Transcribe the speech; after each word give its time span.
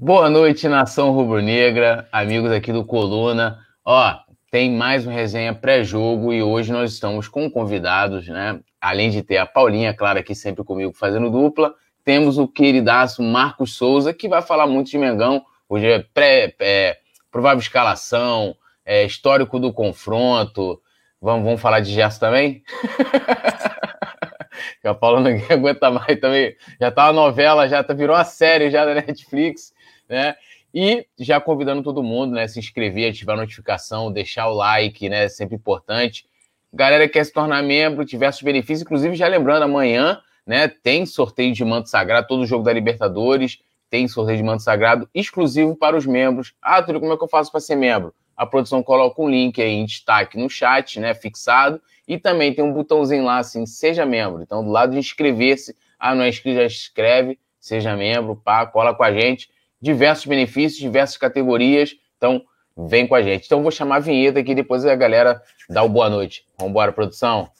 Boa 0.00 0.30
noite, 0.30 0.68
nação 0.68 1.10
rubro-negra, 1.10 2.06
amigos 2.12 2.52
aqui 2.52 2.72
do 2.72 2.84
Coluna. 2.84 3.58
Ó, 3.84 4.16
tem 4.48 4.70
mais 4.70 5.04
um 5.04 5.10
resenha 5.10 5.52
pré-jogo 5.52 6.32
e 6.32 6.40
hoje 6.40 6.70
nós 6.70 6.92
estamos 6.92 7.26
com 7.26 7.50
convidados, 7.50 8.28
né? 8.28 8.60
Além 8.80 9.10
de 9.10 9.24
ter 9.24 9.38
a 9.38 9.44
Paulinha, 9.44 9.92
claro, 9.92 10.20
aqui 10.20 10.36
sempre 10.36 10.62
comigo 10.62 10.92
fazendo 10.94 11.28
dupla, 11.28 11.74
temos 12.04 12.38
o 12.38 12.46
queridaço 12.46 13.24
Marcos 13.24 13.74
Souza, 13.74 14.14
que 14.14 14.28
vai 14.28 14.40
falar 14.40 14.68
muito 14.68 14.88
de 14.88 14.96
Mengão. 14.96 15.42
Hoje 15.68 15.86
é 15.88 15.98
pré, 16.14 16.54
é, 16.60 16.98
provável 17.28 17.58
escalação, 17.58 18.54
é, 18.86 19.04
histórico 19.04 19.58
do 19.58 19.72
confronto. 19.72 20.80
Vamos, 21.20 21.44
vamos 21.44 21.60
falar 21.60 21.80
de 21.80 21.90
Gerson 21.90 22.20
também? 22.20 22.62
a 24.84 24.94
Paula 24.94 25.20
não 25.20 25.30
aguenta 25.50 25.90
mais 25.90 26.20
também. 26.20 26.54
Já 26.80 26.92
tá 26.92 27.06
uma 27.06 27.14
novela, 27.14 27.68
já 27.68 27.82
tá, 27.82 27.92
virou 27.92 28.14
uma 28.14 28.24
série 28.24 28.70
já 28.70 28.84
da 28.84 28.94
Netflix 28.94 29.76
né? 30.08 30.34
E 30.72 31.06
já 31.18 31.40
convidando 31.40 31.82
todo 31.82 32.02
mundo, 32.02 32.34
né? 32.34 32.46
Se 32.46 32.58
inscrever, 32.58 33.10
ativar 33.10 33.36
a 33.36 33.40
notificação, 33.40 34.12
deixar 34.12 34.48
o 34.48 34.54
like, 34.54 35.08
né? 35.08 35.28
Sempre 35.28 35.56
importante. 35.56 36.26
Galera 36.72 37.06
que 37.06 37.14
quer 37.14 37.24
se 37.24 37.32
tornar 37.32 37.62
membro, 37.62 38.04
diversos 38.04 38.42
benefícios, 38.42 38.82
inclusive 38.82 39.14
já 39.16 39.26
lembrando, 39.26 39.62
amanhã, 39.62 40.20
né? 40.46 40.68
Tem 40.68 41.06
sorteio 41.06 41.52
de 41.52 41.64
manto 41.64 41.88
sagrado, 41.88 42.26
todo 42.26 42.46
jogo 42.46 42.64
da 42.64 42.72
Libertadores 42.72 43.58
tem 43.90 44.06
sorteio 44.06 44.36
de 44.36 44.42
manto 44.42 44.62
sagrado 44.62 45.08
exclusivo 45.14 45.74
para 45.74 45.96
os 45.96 46.06
membros. 46.06 46.54
Ah, 46.60 46.82
Túlio, 46.82 47.00
como 47.00 47.12
é 47.12 47.16
que 47.16 47.24
eu 47.24 47.28
faço 47.28 47.50
para 47.50 47.60
ser 47.60 47.76
membro? 47.76 48.14
A 48.36 48.46
produção 48.46 48.82
coloca 48.82 49.20
um 49.20 49.28
link 49.28 49.60
aí 49.60 49.72
em 49.72 49.84
destaque 49.84 50.38
no 50.38 50.48
chat, 50.48 51.00
né? 51.00 51.14
Fixado. 51.14 51.80
E 52.06 52.18
também 52.18 52.54
tem 52.54 52.64
um 52.64 52.72
botãozinho 52.72 53.24
lá 53.24 53.38
assim, 53.38 53.66
seja 53.66 54.06
membro. 54.06 54.42
Então, 54.42 54.64
do 54.64 54.70
lado 54.70 54.92
de 54.92 54.98
inscrever-se, 54.98 55.74
ah, 55.98 56.14
não 56.14 56.22
é 56.22 56.28
inscrito, 56.28 56.58
já 56.58 56.64
escreve, 56.64 57.38
seja 57.58 57.96
membro, 57.96 58.36
pá, 58.36 58.66
cola 58.66 58.94
com 58.94 59.02
a 59.02 59.12
gente 59.12 59.48
diversos 59.80 60.26
benefícios, 60.26 60.80
diversas 60.80 61.16
categorias. 61.16 61.94
Então, 62.16 62.42
vem 62.76 63.06
com 63.06 63.14
a 63.14 63.22
gente. 63.22 63.46
Então, 63.46 63.62
vou 63.62 63.70
chamar 63.70 63.96
a 63.96 64.00
vinheta 64.00 64.40
aqui, 64.40 64.54
depois 64.54 64.84
a 64.84 64.94
galera 64.94 65.40
dá 65.68 65.82
o 65.82 65.88
boa 65.88 66.08
noite. 66.08 66.44
Vamos 66.56 66.70
embora, 66.70 66.92
produção. 66.92 67.50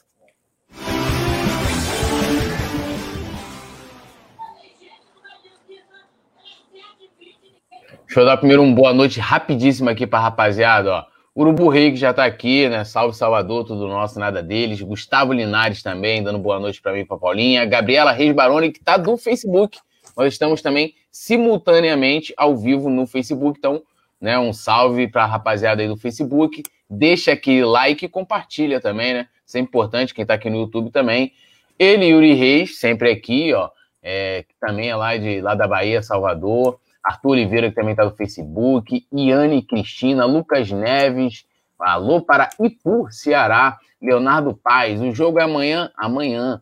Deixa 8.05 8.21
eu 8.21 8.25
dar 8.25 8.37
primeiro 8.37 8.63
um 8.63 8.73
boa 8.73 8.91
noite 8.91 9.19
rapidíssimo 9.19 9.87
aqui 9.87 10.07
para 10.07 10.19
rapaziada, 10.19 10.91
ó. 10.91 11.05
Urubu 11.35 11.69
Rei, 11.69 11.91
que 11.91 11.97
já 11.97 12.09
está 12.09 12.25
aqui, 12.25 12.67
né? 12.67 12.83
Salve 12.83 13.15
Salvador, 13.15 13.65
tudo 13.65 13.87
nosso, 13.87 14.19
nada 14.19 14.41
deles. 14.41 14.81
Gustavo 14.81 15.31
Linares 15.31 15.83
também, 15.83 16.23
dando 16.23 16.39
boa 16.39 16.59
noite 16.59 16.81
para 16.81 16.91
mim 16.91 17.01
e 17.01 17.05
para 17.05 17.17
Paulinha. 17.17 17.65
Gabriela 17.65 18.11
Reis 18.11 18.33
Baroni, 18.33 18.71
que 18.71 18.79
está 18.79 18.97
do 18.97 19.15
Facebook. 19.15 19.77
Nós 20.19 20.33
estamos 20.33 20.61
também 20.61 20.95
simultaneamente 21.09 22.33
ao 22.35 22.57
vivo 22.57 22.89
no 22.89 23.07
Facebook. 23.07 23.57
Então, 23.57 23.81
né, 24.19 24.37
um 24.37 24.51
salve 24.51 25.07
para 25.07 25.23
a 25.23 25.25
rapaziada 25.25 25.81
aí 25.81 25.87
do 25.87 25.95
Facebook. 25.95 26.61
Deixa 26.89 27.31
aquele 27.31 27.63
like 27.63 28.03
e 28.03 28.09
compartilha 28.09 28.81
também, 28.81 29.13
né? 29.13 29.29
Isso 29.47 29.57
é 29.57 29.61
importante, 29.61 30.13
quem 30.13 30.23
está 30.23 30.33
aqui 30.33 30.49
no 30.49 30.57
YouTube 30.57 30.91
também. 30.91 31.31
Ele, 31.79 32.07
Yuri 32.07 32.33
Reis, 32.33 32.79
sempre 32.79 33.09
aqui, 33.09 33.53
ó. 33.53 33.69
É, 34.03 34.43
também 34.59 34.89
é 34.89 34.95
lá, 34.95 35.15
de, 35.15 35.39
lá 35.39 35.55
da 35.55 35.65
Bahia, 35.65 36.01
Salvador. 36.01 36.77
Arthur 37.01 37.29
Oliveira, 37.29 37.69
que 37.69 37.75
também 37.75 37.91
está 37.91 38.03
no 38.03 38.11
Facebook. 38.11 39.07
Iane 39.13 39.61
Cristina, 39.61 40.25
Lucas 40.25 40.69
Neves. 40.69 41.45
Alô 41.79 42.21
para 42.21 42.49
Ipu, 42.59 43.07
Ceará. 43.09 43.77
Leonardo 44.01 44.53
Paz. 44.53 44.99
O 44.99 45.15
jogo 45.15 45.39
é 45.39 45.43
amanhã? 45.43 45.89
Amanhã. 45.95 46.61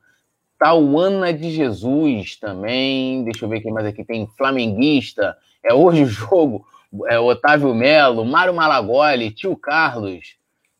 Tauana 0.58 1.32
de 1.32 1.52
Jesus 1.52 2.36
também. 2.38 3.24
Deixa 3.24 3.46
eu 3.46 3.50
ver 3.50 3.62
quem 3.62 3.72
mais 3.72 3.86
aqui 3.86 4.04
tem. 4.04 4.28
Flamenguista. 4.38 5.38
É 5.64 5.74
hoje 5.74 6.04
o 6.04 6.08
jogo. 6.08 6.66
É 7.08 7.20
Otávio 7.20 7.74
Melo, 7.76 8.26
Mário 8.26 8.54
Malagoli, 8.54 9.32
tio 9.32 9.56
Carlos. 9.56 10.38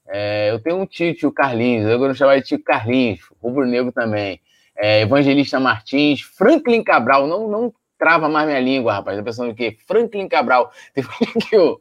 É, 0.08 0.50
eu 0.52 0.60
tenho 0.60 0.78
um 0.78 0.86
tio, 0.86 1.14
tio 1.14 1.32
Carlinhos. 1.32 1.90
Eu 1.90 2.00
vou 2.00 2.14
chamar 2.14 2.40
de 2.40 2.48
tio 2.48 2.64
Carlinhos. 2.64 3.20
Rubro 3.42 3.66
Negro 3.66 3.92
também. 3.92 4.40
É, 4.76 5.02
Evangelista 5.02 5.60
Martins. 5.60 6.22
Franklin 6.22 6.84
Cabral. 6.84 7.28
Não, 7.28 7.48
não 7.48 7.74
trava 7.98 8.30
mais 8.30 8.48
minha 8.48 8.60
língua, 8.60 8.94
rapaz. 8.94 9.18
Tá 9.18 9.24
pensando 9.24 9.52
o 9.52 9.56
quê? 9.56 9.78
Franklin 9.86 10.28
Cabral. 10.28 10.72
Que 11.50 11.58
o, 11.58 11.80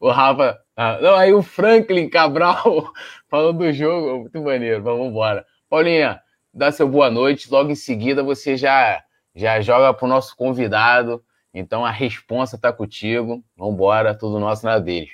o 0.00 0.10
Rafa. 0.10 0.58
Ah, 0.76 0.98
não, 1.00 1.14
aí 1.14 1.32
o 1.32 1.42
Franklin 1.42 2.08
Cabral 2.08 2.92
falou 3.30 3.52
do 3.52 3.72
jogo. 3.72 4.20
Muito 4.20 4.42
maneiro. 4.42 4.82
Vamos 4.82 5.08
embora. 5.08 5.46
Paulinha, 5.70 6.20
dá 6.54 6.70
seu 6.70 6.88
boa 6.88 7.10
noite, 7.10 7.50
logo 7.50 7.70
em 7.70 7.74
seguida 7.74 8.22
você 8.22 8.56
já 8.56 9.02
já 9.34 9.60
joga 9.60 9.92
para 9.92 10.06
o 10.06 10.08
nosso 10.08 10.36
convidado. 10.36 11.24
Então 11.52 11.84
a 11.84 11.90
responsa 11.90 12.54
está 12.54 12.72
contigo. 12.72 13.44
Vamos 13.56 13.74
embora, 13.74 14.16
tudo 14.16 14.38
nosso 14.38 14.64
na 14.64 14.78
deles. 14.78 15.10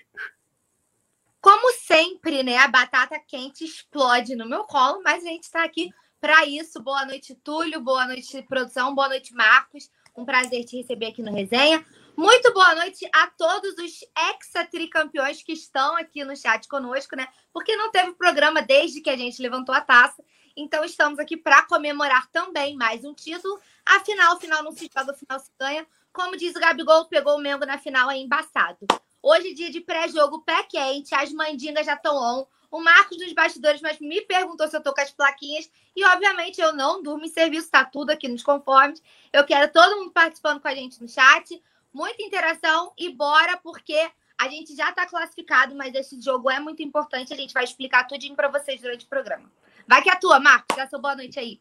Como 1.40 1.72
sempre, 1.72 2.42
né? 2.42 2.58
A 2.58 2.68
batata 2.68 3.18
quente 3.26 3.64
explode 3.64 4.36
no 4.36 4.46
meu 4.46 4.64
colo, 4.64 5.00
mas 5.02 5.24
a 5.24 5.28
gente 5.28 5.44
está 5.44 5.64
aqui 5.64 5.90
para 6.20 6.44
isso. 6.44 6.82
Boa 6.82 7.06
noite, 7.06 7.34
Túlio. 7.34 7.80
Boa 7.80 8.06
noite, 8.06 8.42
produção. 8.42 8.94
Boa 8.94 9.08
noite, 9.08 9.34
Marcos. 9.34 9.90
Um 10.14 10.26
prazer 10.26 10.64
te 10.64 10.76
receber 10.76 11.06
aqui 11.06 11.22
no 11.22 11.32
Resenha. 11.32 11.84
Muito 12.14 12.52
boa 12.52 12.74
noite 12.74 13.08
a 13.14 13.28
todos 13.28 13.72
os 13.78 14.04
ex-tricampeões 14.28 15.42
que 15.42 15.52
estão 15.52 15.96
aqui 15.96 16.22
no 16.22 16.36
chat 16.36 16.68
conosco, 16.68 17.16
né? 17.16 17.26
Porque 17.50 17.74
não 17.76 17.90
teve 17.90 18.12
programa 18.12 18.60
desde 18.60 19.00
que 19.00 19.08
a 19.08 19.16
gente 19.16 19.40
levantou 19.40 19.74
a 19.74 19.80
taça. 19.80 20.22
Então 20.56 20.84
estamos 20.84 21.18
aqui 21.18 21.36
para 21.36 21.62
comemorar 21.62 22.28
também 22.30 22.76
mais 22.76 23.04
um 23.04 23.14
título. 23.14 23.58
Afinal, 23.86 24.36
o 24.36 24.40
final 24.40 24.62
não 24.62 24.72
se 24.72 24.90
joga, 24.94 25.12
o 25.12 25.16
final 25.16 25.38
se 25.38 25.50
ganha. 25.58 25.86
Como 26.12 26.36
diz 26.36 26.54
o 26.54 26.60
Gabigol, 26.60 27.06
pegou 27.06 27.36
o 27.36 27.40
Mengo 27.40 27.64
na 27.64 27.78
final 27.78 28.10
é 28.10 28.16
embaçado. 28.16 28.86
Hoje, 29.22 29.54
dia 29.54 29.70
de 29.70 29.80
pré-jogo, 29.80 30.42
pé 30.42 30.62
quente, 30.64 31.14
as 31.14 31.32
mandingas 31.32 31.86
já 31.86 31.94
estão 31.94 32.16
on. 32.16 32.46
O 32.70 32.80
Marcos 32.80 33.18
dos 33.18 33.32
bastidores 33.32 33.80
mas 33.80 33.98
me 33.98 34.22
perguntou 34.22 34.66
se 34.68 34.76
eu 34.76 34.82
tô 34.82 34.94
com 34.94 35.00
as 35.00 35.10
plaquinhas. 35.10 35.70
E, 35.94 36.04
obviamente, 36.04 36.60
eu 36.60 36.72
não 36.72 37.02
durmo 37.02 37.24
em 37.24 37.28
serviço, 37.28 37.70
tá 37.70 37.84
tudo 37.84 38.10
aqui 38.10 38.28
nos 38.28 38.42
conformes. 38.42 39.02
Eu 39.32 39.44
quero 39.44 39.70
todo 39.72 39.96
mundo 39.96 40.10
participando 40.10 40.60
com 40.60 40.68
a 40.68 40.74
gente 40.74 41.00
no 41.00 41.08
chat. 41.08 41.62
Muita 41.92 42.22
interação 42.22 42.92
e 42.96 43.10
bora, 43.10 43.56
porque 43.56 44.10
a 44.38 44.48
gente 44.48 44.74
já 44.74 44.90
tá 44.92 45.06
classificado, 45.06 45.74
mas 45.74 45.94
esse 45.94 46.20
jogo 46.20 46.50
é 46.50 46.58
muito 46.58 46.82
importante. 46.82 47.32
A 47.32 47.36
gente 47.36 47.52
vai 47.52 47.64
explicar 47.64 48.06
tudinho 48.06 48.34
para 48.34 48.48
vocês 48.48 48.80
durante 48.80 49.04
o 49.04 49.08
programa. 49.08 49.50
Vai 49.88 50.02
que 50.02 50.10
é 50.10 50.12
a 50.12 50.16
tua, 50.16 50.40
Marcos. 50.40 50.76
Dá 50.76 50.88
sua 50.88 50.98
boa 50.98 51.16
noite 51.16 51.38
aí. 51.38 51.60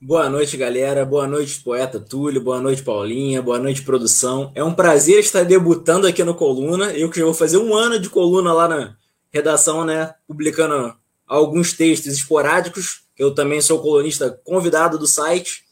Boa 0.00 0.28
noite, 0.28 0.56
galera. 0.56 1.04
Boa 1.06 1.26
noite, 1.26 1.60
poeta 1.60 1.98
Túlio. 1.98 2.40
Boa 2.40 2.60
noite, 2.60 2.82
Paulinha. 2.82 3.40
Boa 3.40 3.58
noite, 3.58 3.82
produção. 3.82 4.52
É 4.54 4.62
um 4.62 4.74
prazer 4.74 5.20
estar 5.20 5.42
debutando 5.42 6.06
aqui 6.06 6.22
no 6.22 6.34
Coluna. 6.34 6.92
Eu 6.92 7.10
que 7.10 7.18
já 7.18 7.24
vou 7.24 7.32
fazer 7.34 7.56
um 7.56 7.74
ano 7.74 7.98
de 7.98 8.10
coluna 8.10 8.52
lá 8.52 8.68
na 8.68 8.96
redação, 9.32 9.84
né? 9.84 10.14
Publicando 10.28 10.94
alguns 11.26 11.72
textos 11.72 12.12
esporádicos. 12.12 13.04
Eu 13.18 13.34
também 13.34 13.60
sou 13.62 13.80
colunista 13.80 14.30
convidado 14.44 14.98
do 14.98 15.06
site. 15.06 15.64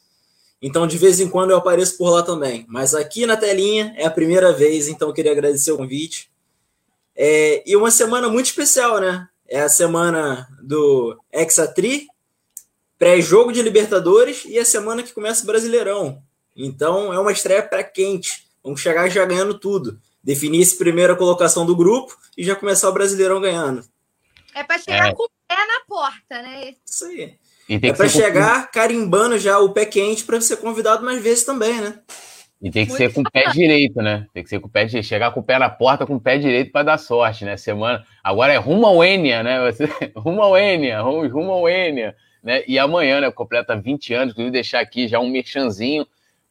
Então, 0.61 0.87
de 0.87 0.97
vez 0.97 1.21
em 1.21 1.29
quando 1.29 1.51
eu 1.51 1.59
apareço 1.59 1.99
por 1.99 2.09
lá 2.09 2.23
também. 2.23 2.65
Mas 2.67 2.95
aqui 2.95 3.27
na 3.27 3.37
telinha 3.37 3.95
é 3.99 4.07
a 4.07 4.11
primeira 4.11 4.51
vez, 4.51 4.89
então 4.89 5.09
eu 5.09 5.15
queria 5.15 5.33
agradecer 5.33 5.71
o 5.73 5.77
convite. 5.77 6.31
É, 7.15 7.63
e 7.67 7.77
uma 7.77 7.91
semana 7.91 8.29
muito 8.31 8.47
especial, 8.47 8.99
né? 8.99 9.29
É 9.49 9.61
a 9.61 9.69
semana 9.69 10.49
do 10.63 11.19
Hexatri, 11.33 12.07
pré-jogo 12.99 13.53
de 13.53 13.63
Libertadores 13.63 14.45
e 14.47 14.59
a 14.59 14.65
semana 14.65 15.03
que 15.03 15.13
começa 15.13 15.43
o 15.43 15.47
Brasileirão. 15.47 16.23
Então 16.57 17.13
é 17.13 17.19
uma 17.19 17.33
estreia 17.33 17.63
pré-quente. 17.63 18.47
Vamos 18.63 18.81
chegar 18.81 19.09
já 19.09 19.25
ganhando 19.25 19.59
tudo. 19.59 20.01
Definir 20.23 20.63
essa 20.63 20.77
primeira 20.77 21.15
colocação 21.15 21.67
do 21.67 21.77
grupo 21.77 22.17
e 22.37 22.45
já 22.45 22.57
começar 22.57 22.89
o 22.89 22.93
Brasileirão 22.93 23.41
ganhando. 23.41 23.85
É 24.55 24.63
para 24.63 24.79
chegar 24.79 25.09
é. 25.09 25.15
com 25.15 25.25
o 25.25 25.31
pé 25.47 25.57
na 25.57 25.81
porta, 25.87 26.43
né? 26.43 26.75
Isso 26.87 27.05
aí. 27.05 27.39
é 27.69 27.93
para 27.93 28.09
chegar 28.09 28.71
carimbando 28.71 29.39
já 29.39 29.59
o 29.59 29.73
pé 29.73 29.85
quente 29.85 30.25
para 30.25 30.41
ser 30.41 30.57
convidado 30.59 31.05
mais 31.05 31.21
vezes 31.23 31.45
também, 31.45 31.81
né? 31.81 32.01
E 32.65 32.71
tem 32.71 32.87
que 32.87 32.93
Muito 32.93 32.97
ser 32.97 33.13
com 33.13 33.21
o 33.21 33.31
pé 33.31 33.51
direito, 33.51 34.01
né? 34.01 34.27
Tem 34.33 34.43
que 34.43 34.49
ser 34.49 34.59
com 34.59 34.69
o 34.69 34.71
pé 34.71 34.87
direito. 34.87 35.05
Chegar 35.05 35.31
com 35.33 35.41
o 35.41 35.43
pé 35.43 35.59
na 35.59 35.69
porta 35.69 36.07
com 36.07 36.15
o 36.15 36.21
pé 36.21 36.39
direito 36.39 36.73
para 36.73 36.83
dar 36.83 36.99
sorte, 36.99 37.45
né? 37.45 37.59
Semana. 37.59 38.03
Agora 38.23 38.55
é 38.55 38.57
rumo 38.57 38.87
ao 38.87 39.05
Enia, 39.05 39.43
né? 39.43 39.71
Você... 39.71 39.85
rumo 40.17 40.41
ao 40.41 40.57
Enia, 40.57 41.03
rumo 41.03 41.53
ao 41.53 41.69
Enia. 41.69 42.17
Né? 42.43 42.65
E 42.67 42.79
amanhã, 42.79 43.21
né? 43.21 43.31
Completa 43.31 43.77
20 43.77 44.15
anos. 44.15 44.33
Inclusive, 44.33 44.51
deixar 44.51 44.81
aqui 44.81 45.07
já 45.07 45.21
um 45.21 45.29
merchanzinho. 45.29 46.07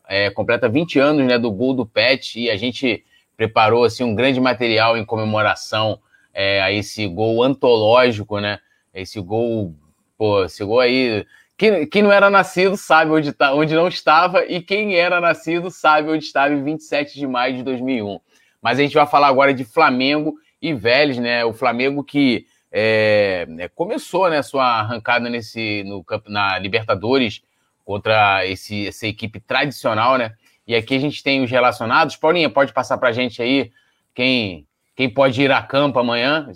É, 0.08 0.30
completa 0.30 0.70
20 0.70 1.00
anos 1.00 1.26
né, 1.26 1.40
do 1.40 1.52
gol 1.52 1.74
do 1.74 1.84
Pet. 1.84 2.40
E 2.40 2.48
a 2.48 2.56
gente 2.58 3.04
preparou 3.36 3.84
assim, 3.84 4.04
um 4.04 4.14
grande 4.14 4.40
material 4.40 4.96
em 4.96 5.04
comemoração 5.04 5.98
é, 6.32 6.62
a 6.62 6.72
esse 6.72 7.08
gol 7.08 7.42
antológico, 7.42 8.40
né? 8.40 8.60
Esse 8.94 9.20
gol, 9.20 9.74
pô, 10.16 10.46
esse 10.46 10.64
gol 10.64 10.80
aí 10.80 11.26
quem, 11.64 11.88
quem 11.88 12.02
não 12.02 12.12
era 12.12 12.30
nascido 12.30 12.76
sabe 12.76 13.12
onde, 13.12 13.32
tá, 13.32 13.54
onde 13.54 13.74
não 13.74 13.88
estava, 13.88 14.44
e 14.44 14.62
quem 14.62 14.96
era 14.96 15.22
nascido 15.22 15.72
sabe 15.72 16.10
onde 16.10 16.26
estava 16.26 16.54
em 16.54 16.62
27 16.62 17.18
de 17.18 17.26
maio 17.26 17.56
de 17.56 17.64
2001. 17.64 18.20
Mas 18.62 18.80
a 18.80 18.82
gente 18.82 18.96
vai 18.96 19.08
falar 19.08 19.28
agora 19.28 19.54
de 19.54 19.64
Flamengo 19.64 20.36
e 20.62 20.74
Vélez, 20.74 21.18
né? 21.18 21.46
O 21.46 21.54
Flamengo 21.54 22.04
que 22.04 22.46
é, 22.70 23.48
é 23.60 23.70
começou 23.70 24.30
né, 24.30 24.42
sua 24.42 24.66
arrancada 24.82 25.30
nesse, 25.30 25.84
no, 25.86 26.04
na 26.28 26.60
Libertadores 26.60 27.42
contra 27.86 28.46
esse, 28.46 28.88
essa 28.88 29.08
equipe 29.08 29.40
tradicional, 29.40 30.18
né? 30.18 30.34
E 30.68 30.76
aqui 30.76 30.96
a 30.96 31.00
gente 31.00 31.24
tem 31.24 31.44
os 31.44 31.50
relacionados. 31.50 32.18
Paulinha, 32.18 32.50
pode 32.50 32.74
passar 32.74 32.98
para 32.98 33.08
a 33.08 33.14
gente 33.14 33.42
aí 33.42 33.72
quem, 34.14 34.68
quem 34.98 35.10
pode 35.10 35.42
ir 35.42 35.52
a 35.52 35.62
campo 35.62 35.98
amanhã? 35.98 36.50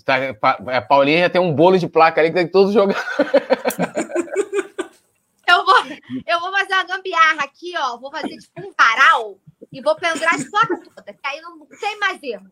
A 0.67 0.81
Paulinha 0.81 1.19
já 1.19 1.29
tem 1.29 1.39
um 1.39 1.53
bolo 1.53 1.77
de 1.77 1.87
placa 1.87 2.19
ali 2.19 2.29
que 2.29 2.35
tem 2.35 2.47
todos 2.47 2.73
jogando. 2.73 2.97
Eu 5.47 5.65
vou, 5.65 5.75
eu 6.25 6.39
vou 6.41 6.51
fazer 6.51 6.73
uma 6.73 6.83
gambiarra 6.83 7.43
aqui, 7.43 7.73
ó. 7.77 7.97
Vou 7.97 8.11
fazer 8.11 8.37
tipo 8.37 8.67
um 8.67 8.73
varal 8.77 9.39
e 9.71 9.81
vou 9.81 9.95
pendurar 9.95 10.35
as 10.35 10.49
placas 10.49 10.79
todas, 10.83 11.15
que 11.15 11.27
aí 11.27 11.39
não 11.41 11.65
tem 11.65 11.97
mais 11.99 12.21
erro. 12.21 12.51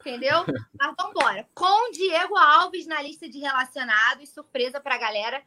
Entendeu? 0.00 0.44
Mas 0.78 0.94
vamos 0.96 1.10
embora. 1.10 1.48
Com 1.52 1.90
Diego 1.90 2.36
Alves 2.36 2.86
na 2.86 3.02
lista 3.02 3.28
de 3.28 3.40
relacionados, 3.40 4.28
surpresa 4.30 4.80
pra 4.80 4.96
galera. 4.96 5.42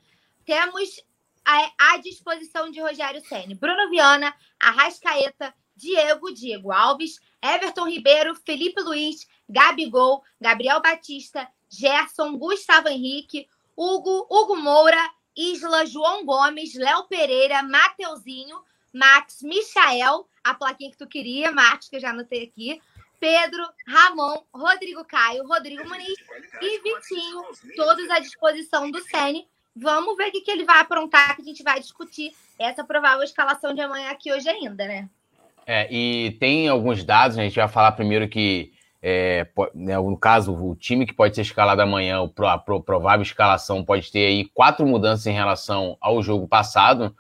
Temos 0.46 1.02
à 1.46 1.98
disposição 1.98 2.70
de 2.70 2.82
Rogério 2.82 3.22
Senni. 3.22 3.56
Bruno 3.56 3.90
Viana, 3.90 4.36
Arrascaeta, 4.60 5.54
Diego, 5.76 6.32
Diego 6.34 6.72
Alves, 6.72 7.20
Everton 7.42 7.88
Ribeiro, 7.88 8.36
Felipe 8.36 8.82
Luiz, 8.82 9.28
Gabigol, 9.50 10.24
Gabriel 10.40 10.82
Batista, 10.82 11.48
Gerson, 11.70 12.38
Gustavo 12.38 12.90
Henrique, 12.90 13.48
Hugo, 13.76 14.28
Hugo 14.30 14.58
Moura, 14.58 15.10
Isla, 15.36 15.86
João 15.86 16.26
Gomes, 16.26 16.76
Léo 16.76 17.04
Pereira, 17.06 17.64
Mateuzinho, 17.64 18.60
Max, 18.94 19.42
Michael, 19.42 20.28
a 20.44 20.54
plaquinha 20.54 20.92
que 20.92 20.98
tu 20.98 21.08
queria, 21.08 21.52
Marcos, 21.52 21.90
que 21.90 21.96
eu 21.96 22.00
já 22.00 22.10
anotei 22.10 22.44
aqui, 22.44 22.82
Pedro, 23.20 23.64
Ramon, 23.88 24.44
Rodrigo 24.54 25.06
Caio, 25.06 25.48
Rodrigo 25.48 25.88
Muniz 25.88 26.18
e 26.60 26.82
Vitinho, 26.82 27.44
todos 27.76 28.10
à 28.10 28.20
disposição 28.20 28.90
do 28.90 29.00
Sene. 29.02 29.48
Vamos 29.76 30.18
ver 30.18 30.30
o 30.30 30.32
que, 30.32 30.42
que 30.42 30.52
ele 30.52 30.66
vai 30.66 30.80
aprontar, 30.80 31.36
que 31.36 31.42
a 31.44 31.46
gente 31.46 31.64
vai 31.64 31.80
discutir 31.80 32.34
essa 32.60 32.84
provável 32.84 33.24
escalação 33.24 33.74
de 33.74 33.82
amanhã 33.82 34.10
aqui 34.10 34.34
hoje 34.34 34.50
ainda, 34.50 34.86
né? 34.88 35.08
É, 35.66 35.88
e 35.94 36.32
tem 36.40 36.68
alguns 36.68 37.04
dados, 37.04 37.38
a 37.38 37.44
gente 37.44 37.56
vai 37.56 37.68
falar 37.68 37.92
primeiro 37.92 38.28
que, 38.28 38.74
é, 39.02 39.48
né, 39.74 39.98
no 39.98 40.18
caso, 40.18 40.54
o 40.54 40.76
time 40.76 41.06
que 41.06 41.14
pode 41.14 41.36
ser 41.36 41.42
escalado 41.42 41.82
amanhã, 41.82 42.20
a 42.24 42.58
provável 42.58 43.24
escalação 43.24 43.84
pode 43.84 44.12
ter 44.12 44.28
aí 44.28 44.46
quatro 44.54 44.86
mudanças 44.86 45.26
em 45.26 45.34
relação 45.34 45.98
ao 46.00 46.22
jogo 46.22 46.48
passado 46.48 47.16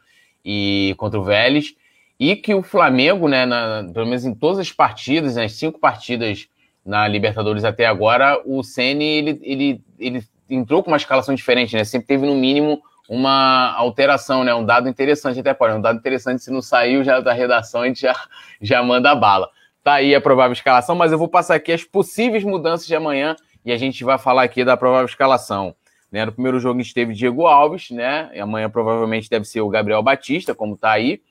e 0.45 0.93
contra 0.97 1.19
o 1.19 1.23
Vélez, 1.23 1.75
e 2.19 2.35
que 2.35 2.53
o 2.53 2.61
Flamengo, 2.61 3.27
né, 3.27 3.45
na, 3.45 3.83
pelo 3.91 4.05
menos 4.05 4.25
em 4.25 4.33
todas 4.33 4.59
as 4.59 4.71
partidas, 4.71 5.35
nas 5.35 5.53
cinco 5.53 5.79
partidas 5.79 6.47
na 6.85 7.07
Libertadores 7.07 7.63
até 7.63 7.85
agora, 7.85 8.39
o 8.45 8.63
Ceni 8.63 9.05
ele, 9.05 9.39
ele, 9.43 9.81
ele 9.99 10.23
entrou 10.49 10.83
com 10.83 10.91
uma 10.91 10.97
escalação 10.97 11.33
diferente, 11.33 11.75
né? 11.75 11.83
Sempre 11.83 12.07
teve 12.07 12.25
no 12.25 12.35
mínimo 12.35 12.81
uma 13.07 13.73
alteração, 13.73 14.43
né? 14.43 14.53
Um 14.53 14.65
dado 14.65 14.89
interessante 14.89 15.39
até 15.39 15.53
pode, 15.53 15.75
um 15.75 15.81
dado 15.81 15.97
interessante 15.97 16.43
se 16.43 16.51
não 16.51 16.61
saiu 16.61 17.03
já 17.03 17.19
da 17.19 17.33
redação 17.33 17.81
a 17.81 17.87
gente 17.87 18.01
já, 18.01 18.15
já 18.61 18.81
manda 18.83 19.11
a 19.11 19.15
bala. 19.15 19.49
Tá 19.83 19.95
aí 19.95 20.13
a 20.13 20.21
provável 20.21 20.53
escalação, 20.53 20.95
mas 20.95 21.11
eu 21.11 21.17
vou 21.17 21.27
passar 21.27 21.55
aqui 21.55 21.71
as 21.71 21.83
possíveis 21.83 22.43
mudanças 22.43 22.85
de 22.85 22.95
amanhã 22.95 23.35
e 23.65 23.71
a 23.71 23.77
gente 23.77 24.03
vai 24.03 24.17
falar 24.17 24.43
aqui 24.43 24.63
da 24.63 24.77
provável 24.77 25.05
escalação. 25.05 25.75
Né? 26.11 26.25
No 26.25 26.31
primeiro 26.31 26.59
jogo 26.59 26.79
esteve 26.81 27.13
Diego 27.13 27.47
Alves, 27.47 27.89
né? 27.89 28.29
E 28.33 28.39
amanhã 28.39 28.69
provavelmente 28.69 29.29
deve 29.29 29.45
ser 29.45 29.61
o 29.61 29.69
Gabriel 29.69 30.03
Batista, 30.03 30.53
como 30.53 30.77
tá 30.77 30.91
aí. 30.91 31.21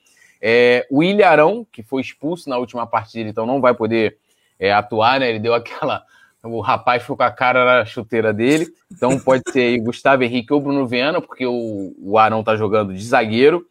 É, 0.41 0.87
o 0.89 1.03
Ilharão, 1.03 1.65
que 1.71 1.83
foi 1.83 2.01
expulso 2.01 2.49
na 2.49 2.57
última 2.57 2.87
partida, 2.87 3.29
então 3.29 3.45
não 3.45 3.61
vai 3.61 3.73
poder 3.73 4.17
é, 4.59 4.73
atuar, 4.73 5.19
né? 5.19 5.29
Ele 5.29 5.39
deu 5.39 5.53
aquela 5.53 6.03
o 6.43 6.59
rapaz 6.59 7.03
ficou 7.03 7.17
com 7.17 7.23
a 7.23 7.31
cara 7.31 7.63
na 7.63 7.85
chuteira 7.85 8.33
dele. 8.33 8.67
Então 8.91 9.19
pode 9.19 9.43
ser 9.51 9.61
aí 9.61 9.79
Gustavo 9.79 10.23
Henrique 10.23 10.51
ou 10.51 10.59
Bruno 10.59 10.87
Viana, 10.87 11.21
porque 11.21 11.45
o, 11.45 11.93
o 11.99 12.17
Arão 12.17 12.43
tá 12.43 12.55
jogando 12.55 12.93
de 12.93 13.03
zagueiro. 13.03 13.65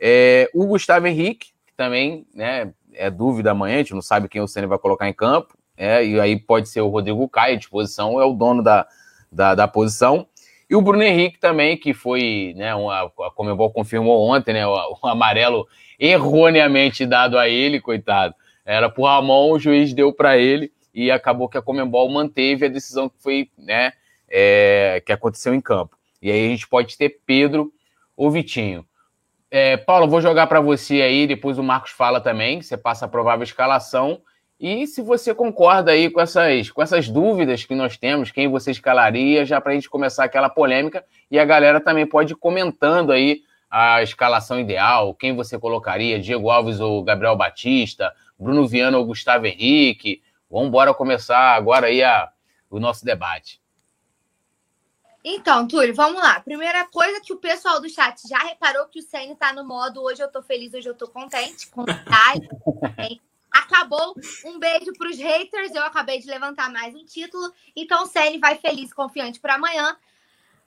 É, 0.00 0.50
o 0.52 0.66
Gustavo 0.66 1.06
Henrique, 1.06 1.48
que 1.66 1.72
também 1.76 2.26
né, 2.34 2.72
é 2.98 3.10
dúvida 3.10 3.52
amanhã, 3.52 3.76
a 3.76 3.78
gente 3.78 3.94
não 3.94 4.02
sabe 4.02 4.28
quem 4.28 4.42
o 4.42 4.48
Senna 4.48 4.66
vai 4.66 4.78
colocar 4.78 5.08
em 5.08 5.14
campo. 5.14 5.56
É, 5.76 6.04
e 6.04 6.20
aí 6.20 6.36
pode 6.36 6.68
ser 6.68 6.80
o 6.80 6.88
Rodrigo 6.88 7.28
Caio, 7.28 7.56
de 7.56 7.68
posição, 7.68 8.20
é 8.20 8.24
o 8.24 8.34
dono 8.34 8.62
da, 8.62 8.86
da, 9.30 9.54
da 9.54 9.68
posição. 9.68 10.26
E 10.68 10.74
o 10.74 10.82
Bruno 10.82 11.02
Henrique 11.02 11.38
também, 11.38 11.76
que 11.76 11.94
foi, 11.94 12.52
né, 12.56 12.74
uma, 12.74 13.04
a 13.04 13.30
Comebol 13.34 13.70
confirmou 13.70 14.28
ontem, 14.28 14.52
né, 14.52 14.66
o, 14.66 14.98
o 15.00 15.06
amarelo 15.06 15.66
erroneamente 15.98 17.06
dado 17.06 17.38
a 17.38 17.48
ele, 17.48 17.80
coitado. 17.80 18.34
Era 18.66 18.90
por 18.90 19.04
Ramon, 19.04 19.52
o 19.52 19.58
juiz 19.58 19.94
deu 19.94 20.12
para 20.12 20.36
ele 20.36 20.72
e 20.92 21.10
acabou 21.10 21.48
que 21.48 21.56
a 21.56 21.62
Comembol 21.62 22.10
manteve 22.10 22.66
a 22.66 22.68
decisão 22.68 23.08
que 23.08 23.16
foi, 23.22 23.48
né, 23.56 23.92
é, 24.28 25.00
que 25.06 25.12
aconteceu 25.12 25.54
em 25.54 25.60
campo. 25.60 25.96
E 26.20 26.30
aí 26.30 26.46
a 26.46 26.50
gente 26.50 26.68
pode 26.68 26.98
ter 26.98 27.20
Pedro 27.24 27.72
ou 28.16 28.30
Vitinho. 28.30 28.84
É, 29.50 29.76
Paulo, 29.76 30.08
vou 30.08 30.20
jogar 30.20 30.46
para 30.46 30.60
você 30.60 31.00
aí, 31.02 31.26
depois 31.26 31.58
o 31.58 31.62
Marcos 31.62 31.90
fala 31.90 32.20
também, 32.20 32.60
você 32.60 32.76
passa 32.76 33.06
a 33.06 33.08
provável 33.08 33.44
escalação. 33.44 34.20
E 34.60 34.86
se 34.86 35.00
você 35.00 35.34
concorda 35.34 35.92
aí 35.92 36.10
com 36.10 36.20
essas, 36.20 36.70
com 36.70 36.82
essas 36.82 37.08
dúvidas 37.08 37.64
que 37.64 37.74
nós 37.74 37.96
temos, 37.96 38.30
quem 38.30 38.48
você 38.48 38.72
escalaria, 38.72 39.44
já 39.44 39.60
para 39.60 39.72
a 39.72 39.74
gente 39.74 39.88
começar 39.88 40.24
aquela 40.24 40.48
polêmica, 40.48 41.04
e 41.30 41.38
a 41.38 41.44
galera 41.44 41.80
também 41.80 42.06
pode 42.06 42.32
ir 42.32 42.36
comentando 42.36 43.12
aí 43.12 43.42
a 43.70 44.02
escalação 44.02 44.58
ideal, 44.58 45.14
quem 45.14 45.34
você 45.34 45.58
colocaria, 45.58 46.18
Diego 46.18 46.50
Alves 46.50 46.80
ou 46.80 47.02
Gabriel 47.04 47.36
Batista, 47.36 48.12
Bruno 48.38 48.66
Viana 48.66 48.98
ou 48.98 49.04
Gustavo 49.04 49.46
Henrique, 49.46 50.22
Vamos 50.50 50.68
embora 50.68 50.94
começar 50.94 51.54
agora 51.54 51.88
aí 51.88 52.02
a, 52.02 52.30
o 52.70 52.80
nosso 52.80 53.04
debate. 53.04 53.60
Então, 55.24 55.66
Túlio, 55.66 55.94
vamos 55.94 56.22
lá. 56.22 56.40
Primeira 56.40 56.86
coisa 56.86 57.20
que 57.20 57.32
o 57.32 57.38
pessoal 57.38 57.80
do 57.80 57.88
chat 57.88 58.26
já 58.28 58.38
reparou 58.38 58.86
que 58.86 59.00
o 59.00 59.02
Senna 59.02 59.34
tá 59.34 59.52
no 59.52 59.64
modo 59.64 60.02
hoje 60.02 60.22
eu 60.22 60.30
tô 60.30 60.42
feliz, 60.42 60.72
hoje 60.72 60.88
eu 60.88 60.94
tô 60.94 61.08
contente. 61.08 61.68
Com 61.68 61.84
Acabou. 63.50 64.14
Um 64.44 64.58
beijo 64.58 64.92
para 64.96 65.08
os 65.08 65.18
haters. 65.18 65.74
Eu 65.74 65.82
acabei 65.82 66.20
de 66.20 66.26
levantar 66.26 66.70
mais 66.70 66.94
um 66.94 67.04
título. 67.04 67.52
Então, 67.74 68.04
o 68.04 68.06
Senna 68.06 68.38
vai 68.38 68.56
feliz, 68.56 68.92
confiante 68.92 69.40
para 69.40 69.56
amanhã. 69.56 69.96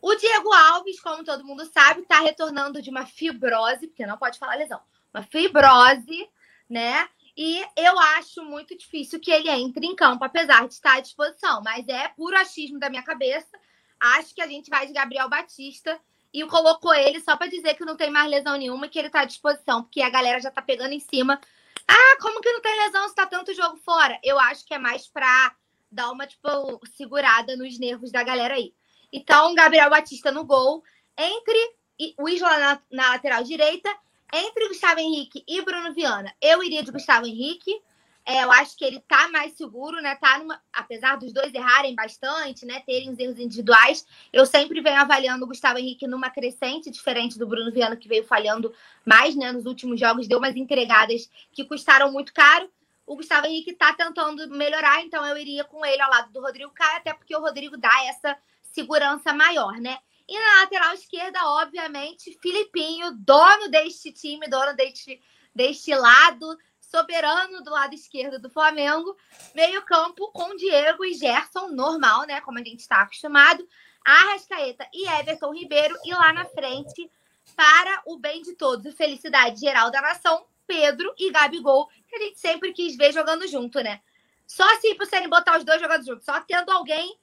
O 0.01 0.15
Diego 0.15 0.51
Alves, 0.51 0.99
como 0.99 1.23
todo 1.23 1.45
mundo 1.45 1.63
sabe, 1.65 2.01
está 2.01 2.19
retornando 2.19 2.81
de 2.81 2.89
uma 2.89 3.05
fibrose, 3.05 3.87
porque 3.87 4.05
não 4.05 4.17
pode 4.17 4.39
falar 4.39 4.55
lesão, 4.55 4.81
uma 5.13 5.21
fibrose, 5.21 6.27
né? 6.67 7.07
E 7.37 7.63
eu 7.77 7.97
acho 7.99 8.43
muito 8.43 8.75
difícil 8.75 9.19
que 9.19 9.31
ele 9.31 9.49
entre 9.49 9.85
em 9.85 9.95
campo, 9.95 10.23
apesar 10.23 10.67
de 10.67 10.73
estar 10.73 10.95
à 10.95 10.99
disposição. 10.99 11.61
Mas 11.63 11.87
é 11.87 12.07
puro 12.09 12.35
achismo 12.35 12.79
da 12.79 12.89
minha 12.89 13.03
cabeça. 13.03 13.57
Acho 14.01 14.33
que 14.33 14.41
a 14.41 14.47
gente 14.47 14.69
vai 14.69 14.87
de 14.87 14.93
Gabriel 14.93 15.29
Batista 15.29 15.99
e 16.33 16.45
colocou 16.47 16.93
ele 16.93 17.19
só 17.19 17.37
para 17.37 17.47
dizer 17.47 17.75
que 17.75 17.85
não 17.85 17.95
tem 17.95 18.09
mais 18.09 18.29
lesão 18.29 18.57
nenhuma 18.57 18.87
e 18.87 18.89
que 18.89 18.97
ele 18.97 19.07
está 19.07 19.21
à 19.21 19.25
disposição, 19.25 19.83
porque 19.83 20.01
a 20.01 20.09
galera 20.09 20.39
já 20.39 20.49
está 20.49 20.61
pegando 20.61 20.93
em 20.93 20.99
cima. 20.99 21.39
Ah, 21.87 22.17
como 22.19 22.41
que 22.41 22.51
não 22.51 22.61
tem 22.61 22.75
lesão 22.85 23.07
se 23.07 23.15
tá 23.15 23.25
tanto 23.25 23.53
jogo 23.53 23.77
fora? 23.77 24.19
Eu 24.23 24.39
acho 24.39 24.65
que 24.65 24.73
é 24.73 24.77
mais 24.79 25.07
para 25.07 25.55
dar 25.91 26.09
uma 26.11 26.25
tipo 26.25 26.49
segurada 26.95 27.55
nos 27.55 27.77
nervos 27.77 28.11
da 28.11 28.23
galera 28.23 28.55
aí. 28.55 28.73
Então, 29.13 29.53
Gabriel 29.53 29.89
Batista 29.89 30.31
no 30.31 30.45
gol, 30.45 30.83
entre 31.17 31.75
o 32.17 32.27
Isla 32.27 32.57
na, 32.57 32.81
na 32.89 33.09
lateral 33.09 33.43
direita 33.43 33.89
entre 34.33 34.69
Gustavo 34.69 34.99
Henrique 34.99 35.43
e 35.45 35.61
Bruno 35.61 35.93
Viana, 35.93 36.33
eu 36.41 36.63
iria 36.63 36.81
de 36.81 36.91
Gustavo 36.91 37.25
Henrique. 37.27 37.81
É, 38.25 38.43
eu 38.43 38.51
acho 38.51 38.77
que 38.77 38.85
ele 38.85 38.99
tá 38.99 39.29
mais 39.29 39.53
seguro, 39.53 39.99
né? 40.01 40.15
Tá 40.15 40.37
numa, 40.37 40.61
apesar 40.71 41.17
dos 41.17 41.33
dois 41.33 41.53
errarem 41.53 41.95
bastante, 41.95 42.65
né? 42.65 42.81
Terem 42.85 43.09
os 43.09 43.17
erros 43.17 43.39
individuais, 43.39 44.05
eu 44.31 44.45
sempre 44.45 44.79
venho 44.79 45.01
avaliando 45.01 45.43
o 45.43 45.47
Gustavo 45.47 45.79
Henrique 45.79 46.05
numa 46.05 46.29
crescente, 46.29 46.91
diferente 46.91 47.39
do 47.39 47.47
Bruno 47.47 47.71
Viana, 47.71 47.95
que 47.95 48.07
veio 48.07 48.23
falhando 48.23 48.73
mais, 49.03 49.35
né? 49.35 49.51
Nos 49.51 49.65
últimos 49.65 49.99
jogos, 49.99 50.27
deu 50.27 50.37
umas 50.37 50.55
entregadas 50.55 51.29
que 51.51 51.65
custaram 51.65 52.11
muito 52.11 52.31
caro. 52.33 52.69
O 53.05 53.15
Gustavo 53.15 53.47
Henrique 53.47 53.73
tá 53.73 53.91
tentando 53.93 54.47
melhorar, 54.49 55.01
então 55.01 55.25
eu 55.25 55.35
iria 55.35 55.63
com 55.63 55.83
ele 55.83 56.01
ao 56.01 56.09
lado 56.09 56.31
do 56.31 56.41
Rodrigo 56.41 56.71
Caio, 56.71 56.97
até 56.97 57.13
porque 57.13 57.35
o 57.35 57.41
Rodrigo 57.41 57.75
dá 57.75 58.05
essa 58.05 58.37
segurança 58.61 59.33
maior, 59.33 59.73
né? 59.73 59.97
E 60.27 60.39
na 60.39 60.61
lateral 60.61 60.93
esquerda, 60.93 61.39
obviamente, 61.43 62.37
Filipinho, 62.41 63.11
dono 63.17 63.67
deste 63.69 64.13
time, 64.13 64.47
dono 64.47 64.73
deste, 64.75 65.19
deste 65.53 65.93
lado, 65.93 66.57
soberano 66.91 67.63
do 67.63 67.71
lado 67.71 67.95
esquerdo 67.95 68.37
do 68.37 68.49
Flamengo. 68.49 69.15
Meio 69.55 69.81
campo 69.83 70.29
com 70.31 70.55
Diego 70.57 71.05
e 71.05 71.13
Gerson, 71.13 71.69
normal, 71.69 72.27
né? 72.27 72.41
Como 72.41 72.59
a 72.59 72.63
gente 72.63 72.81
está 72.81 73.01
acostumado. 73.01 73.65
Arrascaeta 74.03 74.85
e 74.93 75.07
Everton 75.07 75.53
Ribeiro. 75.53 75.97
E 76.03 76.13
lá 76.13 76.33
na 76.33 76.45
frente, 76.45 77.09
para 77.55 78.01
o 78.05 78.17
bem 78.17 78.41
de 78.41 78.53
todos 78.55 78.85
e 78.85 78.91
felicidade 78.91 79.59
geral 79.59 79.89
da 79.89 80.01
nação, 80.01 80.45
Pedro 80.67 81.13
e 81.17 81.31
Gabigol, 81.31 81.89
que 82.07 82.15
a 82.15 82.19
gente 82.19 82.39
sempre 82.39 82.73
quis 82.73 82.95
ver 82.97 83.13
jogando 83.13 83.47
junto, 83.47 83.79
né? 83.81 84.01
Só 84.45 84.65
para 84.65 85.05
você 85.05 85.27
botar 85.29 85.57
os 85.57 85.63
dois 85.63 85.81
jogando 85.81 86.05
juntos. 86.05 86.25
Só 86.25 86.41
tendo 86.41 86.71
alguém 86.71 87.17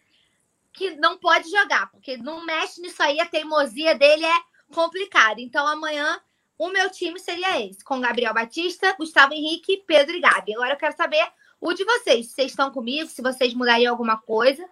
que 0.72 0.92
não 0.96 1.18
pode 1.18 1.50
jogar, 1.50 1.90
porque 1.90 2.16
não 2.16 2.44
mexe 2.44 2.80
nisso 2.80 3.02
aí, 3.02 3.20
a 3.20 3.26
teimosia 3.26 3.94
dele 3.96 4.24
é 4.24 4.40
complicada. 4.72 5.40
Então 5.40 5.66
amanhã 5.66 6.20
o 6.58 6.70
meu 6.70 6.90
time 6.90 7.20
seria 7.20 7.64
esse, 7.64 7.84
com 7.84 8.00
Gabriel 8.00 8.34
Batista, 8.34 8.94
Gustavo 8.98 9.32
Henrique, 9.32 9.84
Pedro 9.86 10.16
e 10.16 10.20
Gabi. 10.20 10.54
Agora 10.54 10.72
eu 10.72 10.76
quero 10.76 10.96
saber 10.96 11.24
o 11.60 11.72
de 11.72 11.84
vocês, 11.84 12.26
se 12.26 12.32
vocês 12.34 12.50
estão 12.50 12.70
comigo, 12.70 13.08
se 13.08 13.22
vocês 13.22 13.54
mudariam 13.54 13.92
alguma 13.92 14.16
coisa. 14.16 14.64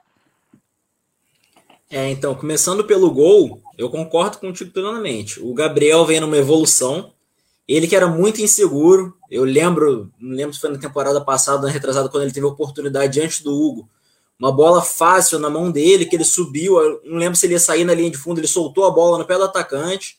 É, 1.88 2.10
então, 2.10 2.34
começando 2.34 2.84
pelo 2.84 3.10
gol, 3.12 3.62
eu 3.78 3.88
concordo 3.88 4.38
contigo 4.38 4.72
plenamente. 4.72 5.40
O 5.40 5.54
Gabriel 5.54 6.04
vem 6.04 6.18
numa 6.18 6.36
evolução. 6.36 7.12
Ele 7.68 7.86
que 7.86 7.94
era 7.94 8.08
muito 8.08 8.40
inseguro, 8.40 9.16
eu 9.28 9.44
lembro, 9.44 10.10
não 10.18 10.36
lembro 10.36 10.54
se 10.54 10.60
foi 10.60 10.70
na 10.70 10.78
temporada 10.78 11.20
passada, 11.20 11.66
na 11.66 11.72
retrasada, 11.72 12.08
quando 12.08 12.22
ele 12.24 12.32
teve 12.32 12.46
a 12.46 12.50
oportunidade 12.50 13.20
antes 13.20 13.40
do 13.40 13.52
Hugo, 13.52 13.88
uma 14.38 14.52
bola 14.52 14.82
fácil 14.82 15.38
na 15.40 15.50
mão 15.50 15.70
dele, 15.70 16.06
que 16.06 16.14
ele 16.14 16.24
subiu, 16.24 16.76
não 17.04 17.18
lembro 17.18 17.36
se 17.36 17.46
ele 17.46 17.54
ia 17.54 17.60
sair 17.60 17.84
na 17.84 17.94
linha 17.94 18.10
de 18.10 18.18
fundo, 18.18 18.38
ele 18.38 18.46
soltou 18.46 18.84
a 18.84 18.90
bola 18.90 19.18
no 19.18 19.24
pé 19.24 19.36
do 19.36 19.44
atacante, 19.44 20.16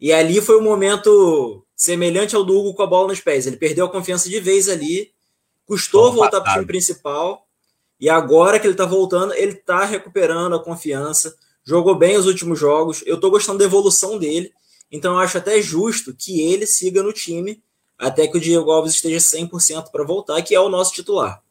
e 0.00 0.12
ali 0.12 0.40
foi 0.40 0.58
um 0.58 0.62
momento 0.62 1.64
semelhante 1.76 2.34
ao 2.34 2.44
do 2.44 2.58
Hugo 2.58 2.74
com 2.74 2.82
a 2.82 2.86
bola 2.86 3.08
nos 3.08 3.20
pés. 3.20 3.46
Ele 3.46 3.56
perdeu 3.56 3.86
a 3.86 3.90
confiança 3.90 4.28
de 4.28 4.40
vez 4.40 4.68
ali, 4.68 5.12
custou 5.66 6.12
voltar 6.12 6.40
para 6.40 6.50
o 6.50 6.54
time 6.54 6.66
principal, 6.66 7.46
e 8.00 8.08
agora 8.08 8.58
que 8.58 8.66
ele 8.66 8.74
está 8.74 8.86
voltando, 8.86 9.34
ele 9.34 9.52
está 9.52 9.84
recuperando 9.84 10.54
a 10.54 10.64
confiança, 10.64 11.36
jogou 11.62 11.94
bem 11.94 12.16
os 12.16 12.26
últimos 12.26 12.58
jogos, 12.58 13.02
eu 13.04 13.16
estou 13.16 13.30
gostando 13.30 13.58
da 13.58 13.64
evolução 13.66 14.18
dele, 14.18 14.52
então 14.90 15.12
eu 15.12 15.18
acho 15.18 15.36
até 15.36 15.60
justo 15.60 16.14
que 16.14 16.40
ele 16.40 16.66
siga 16.66 17.02
no 17.02 17.12
time 17.12 17.62
até 17.98 18.26
que 18.26 18.38
o 18.38 18.40
Diego 18.40 18.70
Alves 18.70 18.94
esteja 18.94 19.18
100% 19.18 19.90
para 19.92 20.02
voltar, 20.02 20.40
que 20.40 20.54
é 20.54 20.60
o 20.60 20.70
nosso 20.70 20.94
titular. 20.94 21.42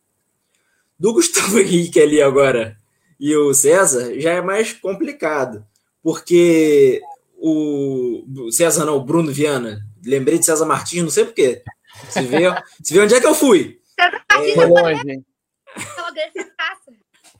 Do 0.98 1.14
Gustavo 1.14 1.60
Henrique 1.60 2.02
ali 2.02 2.20
agora 2.20 2.76
e 3.20 3.36
o 3.36 3.54
César 3.54 4.20
já 4.20 4.32
é 4.32 4.42
mais 4.42 4.74
complicado, 4.74 5.64
porque 6.02 7.02
o 7.42 8.52
César 8.52 8.86
não, 8.86 8.98
o 8.98 9.04
Bruno 9.04 9.32
Viana, 9.32 9.80
lembrei 10.06 10.38
de 10.38 10.46
César 10.46 10.66
Martins, 10.66 11.04
não 11.04 11.10
sei 11.10 11.26
porquê. 11.26 11.64
Se 12.10 12.22
vê, 12.22 12.44
se 12.84 12.94
vê 12.94 13.00
onde 13.00 13.16
é 13.16 13.20
que 13.20 13.28
eu 13.28 13.36
fui. 13.36 13.80
César 14.00 14.24
Martins 14.30 14.52
é, 14.52 14.56
foi 14.56 14.68
longe, 14.68 15.12
hein? 15.12 15.26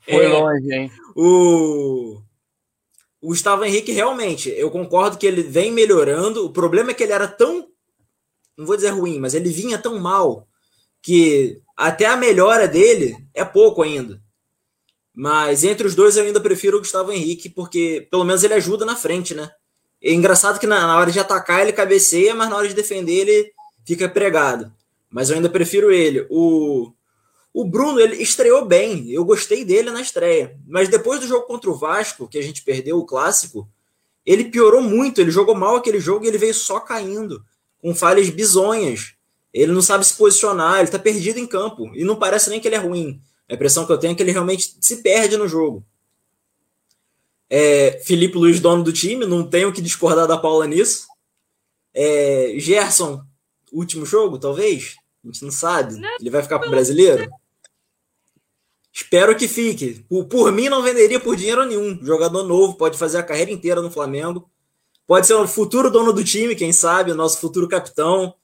Foi 0.04 0.24
é, 0.24 0.28
longe, 0.28 0.72
hein? 0.72 0.90
O, 1.14 2.20
o 3.20 3.28
Gustavo 3.28 3.64
Henrique, 3.64 3.92
realmente, 3.92 4.48
eu 4.50 4.70
concordo 4.70 5.18
que 5.18 5.26
ele 5.26 5.42
vem 5.42 5.70
melhorando. 5.70 6.44
O 6.44 6.52
problema 6.52 6.90
é 6.90 6.94
que 6.94 7.02
ele 7.02 7.12
era 7.12 7.28
tão. 7.28 7.68
Não 8.56 8.66
vou 8.66 8.76
dizer 8.76 8.90
ruim, 8.90 9.18
mas 9.18 9.34
ele 9.34 9.50
vinha 9.50 9.78
tão 9.78 9.98
mal 9.98 10.48
que 11.02 11.60
até 11.76 12.06
a 12.06 12.16
melhora 12.16 12.66
dele 12.68 13.16
é 13.34 13.44
pouco 13.44 13.82
ainda. 13.82 14.20
Mas 15.14 15.64
entre 15.64 15.86
os 15.86 15.94
dois 15.94 16.16
eu 16.16 16.24
ainda 16.24 16.40
prefiro 16.40 16.76
o 16.76 16.80
Gustavo 16.80 17.12
Henrique, 17.12 17.48
porque 17.48 18.06
pelo 18.10 18.24
menos 18.24 18.42
ele 18.44 18.54
ajuda 18.54 18.84
na 18.84 18.96
frente, 18.96 19.34
né? 19.34 19.50
É 20.02 20.12
engraçado 20.12 20.58
que 20.58 20.66
na, 20.66 20.86
na 20.86 20.98
hora 20.98 21.10
de 21.10 21.20
atacar 21.20 21.60
ele 21.60 21.72
cabeceia, 21.72 22.34
mas 22.34 22.48
na 22.48 22.56
hora 22.56 22.68
de 22.68 22.74
defender 22.74 23.12
ele 23.12 23.52
fica 23.84 24.08
pregado. 24.08 24.72
Mas 25.10 25.28
eu 25.28 25.36
ainda 25.36 25.50
prefiro 25.50 25.90
ele. 25.90 26.26
O, 26.30 26.92
o 27.52 27.64
Bruno, 27.64 28.00
ele 28.00 28.22
estreou 28.22 28.64
bem. 28.64 29.10
Eu 29.10 29.24
gostei 29.24 29.64
dele 29.64 29.90
na 29.90 30.00
estreia. 30.00 30.56
Mas 30.66 30.88
depois 30.88 31.20
do 31.20 31.26
jogo 31.26 31.46
contra 31.46 31.68
o 31.68 31.74
Vasco, 31.74 32.28
que 32.28 32.38
a 32.38 32.42
gente 32.42 32.62
perdeu 32.62 32.98
o 32.98 33.04
clássico, 33.04 33.68
ele 34.24 34.44
piorou 34.44 34.80
muito. 34.80 35.20
Ele 35.20 35.30
jogou 35.30 35.54
mal 35.54 35.76
aquele 35.76 36.00
jogo 36.00 36.24
e 36.24 36.28
ele 36.28 36.38
veio 36.38 36.54
só 36.54 36.78
caindo, 36.78 37.44
com 37.82 37.94
falhas 37.94 38.30
bizonhas. 38.30 39.14
Ele 39.52 39.72
não 39.72 39.82
sabe 39.82 40.06
se 40.06 40.14
posicionar, 40.14 40.78
ele 40.78 40.88
tá 40.88 40.98
perdido 40.98 41.40
em 41.40 41.46
campo. 41.46 41.90
E 41.94 42.04
não 42.04 42.16
parece 42.16 42.48
nem 42.48 42.60
que 42.60 42.68
ele 42.68 42.76
é 42.76 42.78
ruim. 42.78 43.20
A 43.48 43.54
impressão 43.54 43.84
que 43.84 43.92
eu 43.92 43.98
tenho 43.98 44.12
é 44.12 44.14
que 44.14 44.22
ele 44.22 44.30
realmente 44.30 44.76
se 44.80 45.02
perde 45.02 45.36
no 45.36 45.48
jogo. 45.48 45.84
É, 47.50 48.00
Felipe 48.04 48.38
Luiz, 48.38 48.60
dono 48.60 48.84
do 48.84 48.92
time, 48.92 49.26
não 49.26 49.44
tenho 49.44 49.72
que 49.72 49.82
discordar 49.82 50.28
da 50.28 50.38
Paula 50.38 50.68
nisso. 50.68 51.08
É, 51.92 52.54
Gerson, 52.58 53.24
último 53.72 54.06
jogo, 54.06 54.38
talvez? 54.38 54.94
A 55.24 55.26
gente 55.26 55.42
não 55.42 55.50
sabe. 55.50 56.00
Ele 56.20 56.30
vai 56.30 56.42
ficar 56.42 56.60
pro 56.60 56.70
brasileiro? 56.70 57.28
Espero 58.92 59.36
que 59.36 59.48
fique. 59.48 60.04
Por, 60.08 60.26
por, 60.26 60.52
mim, 60.52 60.68
não 60.68 60.82
venderia 60.82 61.18
por 61.18 61.36
dinheiro 61.36 61.64
nenhum. 61.64 61.98
Jogador 62.04 62.44
novo, 62.44 62.74
pode 62.74 62.96
fazer 62.96 63.18
a 63.18 63.22
carreira 63.22 63.50
inteira 63.50 63.82
no 63.82 63.90
Flamengo. 63.90 64.48
Pode 65.06 65.26
ser 65.26 65.34
o 65.34 65.48
futuro 65.48 65.90
dono 65.90 66.12
do 66.12 66.22
time, 66.22 66.54
quem 66.54 66.72
sabe, 66.72 67.10
o 67.10 67.16
nosso 67.16 67.40
futuro 67.40 67.68
capitão. 67.68 68.34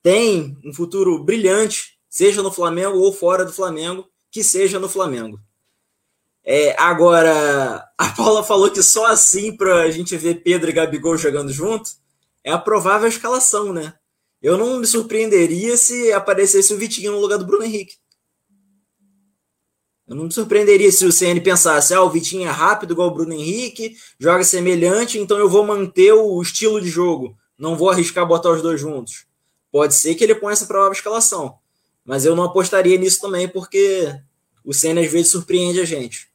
Tem 0.00 0.56
um 0.64 0.72
futuro 0.72 1.22
brilhante, 1.24 1.98
seja 2.08 2.40
no 2.40 2.52
Flamengo 2.52 2.98
ou 2.98 3.12
fora 3.12 3.44
do 3.44 3.52
Flamengo, 3.52 4.08
que 4.30 4.44
seja 4.44 4.78
no 4.78 4.88
Flamengo. 4.88 5.40
É, 6.50 6.74
agora, 6.80 7.86
a 7.98 8.08
Paula 8.16 8.42
falou 8.42 8.70
que 8.70 8.82
só 8.82 9.04
assim 9.04 9.54
para 9.54 9.82
a 9.82 9.90
gente 9.90 10.16
ver 10.16 10.42
Pedro 10.42 10.70
e 10.70 10.72
Gabigol 10.72 11.14
jogando 11.18 11.52
junto 11.52 11.90
é 12.42 12.50
a 12.50 12.56
provável 12.56 13.06
escalação, 13.06 13.70
né? 13.70 13.92
Eu 14.40 14.56
não 14.56 14.78
me 14.78 14.86
surpreenderia 14.86 15.76
se 15.76 16.10
aparecesse 16.10 16.72
o 16.72 16.78
Vitinho 16.78 17.12
no 17.12 17.20
lugar 17.20 17.36
do 17.36 17.44
Bruno 17.44 17.64
Henrique. 17.64 17.96
Eu 20.06 20.16
não 20.16 20.24
me 20.24 20.32
surpreenderia 20.32 20.90
se 20.90 21.04
o 21.04 21.12
CN 21.12 21.38
pensasse: 21.42 21.92
ah, 21.92 22.02
o 22.02 22.08
Vitinho 22.08 22.48
é 22.48 22.50
rápido 22.50 22.94
igual 22.94 23.08
o 23.08 23.14
Bruno 23.14 23.34
Henrique, 23.34 23.94
joga 24.18 24.42
semelhante, 24.42 25.18
então 25.18 25.36
eu 25.36 25.50
vou 25.50 25.66
manter 25.66 26.14
o 26.14 26.40
estilo 26.40 26.80
de 26.80 26.88
jogo. 26.88 27.36
Não 27.58 27.76
vou 27.76 27.90
arriscar 27.90 28.26
botar 28.26 28.52
os 28.52 28.62
dois 28.62 28.80
juntos. 28.80 29.26
Pode 29.70 29.94
ser 29.94 30.14
que 30.14 30.24
ele 30.24 30.34
ponha 30.34 30.54
essa 30.54 30.66
provável 30.66 30.92
escalação. 30.92 31.58
Mas 32.06 32.24
eu 32.24 32.34
não 32.34 32.44
apostaria 32.44 32.96
nisso 32.96 33.20
também, 33.20 33.46
porque 33.46 34.18
o 34.64 34.72
CN 34.72 34.98
às 35.04 35.12
vezes 35.12 35.30
surpreende 35.30 35.78
a 35.78 35.84
gente. 35.84 36.27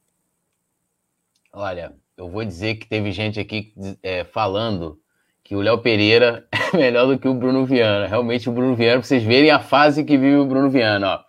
Olha, 1.56 1.94
eu 2.16 2.28
vou 2.28 2.44
dizer 2.44 2.74
que 2.74 2.88
teve 2.88 3.12
gente 3.12 3.38
aqui 3.38 3.72
é, 4.02 4.24
falando 4.24 4.98
que 5.44 5.54
o 5.54 5.60
Léo 5.60 5.78
Pereira 5.78 6.48
é 6.50 6.76
melhor 6.76 7.06
do 7.06 7.16
que 7.16 7.28
o 7.28 7.34
Bruno 7.34 7.64
Viana. 7.64 8.08
Realmente, 8.08 8.48
o 8.48 8.52
Bruno 8.52 8.74
Viana, 8.74 8.98
pra 8.98 9.06
vocês 9.06 9.22
verem 9.22 9.52
a 9.52 9.60
fase 9.60 10.02
que 10.02 10.18
vive 10.18 10.36
o 10.36 10.46
Bruno 10.46 10.68
Viana, 10.68 11.14
ó. 11.14 11.24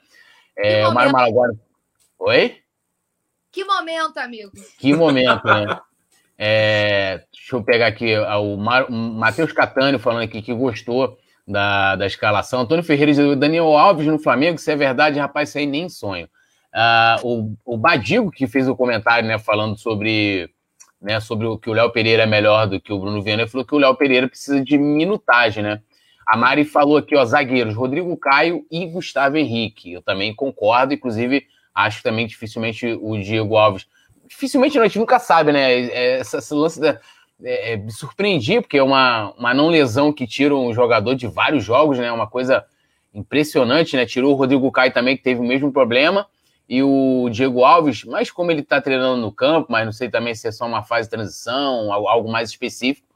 É, 0.57 0.87
o 0.87 0.93
Mário 0.93 1.11
Malagora. 1.11 1.53
Oi? 2.17 2.57
Que 3.51 3.63
momento, 3.63 4.17
amigo? 4.17 4.51
Que 4.79 4.93
momento, 4.93 5.45
né? 5.45 5.79
É, 6.37 7.23
deixa 7.31 7.55
eu 7.55 7.63
pegar 7.63 7.87
aqui 7.87 8.17
o 8.17 8.57
Matheus 8.57 9.51
Catânio 9.51 9.99
falando 9.99 10.23
aqui 10.23 10.41
que 10.41 10.53
gostou 10.53 11.17
da, 11.47 11.95
da 11.95 12.07
escalação. 12.07 12.61
Antônio 12.61 12.83
Ferreira 12.83 13.13
diz 13.13 13.37
Daniel 13.37 13.77
Alves 13.77 14.07
no 14.07 14.17
Flamengo, 14.17 14.57
se 14.57 14.71
é 14.71 14.75
verdade, 14.75 15.19
rapaz, 15.19 15.49
isso 15.49 15.59
aí 15.59 15.67
nem 15.67 15.87
sonho. 15.87 16.27
Uh, 16.75 17.55
o, 17.65 17.73
o 17.75 17.77
Badigo, 17.77 18.29
que 18.29 18.47
fez 18.47 18.67
o 18.67 18.75
comentário, 18.75 19.25
né, 19.25 19.39
falando 19.39 19.77
sobre, 19.77 20.49
né, 21.01 21.21
sobre 21.21 21.47
o 21.47 21.57
que 21.57 21.69
o 21.69 21.73
Léo 21.73 21.89
Pereira 21.89 22.23
é 22.23 22.25
melhor 22.25 22.67
do 22.67 22.81
que 22.81 22.91
o 22.91 22.99
Bruno 22.99 23.21
Viana, 23.21 23.47
falou 23.47 23.65
que 23.65 23.73
o 23.73 23.77
Léo 23.77 23.95
Pereira 23.95 24.27
precisa 24.27 24.61
de 24.61 24.77
minutagem, 24.77 25.63
né? 25.63 25.81
A 26.27 26.35
Mari 26.35 26.65
falou 26.65 26.97
aqui, 26.97 27.15
ó, 27.15 27.23
zagueiros, 27.23 27.75
Rodrigo 27.75 28.17
Caio 28.17 28.65
e 28.69 28.87
Gustavo 28.87 29.37
Henrique. 29.37 29.93
Eu 29.93 30.01
também 30.01 30.35
concordo, 30.35 30.93
inclusive, 30.93 31.45
acho 31.73 32.03
também 32.03 32.27
dificilmente 32.27 32.97
o 32.99 33.17
Diego 33.17 33.55
Alves. 33.55 33.87
Dificilmente, 34.27 34.75
não, 34.75 34.83
a 34.83 34.87
gente 34.87 34.99
nunca 34.99 35.17
sabe, 35.17 35.53
né? 35.53 35.71
É, 35.71 36.19
essa, 36.19 36.39
esse 36.39 36.53
lance 36.53 36.81
da, 36.81 36.99
é, 37.41 37.73
é, 37.73 37.77
me 37.77 37.91
surpreendi, 37.91 38.59
porque 38.59 38.77
é 38.77 38.83
uma, 38.83 39.31
uma 39.37 39.53
não 39.53 39.69
lesão 39.69 40.11
que 40.11 40.27
tira 40.27 40.53
um 40.53 40.73
jogador 40.73 41.15
de 41.15 41.27
vários 41.27 41.63
jogos, 41.63 41.99
né? 41.99 42.11
Uma 42.11 42.27
coisa 42.27 42.65
impressionante, 43.13 43.95
né? 43.95 44.05
Tirou 44.05 44.33
o 44.33 44.35
Rodrigo 44.35 44.69
Caio 44.71 44.91
também, 44.91 45.15
que 45.15 45.23
teve 45.23 45.39
o 45.39 45.43
mesmo 45.43 45.71
problema 45.71 46.27
e 46.67 46.81
o 46.81 47.29
Diego 47.31 47.63
Alves, 47.63 48.03
mas 48.03 48.31
como 48.31 48.51
ele 48.51 48.61
está 48.61 48.81
treinando 48.81 49.21
no 49.21 49.31
campo, 49.31 49.71
mas 49.71 49.85
não 49.85 49.91
sei 49.91 50.09
também 50.09 50.33
se 50.33 50.47
é 50.47 50.51
só 50.51 50.65
uma 50.65 50.83
fase 50.83 51.07
de 51.07 51.11
transição, 51.11 51.93
algo 51.93 52.31
mais 52.31 52.49
específico, 52.49 53.07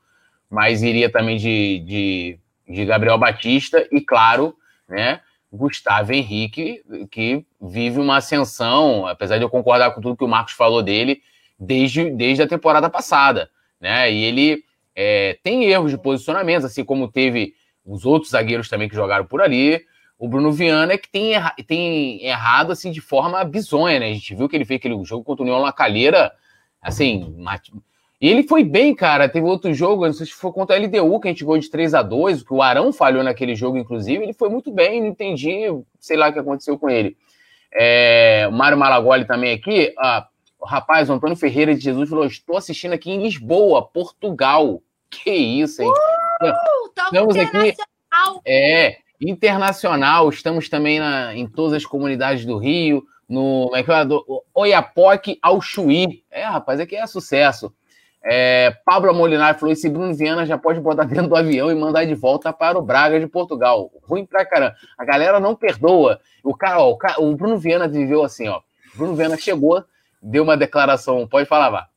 mas 0.50 0.84
iria 0.84 1.12
também 1.12 1.38
de, 1.38 1.79
de, 1.79 2.39
de 2.68 2.86
Gabriel 2.86 3.18
Batista 3.18 3.88
e, 3.91 4.01
claro, 4.01 4.56
né, 4.88 5.22
Gustavo 5.51 6.13
Henrique, 6.13 6.84
que 7.10 7.44
vive 7.60 8.00
uma 8.00 8.18
ascensão, 8.18 9.08
apesar 9.08 9.38
de 9.38 9.44
eu 9.44 9.50
concordar 9.50 9.91
com 9.91 10.01
tudo 10.01 10.18
que 10.18 10.24
o 10.24 10.27
Marcos 10.27 10.53
falou 10.53 10.84
dele, 10.84 11.22
desde, 11.60 12.12
desde 12.12 12.44
a 12.44 12.48
temporada 12.48 12.89
passada, 12.89 13.50
né, 13.82 14.12
e 14.12 14.24
ele 14.24 14.63
é, 14.96 15.39
tem 15.44 15.65
erros 15.65 15.91
de 15.91 15.98
posicionamento, 15.98 16.65
assim 16.65 16.86
como 16.86 17.12
teve 17.12 17.56
os 17.84 18.06
outros 18.06 18.32
zagueiros 18.32 18.70
também 18.70 18.88
que 18.88 18.96
jogaram 18.96 19.25
por 19.25 19.41
ali, 19.41 19.84
o 20.20 20.28
Bruno 20.28 20.52
Viana 20.52 20.94
é 20.94 20.98
que 20.98 21.10
tem, 21.10 21.34
erra, 21.34 21.56
tem 21.66 22.24
errado 22.26 22.72
assim 22.74 22.92
de 22.92 23.00
forma 23.00 23.42
bizonha, 23.46 24.00
né? 24.00 24.10
A 24.10 24.14
gente 24.14 24.36
viu 24.36 24.50
que 24.50 24.56
ele 24.56 24.66
fez 24.66 24.78
aquele 24.78 25.02
jogo 25.06 25.24
contra 25.24 25.44
o 25.44 25.48
União 25.48 25.62
La 25.62 25.72
Calheira, 25.72 26.32
assim, 26.82 27.34
e 28.22 28.28
ele 28.28 28.44
foi 28.44 28.66
bem, 28.66 28.94
cara. 28.94 29.30
Teve 29.30 29.46
outro 29.48 29.74
jogo, 29.74 30.06
não 30.06 30.14
sei 30.14 30.26
se 30.26 30.34
foi 30.34 30.52
contra 30.52 30.76
a 30.76 30.80
LDU, 30.80 31.20
que 31.22 31.30
a 31.30 31.32
gente 31.32 31.46
ganhou 31.46 31.58
de 31.58 31.70
3 31.70 31.94
a 31.94 32.02
2 32.02 32.44
que 32.44 32.54
o 32.54 32.62
Arão 32.62 32.92
falhou 32.92 33.24
naquele 33.24 33.56
jogo, 33.56 33.78
inclusive. 33.78 34.22
Ele 34.22 34.34
foi 34.34 34.50
muito 34.50 34.72
bem, 34.72 35.00
não 35.00 35.08
entendi, 35.08 35.64
sei 36.00 36.18
lá 36.18 36.30
o 36.30 36.34
que 36.34 36.40
aconteceu 36.40 36.78
com 36.78 36.90
ele. 36.90 37.16
É, 37.72 38.46
o 38.50 38.52
Mário 38.52 38.78
Malagoli 38.78 39.26
também 39.26 39.54
aqui. 39.54 39.94
Ah, 39.98 40.28
o 40.60 40.66
rapaz, 40.66 41.10
o 41.10 41.14
Antônio 41.14 41.38
Ferreira 41.38 41.74
de 41.74 41.80
Jesus 41.80 42.10
falou: 42.10 42.26
Estou 42.26 42.58
assistindo 42.58 42.92
aqui 42.92 43.10
em 43.10 43.24
Lisboa, 43.24 43.88
Portugal. 43.88 44.82
Que 45.10 45.32
isso, 45.32 45.82
hein? 45.82 45.90
Uh, 45.90 46.88
Estamos 46.90 47.36
aqui. 47.38 47.74
É, 48.46 48.98
internacional. 49.22 50.30
Estamos 50.30 50.70
também 50.70 51.00
na, 51.00 51.36
em 51.36 51.48
todas 51.48 51.74
as 51.74 51.86
comunidades 51.86 52.46
do 52.46 52.58
Rio, 52.58 53.04
no 53.28 53.72
é 53.76 53.82
é, 53.82 53.86
Oiapoque 54.54 55.38
ao 55.42 55.62
Chuí. 55.62 56.24
É, 56.32 56.44
rapaz, 56.44 56.80
aqui 56.80 56.96
é 56.96 57.06
sucesso. 57.06 57.74
É, 58.24 58.72
Pablo 58.84 59.14
Molinar 59.14 59.58
falou: 59.58 59.72
esse 59.72 59.90
Bruno 59.90 60.14
Viana 60.14 60.46
já 60.46 60.58
pode 60.58 60.80
botar 60.80 61.04
dentro 61.04 61.28
do 61.28 61.36
avião 61.36 61.72
e 61.72 61.76
mandar 61.76 62.06
de 62.06 62.16
volta 62.16 62.52
para 62.52 62.78
o 62.78 62.82
Braga 62.82 63.20
de 63.20 63.28
Portugal. 63.28 63.92
Ruim 64.04 64.26
pra 64.26 64.46
caramba. 64.46 64.76
A 64.98 65.06
galera 65.06 65.40
não 65.40 65.56
perdoa. 65.56 66.20
O 66.44 66.56
cara, 66.56 66.80
ó, 66.80 66.92
o, 66.92 66.98
cara, 66.98 67.22
o 67.22 67.36
Bruno 67.36 67.58
Viana 67.58 67.88
viveu 67.88 68.24
assim, 68.24 68.48
ó. 68.48 68.62
Bruno 68.96 69.16
Viana 69.16 69.38
chegou, 69.38 69.84
deu 70.22 70.44
uma 70.44 70.58
declaração. 70.58 71.28
Pode 71.28 71.48
falar, 71.48 71.70
vá. 71.70 71.88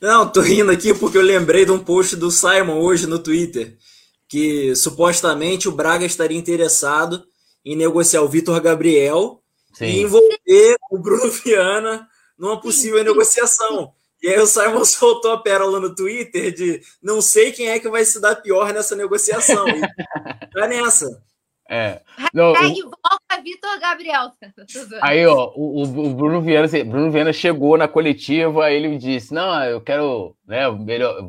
Não, 0.00 0.30
tô 0.30 0.42
rindo 0.42 0.70
aqui 0.70 0.92
porque 0.92 1.16
eu 1.16 1.22
lembrei 1.22 1.64
de 1.64 1.72
um 1.72 1.78
post 1.78 2.16
do 2.16 2.30
Simon 2.30 2.78
hoje 2.80 3.06
no 3.06 3.18
Twitter 3.18 3.78
que 4.28 4.74
supostamente 4.74 5.68
o 5.68 5.72
Braga 5.72 6.04
estaria 6.04 6.38
interessado 6.38 7.26
em 7.64 7.76
negociar 7.76 8.22
o 8.22 8.28
Vitor 8.28 8.60
Gabriel 8.60 9.40
Sim. 9.74 9.86
e 9.86 10.02
envolver 10.02 10.76
o 10.90 10.98
Bruno 10.98 11.30
Viana 11.30 12.08
numa 12.38 12.60
possível 12.60 13.02
negociação. 13.02 13.92
E 14.22 14.28
aí 14.28 14.38
o 14.38 14.46
Simon 14.46 14.84
soltou 14.86 15.32
a 15.32 15.38
pérola 15.38 15.80
no 15.80 15.94
Twitter 15.94 16.52
de 16.52 16.80
não 17.02 17.20
sei 17.20 17.52
quem 17.52 17.68
é 17.68 17.78
que 17.78 17.88
vai 17.88 18.04
se 18.04 18.20
dar 18.20 18.36
pior 18.36 18.72
nessa 18.72 18.96
negociação. 18.96 19.66
E 19.68 19.80
tá 20.52 20.66
nessa. 20.66 21.22
É. 21.68 22.00
Não, 22.32 22.52
Hashtag 22.52 22.82
o... 22.82 22.90
volta 22.90 23.42
Vitor 23.42 23.80
Gabriel. 23.80 24.32
Aí, 25.02 25.26
ó, 25.26 25.52
o, 25.54 25.82
o, 25.82 26.14
Bruno 26.14 26.40
Viana, 26.40 26.68
Bruno 26.84 27.10
Viana 27.10 27.32
chegou 27.32 27.76
na 27.76 27.88
coletiva, 27.88 28.70
ele 28.70 28.88
me 28.88 28.98
disse: 28.98 29.34
Não, 29.34 29.64
eu 29.64 29.80
quero 29.80 30.36
né, 30.46 30.62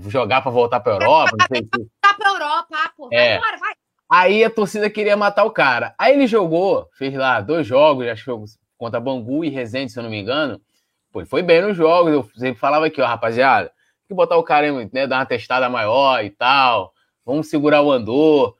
jogar 0.07 0.41
para 0.41 0.51
voltar 0.51 0.79
para 0.79 0.93
Europa. 0.93 1.35
Não 1.37 1.47
sei 1.47 1.61
Voltar 1.61 1.96
para 2.17 2.29
Europa, 2.29 2.67
ah, 2.71 2.91
pô. 2.95 3.09
Vai 3.09 3.19
é. 3.19 3.37
embora, 3.37 3.57
vai. 3.57 3.73
Aí 4.09 4.43
a 4.43 4.49
torcida 4.49 4.89
queria 4.89 5.17
matar 5.17 5.43
o 5.43 5.51
cara. 5.51 5.93
Aí 5.97 6.13
ele 6.13 6.27
jogou, 6.27 6.87
fez 6.93 7.13
lá 7.13 7.41
dois 7.41 7.67
jogos, 7.67 8.07
acho 8.07 8.23
que 8.23 8.51
contra 8.77 8.99
Bangu 8.99 9.43
e 9.43 9.49
Resende, 9.49 9.91
se 9.91 9.99
eu 9.99 10.03
não 10.03 10.09
me 10.09 10.19
engano. 10.19 10.61
Pô, 11.11 11.25
foi 11.25 11.41
bem 11.41 11.61
nos 11.61 11.75
jogos. 11.75 12.13
Eu 12.13 12.29
sempre 12.35 12.59
falava 12.59 12.85
aqui, 12.85 13.01
ó, 13.01 13.05
rapaziada, 13.05 13.67
tem 13.67 14.09
que 14.09 14.13
botar 14.15 14.37
o 14.37 14.43
cara, 14.43 14.71
né, 14.71 15.07
dar 15.07 15.17
uma 15.17 15.25
testada 15.25 15.69
maior 15.69 16.23
e 16.23 16.29
tal. 16.29 16.93
Vamos 17.25 17.49
segurar 17.49 17.81
o 17.81 17.91
andor. 17.91 18.55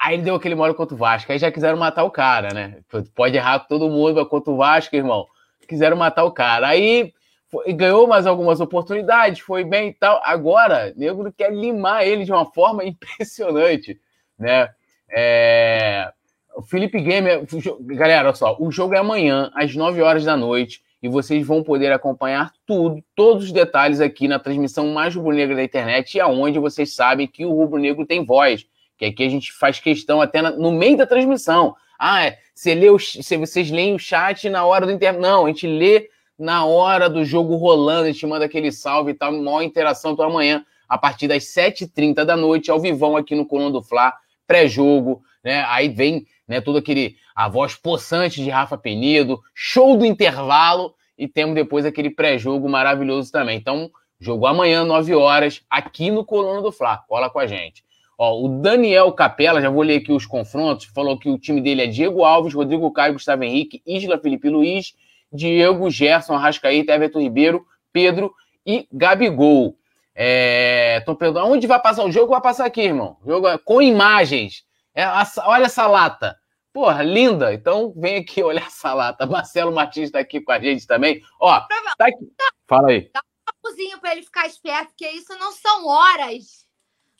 Aí 0.00 0.14
ele 0.14 0.22
deu 0.22 0.34
aquele 0.34 0.54
mole 0.54 0.74
contra 0.74 0.94
o 0.94 0.98
Vasco. 0.98 1.30
Aí 1.30 1.38
já 1.38 1.52
quiseram 1.52 1.78
matar 1.78 2.04
o 2.04 2.10
cara, 2.10 2.52
né? 2.52 2.80
Pode 3.14 3.36
errar 3.36 3.60
com 3.60 3.68
todo 3.68 3.90
mundo, 3.90 4.16
mas 4.16 4.28
contra 4.28 4.50
o 4.50 4.56
Vasco, 4.56 4.96
irmão. 4.96 5.26
Quiseram 5.68 5.96
matar 5.96 6.24
o 6.24 6.32
cara. 6.32 6.68
Aí 6.68 7.12
foi, 7.50 7.72
ganhou 7.72 8.06
mais 8.06 8.26
algumas 8.26 8.60
oportunidades, 8.60 9.40
foi 9.40 9.64
bem 9.64 9.88
e 9.88 9.94
tal. 9.94 10.20
Agora, 10.24 10.92
Negro 10.96 11.32
quer 11.32 11.52
limar 11.52 12.06
ele 12.06 12.24
de 12.24 12.32
uma 12.32 12.46
forma 12.46 12.84
impressionante, 12.86 14.00
né? 14.38 14.68
É... 15.10 16.10
O 16.54 16.62
Felipe 16.62 17.00
Gamer, 17.00 17.46
galera, 17.94 18.28
olha 18.28 18.34
só, 18.34 18.56
o 18.58 18.70
jogo 18.70 18.94
é 18.94 18.98
amanhã, 18.98 19.50
às 19.54 19.76
9 19.76 20.02
horas 20.02 20.24
da 20.24 20.36
noite, 20.36 20.82
e 21.00 21.08
vocês 21.08 21.46
vão 21.46 21.62
poder 21.62 21.92
acompanhar 21.92 22.52
tudo, 22.66 23.00
todos 23.14 23.44
os 23.44 23.52
detalhes 23.52 24.00
aqui 24.00 24.26
na 24.26 24.40
transmissão 24.40 24.88
mais 24.88 25.14
rubro-negra 25.14 25.54
da 25.54 25.62
internet, 25.62 26.16
e 26.16 26.20
aonde 26.20 26.58
vocês 26.58 26.94
sabem 26.94 27.28
que 27.28 27.46
o 27.46 27.52
rubro-negro 27.52 28.04
tem 28.04 28.24
voz 28.24 28.66
que 28.98 29.04
aqui 29.04 29.24
a 29.24 29.28
gente 29.28 29.52
faz 29.52 29.78
questão 29.78 30.20
até 30.20 30.42
no 30.42 30.72
meio 30.72 30.96
da 30.96 31.06
transmissão. 31.06 31.74
Ah, 31.98 32.26
é, 32.26 32.38
você 32.52 32.74
lê 32.74 32.90
o, 32.90 32.98
se 32.98 33.36
vocês 33.36 33.70
leem 33.70 33.94
o 33.94 33.98
chat 33.98 34.50
na 34.50 34.64
hora 34.64 34.84
do 34.84 34.92
intervalo. 34.92 35.22
Não, 35.22 35.46
a 35.46 35.48
gente 35.48 35.66
lê 35.66 36.10
na 36.38 36.64
hora 36.64 37.10
do 37.10 37.24
jogo 37.24 37.56
rolando, 37.56 38.04
a 38.08 38.12
gente 38.12 38.26
manda 38.26 38.44
aquele 38.44 38.70
salve 38.70 39.10
e 39.10 39.14
tal, 39.14 39.32
maior 39.32 39.62
interação 39.62 40.14
para 40.14 40.26
amanhã, 40.26 40.64
a 40.88 40.96
partir 40.96 41.26
das 41.26 41.44
7h30 41.44 42.24
da 42.24 42.36
noite, 42.36 42.70
ao 42.70 42.80
vivão 42.80 43.16
aqui 43.16 43.34
no 43.34 43.44
Coluna 43.44 43.72
do 43.72 43.82
Fla, 43.82 44.14
pré-jogo, 44.46 45.22
né? 45.42 45.64
Aí 45.68 45.88
vem 45.88 46.26
né, 46.46 46.60
todo 46.60 46.78
aquele, 46.78 47.16
a 47.34 47.48
voz 47.48 47.74
possante 47.74 48.42
de 48.42 48.48
Rafa 48.48 48.78
Penido, 48.78 49.40
show 49.54 49.96
do 49.96 50.06
intervalo, 50.06 50.94
e 51.18 51.26
temos 51.26 51.54
depois 51.54 51.84
aquele 51.84 52.10
pré-jogo 52.10 52.68
maravilhoso 52.68 53.32
também. 53.32 53.58
Então, 53.58 53.90
jogo 54.20 54.46
amanhã, 54.46 54.84
9 54.84 55.14
horas, 55.14 55.62
aqui 55.68 56.10
no 56.10 56.24
Coluna 56.24 56.62
do 56.62 56.70
Fla. 56.70 56.96
Cola 57.08 57.28
com 57.28 57.40
a 57.40 57.46
gente. 57.46 57.84
Ó, 58.16 58.40
o 58.44 58.60
Daniel 58.60 59.12
Capela, 59.12 59.60
já 59.60 59.70
vou 59.70 59.82
ler 59.82 59.96
aqui 59.96 60.12
os 60.12 60.26
confrontos, 60.26 60.86
falou 60.86 61.18
que 61.18 61.28
o 61.28 61.38
time 61.38 61.60
dele 61.60 61.82
é 61.82 61.86
Diego 61.86 62.24
Alves, 62.24 62.54
Rodrigo 62.54 62.90
Caio, 62.92 63.12
Gustavo 63.12 63.44
Henrique, 63.44 63.82
Isla 63.86 64.18
Felipe 64.18 64.48
Luiz, 64.48 64.94
Diego, 65.32 65.90
Gerson, 65.90 66.34
Arrascaíta, 66.34 66.92
Everton 66.92 67.20
Ribeiro, 67.20 67.66
Pedro 67.92 68.34
e 68.64 68.88
Gabigol. 68.92 69.78
É, 70.14 71.00
perguntando, 71.00 71.46
onde 71.46 71.66
vai 71.66 71.80
passar 71.80 72.04
o 72.04 72.10
jogo? 72.10 72.32
Vai 72.32 72.40
passar 72.40 72.66
aqui, 72.66 72.82
irmão. 72.82 73.16
Jogo 73.24 73.46
é 73.46 73.56
com 73.56 73.80
imagens. 73.80 74.64
É, 74.94 75.06
olha 75.44 75.66
essa 75.66 75.86
lata. 75.86 76.36
Porra, 76.72 77.02
linda. 77.02 77.54
Então 77.54 77.92
vem 77.96 78.16
aqui 78.16 78.42
olhar 78.42 78.66
essa 78.66 78.92
lata. 78.92 79.26
Marcelo 79.26 79.72
Martins 79.72 80.06
está 80.06 80.18
aqui 80.18 80.40
com 80.40 80.52
a 80.52 80.58
gente 80.58 80.86
também. 80.86 81.22
Ó, 81.40 81.60
tá 81.96 82.06
aqui. 82.06 82.32
Fala 82.66 82.88
aí. 82.88 83.10
Dá 83.14 83.20
um 83.20 83.52
papozinho 83.52 84.00
para 84.00 84.12
ele 84.12 84.22
ficar 84.22 84.46
esperto, 84.46 84.88
porque 84.88 85.08
isso 85.08 85.32
não 85.38 85.52
são 85.52 85.86
horas 85.86 86.66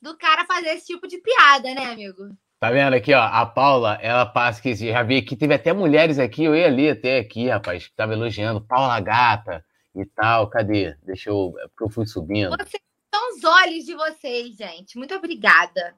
do 0.02 0.16
cara 0.16 0.44
fazer 0.44 0.70
esse 0.70 0.86
tipo 0.86 1.06
de 1.06 1.18
piada, 1.18 1.74
né, 1.74 1.86
amigo? 1.86 2.36
Tá 2.60 2.70
vendo 2.72 2.94
aqui, 2.94 3.14
ó? 3.14 3.22
A 3.22 3.46
Paula, 3.46 3.98
ela 4.02 4.26
passa 4.26 4.60
que 4.60 4.74
já 4.74 5.02
vi 5.04 5.18
aqui, 5.18 5.36
teve 5.36 5.54
até 5.54 5.72
mulheres 5.72 6.18
aqui, 6.18 6.42
eu 6.42 6.56
ia 6.56 6.66
ali 6.66 6.90
até 6.90 7.18
aqui, 7.18 7.48
rapaz, 7.48 7.86
que 7.86 7.94
tava 7.94 8.14
elogiando, 8.14 8.60
Paula 8.60 8.98
Gata 9.00 9.64
e 9.94 10.04
tal. 10.04 10.48
Cadê? 10.48 10.96
Deixa 11.04 11.30
eu. 11.30 11.54
É 11.60 11.68
porque 11.68 11.84
eu 11.84 11.88
fui 11.88 12.04
subindo. 12.04 12.50
Vocês 12.50 12.82
são 13.14 13.36
os 13.36 13.44
olhos 13.44 13.84
de 13.84 13.94
vocês, 13.94 14.56
gente. 14.56 14.98
Muito 14.98 15.14
obrigada. 15.14 15.94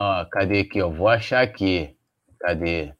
Ó, 0.00 0.24
cadê 0.24 0.60
aqui? 0.60 0.78
Eu 0.78 0.90
vou 0.90 1.06
achar 1.06 1.40
aqui. 1.40 1.96
Cadê? 2.40 2.92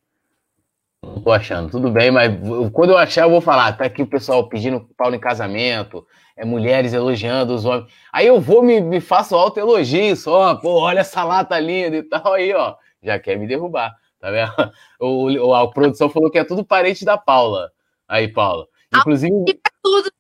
Não 1.05 1.21
tô 1.21 1.33
achando, 1.33 1.69
tudo 1.69 1.91
bem, 1.91 2.13
mas 2.13 2.33
quando 2.73 2.91
eu 2.91 2.99
achar, 2.99 3.23
eu 3.23 3.31
vou 3.31 3.41
falar. 3.41 3.77
Tá 3.77 3.87
aqui 3.87 4.03
o 4.03 4.07
pessoal 4.07 4.49
pedindo 4.49 4.89
Paulo 4.97 5.17
em 5.17 5.21
casamento, 5.21 6.07
é, 6.37 6.45
mulheres 6.45 6.93
elogiando 6.93 7.53
os 7.53 7.65
homens. 7.65 7.93
Aí 8.13 8.29
eu 8.29 8.41
vou, 8.41 8.63
me, 8.63 8.81
me 8.81 9.01
faço 9.01 9.35
auto-elogio 9.35 10.15
só, 10.15 10.55
pô, 10.55 10.81
olha 10.81 11.01
essa 11.01 11.25
lata 11.25 11.59
linda 11.59 11.97
e 11.97 12.03
tal, 12.05 12.35
aí, 12.35 12.55
ó, 12.55 12.77
já 13.03 13.19
quer 13.19 13.37
me 13.37 13.47
derrubar, 13.47 13.97
tá 14.21 14.31
vendo? 14.31 14.53
O, 15.01 15.55
a 15.55 15.69
produção 15.71 16.09
falou 16.09 16.31
que 16.31 16.39
é 16.39 16.45
tudo 16.45 16.65
parente 16.65 17.05
da 17.05 17.19
Paula. 17.19 17.73
Aí, 18.07 18.29
Paula. 18.29 18.69
Inclusive. 18.95 19.61
tudo, 19.83 20.13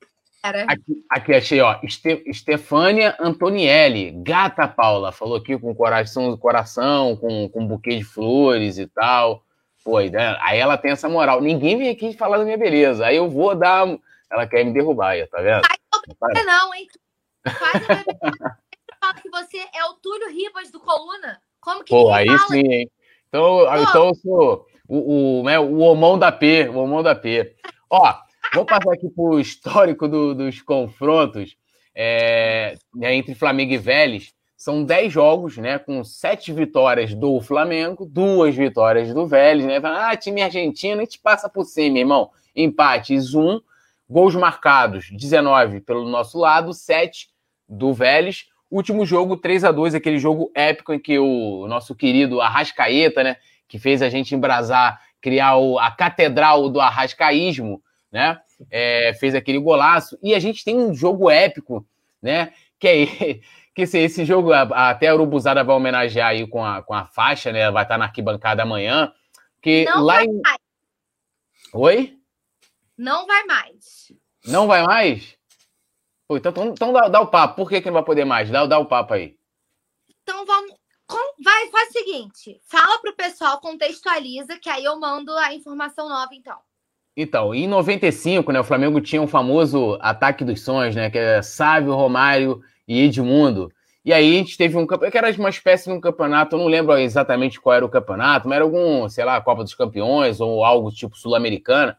cara. 0.42 0.64
Aqui, 0.68 1.05
aqui 1.09 1.35
achei, 1.35 1.61
ó, 1.61 1.79
Este, 1.83 2.23
Estefânia 2.27 3.16
Antonielli, 3.21 4.11
gata 4.23 4.66
Paula, 4.66 5.12
falou 5.12 5.37
aqui 5.37 5.59
com 5.59 5.75
coração, 5.75 6.37
coração 6.37 7.16
com, 7.16 7.49
com 7.49 7.61
um 7.61 7.66
buquê 7.66 7.97
de 7.97 8.05
flores 8.05 8.79
e 8.79 8.87
tal. 8.87 9.45
Pô, 9.85 10.01
né? 10.01 10.37
aí 10.40 10.59
ela 10.59 10.79
tem 10.79 10.92
essa 10.92 11.09
moral. 11.09 11.40
Ninguém 11.40 11.77
vem 11.77 11.90
aqui 11.90 12.16
falar 12.16 12.38
da 12.38 12.45
minha 12.45 12.59
beleza. 12.59 13.05
Aí 13.05 13.16
eu 13.16 13.29
vou 13.29 13.55
dar. 13.55 13.87
Ela 14.31 14.47
quer 14.47 14.64
me 14.64 14.73
derrubar, 14.73 15.11
aí, 15.11 15.27
tá 15.27 15.40
vendo? 15.42 15.62
Ai, 15.64 16.45
não, 16.45 16.75
hein? 16.75 16.87
Quase 17.42 17.85
fala 17.85 19.14
que 19.21 19.29
você 19.29 19.59
é 19.75 19.85
o 19.87 19.95
Túlio 19.95 20.31
Ribas 20.31 20.71
do 20.71 20.81
Coluna. 20.81 21.42
Como 21.62 21.85
que 21.85 21.90
Pô, 21.90 22.12
aí 22.12 22.27
fala? 22.27 22.38
sim, 22.40 22.61
hein? 22.61 22.90
Então, 23.29 23.61
então 23.83 24.09
eu 24.09 24.14
sou 24.16 24.66
o, 24.87 25.40
o, 25.40 25.42
né, 25.44 25.59
o 25.59 25.79
homão 25.79 26.18
da 26.18 26.31
P, 26.31 26.68
o 26.68 26.79
homão 26.79 27.03
da 27.03 27.14
P. 27.14 27.55
Ó, 27.88 28.14
vou 28.53 28.66
passar 28.66 28.92
aqui 28.92 29.09
pro 29.09 29.40
histórico 29.40 30.09
do, 30.09 30.35
dos 30.35 30.61
confrontos 30.61 31.57
é, 31.94 32.77
né, 32.94 33.14
entre 33.14 33.35
Flamengo 33.35 33.72
e 33.72 33.79
Vélez. 33.79 34.35
São 34.57 34.85
10 34.85 35.12
jogos, 35.12 35.57
né? 35.57 35.79
Com 35.79 36.05
7 36.05 36.53
vitórias 36.53 37.14
do 37.14 37.40
Flamengo, 37.40 38.05
duas 38.05 38.55
vitórias 38.55 39.12
do 39.14 39.27
Vélez, 39.27 39.64
né? 39.64 39.81
Ah, 39.83 40.16
time 40.16 40.42
argentino, 40.42 41.01
a 41.01 41.05
gente 41.05 41.18
passa 41.18 41.48
por 41.48 41.64
cima, 41.64 41.98
irmão. 41.98 42.31
Empates 42.55 43.35
1, 43.35 43.61
gols 44.09 44.35
marcados 44.35 45.11
19 45.11 45.81
pelo 45.81 46.09
nosso 46.09 46.38
lado, 46.38 46.72
7 46.72 47.29
do 47.68 47.92
Vélez. 47.92 48.46
Último 48.72 49.04
jogo 49.04 49.37
3 49.37 49.64
a 49.64 49.70
2 49.70 49.94
aquele 49.94 50.18
jogo 50.18 50.50
épico 50.54 50.94
em 50.94 50.98
que 50.98 51.18
o 51.18 51.66
nosso 51.68 51.94
querido 51.94 52.40
Arrascaeta, 52.40 53.22
né? 53.22 53.37
Que 53.68 53.78
fez 53.78 54.00
a 54.00 54.08
gente 54.08 54.35
embrasar, 54.35 54.98
criar 55.20 55.58
o, 55.58 55.78
a 55.78 55.90
catedral 55.90 56.70
do 56.70 56.80
arrascaísmo, 56.80 57.82
né? 58.11 58.40
É, 58.70 59.12
fez 59.20 59.35
aquele 59.35 59.58
golaço. 59.58 60.18
E 60.22 60.35
a 60.35 60.38
gente 60.38 60.64
tem 60.64 60.78
um 60.78 60.94
jogo 60.94 61.28
épico, 61.28 61.87
né? 62.22 62.54
Que 62.78 62.88
é 62.88 63.40
que 63.76 63.82
esse, 63.82 63.98
esse 63.98 64.24
jogo, 64.24 64.54
até 64.54 65.08
a 65.08 65.14
Urubuzada 65.14 65.62
vai 65.62 65.76
homenagear 65.76 66.30
aí 66.30 66.46
com 66.46 66.64
a, 66.64 66.82
com 66.82 66.94
a 66.94 67.04
faixa, 67.04 67.52
né? 67.52 67.70
Vai 67.70 67.82
estar 67.82 67.98
na 67.98 68.06
arquibancada 68.06 68.62
amanhã. 68.62 69.12
Que 69.61 69.85
Não 69.85 70.00
lá 70.00 70.14
vai 70.14 70.24
em... 70.24 70.40
mais. 70.40 70.58
Oi? 71.74 72.18
Não 72.96 73.26
vai 73.26 73.44
mais. 73.44 74.12
Não 74.46 74.66
vai 74.66 74.82
mais? 74.82 75.37
Pô, 76.33 76.37
então, 76.38 76.51
então, 76.51 76.68
então 76.68 76.92
dá, 76.95 77.09
dá, 77.09 77.21
o 77.21 77.27
papo. 77.27 77.57
Por 77.57 77.68
que, 77.68 77.81
que 77.81 77.88
não 77.88 77.95
vai 77.95 78.03
poder 78.03 78.25
mais? 78.25 78.49
Dá, 78.49 78.64
dá 78.64 78.79
o 78.79 78.87
papo 78.87 79.12
aí. 79.12 79.37
Então 80.23 80.47
vamos. 80.47 80.73
Vai, 81.45 81.68
faz 81.68 81.90
o 81.90 81.92
seguinte: 81.92 82.59
fala 82.71 82.99
pro 83.01 83.14
pessoal, 83.14 83.61
contextualiza, 83.61 84.59
que 84.59 84.71
aí 84.71 84.85
eu 84.85 84.99
mando 84.99 85.31
a 85.37 85.53
informação 85.53 86.09
nova, 86.09 86.31
então. 86.33 86.57
Então, 87.14 87.55
em 87.55 87.68
95, 87.68 88.51
né, 88.51 88.61
o 88.61 88.64
Flamengo 88.64 88.99
tinha 88.99 89.21
um 89.21 89.27
famoso 89.27 89.99
ataque 90.01 90.42
dos 90.42 90.62
sonhos, 90.62 90.97
né, 90.97 91.11
que 91.11 91.18
é 91.18 91.42
Sávio, 91.42 91.92
Romário 91.92 92.62
e 92.88 93.03
Edmundo. 93.03 93.71
E 94.03 94.11
aí 94.11 94.35
a 94.35 94.38
gente 94.38 94.57
teve 94.57 94.79
um 94.79 94.87
campeonato, 94.87 95.12
que 95.12 95.18
era 95.18 95.31
uma 95.38 95.51
espécie 95.51 95.90
de 95.90 95.95
um 95.95 96.01
campeonato, 96.01 96.57
eu 96.57 96.61
não 96.61 96.66
lembro 96.66 96.97
exatamente 96.97 97.61
qual 97.61 97.77
era 97.77 97.85
o 97.85 97.90
campeonato, 97.90 98.49
mas 98.49 98.57
era 98.57 98.64
algum, 98.64 99.07
sei 99.11 99.27
lá, 99.27 99.38
Copa 99.42 99.62
dos 99.62 99.75
Campeões 99.75 100.40
ou 100.40 100.64
algo 100.64 100.90
tipo 100.90 101.14
sul-americana. 101.14 101.99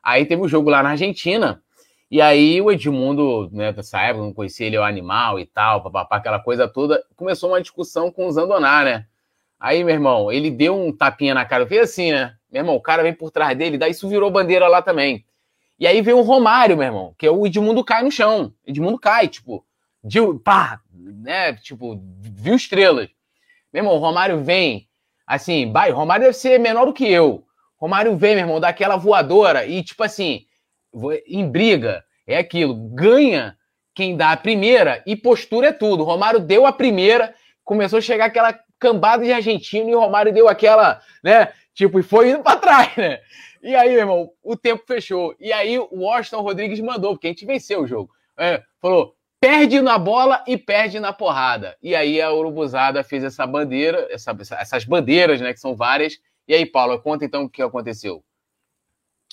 Aí 0.00 0.24
teve 0.24 0.40
o 0.40 0.44
um 0.44 0.48
jogo 0.48 0.70
lá 0.70 0.84
na 0.84 0.90
Argentina, 0.90 1.60
e 2.12 2.20
aí 2.20 2.60
o 2.60 2.70
Edmundo, 2.70 3.48
né, 3.50 3.72
nessa 3.72 3.98
época, 4.02 4.22
não 4.22 4.34
conhecia 4.34 4.66
ele, 4.66 4.76
é 4.76 4.80
o 4.80 4.84
animal 4.84 5.40
e 5.40 5.46
tal, 5.46 5.82
papapá, 5.82 6.16
aquela 6.16 6.38
coisa 6.38 6.68
toda, 6.68 7.02
começou 7.16 7.48
uma 7.48 7.62
discussão 7.62 8.12
com 8.12 8.26
o 8.26 8.30
Zandoná, 8.30 8.84
né? 8.84 9.06
Aí, 9.58 9.82
meu 9.82 9.94
irmão, 9.94 10.30
ele 10.30 10.50
deu 10.50 10.78
um 10.78 10.94
tapinha 10.94 11.32
na 11.32 11.46
cara, 11.46 11.66
fez 11.66 11.84
assim, 11.84 12.12
né? 12.12 12.36
Meu 12.50 12.60
irmão, 12.60 12.76
o 12.76 12.82
cara 12.82 13.02
vem 13.02 13.14
por 13.14 13.30
trás 13.30 13.56
dele, 13.56 13.78
daí 13.78 13.92
isso 13.92 14.06
virou 14.10 14.30
bandeira 14.30 14.68
lá 14.68 14.82
também. 14.82 15.24
E 15.78 15.86
aí 15.86 16.02
veio 16.02 16.18
o 16.18 16.22
Romário, 16.22 16.76
meu 16.76 16.84
irmão, 16.84 17.14
que 17.16 17.26
é 17.26 17.30
o 17.30 17.46
Edmundo 17.46 17.82
cai 17.82 18.02
no 18.02 18.10
chão. 18.10 18.52
Edmundo 18.66 18.98
cai, 18.98 19.26
tipo, 19.26 19.64
de, 20.04 20.18
pá, 20.44 20.82
né? 20.92 21.54
Tipo, 21.54 21.98
viu 22.20 22.54
estrelas. 22.54 23.08
Meu 23.72 23.84
irmão, 23.84 23.96
o 23.96 23.98
Romário 23.98 24.44
vem, 24.44 24.86
assim, 25.26 25.72
vai, 25.72 25.90
Romário 25.90 26.26
deve 26.26 26.36
ser 26.36 26.60
menor 26.60 26.84
do 26.84 26.92
que 26.92 27.10
eu. 27.10 27.46
Romário 27.78 28.14
vem, 28.18 28.34
meu 28.34 28.44
irmão, 28.44 28.60
daquela 28.60 28.96
voadora 28.96 29.64
e, 29.64 29.82
tipo 29.82 30.04
assim, 30.04 30.44
em 31.26 31.48
briga, 31.48 32.04
é 32.26 32.38
aquilo, 32.38 32.74
ganha 32.74 33.56
quem 33.94 34.16
dá 34.16 34.32
a 34.32 34.36
primeira 34.36 35.02
e 35.06 35.16
postura 35.16 35.68
é 35.68 35.72
tudo. 35.72 36.04
Romário 36.04 36.40
deu 36.40 36.66
a 36.66 36.72
primeira, 36.72 37.34
começou 37.64 37.98
a 37.98 38.02
chegar 38.02 38.26
aquela 38.26 38.58
cambada 38.78 39.24
de 39.24 39.32
argentino 39.32 39.88
e 39.90 39.94
o 39.94 40.00
Romário 40.00 40.32
deu 40.32 40.48
aquela, 40.48 41.00
né? 41.22 41.52
Tipo, 41.74 41.98
e 41.98 42.02
foi 42.02 42.30
indo 42.30 42.42
para 42.42 42.58
trás, 42.58 42.96
né? 42.96 43.20
E 43.62 43.76
aí, 43.76 43.90
meu 43.90 44.00
irmão, 44.00 44.30
o 44.42 44.56
tempo 44.56 44.82
fechou. 44.86 45.34
E 45.38 45.52
aí 45.52 45.78
o 45.78 45.88
Washington 45.92 46.42
Rodrigues 46.42 46.80
mandou, 46.80 47.12
porque 47.12 47.28
a 47.28 47.30
gente 47.30 47.46
venceu 47.46 47.82
o 47.82 47.86
jogo. 47.86 48.10
É, 48.36 48.62
falou: 48.80 49.14
perde 49.40 49.80
na 49.80 49.98
bola 49.98 50.42
e 50.46 50.56
perde 50.56 50.98
na 50.98 51.12
porrada. 51.12 51.76
E 51.80 51.94
aí 51.94 52.20
a 52.20 52.32
Urubuzada 52.32 53.04
fez 53.04 53.22
essa 53.22 53.46
bandeira, 53.46 54.08
essa, 54.10 54.36
essas 54.58 54.84
bandeiras, 54.84 55.40
né? 55.40 55.52
Que 55.52 55.60
são 55.60 55.76
várias. 55.76 56.18
E 56.48 56.54
aí, 56.54 56.66
Paulo, 56.66 57.00
conta 57.00 57.24
então 57.24 57.44
o 57.44 57.48
que 57.48 57.62
aconteceu. 57.62 58.24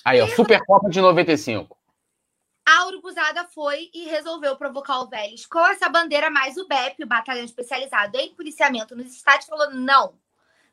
Aí, 0.04 0.20
ó, 0.20 0.26
Supercopa 0.28 0.88
de 0.88 1.00
95 1.00 1.80
a 2.70 2.86
Urubuzada 2.86 3.44
foi 3.46 3.90
e 3.92 4.04
resolveu 4.04 4.56
provocar 4.56 5.00
o 5.00 5.08
Vélez 5.08 5.44
com 5.44 5.58
essa 5.66 5.88
bandeira 5.88 6.30
mais 6.30 6.56
o 6.56 6.68
BEP, 6.68 7.02
o 7.02 7.06
Batalhão 7.06 7.44
Especializado 7.44 8.16
em 8.16 8.32
Policiamento 8.32 8.94
nos 8.94 9.12
Estádios, 9.12 9.48
falou 9.48 9.72
não, 9.72 10.14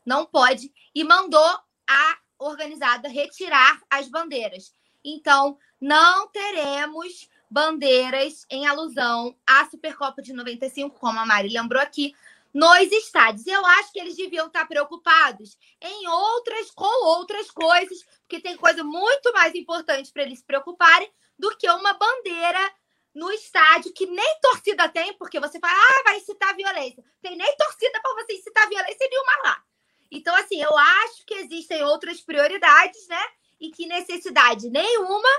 não 0.05 0.23
pode, 0.23 0.71
e 0.93 1.03
mandou 1.03 1.43
a 1.89 2.17
organizada 2.37 3.09
retirar 3.09 3.81
as 3.89 4.07
bandeiras. 4.07 4.71
Então, 5.03 5.57
não 5.81 6.27
teremos 6.27 7.27
bandeiras 7.49 8.45
em 8.47 8.67
alusão 8.67 9.35
à 9.47 9.65
Supercopa 9.65 10.21
de 10.21 10.33
95, 10.33 10.99
como 10.99 11.19
a 11.19 11.25
Mari 11.25 11.49
lembrou 11.49 11.81
aqui, 11.81 12.13
nos 12.57 12.91
estádios. 12.91 13.45
Eu 13.45 13.63
acho 13.63 13.91
que 13.93 13.99
eles 13.99 14.15
deviam 14.15 14.47
estar 14.47 14.67
preocupados 14.67 15.55
em 15.79 16.07
outras, 16.07 16.71
com 16.71 17.05
outras 17.05 17.51
coisas, 17.51 17.99
porque 18.21 18.39
tem 18.39 18.57
coisa 18.57 18.83
muito 18.83 19.31
mais 19.31 19.53
importante 19.53 20.11
para 20.11 20.23
eles 20.23 20.39
se 20.39 20.45
preocuparem 20.45 21.07
do 21.37 21.55
que 21.55 21.69
uma 21.69 21.93
bandeira 21.93 22.73
no 23.13 23.31
estádio 23.31 23.93
que 23.93 24.07
nem 24.07 24.39
torcida 24.41 24.89
tem, 24.89 25.13
porque 25.19 25.39
você 25.39 25.59
fala, 25.59 25.73
ah, 25.73 26.03
vai 26.03 26.17
incitar 26.17 26.55
violência. 26.55 27.03
Tem 27.21 27.35
nem 27.35 27.55
torcida 27.57 28.01
para 28.01 28.13
você 28.15 28.33
incitar 28.33 28.67
violência 28.67 29.07
nenhuma 29.07 29.31
lá. 29.43 29.63
Então, 30.09 30.35
assim, 30.35 30.59
eu 30.59 30.75
acho 30.75 31.25
que 31.27 31.35
existem 31.35 31.83
outras 31.83 32.21
prioridades, 32.21 33.07
né? 33.07 33.21
E 33.59 33.69
que 33.69 33.85
necessidade 33.85 34.69
nenhuma 34.71 35.29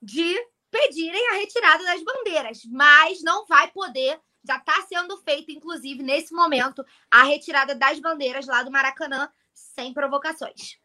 de 0.00 0.38
pedirem 0.70 1.28
a 1.30 1.32
retirada 1.32 1.82
das 1.82 2.02
bandeiras, 2.02 2.60
mas 2.70 3.22
não 3.22 3.44
vai 3.46 3.72
poder. 3.72 4.20
Já 4.44 4.56
está 4.56 4.82
sendo 4.88 5.16
feito, 5.18 5.50
inclusive, 5.50 6.02
nesse 6.02 6.34
momento, 6.34 6.84
a 7.10 7.24
retirada 7.24 7.74
das 7.74 7.98
bandeiras 8.00 8.46
lá 8.46 8.62
do 8.62 8.70
Maracanã, 8.70 9.28
sem 9.52 9.92
provocações. 9.92 10.78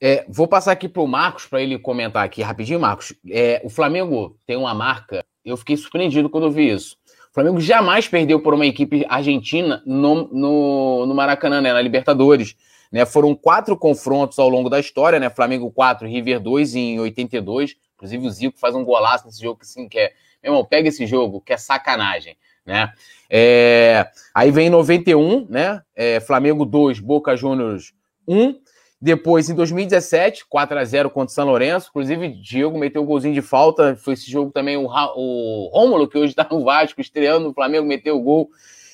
É, 0.00 0.24
vou 0.28 0.46
passar 0.46 0.72
aqui 0.72 0.88
para 0.88 1.02
o 1.02 1.06
Marcos 1.06 1.46
para 1.46 1.62
ele 1.62 1.78
comentar 1.78 2.24
aqui 2.24 2.42
rapidinho, 2.42 2.80
Marcos. 2.80 3.14
É, 3.28 3.60
o 3.64 3.68
Flamengo 3.68 4.38
tem 4.46 4.56
uma 4.56 4.74
marca. 4.74 5.24
Eu 5.44 5.56
fiquei 5.56 5.76
surpreendido 5.76 6.30
quando 6.30 6.50
vi 6.50 6.70
isso. 6.70 6.96
O 7.30 7.34
Flamengo 7.34 7.60
jamais 7.60 8.08
perdeu 8.08 8.40
por 8.40 8.54
uma 8.54 8.66
equipe 8.66 9.04
argentina 9.08 9.82
no, 9.84 10.28
no, 10.28 11.06
no 11.06 11.14
Maracanã, 11.14 11.60
né, 11.60 11.72
na 11.72 11.80
Libertadores. 11.80 12.56
Né, 12.90 13.04
foram 13.04 13.34
quatro 13.34 13.76
confrontos 13.76 14.38
ao 14.38 14.48
longo 14.48 14.70
da 14.70 14.80
história, 14.80 15.20
né? 15.20 15.28
Flamengo 15.28 15.70
4, 15.70 16.08
River 16.08 16.40
2 16.40 16.74
em 16.74 17.00
82. 17.00 17.76
Inclusive 17.94 18.26
o 18.26 18.30
Zico 18.30 18.58
faz 18.58 18.74
um 18.74 18.82
golaço 18.82 19.26
nesse 19.26 19.42
jogo 19.42 19.58
que 19.58 19.66
assim 19.66 19.88
quer. 19.88 20.14
Meu 20.42 20.52
irmão, 20.52 20.64
pega 20.64 20.88
esse 20.88 21.06
jogo, 21.06 21.40
que 21.40 21.52
é 21.52 21.56
sacanagem, 21.56 22.36
né? 22.68 22.92
É, 23.30 24.06
aí 24.34 24.50
vem 24.50 24.68
91, 24.68 25.46
né? 25.48 25.80
É, 25.96 26.20
Flamengo 26.20 26.66
2, 26.66 27.00
Boca 27.00 27.34
Juniors 27.34 27.94
1. 28.26 28.54
Depois, 29.00 29.48
em 29.48 29.54
2017, 29.54 30.44
4 30.48 30.78
a 30.78 30.84
0 30.84 31.08
contra 31.10 31.30
o 31.30 31.34
São 31.34 31.46
Lourenço. 31.46 31.88
Inclusive, 31.88 32.28
Diego 32.28 32.78
meteu 32.78 33.02
um 33.02 33.06
golzinho 33.06 33.32
de 33.32 33.40
falta. 33.40 33.96
Foi 33.96 34.14
esse 34.14 34.30
jogo 34.30 34.50
também 34.50 34.76
o, 34.76 34.84
o 34.86 35.70
Rômulo, 35.72 36.08
que 36.08 36.18
hoje 36.18 36.32
está 36.32 36.46
no 36.50 36.62
Vasco, 36.62 37.00
estreando 37.00 37.48
no 37.48 37.54
Flamengo, 37.54 37.86
meteu 37.86 38.16
o 38.16 38.22
gol. 38.22 38.50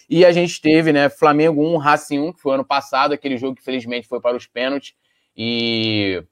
E 0.09 0.25
a 0.25 0.31
gente 0.31 0.61
teve, 0.61 0.93
né, 0.93 1.09
Flamengo 1.09 1.67
1, 1.67 1.77
Racing 1.79 2.19
1, 2.21 2.33
que 2.35 2.43
foi 2.43 2.55
ano 2.55 2.65
passado, 2.65 3.13
aquele 3.13 3.39
jogo 3.39 3.57
que 3.57 3.65
felizmente 3.65 4.07
foi 4.07 4.21
para 4.21 4.37
os 4.37 4.47
pênaltis. 4.47 4.95
E, 5.37 6.23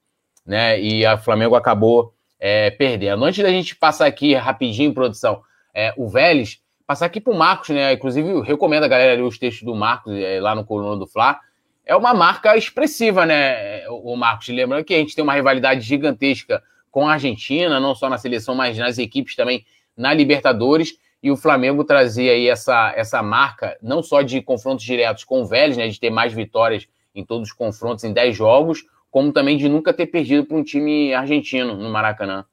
né, 0.45 0.79
e 0.79 1.05
a 1.05 1.17
Flamengo 1.17 1.55
acabou 1.55 2.13
é, 2.39 2.69
perdendo. 2.71 3.25
Antes 3.25 3.43
da 3.43 3.49
gente 3.49 3.75
passar 3.75 4.05
aqui 4.05 4.33
rapidinho, 4.35 4.93
produção, 4.93 5.41
é, 5.73 5.93
o 5.97 6.07
Vélez, 6.07 6.62
passar 6.85 7.05
aqui 7.05 7.21
para 7.21 7.33
o 7.33 7.37
Marcos, 7.37 7.69
né? 7.69 7.93
Inclusive, 7.93 8.41
recomendo 8.41 8.83
a 8.83 8.87
galera 8.87 9.15
ler 9.15 9.23
os 9.23 9.37
textos 9.37 9.63
do 9.63 9.75
Marcos 9.75 10.13
é, 10.13 10.39
lá 10.39 10.53
no 10.55 10.65
Coluna 10.65 10.97
do 10.97 11.07
Fla 11.07 11.39
é 11.85 11.95
uma 11.95 12.13
marca 12.13 12.55
expressiva, 12.55 13.25
né, 13.25 13.87
o 13.89 14.15
Marcos? 14.15 14.47
Lembrando 14.47 14.85
que 14.85 14.93
a 14.93 14.97
gente 14.97 15.15
tem 15.15 15.23
uma 15.23 15.33
rivalidade 15.33 15.81
gigantesca 15.81 16.63
com 16.89 17.07
a 17.07 17.13
Argentina, 17.13 17.79
não 17.79 17.93
só 17.93 18.09
na 18.09 18.17
seleção, 18.17 18.55
mas 18.55 18.77
nas 18.77 18.97
equipes 18.97 19.35
também 19.35 19.65
na 19.95 20.13
Libertadores. 20.13 20.97
E 21.21 21.31
o 21.31 21.37
Flamengo 21.37 21.83
trazia 21.83 22.33
aí 22.33 22.47
essa, 22.47 22.93
essa 22.95 23.21
marca, 23.21 23.77
não 23.81 24.03
só 24.03 24.21
de 24.21 24.41
confrontos 24.41 24.83
diretos 24.83 25.23
com 25.23 25.41
o 25.41 25.45
Vélez, 25.45 25.77
né, 25.77 25.87
de 25.87 25.99
ter 25.99 26.09
mais 26.09 26.33
vitórias 26.33 26.87
em 27.15 27.25
todos 27.25 27.49
os 27.49 27.53
confrontos 27.53 28.03
em 28.03 28.13
10 28.13 28.35
jogos, 28.35 28.85
como 29.11 29.31
também 29.31 29.57
de 29.57 29.69
nunca 29.69 29.93
ter 29.93 30.07
perdido 30.07 30.45
para 30.45 30.57
um 30.57 30.63
time 30.63 31.13
argentino 31.13 31.75
no 31.75 31.89
Maracanã. 31.89 32.45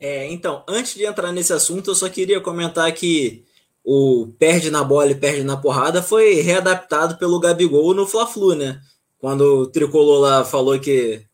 É, 0.00 0.26
então, 0.26 0.62
antes 0.68 0.94
de 0.94 1.04
entrar 1.04 1.32
nesse 1.32 1.52
assunto, 1.52 1.90
eu 1.90 1.94
só 1.94 2.08
queria 2.08 2.40
comentar 2.40 2.90
que 2.92 3.44
o 3.84 4.28
perde 4.38 4.70
na 4.70 4.84
bola 4.84 5.10
e 5.10 5.14
perde 5.14 5.42
na 5.42 5.56
porrada 5.56 6.02
foi 6.02 6.34
readaptado 6.34 7.16
pelo 7.16 7.40
Gabigol 7.40 7.94
no 7.94 8.06
Fla-Flu, 8.06 8.54
né? 8.54 8.80
Quando 9.18 9.62
o 9.62 9.66
tricolor 9.66 10.20
lá 10.20 10.44
falou 10.44 10.78
que 10.78 11.24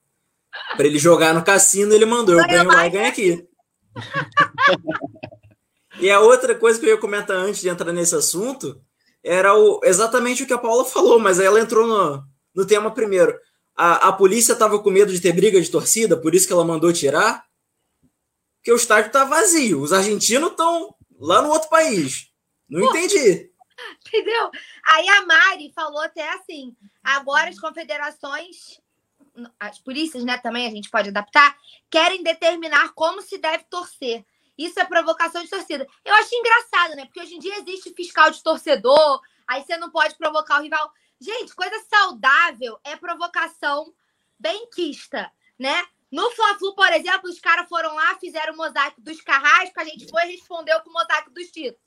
para 0.77 0.87
ele 0.87 0.99
jogar 0.99 1.35
no 1.35 1.45
cassino, 1.45 1.93
ele 1.93 2.07
mandou: 2.07 2.39
eu 2.39 2.47
ganho 2.47 2.69
lá 2.69 2.87
e 2.87 2.91
ganho 2.91 3.09
aqui. 3.09 3.47
e 6.01 6.11
a 6.11 6.21
outra 6.21 6.55
coisa 6.55 6.79
que 6.79 6.87
eu 6.87 6.91
ia 6.91 6.97
comentar 6.97 7.37
antes 7.37 7.61
de 7.61 7.69
entrar 7.69 7.93
nesse 7.93 8.15
assunto 8.15 8.81
era 9.23 9.55
o, 9.55 9.81
exatamente 9.83 10.43
o 10.43 10.47
que 10.47 10.53
a 10.53 10.59
Paula 10.59 10.85
falou, 10.85 11.19
mas 11.19 11.41
aí 11.41 11.47
ela 11.47 11.61
entrou 11.61 11.87
no, 11.87 12.23
no 12.55 12.67
tema 12.67 12.91
primeiro. 12.91 13.35
A, 13.77 14.09
a 14.09 14.13
polícia 14.13 14.53
estava 14.53 14.79
com 14.79 14.91
medo 14.91 15.13
de 15.13 15.21
ter 15.21 15.33
briga 15.33 15.61
de 15.61 15.71
torcida, 15.71 16.17
por 16.17 16.35
isso 16.35 16.47
que 16.47 16.53
ela 16.53 16.65
mandou 16.65 16.93
tirar. 16.93 17.45
Porque 18.65 18.73
o 18.73 18.77
estádio 18.77 19.09
está 19.09 19.27
vazio. 19.27 19.83
Os 19.83 19.93
argentinos 19.93 20.53
estão 20.53 20.97
lá 21.21 21.43
no 21.43 21.51
outro 21.51 21.69
país. 21.69 22.33
Não 22.67 22.81
Pô, 22.81 22.97
entendi. 22.97 23.53
Entendeu? 24.07 24.51
Aí 24.87 25.07
a 25.07 25.27
Mari 25.27 25.71
falou 25.75 26.01
até 26.01 26.27
assim: 26.33 26.75
agora 27.03 27.51
as 27.51 27.61
confederações, 27.61 28.81
as 29.61 29.79
polícias, 29.79 30.25
né, 30.25 30.39
também 30.39 30.67
a 30.67 30.71
gente 30.71 30.89
pode 30.89 31.11
adaptar, 31.11 31.55
querem 31.91 32.23
determinar 32.23 32.95
como 32.95 33.21
se 33.21 33.37
deve 33.37 33.65
torcer. 33.65 34.25
Isso 34.57 34.81
é 34.81 34.85
provocação 34.87 35.43
de 35.43 35.51
torcida. 35.51 35.87
Eu 36.03 36.15
acho 36.15 36.35
engraçado, 36.35 36.97
né? 36.97 37.05
Porque 37.05 37.21
hoje 37.21 37.35
em 37.35 37.41
dia 37.41 37.59
existe 37.59 37.93
fiscal 37.93 38.31
de 38.31 38.43
torcedor, 38.43 39.21
aí 39.47 39.63
você 39.63 39.77
não 39.77 39.91
pode 39.91 40.17
provocar 40.17 40.59
o 40.59 40.63
rival. 40.63 40.91
Gente, 41.21 41.55
coisa 41.55 41.85
saudável 41.87 42.81
é 42.83 42.97
provocação 42.97 43.93
benquista, 44.41 45.31
né? 45.59 45.85
No 46.15 46.31
Fla-Flu, 46.31 46.75
por 46.75 46.93
exemplo, 46.93 47.29
os 47.29 47.41
caras 47.41 47.69
foram 47.69 47.95
lá, 47.95 48.17
fizeram 48.21 48.55
o 48.55 48.57
mosaico 48.57 49.01
dos 49.01 49.21
carrascos, 49.21 49.77
a 49.77 49.85
gente 49.85 50.09
foi 50.09 50.23
e 50.29 50.37
respondeu 50.37 50.81
com 50.81 50.91
o 50.91 50.93
mosaico 50.93 51.31
dos 51.31 51.51
títulos 51.51 51.85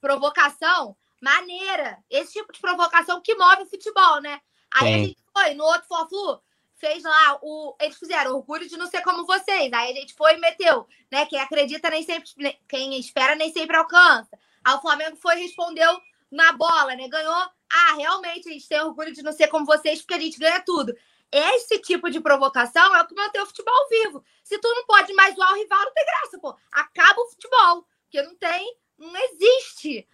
provocação 0.00 0.96
maneira. 1.20 1.98
Esse 2.08 2.34
tipo 2.34 2.52
de 2.52 2.60
provocação 2.60 3.20
que 3.20 3.34
move 3.34 3.62
o 3.62 3.66
futebol, 3.66 4.20
né? 4.20 4.40
Aí 4.72 4.86
Sim. 4.86 4.94
a 4.94 4.98
gente 4.98 5.18
foi 5.32 5.54
no 5.54 5.64
outro 5.64 5.88
Fla-Flu, 5.88 6.40
fez 6.76 7.02
lá 7.02 7.38
o. 7.42 7.74
Eles 7.80 7.98
fizeram 7.98 8.36
orgulho 8.36 8.68
de 8.68 8.76
não 8.76 8.86
ser 8.86 9.02
como 9.02 9.26
vocês. 9.26 9.72
Aí 9.72 9.92
a 9.92 9.94
gente 9.94 10.14
foi 10.14 10.34
e 10.34 10.38
meteu, 10.38 10.86
né? 11.10 11.26
Quem 11.26 11.40
acredita 11.40 11.90
nem 11.90 12.02
sempre. 12.02 12.30
Quem 12.68 12.98
espera 12.98 13.34
nem 13.34 13.52
sempre 13.52 13.76
alcança. 13.76 14.38
Aí 14.64 14.74
o 14.74 14.80
Flamengo 14.80 15.16
foi 15.16 15.38
e 15.38 15.42
respondeu 15.42 16.00
na 16.30 16.52
bola, 16.52 16.94
né? 16.94 17.08
Ganhou. 17.08 17.50
Ah, 17.68 17.94
realmente 17.96 18.48
a 18.48 18.52
gente 18.52 18.68
tem 18.68 18.80
orgulho 18.80 19.12
de 19.12 19.22
não 19.22 19.32
ser 19.32 19.48
como 19.48 19.66
vocês, 19.66 20.00
porque 20.00 20.14
a 20.14 20.20
gente 20.20 20.38
ganha 20.38 20.60
tudo. 20.60 20.94
Esse 21.32 21.78
tipo 21.80 22.10
de 22.10 22.20
provocação 22.20 22.94
é 22.94 23.02
o 23.02 23.06
que 23.06 23.14
mantém 23.14 23.42
o 23.42 23.46
futebol 23.46 23.88
vivo. 23.90 24.24
Se 24.44 24.58
tu 24.58 24.68
não 24.74 24.86
pode 24.86 25.12
mais 25.12 25.34
zoar 25.34 25.52
o 25.52 25.56
rival, 25.56 25.84
não 25.84 25.92
tem 25.92 26.06
graça, 26.06 26.38
pô. 26.38 26.56
Acaba 26.72 27.20
o 27.20 27.28
futebol. 27.28 27.86
Porque 28.04 28.22
não 28.22 28.36
tem 28.36 28.76
não 28.98 29.14
existe. 29.16 30.08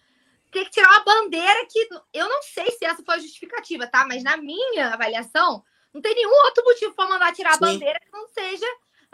Tem 0.51 0.65
que 0.65 0.71
tirar 0.71 0.89
uma 0.89 1.03
bandeira 1.03 1.65
que 1.69 1.87
eu 2.13 2.29
não 2.29 2.41
sei 2.43 2.69
se 2.71 2.85
essa 2.85 3.03
foi 3.03 3.15
a 3.15 3.19
justificativa, 3.19 3.87
tá? 3.87 4.05
Mas 4.05 4.23
na 4.23 4.37
minha 4.37 4.93
avaliação, 4.93 5.63
não 5.93 6.01
tem 6.01 6.13
nenhum 6.13 6.31
outro 6.45 6.63
motivo 6.63 6.93
para 6.93 7.09
mandar 7.09 7.33
tirar 7.33 7.53
a 7.53 7.57
bandeira 7.57 7.99
que 7.99 8.11
não 8.11 8.27
seja 8.27 8.65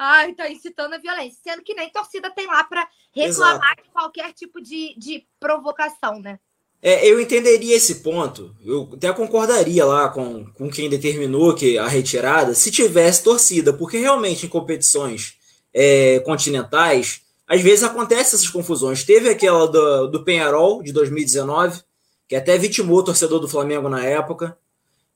ai, 0.02 0.34
tá 0.34 0.50
incitando 0.50 0.94
a 0.94 0.98
violência, 0.98 1.42
sendo 1.44 1.62
que 1.62 1.74
nem 1.74 1.90
torcida 1.90 2.32
tem 2.32 2.48
lá 2.48 2.64
para 2.64 2.90
reclamar 3.12 3.74
Exato. 3.74 3.84
de 3.84 3.90
qualquer 3.90 4.32
tipo 4.32 4.62
de, 4.62 4.96
de 4.98 5.28
provocação, 5.38 6.22
né? 6.22 6.40
É, 6.82 7.06
eu 7.06 7.20
entenderia 7.20 7.76
esse 7.76 7.96
ponto, 7.96 8.56
eu 8.66 8.90
até 8.94 9.12
concordaria 9.12 9.84
lá 9.84 10.08
com, 10.08 10.46
com 10.54 10.70
quem 10.70 10.90
determinou 10.90 11.54
que 11.54 11.78
a 11.78 11.88
retirada, 11.88 12.56
se 12.56 12.72
tivesse 12.72 13.22
torcida, 13.22 13.74
porque 13.74 13.98
realmente 13.98 14.46
em 14.46 14.50
competições 14.50 15.34
é, 15.74 16.20
continentais 16.20 17.22
às 17.46 17.62
vezes 17.62 17.84
acontecem 17.84 18.36
essas 18.36 18.48
confusões. 18.48 19.04
Teve 19.04 19.28
aquela 19.28 19.68
do, 19.68 20.08
do 20.08 20.24
Penharol, 20.24 20.84
de 20.84 20.94
2019, 20.94 21.82
que 22.28 22.36
até 22.36 22.56
vitimou 22.60 23.00
o 23.00 23.04
torcedor 23.04 23.40
do 23.40 23.48
Flamengo 23.48 23.90
na 23.90 24.06
época, 24.06 24.56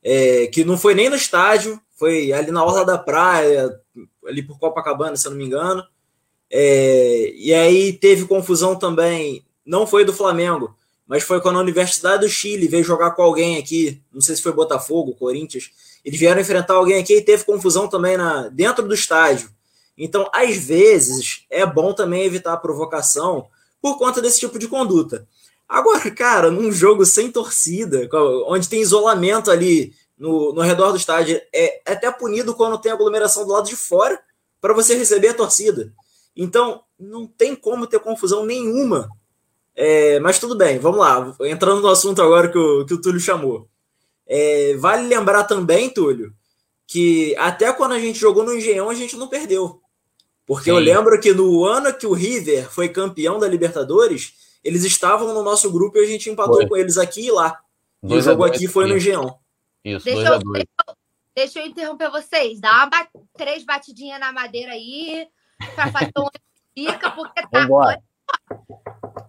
é, 0.01 0.47
que 0.47 0.65
não 0.65 0.75
foi 0.75 0.95
nem 0.95 1.09
no 1.09 1.15
estádio, 1.15 1.79
foi 1.95 2.33
ali 2.33 2.49
na 2.49 2.65
orla 2.65 2.83
da 2.83 2.97
praia, 2.97 3.79
ali 4.25 4.41
por 4.41 4.57
Copacabana, 4.57 5.15
se 5.15 5.27
eu 5.27 5.31
não 5.31 5.37
me 5.37 5.45
engano. 5.45 5.83
É, 6.49 7.31
e 7.35 7.53
aí 7.53 7.93
teve 7.93 8.25
confusão 8.25 8.75
também, 8.75 9.45
não 9.63 9.85
foi 9.85 10.03
do 10.03 10.11
Flamengo, 10.11 10.75
mas 11.13 11.21
foi 11.21 11.39
quando 11.39 11.59
a 11.59 11.61
Universidade 11.61 12.25
do 12.25 12.27
Chile 12.27 12.67
veio 12.67 12.83
jogar 12.83 13.11
com 13.11 13.21
alguém 13.21 13.59
aqui, 13.59 14.01
não 14.11 14.19
sei 14.19 14.35
se 14.35 14.41
foi 14.41 14.51
Botafogo, 14.51 15.13
Corinthians, 15.13 15.69
eles 16.03 16.19
vieram 16.19 16.41
enfrentar 16.41 16.73
alguém 16.73 16.99
aqui 16.99 17.17
e 17.17 17.21
teve 17.21 17.43
confusão 17.43 17.87
também 17.87 18.17
na, 18.17 18.47
dentro 18.47 18.87
do 18.87 18.95
estádio. 18.95 19.51
Então, 19.95 20.27
às 20.33 20.57
vezes, 20.57 21.45
é 21.51 21.67
bom 21.67 21.93
também 21.93 22.23
evitar 22.23 22.53
a 22.53 22.57
provocação 22.57 23.45
por 23.79 23.99
conta 23.99 24.23
desse 24.23 24.39
tipo 24.39 24.57
de 24.57 24.67
conduta. 24.67 25.27
Agora, 25.69 26.09
cara, 26.09 26.49
num 26.49 26.71
jogo 26.71 27.05
sem 27.05 27.31
torcida, 27.31 28.09
onde 28.47 28.67
tem 28.67 28.81
isolamento 28.81 29.51
ali 29.51 29.93
no, 30.17 30.51
no 30.51 30.61
redor 30.61 30.89
do 30.89 30.97
estádio, 30.97 31.39
é 31.53 31.79
até 31.85 32.11
punido 32.11 32.55
quando 32.55 32.79
tem 32.79 32.91
aglomeração 32.91 33.45
do 33.45 33.53
lado 33.53 33.69
de 33.69 33.75
fora 33.75 34.19
para 34.59 34.73
você 34.73 34.95
receber 34.95 35.27
a 35.27 35.35
torcida. 35.35 35.93
Então, 36.35 36.81
não 36.99 37.27
tem 37.27 37.55
como 37.55 37.85
ter 37.85 37.99
confusão 37.99 38.43
nenhuma. 38.43 39.07
É, 39.75 40.19
mas 40.19 40.39
tudo 40.39 40.55
bem, 40.55 40.77
vamos 40.79 40.99
lá. 40.99 41.35
Entrando 41.41 41.81
no 41.81 41.87
assunto 41.87 42.21
agora 42.21 42.49
que 42.49 42.57
o, 42.57 42.85
que 42.85 42.93
o 42.93 43.01
Túlio 43.01 43.19
chamou. 43.19 43.67
É, 44.27 44.75
vale 44.77 45.07
lembrar 45.07 45.43
também, 45.43 45.89
Túlio, 45.89 46.33
que 46.87 47.35
até 47.37 47.71
quando 47.73 47.93
a 47.93 47.99
gente 47.99 48.19
jogou 48.19 48.43
no 48.43 48.53
Engenhão, 48.53 48.89
a 48.89 48.93
gente 48.93 49.15
não 49.15 49.27
perdeu. 49.27 49.81
Porque 50.45 50.65
Sim. 50.65 50.71
eu 50.71 50.79
lembro 50.79 51.19
que 51.19 51.33
no 51.33 51.65
ano 51.65 51.93
que 51.93 52.05
o 52.05 52.13
River 52.13 52.69
foi 52.69 52.89
campeão 52.89 53.39
da 53.39 53.47
Libertadores, 53.47 54.33
eles 54.63 54.83
estavam 54.83 55.33
no 55.33 55.43
nosso 55.43 55.71
grupo 55.71 55.97
e 55.97 56.03
a 56.03 56.07
gente 56.07 56.29
empatou 56.29 56.55
foi. 56.55 56.67
com 56.67 56.77
eles 56.77 56.97
aqui 56.97 57.27
e 57.27 57.31
lá. 57.31 57.59
E 58.03 58.13
o 58.13 58.21
jogo 58.21 58.43
aqui 58.43 58.67
foi 58.67 58.87
no 58.87 58.97
Engenhão. 58.97 59.39
Isso, 59.83 60.05
deixa 60.05 60.27
eu, 60.27 60.39
deixa, 60.39 60.67
eu, 60.87 60.95
deixa 61.35 61.59
eu 61.59 61.65
interromper 61.65 62.09
vocês. 62.09 62.59
Dá 62.59 62.85
uma, 62.85 63.07
três 63.33 63.65
batidinhas 63.65 64.19
na 64.19 64.31
madeira 64.31 64.73
aí, 64.73 65.27
pra 65.75 65.91
fazer 65.91 66.11
uma 66.17 66.31
dica, 66.75 67.11
porque 67.11 67.41
tá. 67.41 67.61
Vambora. 67.61 68.01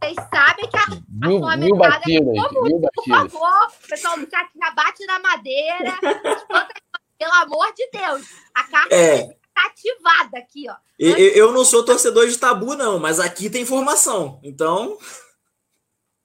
Vocês 0.05 0.17
sabem 0.31 0.69
que 0.69 0.77
a, 0.77 0.87
mil, 1.09 1.49
a 1.49 1.57
mil 1.57 1.77
batidas, 1.77 2.35
mil 2.63 2.79
batidas. 2.79 2.91
Por 2.95 3.07
favor, 3.07 3.73
pessoal, 3.89 4.19
já, 4.19 4.47
já 4.55 4.71
bate 4.73 5.07
na 5.07 5.19
madeira. 5.19 5.99
pelo 7.19 7.33
amor 7.33 7.73
de 7.75 7.89
Deus. 7.91 8.23
A 8.55 8.65
carta 8.65 8.95
é. 8.95 9.27
tá 9.55 9.67
ativada 9.67 10.39
aqui, 10.39 10.69
ó. 10.69 10.75
Eu, 10.99 11.17
eu 11.17 11.53
não 11.53 11.65
sou 11.65 11.83
torcedor 11.85 12.29
de 12.29 12.37
tabu, 12.37 12.75
não, 12.75 12.99
mas 12.99 13.19
aqui 13.19 13.49
tem 13.49 13.63
informação. 13.63 14.39
Então. 14.43 14.99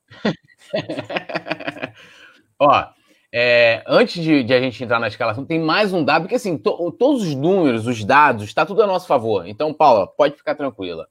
ó, 2.59 2.89
é, 3.31 3.81
antes 3.87 4.21
de, 4.21 4.43
de, 4.43 4.53
a 4.53 4.59
gente 4.59 4.83
entrar 4.83 4.99
na 4.99 5.07
escalação, 5.07 5.45
tem 5.45 5.59
mais 5.59 5.93
um 5.93 6.03
dado, 6.03 6.23
porque 6.23 6.35
assim, 6.35 6.57
to, 6.57 6.91
todos 6.91 7.23
os 7.23 7.35
números, 7.35 7.87
os 7.87 8.03
dados, 8.03 8.43
está 8.43 8.65
tudo 8.65 8.83
a 8.83 8.87
nosso 8.87 9.07
favor. 9.07 9.47
Então, 9.47 9.73
Paula, 9.73 10.05
pode 10.05 10.35
ficar 10.35 10.55
tranquila. 10.55 11.07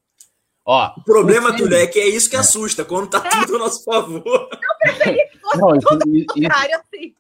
Ó, 0.71 0.93
o 0.99 1.03
problema, 1.03 1.57
Túlio, 1.57 1.79
é 1.79 1.87
que 1.87 1.99
é 1.99 2.07
isso 2.07 2.29
que 2.29 2.37
assusta, 2.37 2.85
quando 2.85 3.09
tá 3.09 3.21
tudo 3.21 3.57
a 3.57 3.59
nosso 3.59 3.83
favor. 3.83 4.51
Eu 4.53 4.59
preferi 4.79 5.27
que 5.31 5.39
fosse 5.39 5.59
não, 5.59 5.75
isso, 5.75 5.89
isso, 6.37 6.53
assim. 6.53 7.15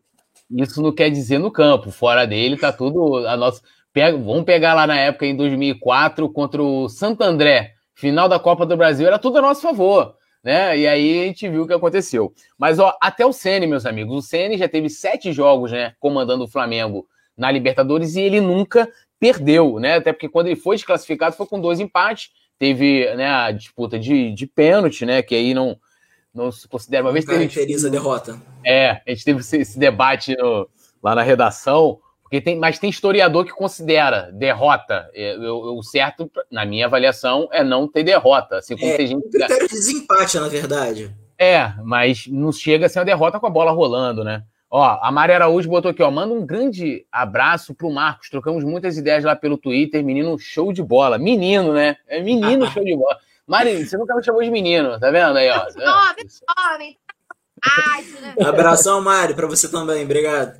Isso 0.50 0.82
não 0.82 0.92
quer 0.92 1.08
dizer 1.08 1.38
no 1.38 1.50
campo, 1.50 1.90
fora 1.90 2.26
dele 2.26 2.58
tá 2.58 2.70
tudo 2.70 3.26
a 3.26 3.38
nossa. 3.38 3.62
Pega, 3.90 4.18
vamos 4.18 4.44
pegar 4.44 4.74
lá 4.74 4.86
na 4.86 4.98
época 4.98 5.24
em 5.24 5.34
2004 5.34 6.30
contra 6.30 6.62
o 6.62 6.90
Santo 6.90 7.22
André, 7.22 7.72
final 7.94 8.28
da 8.28 8.38
Copa 8.38 8.66
do 8.66 8.76
Brasil, 8.76 9.06
era 9.06 9.18
tudo 9.18 9.38
a 9.38 9.42
nosso 9.42 9.62
favor, 9.62 10.14
né? 10.44 10.78
E 10.78 10.86
aí 10.86 11.22
a 11.22 11.24
gente 11.24 11.48
viu 11.48 11.62
o 11.62 11.66
que 11.66 11.72
aconteceu. 11.72 12.34
Mas 12.58 12.78
ó, 12.78 12.94
até 13.00 13.24
o 13.24 13.32
Ceni, 13.32 13.66
meus 13.66 13.86
amigos, 13.86 14.14
o 14.14 14.28
Ceni 14.28 14.58
já 14.58 14.68
teve 14.68 14.90
sete 14.90 15.32
jogos, 15.32 15.72
né, 15.72 15.94
comandando 15.98 16.44
o 16.44 16.48
Flamengo 16.48 17.08
na 17.34 17.50
Libertadores 17.50 18.14
e 18.14 18.20
ele 18.20 18.42
nunca 18.42 18.86
perdeu, 19.18 19.78
né? 19.78 19.94
Até 19.94 20.12
porque 20.12 20.28
quando 20.28 20.48
ele 20.48 20.56
foi 20.56 20.76
desclassificado 20.76 21.34
foi 21.34 21.46
com 21.46 21.58
dois 21.58 21.80
empates 21.80 22.28
teve 22.58 23.14
né, 23.14 23.26
a 23.26 23.50
disputa 23.52 23.98
de, 23.98 24.32
de 24.32 24.46
pênalti, 24.46 25.06
né? 25.06 25.22
Que 25.22 25.34
aí 25.34 25.54
não, 25.54 25.78
não 26.34 26.50
se 26.50 26.66
considera. 26.68 27.04
Uma 27.04 27.12
vez 27.12 27.24
caracteriza 27.24 27.88
a 27.88 27.90
derrota. 27.90 28.40
É, 28.64 29.00
a 29.06 29.10
gente 29.10 29.24
teve 29.24 29.40
esse, 29.40 29.58
esse 29.58 29.78
debate 29.78 30.36
no, 30.36 30.68
lá 31.02 31.14
na 31.14 31.22
redação, 31.22 32.00
porque 32.22 32.40
tem, 32.40 32.58
mas 32.58 32.78
tem 32.78 32.90
historiador 32.90 33.44
que 33.44 33.52
considera 33.52 34.30
derrota. 34.32 35.08
É, 35.14 35.36
o 35.38 35.82
certo, 35.82 36.30
na 36.50 36.66
minha 36.66 36.86
avaliação, 36.86 37.48
é 37.52 37.62
não 37.62 37.88
ter 37.88 38.02
derrota. 38.02 38.58
Assim 38.58 38.76
como 38.76 38.92
é, 38.92 38.96
tem 38.96 39.06
gente. 39.06 39.28
critério 39.30 39.68
de 39.68 39.74
desempate, 39.74 40.38
na 40.38 40.48
verdade. 40.48 41.14
É, 41.38 41.72
mas 41.84 42.26
não 42.26 42.50
chega 42.50 42.86
a 42.86 42.88
ser 42.88 42.98
uma 42.98 43.04
derrota 43.04 43.38
com 43.38 43.46
a 43.46 43.50
bola 43.50 43.70
rolando, 43.70 44.24
né? 44.24 44.42
Ó, 44.70 44.98
a 45.00 45.10
Mari 45.10 45.32
Araújo 45.32 45.68
botou 45.68 45.90
aqui, 45.90 46.02
ó. 46.02 46.10
Manda 46.10 46.34
um 46.34 46.44
grande 46.44 47.06
abraço 47.10 47.74
pro 47.74 47.90
Marcos. 47.90 48.28
Trocamos 48.28 48.64
muitas 48.64 48.98
ideias 48.98 49.24
lá 49.24 49.34
pelo 49.34 49.56
Twitter. 49.56 50.04
Menino 50.04 50.38
show 50.38 50.72
de 50.72 50.82
bola. 50.82 51.16
Menino, 51.16 51.72
né? 51.72 51.96
É 52.06 52.20
menino 52.22 52.66
show 52.72 52.84
de 52.84 52.94
bola. 52.94 53.18
Mari, 53.46 53.86
você 53.86 53.96
nunca 53.96 54.14
me 54.14 54.22
chamou 54.22 54.42
de 54.42 54.50
menino, 54.50 55.00
tá 55.00 55.10
vendo 55.10 55.38
aí, 55.38 55.48
ó? 55.48 55.64
Jovem, 55.72 56.26
jovem. 56.28 56.98
Abração, 58.46 59.00
Mari, 59.00 59.32
para 59.32 59.46
você 59.46 59.70
também. 59.70 60.04
Obrigado. 60.04 60.58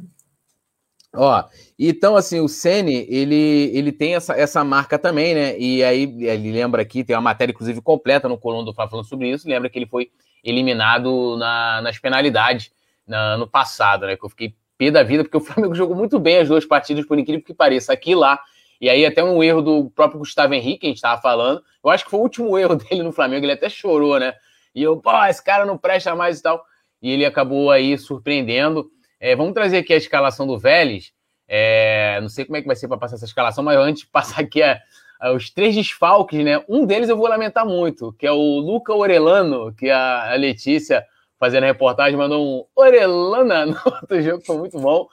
Ó, 1.15 1.45
então, 1.79 2.17
assim, 2.17 2.41
o 2.41 2.49
Sene, 2.49 3.07
ele, 3.11 3.71
ele 3.75 3.93
tem 3.93 4.15
essa, 4.15 4.35
essa 4.35 4.65
marca 4.65 4.99
também, 4.99 5.35
né? 5.35 5.59
E 5.59 5.85
aí, 5.85 6.03
ele 6.27 6.51
lembra 6.51 6.81
aqui, 6.81 7.05
tem 7.05 7.15
uma 7.15 7.23
matéria, 7.23 7.53
inclusive, 7.53 7.81
completa 7.83 8.29
no 8.29 8.39
coluna 8.39 8.65
do 8.65 8.75
Fá 8.75 8.89
falando 8.89 9.07
sobre 9.07 9.31
isso. 9.31 9.49
Lembra 9.49 9.69
que 9.69 9.79
ele 9.79 9.87
foi 9.87 10.11
eliminado 10.43 11.37
na, 11.37 11.83
nas 11.83 11.99
penalidades 11.99 12.71
na, 13.09 13.35
ano 13.35 13.49
passado, 13.49 14.07
né? 14.07 14.17
Que 14.17 14.25
eu 14.25 14.29
fiquei 14.29 14.55
pé 14.77 14.91
da 14.91 15.03
vida, 15.03 15.25
porque 15.25 15.37
o 15.37 15.41
Flamengo 15.41 15.75
jogou 15.75 15.97
muito 15.97 16.19
bem 16.21 16.39
as 16.39 16.49
duas 16.49 16.65
partidas, 16.65 17.05
por 17.05 17.19
incrível 17.19 17.45
que 17.45 17.53
pareça, 17.53 17.93
aqui 17.93 18.13
e 18.13 18.15
lá. 18.15 18.41
E 18.81 18.89
aí, 18.89 19.05
até 19.05 19.25
um 19.25 19.43
erro 19.43 19.61
do 19.61 19.91
próprio 19.91 20.21
Gustavo 20.21 20.55
Henrique, 20.55 20.87
a 20.87 20.89
gente 20.89 20.99
estava 20.99 21.21
falando. 21.21 21.63
Eu 21.83 21.91
acho 21.91 22.05
que 22.05 22.11
foi 22.11 22.21
o 22.21 22.23
último 22.23 22.57
erro 22.57 22.77
dele 22.79 23.03
no 23.03 23.13
Flamengo, 23.13 23.45
ele 23.45 23.53
até 23.53 23.69
chorou, 23.69 24.21
né? 24.21 24.35
E 24.75 24.83
eu, 24.83 24.97
pô, 24.99 25.11
esse 25.25 25.43
cara 25.43 25.67
não 25.67 25.77
presta 25.77 26.15
mais 26.15 26.39
e 26.39 26.43
tal. 26.43 26.65
E 27.03 27.11
ele 27.11 27.25
acabou 27.25 27.71
aí 27.71 27.99
surpreendendo. 27.99 28.89
É, 29.19 29.35
vamos 29.35 29.53
trazer 29.53 29.79
aqui 29.79 29.93
a 29.93 29.97
escalação 29.97 30.47
do 30.47 30.59
Vélez. 30.59 31.13
É, 31.49 32.21
não 32.21 32.29
sei 32.29 32.45
como 32.45 32.57
é 32.57 32.61
que 32.61 32.67
vai 32.67 32.77
ser 32.77 32.87
para 32.87 32.99
passar 32.99 33.17
essa 33.17 33.25
escalação, 33.25 33.65
mas 33.65 33.79
antes 33.79 34.03
de 34.03 34.09
passar 34.09 34.43
aqui 34.43 34.63
a, 34.63 34.79
a, 35.19 35.33
os 35.33 35.51
três 35.51 35.75
desfalques, 35.75 36.45
né? 36.45 36.63
Um 36.69 36.85
deles 36.85 37.09
eu 37.09 37.17
vou 37.17 37.27
lamentar 37.27 37.67
muito, 37.67 38.13
que 38.13 38.27
é 38.27 38.31
o 38.31 38.59
Luca 38.59 38.95
Orelano, 38.95 39.73
que 39.75 39.91
a, 39.91 40.33
a 40.33 40.37
Letícia 40.37 41.05
fazendo 41.39 41.65
a 41.65 41.67
reportagem, 41.67 42.17
mandou 42.17 42.45
um 42.45 42.65
Orelana 42.75 43.67
no 43.67 43.77
outro 43.85 44.21
jogo, 44.21 44.45
foi 44.45 44.57
muito 44.57 44.79
bom. 44.79 45.09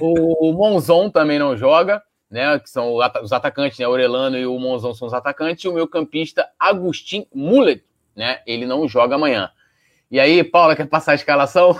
O, 0.00 0.52
Monzon 0.52 1.10
também 1.10 1.38
não 1.38 1.56
joga, 1.56 2.02
né? 2.30 2.58
Que 2.58 2.70
são 2.70 2.94
os 3.22 3.32
atacantes, 3.32 3.78
né? 3.78 3.86
O 3.86 3.90
Orelano 3.90 4.38
e 4.38 4.46
o 4.46 4.58
Monzon 4.58 4.94
são 4.94 5.06
os 5.06 5.14
atacantes, 5.14 5.64
e 5.64 5.68
o 5.68 5.72
meu 5.72 5.86
campista 5.86 6.48
Agustin 6.58 7.26
Mullet, 7.34 7.84
né? 8.14 8.40
Ele 8.46 8.64
não 8.66 8.88
joga 8.88 9.16
amanhã. 9.16 9.50
E 10.10 10.18
aí, 10.20 10.42
Paula, 10.42 10.76
quer 10.76 10.88
passar 10.88 11.12
a 11.12 11.16
escalação 11.16 11.78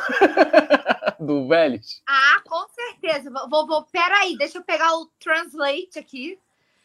do 1.19 1.47
Vélez? 1.47 2.03
Ah, 2.09 2.41
com 2.45 2.67
certeza. 2.69 3.31
Vou, 3.49 3.67
vou, 3.67 3.85
peraí, 3.85 4.37
deixa 4.37 4.59
eu 4.59 4.65
pegar 4.65 4.93
o 4.95 5.07
translate 5.19 5.99
aqui. 5.99 6.39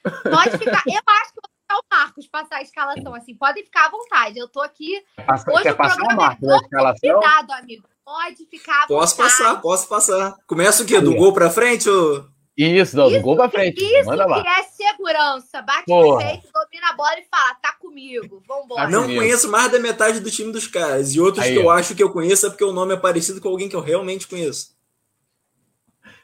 Pode 0.03 0.57
ficar. 0.57 0.83
Eu 0.87 1.01
acho 1.07 1.33
que 1.33 1.41
o 1.75 1.83
Marcos 1.89 2.27
passar 2.27 2.57
a 2.57 2.61
escalação, 2.61 3.13
assim, 3.15 3.35
podem 3.35 3.63
ficar 3.63 3.87
à 3.87 3.89
vontade. 3.89 4.37
Eu 4.37 4.47
tô 4.47 4.61
aqui. 4.61 5.03
Passa, 5.25 5.51
hoje 5.51 5.63
quer 5.63 5.73
o 5.73 5.77
passar 5.77 6.01
o 6.01 6.15
Marcos 6.15 6.49
é 6.49 6.57
escalação? 6.57 7.19
Cuidado, 7.19 7.51
amigo. 7.51 7.87
Pode 8.03 8.45
ficar 8.45 8.83
à 8.83 8.87
Posso 8.87 9.15
vontade. 9.15 9.37
passar, 9.37 9.61
posso 9.61 9.87
passar. 9.87 10.37
Começa 10.47 10.83
o 10.83 10.85
quê? 10.85 10.99
Do 10.99 11.15
gol 11.15 11.33
pra 11.33 11.49
frente? 11.49 11.89
Ou... 11.89 12.25
Isso, 12.57 12.95
do 12.95 13.21
gol 13.21 13.35
pra 13.35 13.49
frente. 13.49 13.83
Isso 13.83 14.05
Manda 14.05 14.25
lá. 14.25 14.41
que 14.41 14.47
é 14.47 14.63
segurança. 14.63 15.61
Bate 15.61 15.85
no 15.87 16.17
peito, 16.17 16.49
domina 16.53 16.89
a 16.89 16.93
bola 16.93 17.19
e 17.19 17.25
fala, 17.29 17.55
tá 17.55 17.73
comigo, 17.79 18.43
vambora. 18.47 18.89
Não 18.89 19.03
conheço 19.03 19.49
mais 19.49 19.71
da 19.71 19.79
metade 19.79 20.19
do 20.19 20.29
time 20.29 20.51
dos 20.51 20.67
caras. 20.67 21.15
E 21.15 21.19
outros 21.19 21.45
Aí, 21.45 21.53
que 21.53 21.59
eu 21.59 21.69
acho 21.69 21.95
que 21.95 22.03
eu 22.03 22.11
conheço 22.11 22.45
é 22.47 22.49
porque 22.49 22.63
o 22.63 22.73
nome 22.73 22.93
é 22.93 22.97
parecido 22.97 23.39
com 23.39 23.49
alguém 23.49 23.69
que 23.69 23.75
eu 23.75 23.81
realmente 23.81 24.27
conheço. 24.27 24.75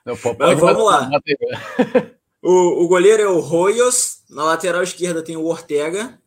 Não, 0.05 0.15
pode, 0.15 0.38
Mas 0.39 0.60
vamos 0.60 0.86
lá. 0.86 1.10
O, 2.49 2.86
o 2.86 2.88
goleiro 2.88 3.21
é 3.21 3.27
o 3.27 3.41
Royos, 3.41 4.19
na 4.29 4.41
lateral 4.41 4.81
esquerda 4.81 5.21
tem 5.21 5.36
o 5.36 5.43
Ortega, 5.43 6.17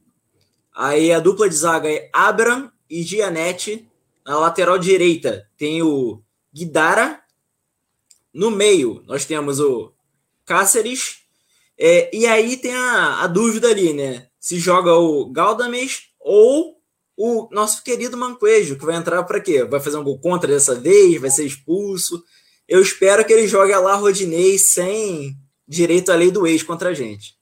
aí 0.70 1.10
a 1.10 1.18
dupla 1.18 1.48
de 1.48 1.54
zaga 1.54 1.90
é 1.90 2.10
Abram 2.12 2.70
e 2.90 3.02
Gianetti, 3.02 3.88
na 4.22 4.38
lateral 4.38 4.78
direita 4.78 5.48
tem 5.56 5.82
o 5.82 6.22
Guidara, 6.52 7.22
no 8.34 8.50
meio 8.50 9.02
nós 9.06 9.24
temos 9.24 9.60
o 9.60 9.94
Cáceres, 10.44 11.20
é, 11.78 12.14
e 12.14 12.26
aí 12.26 12.58
tem 12.58 12.74
a, 12.74 13.22
a 13.22 13.26
dúvida 13.26 13.68
ali, 13.68 13.94
né? 13.94 14.26
Se 14.38 14.58
joga 14.58 14.92
o 14.92 15.24
Galdames 15.32 16.10
ou 16.20 16.82
o 17.16 17.48
nosso 17.50 17.82
querido 17.82 18.18
Manquejo, 18.18 18.76
que 18.76 18.84
vai 18.84 18.96
entrar 18.96 19.22
para 19.22 19.40
quê? 19.40 19.64
Vai 19.64 19.80
fazer 19.80 19.96
um 19.96 20.04
gol 20.04 20.20
contra 20.20 20.52
dessa 20.52 20.74
vez? 20.74 21.18
Vai 21.18 21.30
ser 21.30 21.46
expulso? 21.46 22.22
Eu 22.68 22.82
espero 22.82 23.24
que 23.24 23.32
ele 23.32 23.48
jogue 23.48 23.74
lá 23.74 23.94
Rodinei 23.94 24.58
sem 24.58 25.34
direito 25.70 26.10
à 26.10 26.16
lei 26.16 26.32
do 26.32 26.48
ex 26.48 26.64
contra 26.64 26.88
a 26.88 26.94
gente. 26.94 27.36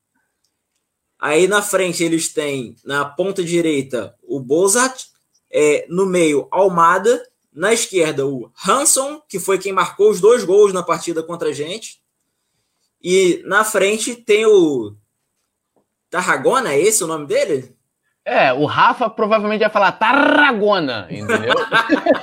Aí 1.18 1.48
na 1.48 1.62
frente 1.62 2.04
eles 2.04 2.32
têm, 2.32 2.76
na 2.84 3.06
ponta 3.06 3.42
direita, 3.42 4.14
o 4.22 4.38
Bozat, 4.38 5.06
é, 5.50 5.86
no 5.88 6.04
meio, 6.04 6.46
Almada, 6.50 7.26
Na 7.50 7.72
esquerda, 7.72 8.24
o 8.24 8.52
Hanson, 8.68 9.20
que 9.28 9.40
foi 9.40 9.58
quem 9.58 9.72
marcou 9.72 10.10
os 10.10 10.20
dois 10.20 10.44
gols 10.44 10.72
na 10.72 10.82
partida 10.82 11.22
contra 11.22 11.48
a 11.48 11.52
gente. 11.52 12.00
E 13.02 13.42
na 13.46 13.64
frente 13.64 14.14
tem 14.14 14.44
o 14.46 14.94
Tarragona, 16.10 16.74
é 16.74 16.80
esse 16.80 17.02
o 17.02 17.06
nome 17.06 17.26
dele? 17.26 17.74
É, 18.24 18.52
o 18.52 18.66
Rafa 18.66 19.08
provavelmente 19.08 19.60
vai 19.60 19.70
falar 19.70 19.92
Tarragona, 19.92 21.08
entendeu? 21.10 21.54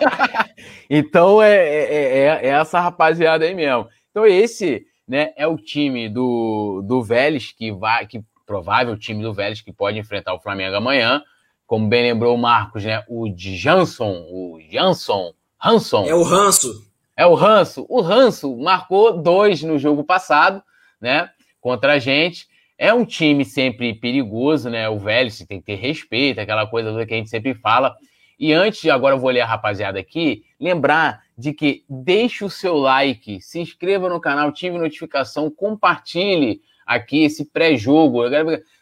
então 0.87 1.41
é, 1.41 1.55
é, 1.55 1.93
é, 1.93 2.25
é, 2.25 2.47
essa 2.47 2.79
rapaziada 2.79 3.43
aí 3.43 3.55
mesmo. 3.55 3.89
Então 4.11 4.25
esse 4.25 4.85
né, 5.07 5.33
é 5.35 5.45
o 5.47 5.57
time 5.57 6.09
do, 6.09 6.81
do 6.87 7.03
Vélez, 7.03 7.51
que 7.51 7.71
vai, 7.71 8.07
que 8.07 8.23
provável 8.45 8.97
time 8.97 9.23
do 9.23 9.33
Vélez 9.33 9.61
que 9.61 9.73
pode 9.73 9.97
enfrentar 9.97 10.33
o 10.33 10.39
Flamengo 10.39 10.75
amanhã. 10.75 11.21
Como 11.65 11.87
bem 11.87 12.03
lembrou 12.03 12.35
o 12.35 12.37
Marcos, 12.37 12.83
né? 12.83 13.03
O 13.07 13.27
Jansson, 13.35 14.27
o 14.29 14.59
Jansson, 14.69 15.33
Hanson. 15.63 16.05
É 16.05 16.13
o 16.13 16.21
Ranço. 16.21 16.91
É 17.17 17.25
o 17.25 17.33
Ranço. 17.33 17.85
O 17.89 18.01
Ranço 18.01 18.55
marcou 18.57 19.21
dois 19.21 19.63
no 19.63 19.79
jogo 19.79 20.03
passado, 20.03 20.61
né? 21.01 21.29
Contra 21.59 21.93
a 21.93 21.99
gente. 21.99 22.47
É 22.77 22.93
um 22.93 23.05
time 23.05 23.43
sempre 23.43 23.93
perigoso, 23.95 24.69
né? 24.69 24.87
O 24.89 24.99
Vélez 24.99 25.37
tem 25.47 25.59
que 25.59 25.65
ter 25.65 25.75
respeito, 25.75 26.39
aquela 26.39 26.67
coisa 26.67 27.05
que 27.05 27.13
a 27.13 27.17
gente 27.17 27.29
sempre 27.29 27.55
fala. 27.55 27.95
E 28.37 28.53
antes, 28.53 28.87
agora 28.89 29.15
eu 29.15 29.19
vou 29.19 29.31
ler 29.31 29.41
a 29.41 29.45
rapaziada 29.45 29.97
aqui, 29.97 30.43
lembrar 30.59 31.21
de 31.37 31.53
que 31.53 31.83
deixe 31.89 32.45
o 32.45 32.49
seu 32.49 32.75
like, 32.75 33.41
se 33.41 33.59
inscreva 33.59 34.07
no 34.07 34.21
canal, 34.21 34.49
ative 34.49 34.77
notificação, 34.77 35.51
compartilhe 35.51 36.61
aqui 36.85 37.23
esse 37.23 37.45
pré-jogo. 37.45 38.21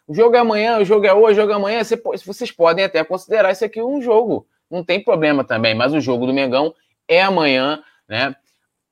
O 0.07 0.13
jogo 0.13 0.35
é 0.35 0.39
amanhã, 0.39 0.79
o 0.79 0.85
jogo 0.85 1.05
é 1.05 1.13
hoje, 1.13 1.39
o 1.39 1.41
jogo 1.41 1.53
é 1.53 1.55
amanhã. 1.55 1.81
Vocês 2.25 2.51
podem 2.51 2.85
até 2.85 3.03
considerar 3.03 3.51
isso 3.51 3.65
aqui 3.65 3.81
um 3.81 4.01
jogo. 4.01 4.47
Não 4.69 4.83
tem 4.83 5.03
problema 5.03 5.43
também, 5.43 5.73
mas 5.73 5.93
o 5.93 6.01
jogo 6.01 6.25
do 6.25 6.33
Mengão 6.33 6.73
é 7.07 7.21
amanhã, 7.21 7.81
né? 8.07 8.35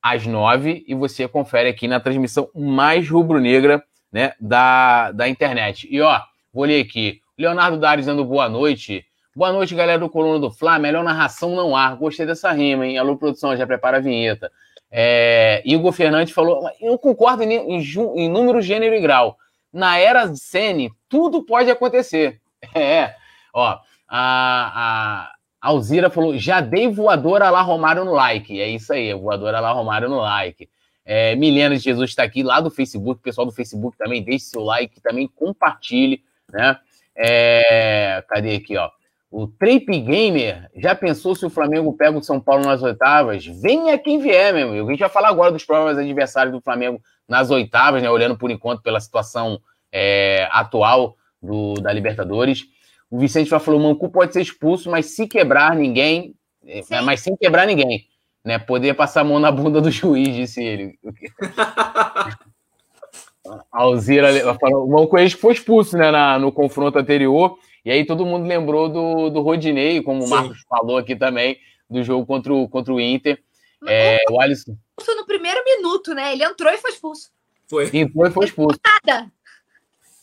Às 0.01 0.25
nove, 0.25 0.83
e 0.87 0.95
você 0.95 1.27
confere 1.27 1.69
aqui 1.69 1.87
na 1.87 1.99
transmissão 1.99 2.49
mais 2.55 3.07
rubro-negra 3.07 3.83
né, 4.11 4.33
da, 4.39 5.11
da 5.11 5.29
internet. 5.29 5.87
E 5.91 6.01
ó, 6.01 6.19
vou 6.51 6.65
ler 6.65 6.81
aqui. 6.81 7.21
Leonardo 7.37 7.77
Dares 7.77 8.07
dando 8.07 8.25
boa 8.25 8.49
noite. 8.49 9.05
Boa 9.33 9.53
noite, 9.53 9.73
galera 9.73 9.97
do 9.97 10.09
Coluna 10.09 10.39
do 10.39 10.51
Fla. 10.51 10.77
Melhor 10.77 11.05
narração 11.05 11.55
não 11.55 11.73
há. 11.73 11.95
Gostei 11.95 12.25
dessa 12.25 12.51
rima, 12.51 12.85
hein? 12.85 12.97
Alô, 12.97 13.15
produção, 13.15 13.55
já 13.55 13.65
prepara 13.65 13.95
a 13.95 14.01
vinheta. 14.01 14.51
É, 14.91 15.61
Igor 15.63 15.93
Fernandes 15.93 16.33
falou, 16.33 16.69
eu 16.81 16.97
concordo 16.99 17.41
em, 17.41 17.53
em, 17.53 17.79
em, 17.79 18.29
número, 18.29 18.61
gênero 18.61 18.93
e 18.93 18.99
grau. 18.99 19.37
Na 19.71 19.97
era 19.97 20.35
Sene, 20.35 20.91
tudo 21.07 21.43
pode 21.43 21.71
acontecer. 21.71 22.39
É, 22.75 23.15
ó, 23.53 23.79
a, 24.07 25.31
a 25.59 25.67
Alzira 25.67 26.11
falou, 26.11 26.37
já 26.37 26.61
dei 26.61 26.87
voadora 26.87 27.49
lá 27.49 27.61
Romário 27.61 28.05
no 28.05 28.13
like. 28.13 28.61
É 28.61 28.67
isso 28.67 28.93
aí, 28.93 29.11
voadora 29.13 29.59
lá 29.59 29.71
Romário 29.71 30.07
no 30.07 30.19
like. 30.19 30.69
É, 31.03 31.35
Milena 31.35 31.75
de 31.75 31.81
Jesus 31.81 32.11
está 32.11 32.21
aqui 32.21 32.43
lá 32.43 32.59
do 32.59 32.69
Facebook, 32.69 33.21
pessoal 33.23 33.47
do 33.47 33.51
Facebook 33.51 33.97
também, 33.97 34.21
deixe 34.21 34.45
seu 34.45 34.61
like, 34.61 35.01
também 35.01 35.27
compartilhe, 35.27 36.23
né? 36.51 36.77
É, 37.15 38.23
cadê 38.27 38.57
aqui, 38.57 38.77
ó? 38.77 38.91
O 39.31 39.47
Trape 39.47 39.97
Gamer 40.01 40.69
já 40.75 40.93
pensou 40.93 41.33
se 41.33 41.45
o 41.45 41.49
Flamengo 41.49 41.93
pega 41.93 42.17
o 42.17 42.21
São 42.21 42.37
Paulo 42.37 42.65
nas 42.65 42.83
oitavas? 42.83 43.45
Venha 43.45 43.97
quem 43.97 44.19
vier, 44.19 44.53
meu 44.53 44.67
amigo. 44.67 44.89
A 44.89 44.91
gente 44.91 44.99
vai 44.99 45.09
falar 45.09 45.29
agora 45.29 45.53
dos 45.53 45.63
prováveis 45.63 45.97
adversários 45.97 46.53
do 46.53 46.59
Flamengo 46.59 47.01
nas 47.29 47.49
oitavas, 47.49 48.03
né? 48.03 48.09
Olhando 48.09 48.37
por 48.37 48.51
enquanto 48.51 48.81
pela 48.81 48.99
situação 48.99 49.61
é, 49.89 50.49
atual 50.51 51.15
do, 51.41 51.75
da 51.75 51.93
Libertadores. 51.93 52.65
O 53.09 53.17
Vicente 53.17 53.49
já 53.49 53.57
falou: 53.57 53.79
o 53.79 53.83
Mancu 53.83 54.09
pode 54.09 54.33
ser 54.33 54.41
expulso, 54.41 54.91
mas 54.91 55.05
se 55.05 55.25
quebrar 55.25 55.77
ninguém, 55.77 56.35
é, 56.67 56.99
mas 56.99 57.21
sem 57.21 57.33
quebrar 57.37 57.65
ninguém, 57.65 58.07
né? 58.43 58.59
Poder 58.59 58.95
passar 58.95 59.21
a 59.21 59.23
mão 59.23 59.39
na 59.39 59.49
bunda 59.49 59.79
do 59.79 59.89
juiz, 59.89 60.35
disse 60.35 60.61
ele. 60.61 60.99
Alzira 63.71 64.27
falou: 64.55 64.85
o 64.85 64.91
Mancu 64.91 65.15
foi 65.37 65.53
expulso, 65.53 65.97
né? 65.97 66.11
Na, 66.11 66.37
no 66.37 66.51
confronto 66.51 66.99
anterior. 66.99 67.57
E 67.83 67.91
aí 67.91 68.05
todo 68.05 68.25
mundo 68.25 68.47
lembrou 68.47 68.87
do, 68.89 69.29
do 69.29 69.41
Rodinei, 69.41 70.01
como 70.01 70.23
o 70.23 70.29
Marcos 70.29 70.63
falou 70.69 70.97
aqui 70.97 71.15
também, 71.15 71.57
do 71.89 72.03
jogo 72.03 72.25
contra 72.25 72.53
o, 72.53 72.69
contra 72.69 72.93
o 72.93 73.01
Inter. 73.01 73.41
É, 73.87 74.19
o 74.29 74.39
Alisson. 74.39 74.77
No 75.17 75.25
primeiro 75.25 75.63
minuto, 75.65 76.13
né? 76.13 76.33
Ele 76.33 76.43
entrou 76.43 76.71
e 76.71 76.77
foi 76.77 76.91
expulso. 76.91 77.31
Foi. 77.67 77.89
Entrou 77.91 78.27
e 78.27 78.31
foi 78.31 78.45
expulso. 78.45 78.79
Nada. 78.85 79.31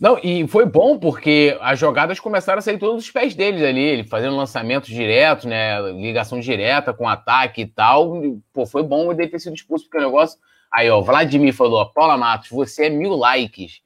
Não, 0.00 0.16
e 0.22 0.46
foi 0.46 0.64
bom 0.64 0.96
porque 0.96 1.58
as 1.60 1.76
jogadas 1.76 2.20
começaram 2.20 2.60
a 2.60 2.62
sair 2.62 2.78
todos 2.78 3.04
os 3.04 3.10
pés 3.10 3.34
deles 3.34 3.62
ali, 3.62 3.80
ele 3.80 4.04
fazendo 4.04 4.36
lançamentos 4.36 4.88
diretos, 4.88 5.44
né? 5.44 5.80
Ligação 5.90 6.38
direta 6.38 6.94
com 6.94 7.08
ataque 7.08 7.62
e 7.62 7.66
tal. 7.66 8.22
Pô, 8.52 8.64
foi 8.64 8.84
bom 8.84 9.10
ele 9.10 9.26
ter 9.26 9.40
sido 9.40 9.56
expulso, 9.56 9.86
porque 9.86 9.98
o 9.98 10.06
negócio. 10.06 10.38
Aí, 10.72 10.88
ó, 10.88 11.00
Vladimir 11.00 11.52
falou: 11.52 11.84
Paula 11.92 12.16
Matos, 12.16 12.50
você 12.50 12.86
é 12.86 12.90
mil 12.90 13.16
likes. 13.16 13.80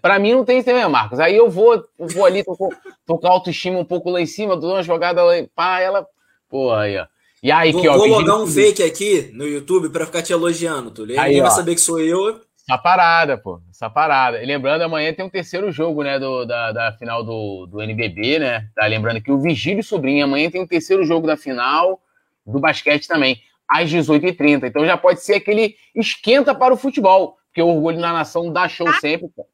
Para 0.00 0.18
mim 0.18 0.32
não 0.32 0.44
tem 0.44 0.58
isso 0.58 0.66
também, 0.66 0.86
Marcos. 0.88 1.18
Aí 1.18 1.36
eu 1.36 1.50
vou, 1.50 1.74
eu 1.98 2.06
vou 2.08 2.24
ali, 2.24 2.44
tô, 2.44 2.56
tô 3.06 3.18
com 3.18 3.26
a 3.26 3.30
autoestima 3.30 3.78
um 3.78 3.84
pouco 3.84 4.10
lá 4.10 4.20
em 4.20 4.26
cima, 4.26 4.56
dou 4.56 4.72
uma 4.72 4.82
jogada 4.82 5.22
lá, 5.22 5.34
pá, 5.54 5.80
ela. 5.80 6.06
Pô, 6.48 6.72
aí, 6.72 6.98
ó. 6.98 7.06
E 7.42 7.50
aí, 7.50 7.72
vou, 7.72 7.80
que, 7.80 7.88
ó, 7.88 7.96
vou 7.96 8.06
logar 8.06 8.36
um 8.38 8.46
fake 8.46 8.82
aqui 8.82 9.30
no 9.32 9.44
YouTube 9.44 9.88
para 9.88 10.06
ficar 10.06 10.22
te 10.22 10.32
elogiando, 10.32 10.90
Túlio. 10.92 11.18
Aí, 11.18 11.30
ninguém 11.30 11.42
vai 11.42 11.50
saber 11.50 11.74
que 11.74 11.80
sou 11.80 11.98
eu. 11.98 12.40
Essa 12.68 12.78
parada, 12.78 13.36
pô. 13.36 13.60
Essa 13.68 13.90
parada. 13.90 14.40
E 14.40 14.46
lembrando, 14.46 14.82
amanhã 14.82 15.12
tem 15.12 15.24
um 15.24 15.30
terceiro 15.30 15.72
jogo, 15.72 16.04
né, 16.04 16.18
do, 16.20 16.44
da, 16.44 16.70
da 16.70 16.92
final 16.92 17.24
do, 17.24 17.66
do 17.66 17.82
NBB, 17.82 18.38
né? 18.38 18.68
Tá 18.76 18.86
lembrando 18.86 19.20
que 19.20 19.32
o 19.32 19.40
Vigílio 19.40 19.82
Sobrinho, 19.82 20.24
amanhã 20.24 20.50
tem 20.50 20.62
um 20.62 20.66
terceiro 20.66 21.04
jogo 21.04 21.26
da 21.26 21.36
final 21.36 22.00
do 22.46 22.60
basquete 22.60 23.08
também, 23.08 23.40
às 23.68 23.90
18h30. 23.90 24.68
Então 24.68 24.86
já 24.86 24.96
pode 24.96 25.20
ser 25.20 25.34
aquele 25.34 25.74
esquenta 25.94 26.54
para 26.54 26.72
o 26.72 26.76
futebol, 26.76 27.36
porque 27.48 27.62
o 27.62 27.68
Orgulho 27.68 27.98
na 27.98 28.12
Nação 28.12 28.52
dá 28.52 28.68
show 28.68 28.86
ah. 28.88 29.00
sempre, 29.00 29.28
pô. 29.34 29.46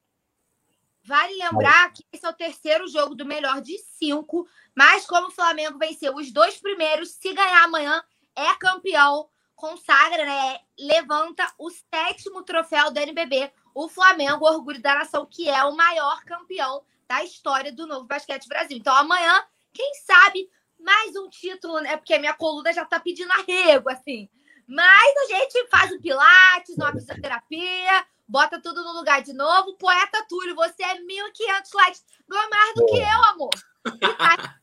Vale 1.09 1.35
lembrar 1.39 1.91
que 1.95 2.05
esse 2.13 2.27
é 2.27 2.29
o 2.29 2.35
terceiro 2.35 2.87
jogo 2.87 3.15
do 3.15 3.25
melhor 3.25 3.63
de 3.63 3.79
cinco, 3.79 4.47
mas 4.77 5.07
como 5.07 5.29
o 5.29 5.31
Flamengo 5.31 5.79
venceu 5.79 6.15
os 6.15 6.31
dois 6.31 6.59
primeiros, 6.61 7.13
se 7.13 7.33
ganhar 7.33 7.65
amanhã, 7.65 8.05
é 8.37 8.55
campeão, 8.57 9.27
consagra, 9.57 10.27
né? 10.27 10.61
Levanta 10.79 11.51
o 11.59 11.71
sétimo 11.71 12.43
troféu 12.43 12.91
do 12.91 13.01
NBB, 13.01 13.51
o 13.75 13.89
Flamengo, 13.89 14.45
Orgulho 14.45 14.83
da 14.83 14.97
Nação, 14.97 15.25
que 15.25 15.49
é 15.49 15.65
o 15.65 15.75
maior 15.75 16.23
campeão 16.25 16.85
da 17.09 17.25
história 17.25 17.73
do 17.73 17.87
novo 17.87 18.05
basquete 18.05 18.47
Brasil. 18.47 18.77
Então 18.77 18.95
amanhã, 18.95 19.43
quem 19.73 19.95
sabe, 20.05 20.51
mais 20.79 21.17
um 21.17 21.31
título, 21.31 21.81
né? 21.81 21.97
Porque 21.97 22.13
a 22.13 22.19
minha 22.19 22.35
coluna 22.35 22.71
já 22.71 22.85
tá 22.85 23.01
pedindo 23.01 23.33
arrego, 23.33 23.89
assim. 23.89 24.29
Mas 24.67 25.17
a 25.17 25.25
gente 25.25 25.69
faz 25.69 25.91
o 25.91 26.03
pilates, 26.03 26.77
uma 26.77 26.93
fisioterapia, 26.93 28.07
bota 28.29 28.61
tudo 28.61 28.83
no 28.85 28.93
lugar 28.93 29.23
de 29.23 29.33
novo. 29.33 29.77
Poeta 29.79 30.25
Túlio, 30.29 30.55
você 30.55 30.83
é 30.83 30.97
1.500 30.97 31.75
likes. 31.75 32.05
Ganha 32.29 32.49
mais 32.51 32.75
do 32.75 32.87
Pô. 32.87 32.93
que 32.93 32.99
eu, 32.99 33.25
amor. 33.33 33.51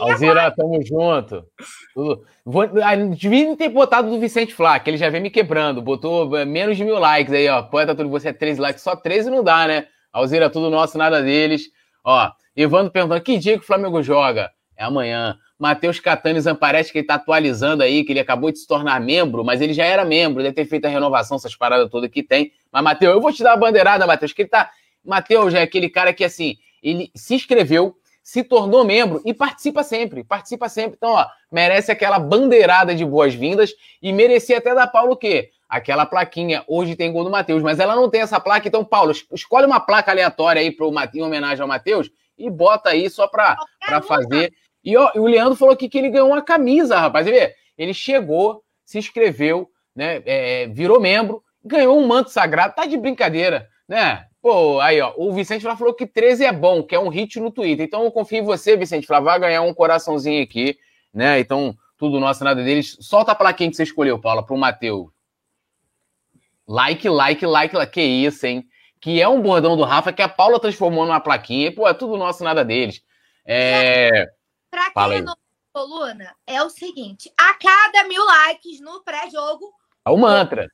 Alzira, 0.00 0.50
tamo 0.52 0.80
junto. 0.84 1.44
Vou, 2.44 2.62
ah, 2.82 2.94
devia 2.96 3.56
ter 3.56 3.68
botado 3.68 4.08
do 4.08 4.20
Vicente 4.20 4.54
Flá, 4.54 4.78
que 4.78 4.88
ele 4.88 4.96
já 4.96 5.10
vem 5.10 5.20
me 5.20 5.30
quebrando. 5.30 5.82
Botou 5.82 6.36
é, 6.36 6.44
menos 6.44 6.76
de 6.76 6.84
mil 6.84 6.98
likes 6.98 7.32
aí, 7.32 7.48
ó. 7.48 7.62
Poeta 7.62 7.94
Túlio, 7.94 8.10
você 8.10 8.28
é 8.28 8.32
13 8.32 8.60
likes. 8.60 8.82
Só 8.82 8.94
13 8.96 9.28
não 9.28 9.42
dá, 9.42 9.66
né? 9.66 9.88
Alzira, 10.12 10.48
tudo 10.48 10.70
nosso, 10.70 10.96
nada 10.96 11.20
deles. 11.22 11.64
Ó, 12.04 12.30
Evandro 12.54 12.92
perguntando, 12.92 13.22
que 13.22 13.38
dia 13.38 13.58
que 13.58 13.64
o 13.64 13.66
Flamengo 13.66 14.02
joga? 14.02 14.50
É 14.76 14.84
amanhã. 14.84 15.38
Matheus 15.62 16.00
Catanes 16.00 16.44
parece 16.58 16.90
que 16.90 16.98
ele 16.98 17.06
tá 17.06 17.14
atualizando 17.14 17.84
aí, 17.84 18.02
que 18.02 18.12
ele 18.12 18.18
acabou 18.18 18.50
de 18.50 18.58
se 18.58 18.66
tornar 18.66 19.00
membro, 19.00 19.44
mas 19.44 19.60
ele 19.60 19.72
já 19.72 19.84
era 19.84 20.04
membro, 20.04 20.42
deve 20.42 20.56
ter 20.56 20.64
feito 20.64 20.86
a 20.86 20.88
renovação, 20.88 21.36
essas 21.36 21.54
paradas 21.54 21.88
todas 21.88 22.10
que 22.10 22.20
tem. 22.20 22.50
Mas, 22.72 22.82
Matheus, 22.82 23.14
eu 23.14 23.20
vou 23.20 23.32
te 23.32 23.44
dar 23.44 23.52
a 23.52 23.56
bandeirada, 23.56 24.04
Matheus, 24.04 24.32
que 24.32 24.42
ele 24.42 24.48
tá. 24.48 24.72
Matheus 25.04 25.54
é 25.54 25.62
aquele 25.62 25.88
cara 25.88 26.12
que, 26.12 26.24
assim, 26.24 26.56
ele 26.82 27.12
se 27.14 27.36
inscreveu, 27.36 27.94
se 28.24 28.42
tornou 28.42 28.84
membro 28.84 29.22
e 29.24 29.32
participa 29.32 29.84
sempre, 29.84 30.24
participa 30.24 30.68
sempre. 30.68 30.96
Então, 30.96 31.10
ó, 31.10 31.26
merece 31.48 31.92
aquela 31.92 32.18
bandeirada 32.18 32.92
de 32.92 33.04
boas-vindas 33.04 33.72
e 34.02 34.12
merecia 34.12 34.58
até 34.58 34.74
da 34.74 34.88
Paulo 34.88 35.12
o 35.12 35.16
quê? 35.16 35.50
Aquela 35.68 36.04
plaquinha. 36.04 36.64
Hoje 36.66 36.96
tem 36.96 37.12
gol 37.12 37.22
do 37.22 37.30
Matheus, 37.30 37.62
mas 37.62 37.78
ela 37.78 37.94
não 37.94 38.10
tem 38.10 38.22
essa 38.22 38.40
placa. 38.40 38.66
Então, 38.66 38.84
Paulo, 38.84 39.12
escolhe 39.32 39.66
uma 39.66 39.78
placa 39.78 40.10
aleatória 40.10 40.60
aí 40.60 40.72
pro, 40.72 40.92
em 41.14 41.22
homenagem 41.22 41.62
ao 41.62 41.68
Matheus 41.68 42.10
e 42.36 42.50
bota 42.50 42.90
aí 42.90 43.08
só 43.08 43.28
para 43.28 43.56
fazer. 44.02 44.52
E 44.84 44.96
ó, 44.96 45.10
o 45.14 45.26
Leandro 45.26 45.56
falou 45.56 45.74
aqui 45.74 45.88
que 45.88 45.98
ele 45.98 46.10
ganhou 46.10 46.28
uma 46.28 46.42
camisa, 46.42 46.98
rapaz. 46.98 47.26
Vê? 47.26 47.54
Ele 47.76 47.94
chegou, 47.94 48.62
se 48.84 48.98
inscreveu, 48.98 49.70
né? 49.94 50.22
É, 50.26 50.66
virou 50.66 51.00
membro, 51.00 51.42
ganhou 51.64 51.98
um 51.98 52.06
manto 52.06 52.30
sagrado. 52.30 52.74
Tá 52.74 52.86
de 52.86 52.96
brincadeira, 52.96 53.68
né? 53.88 54.26
Pô, 54.42 54.80
aí, 54.80 55.00
ó, 55.00 55.12
o 55.16 55.32
Vicente 55.32 55.62
Flá 55.62 55.76
falou 55.76 55.94
que 55.94 56.04
13 56.04 56.44
é 56.44 56.52
bom, 56.52 56.82
que 56.82 56.96
é 56.96 56.98
um 56.98 57.08
hit 57.08 57.38
no 57.38 57.52
Twitter. 57.52 57.86
Então 57.86 58.02
eu 58.02 58.10
confio 58.10 58.38
em 58.38 58.44
você, 58.44 58.76
Vicente 58.76 59.06
Flá. 59.06 59.20
Vai 59.20 59.38
ganhar 59.38 59.62
um 59.62 59.72
coraçãozinho 59.72 60.42
aqui, 60.42 60.76
né? 61.14 61.38
Então, 61.38 61.76
tudo 61.96 62.18
nosso, 62.18 62.42
nada 62.42 62.64
deles. 62.64 62.96
Solta 63.00 63.30
a 63.30 63.36
plaquinha 63.36 63.70
que 63.70 63.76
você 63.76 63.84
escolheu, 63.84 64.18
Paula, 64.18 64.44
pro 64.44 64.56
Matheus. 64.56 65.10
Like, 66.66 67.08
like, 67.08 67.46
like, 67.46 67.76
like. 67.76 67.92
Que 67.92 68.02
isso, 68.02 68.44
hein? 68.44 68.64
Que 69.00 69.22
é 69.22 69.28
um 69.28 69.40
bordão 69.40 69.76
do 69.76 69.84
Rafa 69.84 70.12
que 70.12 70.22
a 70.22 70.28
Paula 70.28 70.58
transformou 70.58 71.04
numa 71.04 71.20
plaquinha. 71.20 71.72
Pô, 71.72 71.86
é 71.88 71.94
tudo 71.94 72.16
nosso, 72.16 72.42
nada 72.42 72.64
deles. 72.64 73.00
É. 73.46 74.28
Pra 74.72 74.90
quem 74.90 75.18
é 75.18 75.20
novo 75.20 75.38
coluna 75.70 76.34
é 76.46 76.62
o 76.62 76.70
seguinte: 76.70 77.30
a 77.36 77.52
cada 77.54 78.08
mil 78.08 78.24
likes 78.24 78.80
no 78.80 79.02
pré-jogo. 79.02 79.70
É 80.06 80.10
o 80.10 80.16
mantra. 80.16 80.66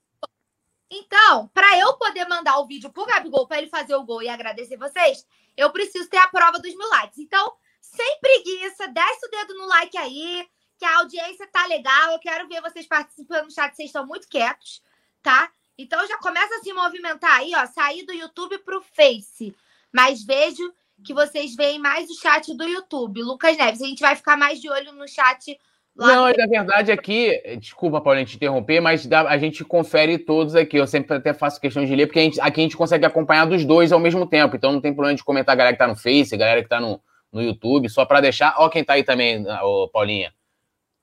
Então, 0.89 1.49
para 1.49 1.77
eu 1.77 1.95
poder 1.95 2.27
mandar 2.29 2.59
o 2.61 2.67
vídeo 2.67 2.91
pro 2.91 3.05
Gabigol 3.05 3.49
para 3.49 3.59
ele 3.59 3.69
fazer 3.69 3.97
o 3.97 4.05
gol 4.05 4.23
e 4.23 4.29
agradecer 4.29 4.77
vocês, 4.77 5.27
eu 5.57 5.71
preciso 5.71 6.09
ter 6.09 6.17
a 6.17 6.29
prova 6.29 6.61
dos 6.61 6.75
mil 6.77 6.89
likes. 6.91 7.19
Então, 7.19 7.53
sem 7.81 8.21
preguiça, 8.21 8.87
desce 8.87 9.27
o 9.27 9.31
dedo 9.31 9.55
no 9.55 9.67
like 9.67 9.99
aí, 9.99 10.49
que 10.79 10.85
a 10.85 10.99
audiência 10.99 11.49
tá 11.49 11.67
legal. 11.67 12.13
Eu 12.13 12.21
quero 12.21 12.49
ver 12.49 12.63
vocês 12.63 12.87
participando 12.87 13.47
no 13.47 13.51
chat, 13.51 13.75
vocês 13.75 13.89
estão 13.89 14.07
muito 14.07 14.29
quietos, 14.29 14.81
tá? 15.21 15.51
Então 15.77 16.07
já 16.07 16.17
começa 16.19 16.55
a 16.55 16.61
se 16.61 16.73
movimentar 16.73 17.33
aí, 17.33 17.53
ó, 17.57 17.67
sair 17.67 18.07
do 18.07 18.13
YouTube 18.13 18.59
pro 18.59 18.81
Face. 18.81 19.55
Mas 19.93 20.25
vejo 20.25 20.73
que 21.05 21.15
vocês 21.15 21.55
veem 21.55 21.79
mais 21.79 22.09
o 22.09 22.21
chat 22.21 22.55
do 22.55 22.65
YouTube. 22.65 23.23
Lucas 23.23 23.57
Neves, 23.57 23.83
a 23.83 23.87
gente 23.87 24.01
vai 24.01 24.17
ficar 24.17 24.37
mais 24.37 24.61
de 24.61 24.69
olho 24.71 24.93
no 24.93 25.09
chat 25.09 25.59
não, 25.99 26.27
na 26.27 26.47
verdade 26.47 26.93
aqui, 26.93 27.57
desculpa, 27.59 28.01
Paulinho, 28.01 28.25
te 28.25 28.37
interromper, 28.37 28.81
mas 28.81 29.09
a 29.11 29.37
gente 29.37 29.65
confere 29.65 30.17
todos 30.17 30.55
aqui. 30.55 30.77
Eu 30.77 30.87
sempre 30.87 31.17
até 31.17 31.35
faço 31.35 31.61
questão 31.61 31.85
de 31.85 31.95
ler, 31.95 32.07
porque 32.07 32.21
a 32.21 32.23
gente, 32.23 32.41
aqui 32.41 32.61
a 32.61 32.63
gente 32.63 32.77
consegue 32.77 33.05
acompanhar 33.05 33.47
dos 33.47 33.65
dois 33.65 33.91
ao 33.91 33.99
mesmo 33.99 34.25
tempo. 34.25 34.55
Então 34.55 34.71
não 34.71 34.81
tem 34.81 34.95
problema 34.95 35.17
de 35.17 35.25
comentar 35.25 35.55
a 35.55 35.57
galera 35.57 35.75
que 35.75 35.81
tá 35.81 35.89
no 35.89 35.97
Face, 35.97 36.33
a 36.33 36.39
galera 36.39 36.63
que 36.63 36.69
tá 36.69 36.81
no, 36.81 37.03
no 37.33 37.43
YouTube, 37.43 37.89
só 37.89 38.05
para 38.05 38.21
deixar. 38.21 38.55
Ó, 38.59 38.69
quem 38.69 38.85
tá 38.85 38.93
aí 38.93 39.03
também, 39.03 39.45
ô, 39.61 39.89
Paulinha. 39.89 40.33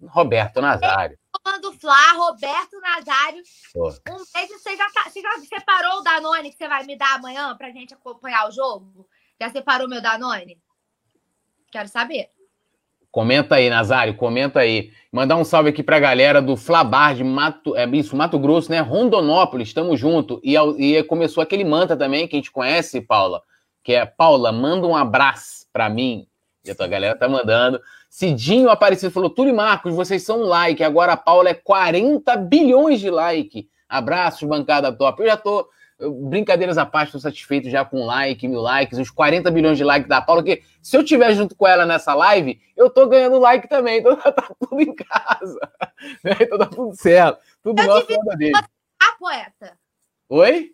Roberto 0.08 0.62
Nazário. 0.62 1.18
Do 1.62 1.74
Flá, 1.74 2.14
Roberto 2.14 2.80
Nazário. 2.80 3.44
Pô. 3.74 3.90
Um 3.90 4.24
beijo. 4.34 4.60
Você 4.60 4.78
já, 4.78 4.90
tá, 4.92 5.10
você 5.10 5.22
já 5.22 5.32
separou 5.40 6.00
o 6.00 6.04
Danone 6.04 6.52
que 6.52 6.58
você 6.58 6.70
vai 6.70 6.86
me 6.86 6.98
dar 6.98 7.16
amanhã 7.16 7.54
pra 7.58 7.70
gente 7.70 7.94
acompanhar 7.94 8.48
o 8.48 8.52
jogo? 8.52 9.06
Já 9.40 9.50
separou 9.50 9.88
meu 9.88 10.02
Danone? 10.02 10.58
Quero 11.72 11.88
saber. 11.90 12.30
Comenta 13.12 13.56
aí, 13.56 13.70
Nazário, 13.70 14.16
comenta 14.16 14.60
aí. 14.60 14.92
Mandar 15.12 15.38
um 15.38 15.46
salve 15.46 15.70
aqui 15.70 15.82
pra 15.82 16.00
galera 16.00 16.42
do 16.42 16.58
Flabar 16.58 17.16
de 17.16 17.24
Mato, 17.24 17.76
é 17.76 17.86
isso, 17.88 18.16
Mato 18.16 18.38
Grosso, 18.38 18.70
né? 18.70 18.82
Rondonópolis, 18.82 19.74
tamo 19.74 19.96
junto. 19.96 20.42
E, 20.44 20.56
e 20.78 21.02
começou 21.04 21.42
aquele 21.42 21.64
manta 21.64 21.96
também 21.96 22.28
que 22.28 22.36
a 22.36 22.40
gente 22.40 22.52
conhece, 22.52 23.00
Paula, 23.00 23.42
que 23.82 23.94
é 23.94 24.06
Paula, 24.06 24.52
manda 24.52 24.86
um 24.86 24.96
abraço 24.96 25.66
pra 25.72 25.90
mim. 25.90 26.28
E 26.66 26.72
a 26.72 26.76
tua 26.76 26.88
galera 26.88 27.18
tá 27.18 27.30
mandando. 27.30 27.80
Cidinho 28.10 28.70
Aparecido 28.70 29.14
falou: 29.14 29.30
Túlio 29.30 29.54
e 29.54 29.56
Marcos, 29.56 29.96
vocês 29.96 30.24
são 30.24 30.42
like. 30.42 30.84
Agora 30.84 31.14
a 31.14 31.18
Paula 31.18 31.50
é 31.50 31.54
40 31.54 32.36
bilhões 32.38 33.00
de 33.00 33.10
like. 33.10 33.70
Abraços, 33.88 34.48
bancada 34.48 34.92
top. 34.92 35.22
Eu 35.22 35.28
já 35.28 35.38
tô 35.38 35.70
brincadeiras 36.00 36.78
à 36.78 36.86
parte, 36.86 37.08
estou 37.08 37.22
satisfeito 37.22 37.70
já 37.70 37.86
com 37.86 38.06
like, 38.06 38.48
mil 38.48 38.60
likes, 38.60 39.00
os 39.00 39.10
40 39.10 39.50
bilhões 39.50 39.78
de 39.78 39.84
likes 39.84 40.10
da 40.10 40.22
Paula, 40.22 40.44
que 40.44 40.62
se 40.82 40.98
eu 40.98 41.04
tiver 41.04 41.34
junto 41.34 41.56
com 41.56 41.68
ela 41.68 41.86
nessa 41.86 42.14
live, 42.14 42.62
eu 42.76 42.90
tô 42.90 43.08
ganhando 43.08 43.40
like 43.40 43.68
também, 43.68 44.00
então 44.00 44.16
tá 44.18 44.50
tudo 44.60 44.82
em 44.82 44.94
casa. 44.94 45.60
Né? 46.24 46.36
Então 46.42 46.58
tá 46.58 46.66
tudo 46.66 46.96
certo. 46.96 47.40
Tudo 47.64 47.82
eu 47.82 47.88
nosso 47.88 48.08
divido 48.08 48.38
dele. 48.38 48.58
A 49.02 49.12
poeta. 49.18 49.78
Oi? 50.30 50.72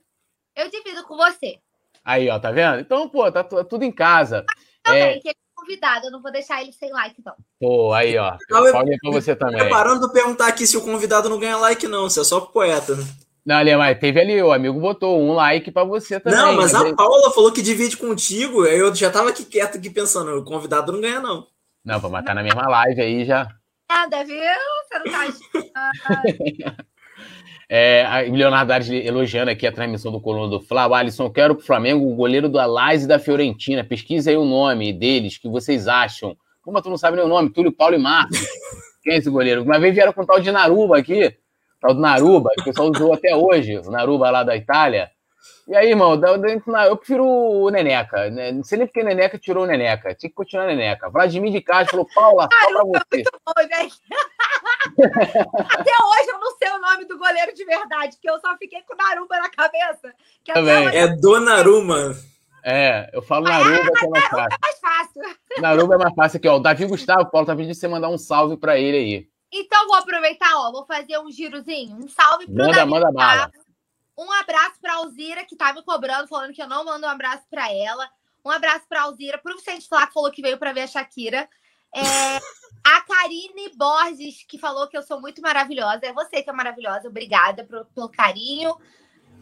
Eu 0.55 0.69
divido 0.69 1.03
com 1.03 1.15
você. 1.15 1.59
Aí, 2.03 2.30
ó, 2.30 2.39
tá 2.39 2.51
vendo? 2.51 2.80
Então, 2.80 3.07
pô, 3.07 3.32
tá, 3.32 3.43
tudo 3.43 3.84
em 3.84 3.91
casa. 3.91 4.43
Também, 4.82 5.01
é... 5.01 5.19
que 5.19 5.28
ele 5.28 5.38
é 5.38 5.55
convidado, 5.55 6.07
eu 6.07 6.11
não 6.11 6.22
vou 6.22 6.32
deixar 6.32 6.61
ele 6.61 6.74
sem 6.74 6.91
like, 6.91 7.22
não. 7.24 7.36
Pô, 7.59 7.93
aí, 7.93 8.17
ó. 8.17 8.36
Paulinha 8.49 8.97
pra 8.99 9.11
você 9.11 9.36
também. 9.36 9.69
Parando 9.69 10.07
de 10.07 10.13
perguntar 10.13 10.47
aqui 10.47 10.65
se 10.65 10.76
o 10.76 10.82
convidado 10.82 11.30
não 11.30 11.39
ganha 11.39 11.57
like, 11.57 11.88
não, 11.88 12.09
se 12.09 12.19
é 12.19 12.24
só 12.24 12.41
pro 12.41 12.53
poeta, 12.53 12.95
né? 12.95 13.03
Não, 13.46 13.56
ali, 13.56 13.76
mas 13.76 13.98
teve 13.98 14.22
ali, 14.22 14.42
o 14.42 14.54
amigo 14.54 14.80
botou 14.80 15.20
um 15.20 15.34
like 15.34 15.72
para 15.72 15.84
você 15.84 16.20
também. 16.20 16.38
Não, 16.38 16.56
mas 16.56 16.76
a 16.76 16.96
Paula 16.96 17.32
falou 17.32 17.52
que 17.52 17.62
divide 17.62 17.98
contigo, 17.98 18.64
aí 18.64 18.78
eu 18.78 18.94
já 18.94 19.10
tava 19.10 19.30
aqui 19.30 19.44
quieto 19.44 19.78
aqui 19.78 19.89
pensando, 19.89 20.38
o 20.38 20.44
convidado 20.44 20.92
não 20.92 21.02
ganha, 21.02 21.20
não. 21.20 21.48
Não, 21.84 22.00
pra 22.00 22.10
matar 22.10 22.36
na 22.36 22.44
mesma 22.44 22.68
live 22.68 23.02
aí 23.02 23.26
já. 23.26 23.48
Nada, 23.89 24.24
viu? 24.24 24.38
Você 24.38 25.00
não 25.00 25.64
tá. 25.74 26.22
é, 27.68 28.28
o 28.30 28.34
Leonardo 28.34 28.72
Ares 28.72 28.89
elogiando 28.89 29.50
aqui 29.50 29.66
a 29.66 29.72
transmissão 29.72 30.12
do 30.12 30.22
Coluna 30.22 30.48
do 30.48 30.62
Flávio. 30.62 30.96
Alisson, 30.96 31.30
quero 31.30 31.56
pro 31.56 31.66
Flamengo 31.66 32.06
o 32.06 32.16
goleiro 32.16 32.48
do 32.48 32.60
Alás 32.60 33.04
e 33.04 33.08
da 33.08 33.18
Fiorentina. 33.18 33.84
Pesquisa 33.84 34.30
aí 34.30 34.38
o 34.38 34.46
nome 34.46 34.94
deles, 34.94 35.39
que 35.39 35.50
vocês 35.50 35.88
acham. 35.88 36.38
Como 36.62 36.80
tu 36.80 36.92
não 36.92 36.98
sabe 36.98 37.18
nem 37.18 37.26
o 37.26 37.30
nome? 37.30 37.50
Túlio, 37.50 37.72
Paulo 37.72 37.96
e 37.96 37.98
Marcos. 37.98 38.38
Quem 39.04 39.14
é 39.14 39.18
esse 39.18 39.30
goleiro? 39.32 39.64
Uma 39.64 39.80
vez 39.80 39.96
vieram 39.96 40.14
com 40.14 40.22
o 40.22 40.26
tal 40.26 40.39
de 40.39 40.52
Naruba 40.52 41.00
aqui 41.00 41.36
tal 41.82 41.94
do 41.94 42.00
Naruba, 42.00 42.52
que 42.56 42.62
o 42.62 42.66
pessoal 42.66 42.90
usou 42.96 43.14
até 43.14 43.36
hoje, 43.36 43.80
o 43.80 43.92
Naruba 43.92 44.30
lá 44.30 44.44
da 44.44 44.56
Itália. 44.56 45.12
E 45.68 45.76
aí, 45.76 45.90
irmão, 45.90 46.20
eu 46.86 46.98
prefiro 46.98 47.26
o 47.26 47.70
Neneca. 47.70 48.30
Né? 48.30 48.52
Não 48.52 48.64
sei 48.64 48.78
nem 48.78 48.88
porque 48.88 49.02
o 49.02 49.06
Neneca 49.06 49.38
tirou 49.38 49.64
o 49.64 49.68
Neneca. 49.68 50.14
Tinha 50.14 50.30
que 50.30 50.36
continuar 50.36 50.66
o 50.66 50.68
Neneca. 50.68 51.10
Vladimir 51.10 51.52
de 51.52 51.62
Castro 51.62 52.06
falou, 52.14 52.48
Paula, 52.48 52.50
só 52.52 52.86
pra 52.86 53.02
você. 53.10 53.24
Bom, 53.46 53.54
Até 55.70 55.92
hoje 55.92 56.30
eu 56.30 56.40
não 56.40 56.58
sei 56.58 56.70
o 56.72 56.82
nome 56.82 57.06
do 57.06 57.18
goleiro 57.18 57.54
de 57.54 57.64
verdade, 57.64 58.18
que 58.20 58.30
eu 58.30 58.40
só 58.40 58.58
fiquei 58.58 58.82
com 58.82 58.94
o 58.94 58.98
Naruba 58.98 59.38
na 59.38 59.50
cabeça. 59.50 60.14
Que 60.44 60.54
Também. 60.54 60.88
É 60.88 61.08
do 61.08 61.40
Naruma. 61.40 62.16
É, 62.64 63.10
eu 63.14 63.22
falo 63.22 63.46
Naruba, 63.46 63.76
é, 63.76 63.92
que 63.92 64.06
é 64.06 64.10
mais 64.10 64.26
fácil. 64.26 64.54
É 64.54 64.58
mais 64.62 64.80
fácil. 64.80 65.22
Naruba 65.60 65.96
é 65.96 65.98
mais 65.98 66.14
fácil 66.14 66.38
aqui, 66.38 66.48
ó. 66.48 66.58
O 66.58 66.60
Davi 66.60 66.86
Gustavo, 66.86 67.30
Paulo, 67.32 67.48
tá 67.48 67.56
pedindo 67.56 67.74
você 67.74 67.88
mandar 67.88 68.10
um 68.10 68.18
salve 68.18 68.58
pra 68.58 68.78
ele 68.78 68.98
aí. 68.98 69.31
Então, 69.52 69.88
vou 69.88 69.95
aproveitar, 69.95 70.56
ó, 70.56 70.72
vou 70.72 70.86
fazer 70.86 71.20
um 71.20 71.30
girozinho. 71.30 71.97
Um 71.97 72.08
salve 72.08 72.45
pro 72.45 72.56
manda, 72.56 72.78
Davi 72.78 72.91
manda 72.91 73.12
bala. 73.12 73.52
Um 74.18 74.32
abraço 74.32 74.80
pra 74.80 74.95
Alzira, 74.95 75.43
que 75.45 75.56
tá 75.56 75.74
me 75.74 75.84
cobrando, 75.84 76.28
falando 76.28 76.54
que 76.54 76.62
eu 76.62 76.68
não 76.68 76.86
mando 76.86 77.06
um 77.06 77.10
abraço 77.10 77.43
pra 77.49 77.72
ela. 77.72 78.10
Um 78.45 78.49
abraço 78.49 78.86
pra 78.88 79.04
Alzira, 79.04 79.38
pro 79.38 79.56
Vicente 79.56 79.88
Flá, 79.88 80.08
que 80.08 80.14
falou 80.14 80.32
que 80.32 80.41
veio 80.41 80.58
pra 80.58 80.74
ver 80.74 80.82
a 80.82 80.88
Shakira. 80.88 81.49
É, 81.93 82.38
a 82.84 83.02
Karine 83.02 83.70
Borges, 83.76 84.43
que 84.47 84.58
falou 84.58 84.88
que 84.88 84.97
eu 84.97 85.04
sou 85.04 85.20
muito 85.20 85.41
maravilhosa. 85.41 86.06
É 86.06 86.14
você 86.14 86.41
que 86.41 86.49
é 86.49 86.54
maravilhosa. 86.54 87.08
Obrigada 87.08 87.66
pelo, 87.66 87.86
pelo 87.86 88.10
carinho. 88.10 88.76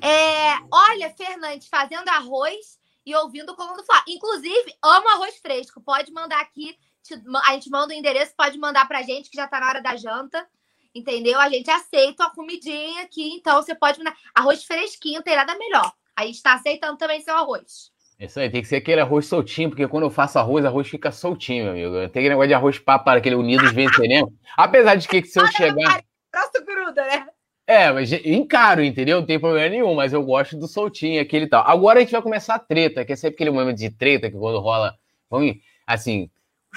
É, 0.01 0.57
olha, 0.72 1.14
Fernandes, 1.16 1.68
fazendo 1.68 2.07
arroz 2.10 2.80
e 3.05 3.16
ouvindo 3.16 3.51
o 3.51 3.55
Coluna 3.55 3.78
do 3.78 3.86
Flá. 3.86 4.03
Inclusive, 4.07 4.76
amo 4.84 5.10
arroz 5.10 5.38
fresco. 5.38 5.82
Pode 5.82 6.12
mandar 6.12 6.39
aqui 6.41 6.78
a 7.45 7.53
gente 7.53 7.70
manda 7.70 7.93
o 7.93 7.97
endereço, 7.97 8.34
pode 8.36 8.57
mandar 8.57 8.88
pra 8.88 9.01
gente, 9.01 9.30
que 9.30 9.38
já 9.38 9.47
tá 9.47 9.60
na 9.60 9.68
hora 9.68 9.82
da 9.82 9.95
janta. 9.95 10.45
Entendeu? 10.93 11.39
A 11.39 11.49
gente 11.49 11.70
aceita 11.70 12.26
a 12.26 12.32
comidinha 12.32 13.03
aqui, 13.03 13.30
então 13.36 13.62
você 13.62 13.76
pode 13.76 13.99
mandar. 13.99 14.16
Arroz 14.34 14.64
fresquinho, 14.64 15.22
tem 15.22 15.36
nada 15.36 15.55
melhor. 15.55 15.91
A 16.16 16.26
gente 16.26 16.41
tá 16.41 16.53
aceitando 16.53 16.97
também 16.97 17.22
seu 17.22 17.36
arroz. 17.36 17.91
Isso 18.20 18.38
aí, 18.38 18.49
tem 18.49 18.62
que 18.62 18.68
ser 18.68 18.78
aquele 18.78 18.99
arroz 18.99 19.28
soltinho, 19.28 19.70
porque 19.70 19.88
quando 19.88 20.03
eu 20.03 20.10
faço 20.10 20.38
arroz, 20.38 20.66
arroz 20.66 20.89
fica 20.89 21.10
soltinho, 21.10 21.66
meu 21.66 21.74
amigo. 21.74 21.93
Tem 22.10 22.20
aquele 22.22 22.30
negócio 22.30 22.49
de 22.49 22.53
arroz 22.53 22.78
papo, 22.78 23.10
aquele 23.12 23.36
unidos 23.36 23.72
venceremos. 23.72 24.34
Apesar 24.57 24.95
de 24.95 25.07
que 25.07 25.24
se 25.24 25.39
eu 25.39 25.47
chegar. 25.47 26.03
Troço 26.30 26.66
gruda, 26.66 27.05
né? 27.05 27.28
É, 27.66 27.91
mas 27.91 28.12
encaro, 28.12 28.84
entendeu? 28.84 29.20
Não 29.20 29.28
tem 29.28 29.39
problema 29.39 29.70
nenhum, 29.70 29.93
mas 29.93 30.12
eu 30.12 30.24
gosto 30.24 30.57
do 30.57 30.68
soltinho, 30.68 31.22
aquele 31.22 31.47
tal. 31.47 31.64
Agora 31.66 31.99
a 31.99 32.01
gente 32.01 32.12
vai 32.12 32.22
começar 32.22 32.55
a 32.55 32.60
treta, 32.60 33.05
que 33.05 33.14
é 33.14 33.16
sempre 33.16 33.36
aquele 33.36 33.51
momento 33.51 33.78
de 33.78 33.89
treta 33.91 34.30
que 34.30 34.36
quando 34.36 34.60
rola. 34.60 34.97
Vamos, 35.30 35.55
assim, 35.86 36.30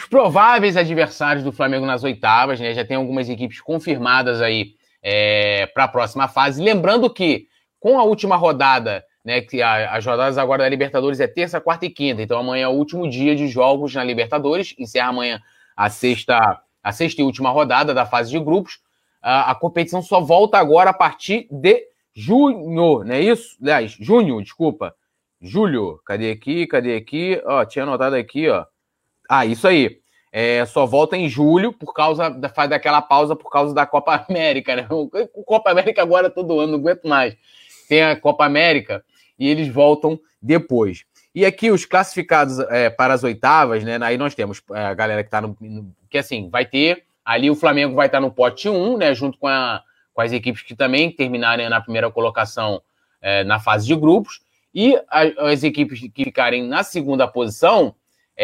os 0.02 0.08
prováveis 0.08 0.76
adversários 0.76 1.44
do 1.44 1.52
Flamengo 1.52 1.86
nas 1.86 2.02
oitavas, 2.02 2.58
né? 2.58 2.74
Já 2.74 2.84
tem 2.84 2.96
algumas 2.96 3.28
equipes 3.28 3.60
confirmadas 3.60 4.42
aí 4.42 4.74
é, 5.02 5.66
para 5.66 5.84
a 5.84 5.88
próxima 5.88 6.26
fase. 6.26 6.62
Lembrando 6.62 7.08
que 7.08 7.46
com 7.78 7.98
a 7.98 8.02
última 8.02 8.34
rodada, 8.36 9.04
né? 9.24 9.40
Que 9.40 9.62
a, 9.62 9.94
as 9.94 10.04
rodadas 10.04 10.38
agora 10.38 10.64
da 10.64 10.68
Libertadores 10.68 11.20
é 11.20 11.28
terça, 11.28 11.60
quarta 11.60 11.86
e 11.86 11.90
quinta. 11.90 12.20
Então 12.20 12.38
amanhã 12.38 12.64
é 12.64 12.68
o 12.68 12.72
último 12.72 13.08
dia 13.08 13.36
de 13.36 13.46
jogos 13.46 13.94
na 13.94 14.02
Libertadores. 14.02 14.74
Encerra 14.76 15.08
amanhã 15.08 15.40
a 15.76 15.88
sexta, 15.88 16.60
a 16.82 16.92
sexta 16.92 17.20
e 17.20 17.24
última 17.24 17.50
rodada 17.50 17.94
da 17.94 18.04
fase 18.04 18.30
de 18.30 18.40
grupos. 18.40 18.80
A, 19.20 19.52
a 19.52 19.54
competição 19.54 20.02
só 20.02 20.20
volta 20.20 20.58
agora 20.58 20.90
a 20.90 20.94
partir 20.94 21.46
de 21.48 21.80
junho, 22.12 23.04
não 23.04 23.14
é 23.14 23.20
isso? 23.20 23.56
Aliás, 23.62 23.96
junho, 24.00 24.42
desculpa. 24.42 24.94
Julho, 25.40 26.00
cadê 26.04 26.30
aqui? 26.32 26.66
Cadê 26.66 26.96
aqui? 26.96 27.40
Ó, 27.44 27.64
tinha 27.64 27.84
anotado 27.84 28.16
aqui, 28.16 28.48
ó. 28.48 28.64
Ah, 29.34 29.46
isso 29.46 29.66
aí. 29.66 29.98
É, 30.30 30.66
só 30.66 30.84
volta 30.84 31.16
em 31.16 31.26
julho 31.26 31.72
por 31.72 31.94
causa 31.94 32.28
da, 32.28 32.50
faz 32.50 32.68
daquela 32.68 33.00
pausa 33.00 33.34
por 33.34 33.48
causa 33.48 33.74
da 33.74 33.86
Copa 33.86 34.26
América, 34.28 34.76
né? 34.76 34.86
O 34.90 35.42
Copa 35.42 35.70
América 35.70 36.02
agora 36.02 36.28
todo 36.28 36.60
ano, 36.60 36.72
não 36.72 36.78
aguento 36.78 37.08
mais. 37.08 37.34
Tem 37.88 38.02
a 38.02 38.14
Copa 38.14 38.44
América 38.44 39.02
e 39.38 39.48
eles 39.48 39.68
voltam 39.68 40.20
depois. 40.40 41.06
E 41.34 41.46
aqui 41.46 41.70
os 41.70 41.86
classificados 41.86 42.58
é, 42.58 42.90
para 42.90 43.14
as 43.14 43.24
oitavas, 43.24 43.82
né? 43.82 43.98
Aí 44.02 44.18
nós 44.18 44.34
temos 44.34 44.62
é, 44.72 44.84
a 44.84 44.92
galera 44.92 45.22
que 45.22 45.28
está 45.28 45.40
no, 45.40 45.56
no, 45.58 45.90
Que 46.10 46.18
assim, 46.18 46.50
vai 46.50 46.66
ter. 46.66 47.04
Ali 47.24 47.50
o 47.50 47.56
Flamengo 47.56 47.94
vai 47.94 48.08
estar 48.08 48.18
tá 48.18 48.20
no 48.20 48.30
pote 48.30 48.68
1, 48.68 48.98
né? 48.98 49.14
Junto 49.14 49.38
com, 49.38 49.48
a, 49.48 49.82
com 50.12 50.20
as 50.20 50.30
equipes 50.30 50.60
que 50.60 50.76
também 50.76 51.10
terminarem 51.10 51.70
na 51.70 51.80
primeira 51.80 52.10
colocação 52.10 52.82
é, 53.22 53.44
na 53.44 53.58
fase 53.58 53.86
de 53.86 53.96
grupos. 53.96 54.42
E 54.74 54.94
a, 55.08 55.22
as 55.50 55.62
equipes 55.62 56.00
que 56.00 56.24
ficarem 56.24 56.68
na 56.68 56.82
segunda 56.82 57.26
posição 57.26 57.94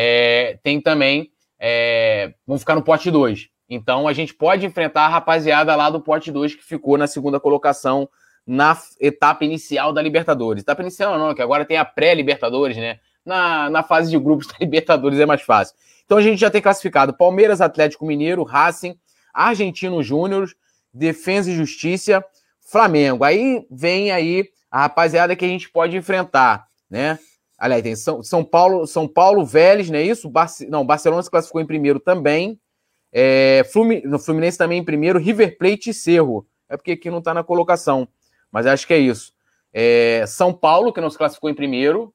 é, 0.01 0.59
tem 0.62 0.80
também. 0.80 1.30
É, 1.59 2.32
vão 2.46 2.57
ficar 2.57 2.76
no 2.76 2.82
pote 2.82 3.11
2. 3.11 3.49
Então 3.68 4.07
a 4.07 4.12
gente 4.12 4.32
pode 4.32 4.64
enfrentar 4.64 5.03
a 5.03 5.09
rapaziada 5.09 5.74
lá 5.74 5.90
do 5.90 6.01
pote 6.01 6.30
2 6.30 6.55
que 6.55 6.62
ficou 6.62 6.96
na 6.96 7.09
segunda 7.09 7.40
colocação 7.40 8.09
na 8.46 8.78
etapa 9.01 9.44
inicial 9.44 9.92
da 9.92 10.01
Libertadores. 10.01 10.62
Etapa 10.62 10.82
inicial 10.82 11.18
não, 11.18 11.34
que 11.34 11.42
agora 11.42 11.64
tem 11.64 11.76
a 11.76 11.84
pré-Libertadores, 11.84 12.76
né? 12.76 13.01
na, 13.28 13.68
na 13.68 13.82
fase 13.82 14.11
de 14.11 14.18
grupos 14.18 14.46
da 14.49 14.55
Libertadores 14.61 15.18
é 15.18 15.26
mais 15.26 15.42
fácil. 15.42 15.76
Então 16.05 16.16
a 16.16 16.22
gente 16.22 16.38
já 16.38 16.51
tem 16.51 16.62
classificado 16.62 17.12
Palmeiras, 17.12 17.61
Atlético 17.61 18.07
Mineiro, 18.07 18.42
Racing, 18.42 18.96
Argentino 19.34 20.03
Júnior, 20.03 20.49
Defesa 20.92 21.51
e 21.51 21.55
Justiça, 21.55 22.24
Flamengo. 22.61 23.24
Aí 23.24 23.66
vem 23.70 24.11
aí 24.11 24.49
a 24.70 24.82
rapaziada 24.82 25.36
que 25.36 25.44
a 25.44 25.49
gente 25.49 25.68
pode 25.70 25.96
enfrentar, 25.96 26.66
né? 26.88 27.18
Aliás, 27.59 27.82
tem 27.82 27.96
São, 27.96 28.22
São 28.22 28.44
Paulo, 28.44 28.86
São 28.86 29.09
Paulo, 29.09 29.44
Vélez, 29.44 29.90
não 29.90 29.98
é 29.98 30.02
isso? 30.04 30.30
Barce, 30.30 30.66
não, 30.68 30.86
Barcelona 30.86 31.22
se 31.22 31.30
classificou 31.30 31.61
em 31.61 31.66
primeiro 31.66 31.98
também. 31.98 32.59
É, 33.12 33.64
Fluminense, 33.72 34.24
Fluminense 34.24 34.56
também 34.56 34.78
em 34.78 34.84
primeiro, 34.84 35.18
River 35.18 35.59
Plate 35.59 35.90
e 35.90 35.94
Cerro. 35.94 36.46
É 36.68 36.76
porque 36.76 36.92
aqui 36.92 37.11
não 37.11 37.18
está 37.18 37.34
na 37.34 37.42
colocação, 37.42 38.06
mas 38.52 38.66
acho 38.66 38.86
que 38.86 38.94
é 38.94 38.98
isso. 38.98 39.32
É, 39.72 40.24
São 40.26 40.52
Paulo, 40.52 40.92
que 40.92 41.00
não 41.00 41.11
se 41.11 41.18
classificou 41.18 41.50
em 41.50 41.54
primeiro, 41.54 42.14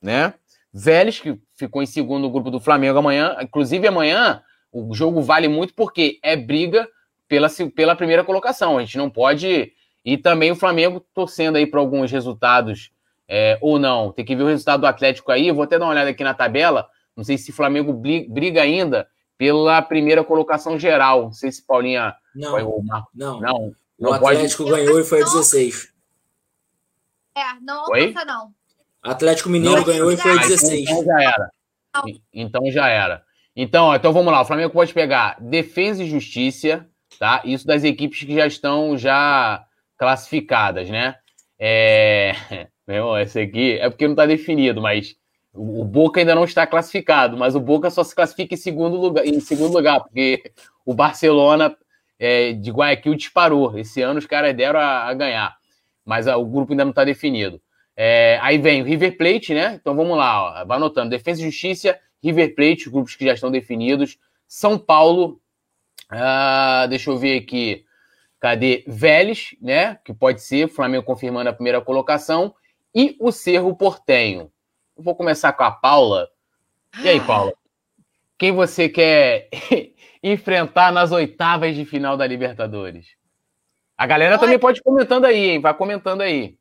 né? 0.00 0.34
Vélez, 0.72 1.20
que 1.20 1.38
ficou 1.54 1.82
em 1.82 1.86
segundo 1.86 2.22
no 2.22 2.30
grupo 2.30 2.50
do 2.50 2.58
Flamengo 2.58 2.98
amanhã. 2.98 3.36
Inclusive, 3.40 3.86
amanhã 3.86 4.42
o 4.72 4.94
jogo 4.94 5.20
vale 5.20 5.46
muito 5.46 5.74
porque 5.74 6.18
é 6.22 6.34
briga 6.34 6.88
pela, 7.28 7.48
pela 7.74 7.94
primeira 7.94 8.24
colocação. 8.24 8.78
A 8.78 8.80
gente 8.80 8.96
não 8.96 9.10
pode. 9.10 9.72
E 10.04 10.16
também 10.16 10.50
o 10.50 10.56
Flamengo 10.56 11.04
torcendo 11.14 11.56
aí 11.56 11.66
para 11.66 11.78
alguns 11.78 12.10
resultados 12.10 12.90
é, 13.28 13.58
ou 13.60 13.78
não. 13.78 14.12
Tem 14.12 14.24
que 14.24 14.36
ver 14.36 14.42
o 14.42 14.48
resultado 14.48 14.80
do 14.80 14.86
Atlético 14.86 15.32
aí. 15.32 15.48
Eu 15.48 15.54
vou 15.54 15.64
até 15.64 15.78
dar 15.78 15.86
uma 15.86 15.92
olhada 15.92 16.10
aqui 16.10 16.24
na 16.24 16.34
tabela. 16.34 16.88
Não 17.16 17.24
sei 17.24 17.38
se 17.38 17.50
o 17.50 17.54
Flamengo 17.54 17.92
briga 17.92 18.62
ainda 18.62 19.06
pela 19.36 19.82
primeira 19.82 20.24
colocação 20.24 20.78
geral. 20.78 21.24
Não 21.24 21.32
sei 21.32 21.50
se 21.50 21.66
Paulinha. 21.66 22.14
Não, 22.34 22.54
o 22.54 22.84
não. 23.14 23.40
não. 23.40 23.72
O 23.98 24.12
Atlético 24.12 24.64
pode... 24.64 24.76
ganhou 24.76 25.00
e 25.00 25.04
foi 25.04 25.22
a 25.22 25.24
16. 25.24 25.92
É, 27.34 27.60
não 27.60 27.80
alcança, 27.80 28.24
não. 28.24 28.52
Atlético 29.02 29.48
Mineiro 29.48 29.78
não, 29.78 29.84
ganhou 29.84 30.12
e 30.12 30.16
foi 30.16 30.32
a 30.32 30.36
16. 30.36 30.88
Então 30.88 31.04
já 31.04 31.22
era. 31.22 31.50
Então 32.32 32.70
já 32.70 32.88
era. 32.88 33.24
Então, 33.54 33.86
ó, 33.86 33.96
então 33.96 34.12
vamos 34.12 34.32
lá. 34.32 34.40
O 34.40 34.44
Flamengo 34.44 34.72
pode 34.72 34.94
pegar 34.94 35.36
Defesa 35.40 36.02
e 36.02 36.08
Justiça, 36.08 36.86
tá? 37.18 37.42
Isso 37.44 37.66
das 37.66 37.84
equipes 37.84 38.20
que 38.20 38.34
já 38.34 38.46
estão 38.46 38.96
já 38.96 39.64
classificadas, 39.98 40.88
né? 40.88 41.16
É... 41.58 42.32
Meu 42.86 42.96
irmão, 42.96 43.18
esse 43.18 43.38
aqui 43.40 43.78
é 43.78 43.88
porque 43.88 44.06
não 44.06 44.14
está 44.14 44.26
definido, 44.26 44.80
mas 44.80 45.16
o 45.54 45.84
Boca 45.84 46.20
ainda 46.20 46.34
não 46.34 46.44
está 46.44 46.66
classificado, 46.66 47.36
mas 47.36 47.54
o 47.54 47.60
Boca 47.60 47.90
só 47.90 48.02
se 48.02 48.14
classifica 48.14 48.54
em 48.54 48.56
segundo 48.56 48.96
lugar, 48.96 49.26
em 49.26 49.38
segundo 49.40 49.74
lugar 49.74 50.00
porque 50.00 50.52
o 50.84 50.94
Barcelona 50.94 51.76
é, 52.18 52.52
de 52.52 52.70
Guayaquil 52.70 53.14
disparou. 53.14 53.78
Esse 53.78 54.00
ano 54.02 54.18
os 54.18 54.26
caras 54.26 54.54
deram 54.54 54.80
a, 54.80 55.08
a 55.08 55.14
ganhar, 55.14 55.56
mas 56.04 56.26
a, 56.26 56.36
o 56.36 56.46
grupo 56.46 56.72
ainda 56.72 56.84
não 56.84 56.90
está 56.90 57.04
definido. 57.04 57.60
É, 57.96 58.38
aí 58.40 58.58
vem 58.58 58.82
o 58.82 58.84
River 58.84 59.16
Plate, 59.16 59.52
né? 59.52 59.78
Então 59.80 59.94
vamos 59.94 60.16
lá, 60.16 60.62
ó, 60.62 60.64
vai 60.64 60.76
anotando: 60.76 61.10
Defesa 61.10 61.40
e 61.40 61.44
Justiça, 61.44 61.98
River 62.22 62.54
Plate, 62.54 62.86
os 62.86 62.92
grupos 62.92 63.14
que 63.14 63.26
já 63.26 63.34
estão 63.34 63.50
definidos. 63.50 64.18
São 64.48 64.78
Paulo, 64.78 65.40
uh, 66.10 66.88
deixa 66.88 67.10
eu 67.10 67.18
ver 67.18 67.38
aqui. 67.38 67.84
Cadê? 68.40 68.82
Vélez, 68.86 69.54
né? 69.60 69.98
Que 70.04 70.12
pode 70.12 70.42
ser, 70.42 70.68
Flamengo 70.68 71.04
confirmando 71.04 71.48
a 71.48 71.52
primeira 71.52 71.80
colocação. 71.80 72.54
E 72.94 73.16
o 73.18 73.32
Cerro 73.32 73.74
Portenho. 73.74 74.52
Eu 74.96 75.02
vou 75.02 75.14
começar 75.14 75.52
com 75.52 75.64
a 75.64 75.70
Paula. 75.70 76.28
E 77.02 77.08
aí, 77.08 77.20
Paula? 77.20 77.52
Quem 78.38 78.52
você 78.52 78.88
quer 78.88 79.48
enfrentar 80.22 80.92
nas 80.92 81.12
oitavas 81.12 81.74
de 81.74 81.84
final 81.84 82.16
da 82.16 82.26
Libertadores? 82.26 83.16
A 83.96 84.06
galera 84.06 84.32
Olha, 84.32 84.40
também 84.40 84.58
pode 84.58 84.80
ir 84.80 84.82
comentando 84.82 85.24
aí, 85.24 85.50
hein? 85.50 85.60
Vai 85.60 85.74
comentando 85.74 86.22
aí. 86.22 86.58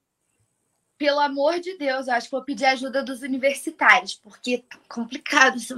Pelo 0.97 1.19
amor 1.19 1.59
de 1.59 1.75
Deus, 1.77 2.07
eu 2.07 2.13
acho 2.13 2.27
que 2.27 2.31
vou 2.31 2.45
pedir 2.45 2.65
ajuda 2.65 3.03
dos 3.03 3.23
universitários, 3.23 4.13
porque 4.13 4.59
tá 4.59 4.77
complicado 4.87 5.57
isso. 5.57 5.75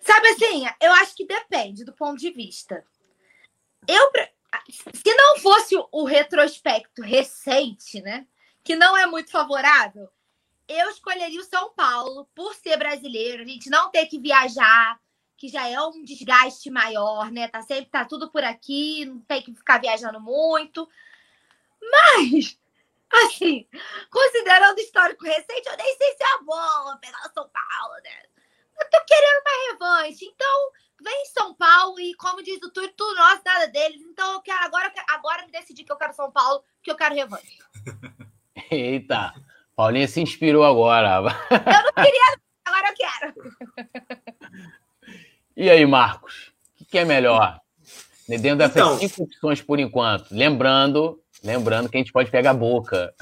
Sabe 0.00 0.28
assim, 0.28 0.66
eu 0.80 0.92
acho 0.92 1.16
que 1.16 1.26
depende 1.26 1.84
do 1.84 1.92
ponto 1.92 2.18
de 2.18 2.30
vista. 2.30 2.84
Eu, 3.88 4.10
se 4.68 5.14
não 5.14 5.38
fosse 5.38 5.74
o 5.90 6.04
retrospecto 6.04 7.02
recente, 7.02 8.02
né? 8.02 8.26
Que 8.62 8.76
não 8.76 8.96
é 8.96 9.06
muito 9.06 9.30
favorável, 9.30 10.10
eu 10.70 10.88
escolheria 10.90 11.40
o 11.40 11.44
São 11.44 11.72
Paulo 11.74 12.28
por 12.32 12.54
ser 12.54 12.76
brasileiro, 12.76 13.42
a 13.42 13.46
gente 13.46 13.68
não 13.68 13.90
ter 13.90 14.06
que 14.06 14.20
viajar, 14.20 15.00
que 15.36 15.48
já 15.48 15.66
é 15.66 15.80
um 15.80 16.04
desgaste 16.04 16.70
maior, 16.70 17.32
né? 17.32 17.48
Tá 17.48 17.60
sempre 17.60 17.86
tá 17.86 18.04
tudo 18.04 18.30
por 18.30 18.44
aqui, 18.44 19.04
não 19.04 19.20
tem 19.22 19.42
que 19.42 19.52
ficar 19.52 19.80
viajando 19.80 20.20
muito. 20.20 20.88
Mas, 21.80 22.56
assim, 23.10 23.66
considerando 24.10 24.76
o 24.76 24.80
histórico 24.80 25.24
recente, 25.24 25.68
eu 25.68 25.76
nem 25.76 25.96
sei 25.96 26.16
se 26.16 26.22
é 26.22 26.44
bom 26.44 26.98
pegar 27.00 27.28
o 27.28 27.32
São 27.32 27.48
Paulo, 27.48 27.94
né? 28.04 28.22
Eu 28.80 28.90
tô 28.90 29.04
querendo 29.04 29.40
uma 29.40 29.72
revanche. 29.72 30.24
Então, 30.24 30.70
vem 31.02 31.26
São 31.26 31.52
Paulo 31.54 31.98
e, 31.98 32.14
como 32.14 32.44
diz 32.44 32.62
o 32.62 32.70
Túlio, 32.70 32.92
tudo 32.92 33.16
nosso, 33.16 33.42
nada 33.44 33.66
deles. 33.66 34.02
Então, 34.02 34.34
eu 34.34 34.40
quero 34.40 34.62
agora, 34.64 34.92
agora 35.08 35.46
me 35.46 35.50
decidi 35.50 35.82
que 35.82 35.90
eu 35.90 35.96
quero 35.96 36.14
São 36.14 36.30
Paulo, 36.30 36.62
que 36.80 36.90
eu 36.92 36.96
quero 36.96 37.14
revanche. 37.14 37.58
Eita! 38.70 39.34
Paulinha 39.74 40.06
se 40.06 40.20
inspirou 40.20 40.64
agora. 40.64 41.22
Eu 41.50 41.82
não 41.84 42.04
queria, 42.04 42.38
agora 42.64 42.88
eu 42.88 42.94
quero. 42.96 43.34
E 45.56 45.68
aí, 45.70 45.84
Marcos? 45.86 46.52
O 46.80 46.84
que 46.84 46.98
é 46.98 47.04
melhor? 47.04 47.58
Dentro 48.28 48.56
dessas 48.56 48.76
então, 48.76 48.98
cinco 48.98 49.24
opções 49.24 49.60
por 49.60 49.80
enquanto. 49.80 50.30
Lembrando, 50.30 51.18
lembrando 51.42 51.88
que 51.88 51.96
a 51.96 52.00
gente 52.00 52.12
pode 52.12 52.30
pegar 52.30 52.50
a 52.50 52.54
boca. 52.54 53.12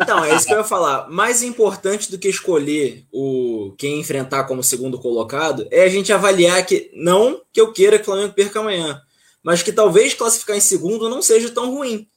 Então, 0.00 0.24
é 0.24 0.34
isso 0.34 0.46
que 0.46 0.52
eu 0.52 0.58
ia 0.58 0.64
falar. 0.64 1.08
Mais 1.08 1.42
importante 1.42 2.10
do 2.10 2.18
que 2.18 2.28
escolher 2.28 3.06
o 3.12 3.74
quem 3.78 4.00
enfrentar 4.00 4.44
como 4.44 4.62
segundo 4.62 4.98
colocado 4.98 5.66
é 5.70 5.84
a 5.84 5.88
gente 5.88 6.12
avaliar 6.12 6.64
que 6.66 6.90
não 6.94 7.40
que 7.52 7.60
eu 7.60 7.72
queira 7.72 7.96
que 7.96 8.02
o 8.02 8.06
Flamengo 8.06 8.34
perca 8.34 8.60
amanhã, 8.60 9.00
mas 9.42 9.62
que 9.62 9.72
talvez 9.72 10.14
classificar 10.14 10.56
em 10.56 10.60
segundo 10.60 11.08
não 11.08 11.22
seja 11.22 11.50
tão 11.50 11.74
ruim. 11.74 12.08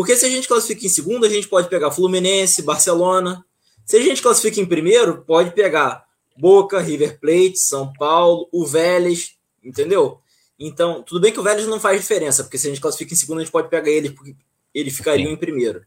Porque 0.00 0.16
se 0.16 0.24
a 0.24 0.30
gente 0.30 0.48
classifica 0.48 0.86
em 0.86 0.88
segundo, 0.88 1.26
a 1.26 1.28
gente 1.28 1.46
pode 1.46 1.68
pegar 1.68 1.90
Fluminense, 1.90 2.62
Barcelona. 2.62 3.44
Se 3.84 3.98
a 3.98 4.00
gente 4.00 4.22
classifica 4.22 4.58
em 4.58 4.64
primeiro, 4.64 5.26
pode 5.26 5.50
pegar 5.50 6.06
Boca, 6.38 6.80
River 6.80 7.20
Plate, 7.20 7.58
São 7.58 7.92
Paulo, 7.92 8.48
o 8.50 8.64
Vélez, 8.64 9.34
entendeu? 9.62 10.18
Então, 10.58 11.02
tudo 11.02 11.20
bem 11.20 11.30
que 11.30 11.38
o 11.38 11.42
Vélez 11.42 11.66
não 11.66 11.78
faz 11.78 12.00
diferença, 12.00 12.42
porque 12.42 12.56
se 12.56 12.66
a 12.66 12.70
gente 12.70 12.80
classifica 12.80 13.12
em 13.12 13.16
segundo, 13.18 13.40
a 13.40 13.44
gente 13.44 13.52
pode 13.52 13.68
pegar 13.68 13.90
ele, 13.90 14.08
porque 14.08 14.34
ele 14.72 14.90
ficaria 14.90 15.28
em 15.28 15.36
primeiro. 15.36 15.84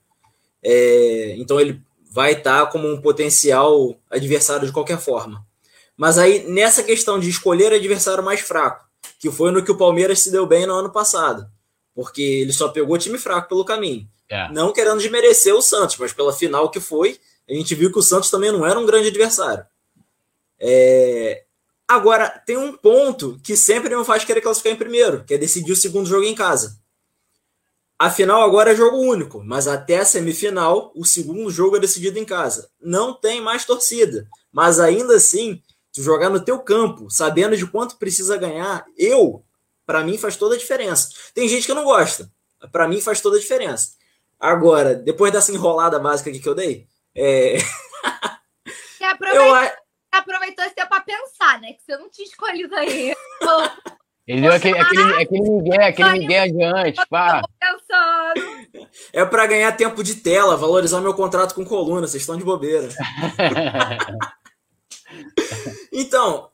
É, 0.62 1.34
então, 1.40 1.60
ele 1.60 1.82
vai 2.12 2.34
estar 2.34 2.68
como 2.68 2.88
um 2.88 3.02
potencial 3.02 4.00
adversário 4.12 4.68
de 4.68 4.72
qualquer 4.72 5.00
forma. 5.00 5.44
Mas 5.98 6.20
aí, 6.20 6.48
nessa 6.48 6.84
questão 6.84 7.20
de 7.20 7.32
escolher 7.32 7.74
adversário 7.74 8.24
mais 8.24 8.42
fraco, 8.42 8.86
que 9.20 9.32
foi 9.32 9.50
no 9.50 9.64
que 9.66 9.72
o 9.72 9.78
Palmeiras 9.78 10.20
se 10.20 10.30
deu 10.30 10.46
bem 10.46 10.68
no 10.68 10.76
ano 10.76 10.92
passado 10.92 11.52
porque 11.94 12.22
ele 12.22 12.54
só 12.54 12.70
pegou 12.70 12.98
time 12.98 13.18
fraco 13.18 13.50
pelo 13.50 13.66
caminho. 13.66 14.08
É. 14.30 14.52
Não 14.52 14.74
querendo 14.74 15.00
desmerecer 15.00 15.54
o 15.54 15.62
Santos, 15.62 15.98
mas 15.98 16.14
pela 16.14 16.34
final 16.34 16.70
que 16.70 16.80
foi, 16.80 17.20
a 17.48 17.54
gente 17.54 17.76
viu 17.76 17.92
que 17.92 18.00
o 18.00 18.04
Santos 18.04 18.30
também 18.30 18.52
não 18.52 18.66
era 18.66 18.80
um 18.80 18.86
grande 18.86 19.10
adversário. 19.10 19.66
É... 20.60 21.44
Agora, 21.88 22.30
tem 22.46 22.58
um 22.58 22.76
ponto 22.76 23.40
que 23.44 23.56
sempre 23.56 23.96
me 23.96 24.06
faz 24.06 24.24
querer 24.24 24.42
classificar 24.42 24.74
em 24.74 24.78
primeiro, 24.78 25.24
que 25.26 25.34
é 25.34 25.38
decidir 25.38 25.74
o 25.74 25.76
segundo 25.76 26.08
jogo 26.08 26.24
em 26.24 26.34
casa. 26.34 26.82
A 28.00 28.10
final 28.10 28.42
agora 28.42 28.72
é 28.72 28.76
jogo 28.76 28.98
único, 28.98 29.44
mas 29.44 29.68
até 29.68 29.98
a 30.00 30.06
semifinal, 30.06 30.92
o 30.96 31.06
segundo 31.06 31.50
jogo 31.52 31.78
é 31.78 31.80
decidido 31.80 32.18
em 32.18 32.26
casa. 32.26 32.70
Não 32.82 33.14
tem 33.14 33.40
mais 33.40 33.66
torcida, 33.66 34.28
mas 34.52 34.80
ainda 34.80 35.16
assim, 35.16 35.62
tu 35.94 36.02
jogar 36.02 36.30
no 36.30 36.44
teu 36.44 36.60
campo, 36.60 37.10
sabendo 37.10 37.56
de 37.56 37.68
quanto 37.68 37.98
precisa 37.98 38.36
ganhar, 38.36 38.86
eu 38.98 39.44
para 39.86 40.04
mim 40.04 40.18
faz 40.18 40.36
toda 40.36 40.56
a 40.56 40.58
diferença. 40.58 41.10
Tem 41.34 41.48
gente 41.48 41.66
que 41.66 41.74
não 41.74 41.84
gosta. 41.84 42.30
Para 42.72 42.88
mim 42.88 43.02
faz 43.02 43.22
toda 43.22 43.38
a 43.38 43.40
diferença. 43.40 43.94
Agora, 44.40 44.96
depois 44.96 45.32
dessa 45.32 45.52
enrolada 45.52 46.00
básica 46.00 46.30
aqui 46.30 46.40
que 46.40 46.50
eu 46.50 46.56
dei, 46.56 46.88
é... 47.16 47.58
Você 48.98 49.04
aproveitou, 49.04 49.56
eu... 49.56 49.72
aproveitou 50.12 50.66
esse 50.66 50.76
tempo 50.76 50.90
para 50.90 51.02
pensar, 51.02 51.62
né? 51.62 51.74
Que 51.74 51.84
você 51.84 51.98
não 51.98 52.10
tinha 52.10 52.28
escolhido 52.28 52.76
aí. 52.76 53.14
Ele 54.26 54.42
deu 54.42 54.54
aquele, 54.54 54.80
aquele, 54.80 55.22
aquele 55.22 55.50
migué, 55.50 55.88
aquele 55.88 56.38
adiante, 56.38 57.02
pá. 57.10 57.42
É 59.12 59.26
para 59.26 59.46
ganhar 59.46 59.72
tempo 59.74 60.02
de 60.02 60.16
tela, 60.16 60.56
valorizar 60.56 61.02
meu 61.02 61.14
contrato 61.14 61.54
com 61.54 61.66
coluna, 61.66 62.08
vocês 62.08 62.24
estão 62.24 62.38
de 62.38 62.44
bobeira. 62.44 62.88
então, 65.92 66.50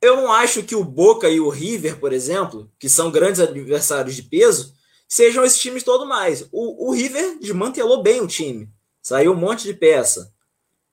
eu 0.00 0.16
não 0.16 0.32
acho 0.32 0.62
que 0.62 0.74
o 0.74 0.84
Boca 0.84 1.28
e 1.28 1.40
o 1.40 1.48
River, 1.48 1.98
por 1.98 2.12
exemplo, 2.12 2.70
que 2.78 2.88
são 2.88 3.10
grandes 3.10 3.40
adversários 3.40 4.14
de 4.14 4.22
peso, 4.22 4.74
sejam 5.08 5.44
esses 5.44 5.60
times 5.60 5.82
todo 5.82 6.06
mais. 6.06 6.46
O, 6.52 6.88
o 6.88 6.92
River 6.92 7.38
desmantelou 7.38 8.02
bem 8.02 8.20
o 8.20 8.26
time. 8.26 8.68
Saiu 9.02 9.32
um 9.32 9.36
monte 9.36 9.64
de 9.64 9.74
peça. 9.74 10.32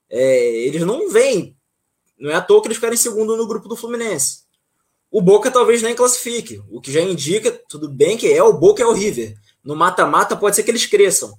É, 0.10 0.46
eles 0.66 0.84
não 0.84 1.10
vêm. 1.10 1.58
Não 2.18 2.30
é 2.32 2.36
à 2.36 2.42
toa 2.42 2.62
que 2.62 2.68
eles 2.68 2.78
ficaram 2.78 2.94
em 2.94 2.98
segundo 2.98 3.36
no 3.36 3.48
grupo 3.48 3.68
do 3.68 3.76
Fluminense. 3.76 4.44
O 5.12 5.22
Boca 5.22 5.52
talvez 5.52 5.82
nem 5.82 5.94
classifique, 5.94 6.62
o 6.72 6.82
que 6.82 6.92
já 6.92 7.02
indica, 7.02 7.52
tudo 7.70 7.88
bem 7.88 8.18
que 8.18 8.32
é 8.32 8.42
o 8.42 8.54
Boca 8.54 8.82
e 8.82 8.84
é 8.84 8.88
o 8.88 8.94
River. 8.94 9.36
No 9.64 9.76
mata-mata 9.76 10.36
pode 10.36 10.56
ser 10.56 10.64
que 10.64 10.72
eles 10.72 10.86
cresçam. 10.86 11.34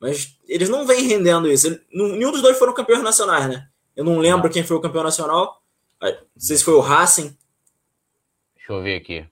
Mas 0.00 0.36
eles 0.48 0.68
não 0.68 0.84
vêm 0.84 1.06
rendendo 1.06 1.50
isso. 1.50 1.78
Nenhum 1.92 2.32
dos 2.32 2.42
dois 2.42 2.58
foram 2.58 2.74
campeões 2.74 3.02
nacionais, 3.02 3.48
né? 3.48 3.64
Eu 3.94 4.04
não 4.04 4.18
lembro 4.18 4.50
quem 4.50 4.64
foi 4.64 4.76
o 4.76 4.80
campeão 4.80 5.04
nacional. 5.04 5.61
Não 6.10 6.18
sei 6.36 6.56
se 6.56 6.64
foi 6.64 6.74
o 6.74 6.80
Racing. 6.80 7.36
Deixa 8.56 8.72
eu 8.72 8.82
ver 8.82 8.96
aqui. 8.96 9.24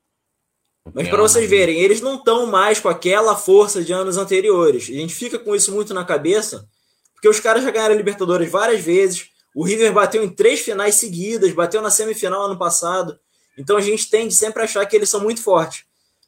Mas 0.94 1.08
para 1.08 1.22
vocês 1.22 1.48
verem, 1.48 1.80
eles 1.80 2.00
não 2.00 2.16
estão 2.16 2.46
mais 2.46 2.80
com 2.80 2.88
aquela 2.88 3.36
força 3.36 3.82
de 3.82 3.92
anos 3.92 4.16
anteriores. 4.16 4.84
A 4.84 4.94
gente 4.94 5.14
fica 5.14 5.38
com 5.38 5.54
isso 5.54 5.72
muito 5.72 5.92
na 5.92 6.04
cabeça, 6.04 6.68
porque 7.12 7.28
os 7.28 7.38
caras 7.38 7.62
já 7.62 7.70
ganharam 7.70 7.94
a 7.94 7.98
Libertadores 7.98 8.50
várias 8.50 8.80
vezes. 8.80 9.30
O 9.54 9.64
River 9.64 9.92
bateu 9.92 10.22
em 10.22 10.28
três 10.28 10.60
finais 10.60 10.94
seguidas, 10.96 11.52
bateu 11.52 11.82
na 11.82 11.90
semifinal 11.90 12.42
ano 12.44 12.58
passado. 12.58 13.18
Então 13.58 13.76
a 13.76 13.80
gente 13.80 14.08
tende 14.08 14.34
sempre 14.34 14.62
a 14.62 14.64
achar 14.64 14.86
que 14.86 14.96
eles 14.96 15.08
são 15.08 15.20
muito 15.20 15.42
fortes. 15.42 15.84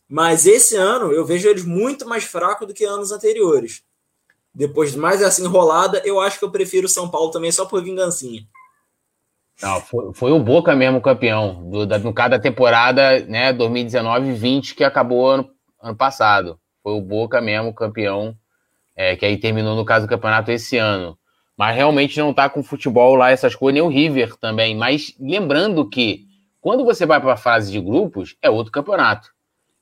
Mas 0.09 0.47
esse 0.47 0.77
ano 0.77 1.13
eu 1.13 1.25
vejo 1.25 1.49
eles 1.49 1.65
muito 1.65 2.07
mais 2.07 2.25
fracos 2.25 2.67
do 2.67 2.75
que 2.75 2.85
anos 2.85 3.11
anteriores. 3.11 3.83
Depois 4.55 4.93
de 4.93 4.99
mais 4.99 5.23
essa 5.23 5.41
enrolada, 5.41 6.03
eu 6.05 6.21
acho 6.21 6.39
que 6.39 6.45
eu 6.45 6.51
prefiro 6.51 6.87
São 6.89 7.09
Paulo 7.09 7.31
também 7.31 7.51
só 7.51 7.65
por 7.65 7.83
vingancinha. 7.83 8.47
Não, 9.61 9.81
foi, 9.81 10.13
foi 10.15 10.33
o 10.33 10.39
Boca 10.39 10.75
mesmo 10.75 11.01
campeão, 11.01 11.69
do, 11.71 11.87
da, 11.87 11.99
no 11.99 12.13
cada 12.13 12.39
temporada, 12.39 13.21
né, 13.27 13.53
2019-20, 13.53 14.75
que 14.75 14.85
acabou 14.85 15.27
ano, 15.29 15.51
ano 15.81 15.97
passado. 15.97 16.59
Foi 16.83 16.93
o 16.93 17.01
Boca 17.01 17.41
mesmo 17.41 17.75
campeão, 17.75 18.37
é, 18.97 19.17
que 19.17 19.25
aí 19.25 19.37
terminou, 19.37 19.77
no 19.77 19.85
caso, 19.85 20.07
do 20.07 20.11
campeonato 20.11 20.51
esse 20.51 20.77
ano. 20.77 21.19
Mas 21.57 21.77
realmente 21.77 22.19
não 22.19 22.33
tá 22.33 22.49
com 22.49 22.63
futebol 22.63 23.15
lá, 23.15 23.31
essas 23.31 23.55
coisas, 23.55 23.75
nem 23.75 23.83
o 23.83 23.89
River 23.89 24.37
também. 24.37 24.77
Mas 24.77 25.15
lembrando 25.21 25.89
que 25.89 26.27
quando 26.61 26.85
você 26.85 27.05
vai 27.05 27.21
para 27.21 27.35
a 27.35 27.37
fase 27.37 27.71
de 27.71 27.81
grupos, 27.81 28.37
é 28.41 28.49
outro 28.49 28.73
campeonato. 28.73 29.31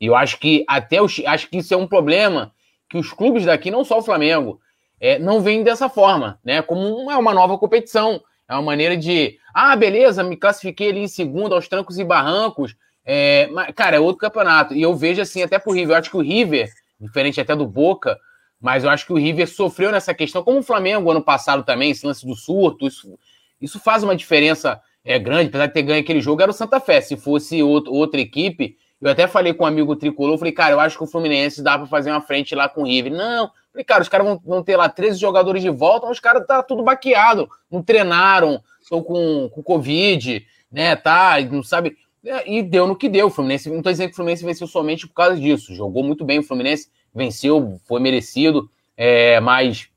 E 0.01 0.07
eu 0.07 0.17
acho 0.17 0.39
que 0.39 0.65
até 0.67 1.01
os, 1.01 1.23
acho 1.27 1.49
que 1.49 1.59
isso 1.59 1.75
é 1.75 1.77
um 1.77 1.87
problema 1.87 2.53
que 2.89 2.99
os 2.99 3.13
clubes 3.13 3.45
daqui, 3.45 3.71
não 3.71 3.85
só 3.85 3.99
o 3.99 4.03
Flamengo, 4.03 4.61
é, 5.01 5.19
não 5.19 5.41
veem 5.41 5.63
dessa 5.63 5.89
forma, 5.89 6.39
né? 6.45 6.61
Como 6.61 7.11
é 7.11 7.17
uma 7.17 7.33
nova 7.33 7.57
competição. 7.57 8.21
É 8.49 8.55
uma 8.55 8.63
maneira 8.63 8.97
de, 8.97 9.39
ah, 9.55 9.77
beleza, 9.77 10.23
me 10.23 10.37
classifiquei 10.37 10.91
ali 10.91 11.01
em 11.01 11.09
segundo 11.09 11.55
aos 11.55 11.69
trancos 11.69 11.99
e 11.99 12.05
barrancos. 12.05 12.75
É, 13.05 13.49
mas, 13.49 13.75
cara, 13.75 13.97
é 13.97 14.01
outro 14.01 14.21
campeonato. 14.21 14.75
E 14.75 14.83
eu 14.83 14.95
vejo 14.95 15.21
assim, 15.21 15.43
até 15.43 15.59
pro 15.59 15.73
River. 15.73 15.95
Eu 15.95 15.99
acho 15.99 16.11
que 16.11 16.17
o 16.17 16.23
River, 16.23 16.71
diferente 17.01 17.41
até 17.41 17.57
do 17.57 17.67
Boca, 17.67 18.19
mas 18.61 18.85
eu 18.85 18.91
acho 18.91 19.07
que 19.07 19.13
o 19.13 19.17
River 19.17 19.49
sofreu 19.49 19.91
nessa 19.91 20.13
questão, 20.13 20.43
como 20.43 20.59
o 20.59 20.63
Flamengo 20.63 21.11
ano 21.11 21.23
passado 21.23 21.63
também, 21.63 21.91
esse 21.91 22.07
lance 22.07 22.27
do 22.27 22.35
surto. 22.35 22.87
Isso, 22.87 23.19
isso 23.61 23.81
faz 23.81 24.03
uma 24.03 24.15
diferença 24.15 24.81
é, 25.05 25.19
grande, 25.19 25.49
apesar 25.49 25.67
de 25.67 25.73
ter 25.73 25.83
ganho 25.83 26.01
aquele 26.01 26.21
jogo, 26.21 26.43
era 26.43 26.51
o 26.51 26.55
Santa 26.55 26.79
Fé. 26.79 27.01
Se 27.01 27.17
fosse 27.17 27.63
outro, 27.63 27.93
outra 27.93 28.21
equipe, 28.21 28.77
eu 29.01 29.11
até 29.11 29.27
falei 29.27 29.55
com 29.55 29.65
um 29.65 29.67
amigo 29.67 29.97
tricolor, 29.97 30.37
falei, 30.37 30.53
cara, 30.53 30.73
eu 30.73 30.81
acho 30.81 30.99
que 30.99 31.05
o 31.05 31.07
Fluminense 31.07 31.63
dá 31.63 31.79
para 31.79 31.87
fazer 31.87 32.11
uma 32.11 32.21
frente 32.21 32.55
lá 32.55 32.69
com 32.69 32.83
o 32.83 32.87
River. 32.87 33.13
Não, 33.13 33.51
falei, 33.73 33.85
cara, 33.85 34.03
os 34.03 34.09
caras 34.09 34.27
vão, 34.27 34.41
vão, 34.45 34.63
ter 34.63 34.77
lá 34.77 34.91
13 34.91 35.19
jogadores 35.19 35.63
de 35.63 35.71
volta, 35.71 36.07
mas 36.07 36.17
os 36.17 36.21
caras 36.21 36.47
tá 36.47 36.63
tudo 36.63 36.83
baqueado, 36.83 37.49
não 37.71 37.83
treinaram, 37.83 38.63
estão 38.91 39.03
com, 39.03 39.49
com 39.49 39.63
Covid, 39.63 40.45
né, 40.71 40.97
tá, 40.97 41.41
não 41.41 41.63
sabe. 41.63 41.97
É, 42.25 42.51
e 42.51 42.63
deu 42.63 42.87
no 42.87 42.97
que 42.97 43.09
deu. 43.09 43.29
O 43.29 43.31
Fluminense, 43.31 43.71
não 43.71 43.81
tô 43.81 43.91
dizendo 43.91 44.09
que 44.09 44.13
o 44.13 44.17
Fluminense 44.17 44.45
venceu 44.45 44.67
somente 44.67 45.07
por 45.07 45.15
causa 45.15 45.41
disso. 45.41 45.75
Jogou 45.75 46.03
muito 46.03 46.25
bem 46.25 46.41
o 46.41 46.43
Fluminense, 46.43 46.89
venceu, 47.15 47.81
foi 47.87 48.01
merecido, 48.01 48.71
é, 48.97 49.41
mas 49.41 49.89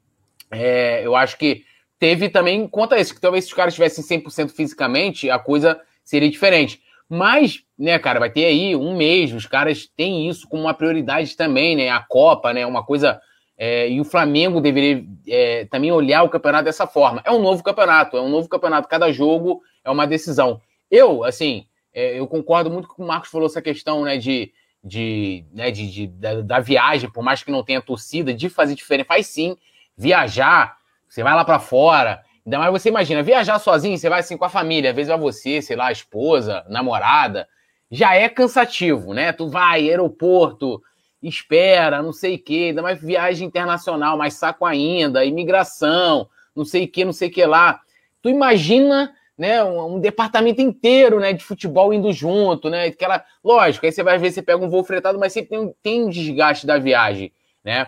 é, 0.51 1.05
eu 1.05 1.15
acho 1.15 1.37
que 1.37 1.63
teve 1.99 2.29
também 2.29 2.67
conta 2.67 2.99
isso, 2.99 3.13
que 3.13 3.21
talvez 3.21 3.45
se 3.45 3.49
os 3.49 3.55
caras 3.55 3.73
estivessem 3.73 4.21
100% 4.21 4.51
fisicamente, 4.51 5.29
a 5.29 5.39
coisa 5.39 5.79
seria 6.03 6.29
diferente. 6.29 6.81
Mas, 7.09 7.63
né, 7.77 7.99
cara, 7.99 8.19
vai 8.19 8.29
ter 8.29 8.45
aí 8.45 8.75
um 8.75 8.95
mês, 8.95 9.33
os 9.33 9.45
caras 9.45 9.87
têm 9.95 10.27
isso 10.27 10.47
como 10.47 10.63
uma 10.63 10.73
prioridade 10.73 11.35
também, 11.35 11.75
né? 11.75 11.89
A 11.89 11.99
Copa, 11.99 12.53
né? 12.53 12.65
Uma 12.65 12.83
coisa. 12.83 13.21
É, 13.65 13.89
e 13.89 14.01
o 14.01 14.03
Flamengo 14.03 14.59
deveria 14.59 15.05
é, 15.25 15.63
também 15.63 15.89
olhar 15.89 16.21
o 16.23 16.29
campeonato 16.29 16.65
dessa 16.65 16.85
forma. 16.85 17.21
É 17.23 17.31
um 17.31 17.41
novo 17.41 17.63
campeonato, 17.63 18.17
é 18.17 18.21
um 18.21 18.27
novo 18.27 18.49
campeonato. 18.49 18.89
Cada 18.89 19.09
jogo 19.09 19.61
é 19.85 19.89
uma 19.89 20.05
decisão. 20.05 20.59
Eu, 20.91 21.23
assim, 21.23 21.65
é, 21.93 22.19
eu 22.19 22.27
concordo 22.27 22.69
muito 22.69 22.89
com 22.89 23.01
o 23.01 23.07
Marcos 23.07 23.29
falou 23.29 23.47
essa 23.47 23.61
questão, 23.61 24.03
né, 24.03 24.17
de, 24.17 24.51
de, 24.83 25.45
né, 25.53 25.71
de, 25.71 25.89
de 25.89 26.07
da, 26.07 26.41
da, 26.41 26.59
viagem, 26.59 27.09
por 27.09 27.23
mais 27.23 27.41
que 27.41 27.51
não 27.51 27.63
tenha 27.63 27.81
torcida, 27.81 28.33
de 28.33 28.49
fazer 28.49 28.75
diferença. 28.75 29.07
Faz 29.07 29.27
sim, 29.27 29.55
viajar, 29.95 30.75
você 31.07 31.23
vai 31.23 31.33
lá 31.33 31.45
para 31.45 31.57
fora, 31.57 32.21
Ainda 32.45 32.59
mais 32.59 32.69
você 32.73 32.89
imagina, 32.89 33.23
viajar 33.23 33.57
sozinho, 33.59 33.97
você 33.97 34.09
vai 34.09 34.19
assim 34.19 34.35
com 34.35 34.43
a 34.43 34.49
família, 34.49 34.89
às 34.89 34.95
vezes 34.97 35.07
vai 35.07 35.17
você, 35.17 35.61
sei 35.61 35.77
lá, 35.77 35.87
a 35.87 35.91
esposa, 35.93 36.65
namorada, 36.67 37.47
já 37.89 38.13
é 38.13 38.27
cansativo, 38.27 39.13
né? 39.13 39.31
Tu 39.31 39.47
vai, 39.47 39.87
aeroporto, 39.87 40.83
espera, 41.23 42.01
não 42.01 42.11
sei 42.11 42.35
o 42.35 42.39
quê, 42.39 42.67
ainda 42.69 42.81
mais 42.81 43.01
viagem 43.01 43.47
internacional, 43.47 44.17
mais 44.17 44.33
saco 44.33 44.65
ainda, 44.65 45.25
imigração, 45.25 46.27
não 46.55 46.65
sei 46.65 46.85
o 46.85 46.87
quê, 46.87 47.05
não 47.05 47.13
sei 47.13 47.29
o 47.29 47.31
que 47.31 47.45
lá. 47.45 47.79
Tu 48.21 48.29
imagina, 48.29 49.13
né, 49.37 49.63
um, 49.63 49.95
um, 49.95 49.99
departamento 49.99 50.61
inteiro, 50.61 51.19
né, 51.19 51.33
de 51.33 51.43
futebol 51.43 51.93
indo 51.93 52.11
junto, 52.11 52.69
né? 52.69 52.85
Aquela, 52.85 53.23
lógico, 53.43 53.85
aí 53.85 53.91
você 53.91 54.03
vai 54.03 54.17
ver, 54.17 54.31
você 54.31 54.41
pega 54.41 54.63
um 54.63 54.69
voo 54.69 54.83
fretado, 54.83 55.17
mas 55.17 55.33
sempre 55.33 55.57
tem, 55.57 55.75
tem 55.81 56.09
desgaste 56.09 56.67
da 56.67 56.77
viagem, 56.77 57.31
né? 57.63 57.87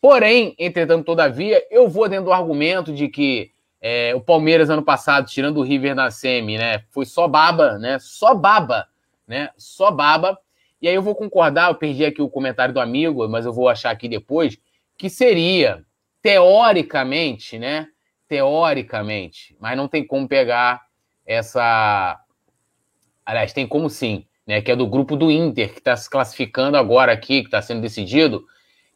Porém, 0.00 0.54
entretanto, 0.58 1.06
todavia, 1.06 1.64
eu 1.70 1.88
vou 1.88 2.08
dentro 2.08 2.26
do 2.26 2.32
argumento 2.32 2.92
de 2.92 3.08
que 3.08 3.50
é, 3.86 4.14
o 4.14 4.20
Palmeiras, 4.20 4.70
ano 4.70 4.82
passado, 4.82 5.26
tirando 5.26 5.58
o 5.58 5.62
River 5.62 5.94
na 5.94 6.10
semi, 6.10 6.56
né? 6.56 6.84
Foi 6.90 7.04
só 7.04 7.28
baba, 7.28 7.78
né? 7.78 7.98
Só 7.98 8.34
baba, 8.34 8.88
né? 9.28 9.50
Só 9.58 9.90
baba. 9.90 10.38
E 10.84 10.88
aí 10.88 10.94
eu 10.94 11.02
vou 11.02 11.14
concordar, 11.14 11.70
eu 11.70 11.76
perdi 11.76 12.04
aqui 12.04 12.20
o 12.20 12.28
comentário 12.28 12.74
do 12.74 12.78
amigo, 12.78 13.26
mas 13.26 13.46
eu 13.46 13.54
vou 13.54 13.70
achar 13.70 13.90
aqui 13.90 14.06
depois, 14.06 14.58
que 14.98 15.08
seria, 15.08 15.82
teoricamente, 16.20 17.58
né? 17.58 17.86
Teoricamente, 18.28 19.56
mas 19.58 19.78
não 19.78 19.88
tem 19.88 20.06
como 20.06 20.28
pegar 20.28 20.82
essa. 21.24 22.20
Aliás, 23.24 23.54
tem 23.54 23.66
como 23.66 23.88
sim, 23.88 24.26
né? 24.46 24.60
Que 24.60 24.72
é 24.72 24.76
do 24.76 24.86
grupo 24.86 25.16
do 25.16 25.30
Inter, 25.30 25.72
que 25.72 25.78
está 25.78 25.96
se 25.96 26.10
classificando 26.10 26.76
agora 26.76 27.12
aqui, 27.12 27.40
que 27.40 27.46
está 27.46 27.62
sendo 27.62 27.80
decidido. 27.80 28.44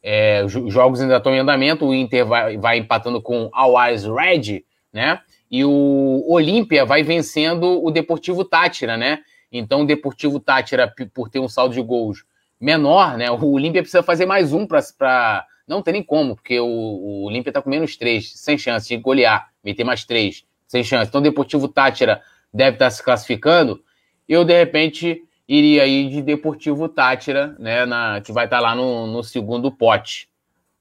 É, 0.03 0.45
os 0.45 0.53
jogos 0.71 1.01
ainda 1.01 1.17
estão 1.17 1.35
em 1.35 1.39
andamento, 1.39 1.87
o 1.87 1.95
Inter 1.95 2.27
vai, 2.27 2.59
vai 2.59 2.77
empatando 2.77 3.23
com 3.23 3.49
Al 3.51 3.75
Red, 3.75 4.63
né? 4.93 5.23
E 5.51 5.65
o 5.65 6.23
Olímpia 6.29 6.85
vai 6.85 7.03
vencendo 7.03 7.83
o 7.83 7.91
Deportivo 7.91 8.45
Tátira, 8.45 8.99
né? 8.99 9.21
Então 9.51 9.83
o 9.83 9.87
Deportivo 9.87 10.39
Tátira, 10.39 10.93
por 11.15 11.29
ter 11.29 11.39
um 11.39 11.49
saldo 11.49 11.75
de 11.75 11.83
gols 11.83 12.25
menor, 12.61 13.17
né? 13.17 13.31
O 13.31 13.53
Olímpia 13.53 13.83
precisa 13.83 14.03
fazer 14.03 14.27
mais 14.27 14.53
um 14.53 14.67
para. 14.67 15.47
Não 15.67 15.83
tem 15.83 15.93
nem 15.93 16.03
como, 16.03 16.35
porque 16.35 16.59
o, 16.59 16.67
o 16.67 17.25
Olímpia 17.25 17.53
tá 17.53 17.61
com 17.61 17.69
menos 17.69 17.97
três, 17.97 18.33
sem 18.35 18.57
chance 18.57 18.89
de 18.89 18.97
golear, 18.97 19.51
meter 19.63 19.85
mais 19.85 20.05
três, 20.05 20.45
sem 20.67 20.83
chance. 20.83 21.09
Então 21.09 21.21
o 21.21 21.25
Deportivo 21.25 21.69
Tátira 21.69 22.23
deve 22.53 22.77
estar 22.77 22.87
tá 22.87 22.91
se 22.91 23.03
classificando. 23.03 23.83
Eu, 24.29 24.45
de 24.45 24.57
repente, 24.57 25.23
iria 25.47 25.83
aí 25.83 26.09
de 26.09 26.23
Deportivo 26.23 26.89
Tátira, 26.89 27.55
né? 27.59 27.87
Na, 27.87 28.21
que 28.21 28.33
vai 28.33 28.45
estar 28.45 28.59
tá 28.59 28.63
lá 28.63 28.75
no, 28.75 29.07
no 29.07 29.23
segundo 29.23 29.71
pote, 29.71 30.29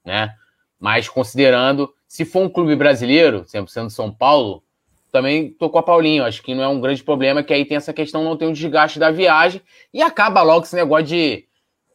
né? 0.04 0.34
Mas 0.80 1.08
considerando 1.08 1.92
se 2.08 2.24
for 2.24 2.40
um 2.40 2.48
clube 2.48 2.74
brasileiro, 2.74 3.44
sempre 3.46 3.70
sendo 3.70 3.90
São 3.90 4.10
Paulo, 4.10 4.62
também 5.10 5.50
tô 5.50 5.70
com 5.70 5.78
a 5.78 5.82
Paulinho. 5.82 6.24
Acho 6.24 6.42
que 6.42 6.54
não 6.54 6.62
é 6.62 6.68
um 6.68 6.80
grande 6.80 7.02
problema, 7.02 7.42
que 7.42 7.52
aí 7.52 7.64
tem 7.64 7.76
essa 7.76 7.92
questão, 7.92 8.24
não 8.24 8.36
tem 8.36 8.48
um 8.48 8.52
desgaste 8.52 8.98
da 8.98 9.10
viagem 9.10 9.60
e 9.92 10.02
acaba 10.02 10.42
logo 10.42 10.64
esse 10.64 10.76
negócio 10.76 11.06
de 11.06 11.44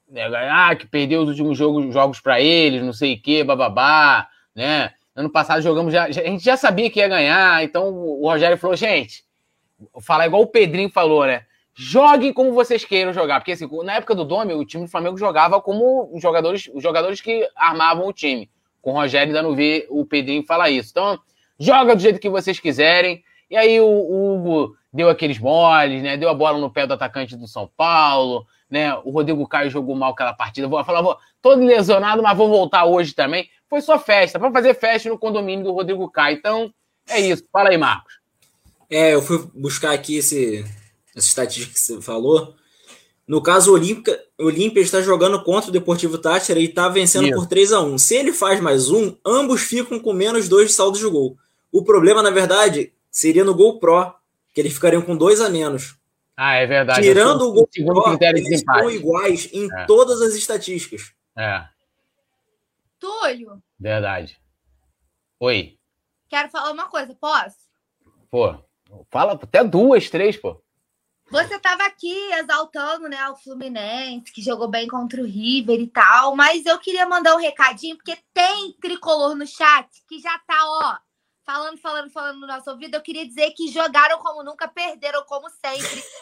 né, 0.10 0.28
ah, 0.50 0.76
que 0.76 0.86
perdeu 0.88 1.22
os 1.22 1.30
últimos 1.30 1.58
jogos, 1.58 1.94
jogos 1.94 2.20
para 2.20 2.40
eles, 2.40 2.84
não 2.84 2.94
sei 2.94 3.16
o 3.16 3.22
que, 3.22 3.44
bababá, 3.44 4.28
né? 4.56 4.94
Ano 5.16 5.30
passado 5.30 5.62
jogamos, 5.62 5.94
já, 5.94 6.06
a 6.06 6.12
gente 6.12 6.44
já 6.44 6.58
sabia 6.58 6.90
que 6.90 7.00
ia 7.00 7.08
ganhar, 7.08 7.64
então 7.64 7.90
o 7.90 8.28
Rogério 8.28 8.58
falou, 8.58 8.76
gente, 8.76 9.24
falar 10.02 10.28
igual 10.28 10.42
o 10.42 10.48
Pedrinho 10.48 10.90
falou, 10.90 11.26
né? 11.26 11.46
Joguem 11.76 12.32
como 12.32 12.54
vocês 12.54 12.86
queiram 12.86 13.14
jogar, 13.14 13.40
porque 13.40 13.52
assim, 13.52 13.68
na 13.84 13.96
época 13.96 14.14
do 14.14 14.24
Dome, 14.24 14.54
o 14.54 14.66
time 14.66 14.86
do 14.86 14.90
Flamengo 14.90 15.18
jogava 15.18 15.60
como 15.62 16.10
os 16.14 16.22
jogadores, 16.22 16.70
os 16.74 16.82
jogadores 16.82 17.22
que 17.22 17.48
armavam 17.56 18.08
o 18.08 18.14
time 18.14 18.50
com 18.84 18.92
o 18.92 18.94
Rogério 18.96 19.34
ainda 19.34 19.42
não 19.42 19.56
o 19.90 20.06
Pedrinho 20.06 20.44
falar 20.46 20.70
isso. 20.70 20.90
Então, 20.92 21.18
joga 21.60 21.96
do 21.96 22.02
jeito 22.02 22.20
que 22.20 22.30
vocês 22.30 22.60
quiserem. 22.60 23.24
E 23.50 23.56
aí 23.56 23.80
o, 23.80 23.86
Hugo 23.86 24.76
deu 24.92 25.10
aqueles 25.10 25.40
moles, 25.40 26.02
né? 26.02 26.18
Deu 26.18 26.30
a 26.30 26.34
bola 26.34 26.58
no 26.58 26.72
pé 26.72 26.88
do 26.88 26.94
atacante 26.94 27.36
do 27.36 27.48
São 27.48 27.70
Paulo, 27.78 28.46
né? 28.70 28.96
O 29.04 29.12
Rodrigo 29.12 29.48
Caio 29.48 29.70
jogou 29.70 29.96
mal 29.96 30.12
aquela 30.12 30.34
partida. 30.34 30.68
Vou 30.68 30.84
falar, 30.84 31.02
vou, 31.02 31.18
todo 31.42 31.64
lesionado, 31.64 32.24
mas 32.24 32.38
vou 32.38 32.50
voltar 32.50 32.86
hoje 32.86 33.14
também. 33.14 33.50
Foi 33.70 33.82
só 33.82 34.00
festa, 34.00 34.40
para 34.40 34.52
fazer 34.52 34.74
festa 34.74 35.10
no 35.10 35.18
condomínio 35.18 35.66
do 35.66 35.74
Rodrigo 35.74 36.10
Caio. 36.10 36.38
Então, 36.38 36.74
é 37.10 37.20
isso. 37.20 37.44
Fala 37.52 37.70
aí, 37.70 37.78
Marcos. 37.78 38.20
É, 38.90 39.14
eu 39.14 39.22
fui 39.22 39.48
buscar 39.54 39.92
aqui 39.92 40.18
esse, 40.18 40.64
essa 41.16 41.28
estatística 41.28 41.74
que 41.74 41.80
você 41.80 42.02
falou. 42.02 42.56
No 43.28 43.42
caso, 43.42 43.72
o 43.72 43.76
Olímpica, 43.76 44.20
Olímpia 44.40 44.82
está 44.82 45.02
jogando 45.02 45.42
contra 45.44 45.70
o 45.70 45.74
Deportivo 45.74 46.18
Tátira 46.18 46.60
e 46.60 46.66
está 46.66 46.90
vencendo 46.90 47.28
Isso. 47.28 47.36
por 47.36 47.48
3 47.48 47.72
a 47.72 47.82
1 47.82 47.98
Se 47.98 48.16
ele 48.16 48.34
faz 48.34 48.60
mais 48.60 48.90
um, 48.90 49.16
ambos 49.26 49.62
ficam 49.62 50.00
com 50.00 50.12
menos 50.12 50.50
dois 50.50 50.70
de 50.70 50.74
saldo 50.74 50.98
de 50.98 51.08
gol. 51.08 51.38
O 51.72 51.84
problema, 51.84 52.22
na 52.22 52.30
verdade, 52.30 52.94
seria 53.10 53.44
no 53.44 53.56
gol 53.56 53.80
pró, 53.80 54.16
que 54.54 54.60
eles 54.60 54.74
ficariam 54.74 55.02
com 55.02 55.16
dois 55.16 55.40
a 55.40 55.50
menos. 55.50 55.98
Ah, 56.36 56.56
é 56.56 56.66
verdade. 56.66 57.02
Tirando 57.02 57.44
o 57.44 57.54
gol 57.54 57.70
pró, 57.86 58.18
eles 58.22 58.50
estão 58.50 58.90
iguais 58.90 59.50
em 59.54 59.72
é. 59.72 59.86
todas 59.86 60.22
as 60.22 60.36
estatísticas. 60.36 61.14
É. 61.38 61.64
Túlio. 63.00 63.62
Verdade. 63.80 64.40
Oi. 65.40 65.78
Quero 66.30 66.50
falar 66.50 66.72
uma 66.72 66.88
coisa, 66.88 67.16
posso? 67.16 67.58
Pô, 68.32 68.56
fala 69.12 69.34
até 69.34 69.64
duas, 69.64 70.10
três, 70.10 70.38
pô. 70.38 70.63
Você 71.34 71.56
estava 71.56 71.84
aqui 71.86 72.16
exaltando, 72.34 73.10
né, 73.10 73.28
o 73.28 73.36
Fluminense, 73.36 74.32
que 74.32 74.40
jogou 74.40 74.68
bem 74.68 74.88
contra 74.88 75.20
o 75.20 75.26
River 75.26 75.80
e 75.80 75.88
tal, 75.88 76.36
mas 76.36 76.64
eu 76.64 76.78
queria 76.78 77.08
mandar 77.08 77.34
um 77.34 77.40
recadinho, 77.40 77.96
porque 77.98 78.16
tem 78.32 78.72
tricolor 78.74 79.34
no 79.34 79.48
chat 79.48 79.90
que 80.08 80.20
já 80.20 80.38
tá, 80.46 80.56
ó, 80.64 80.98
falando, 81.44 81.80
falando, 81.80 82.12
falando 82.12 82.40
no 82.40 82.46
nosso 82.46 82.70
ouvido. 82.70 82.94
Eu 82.94 83.02
queria 83.02 83.26
dizer 83.26 83.50
que 83.54 83.72
jogaram 83.72 84.20
como 84.20 84.44
nunca, 84.44 84.68
perderam 84.68 85.24
como 85.24 85.50
sempre. 85.50 86.04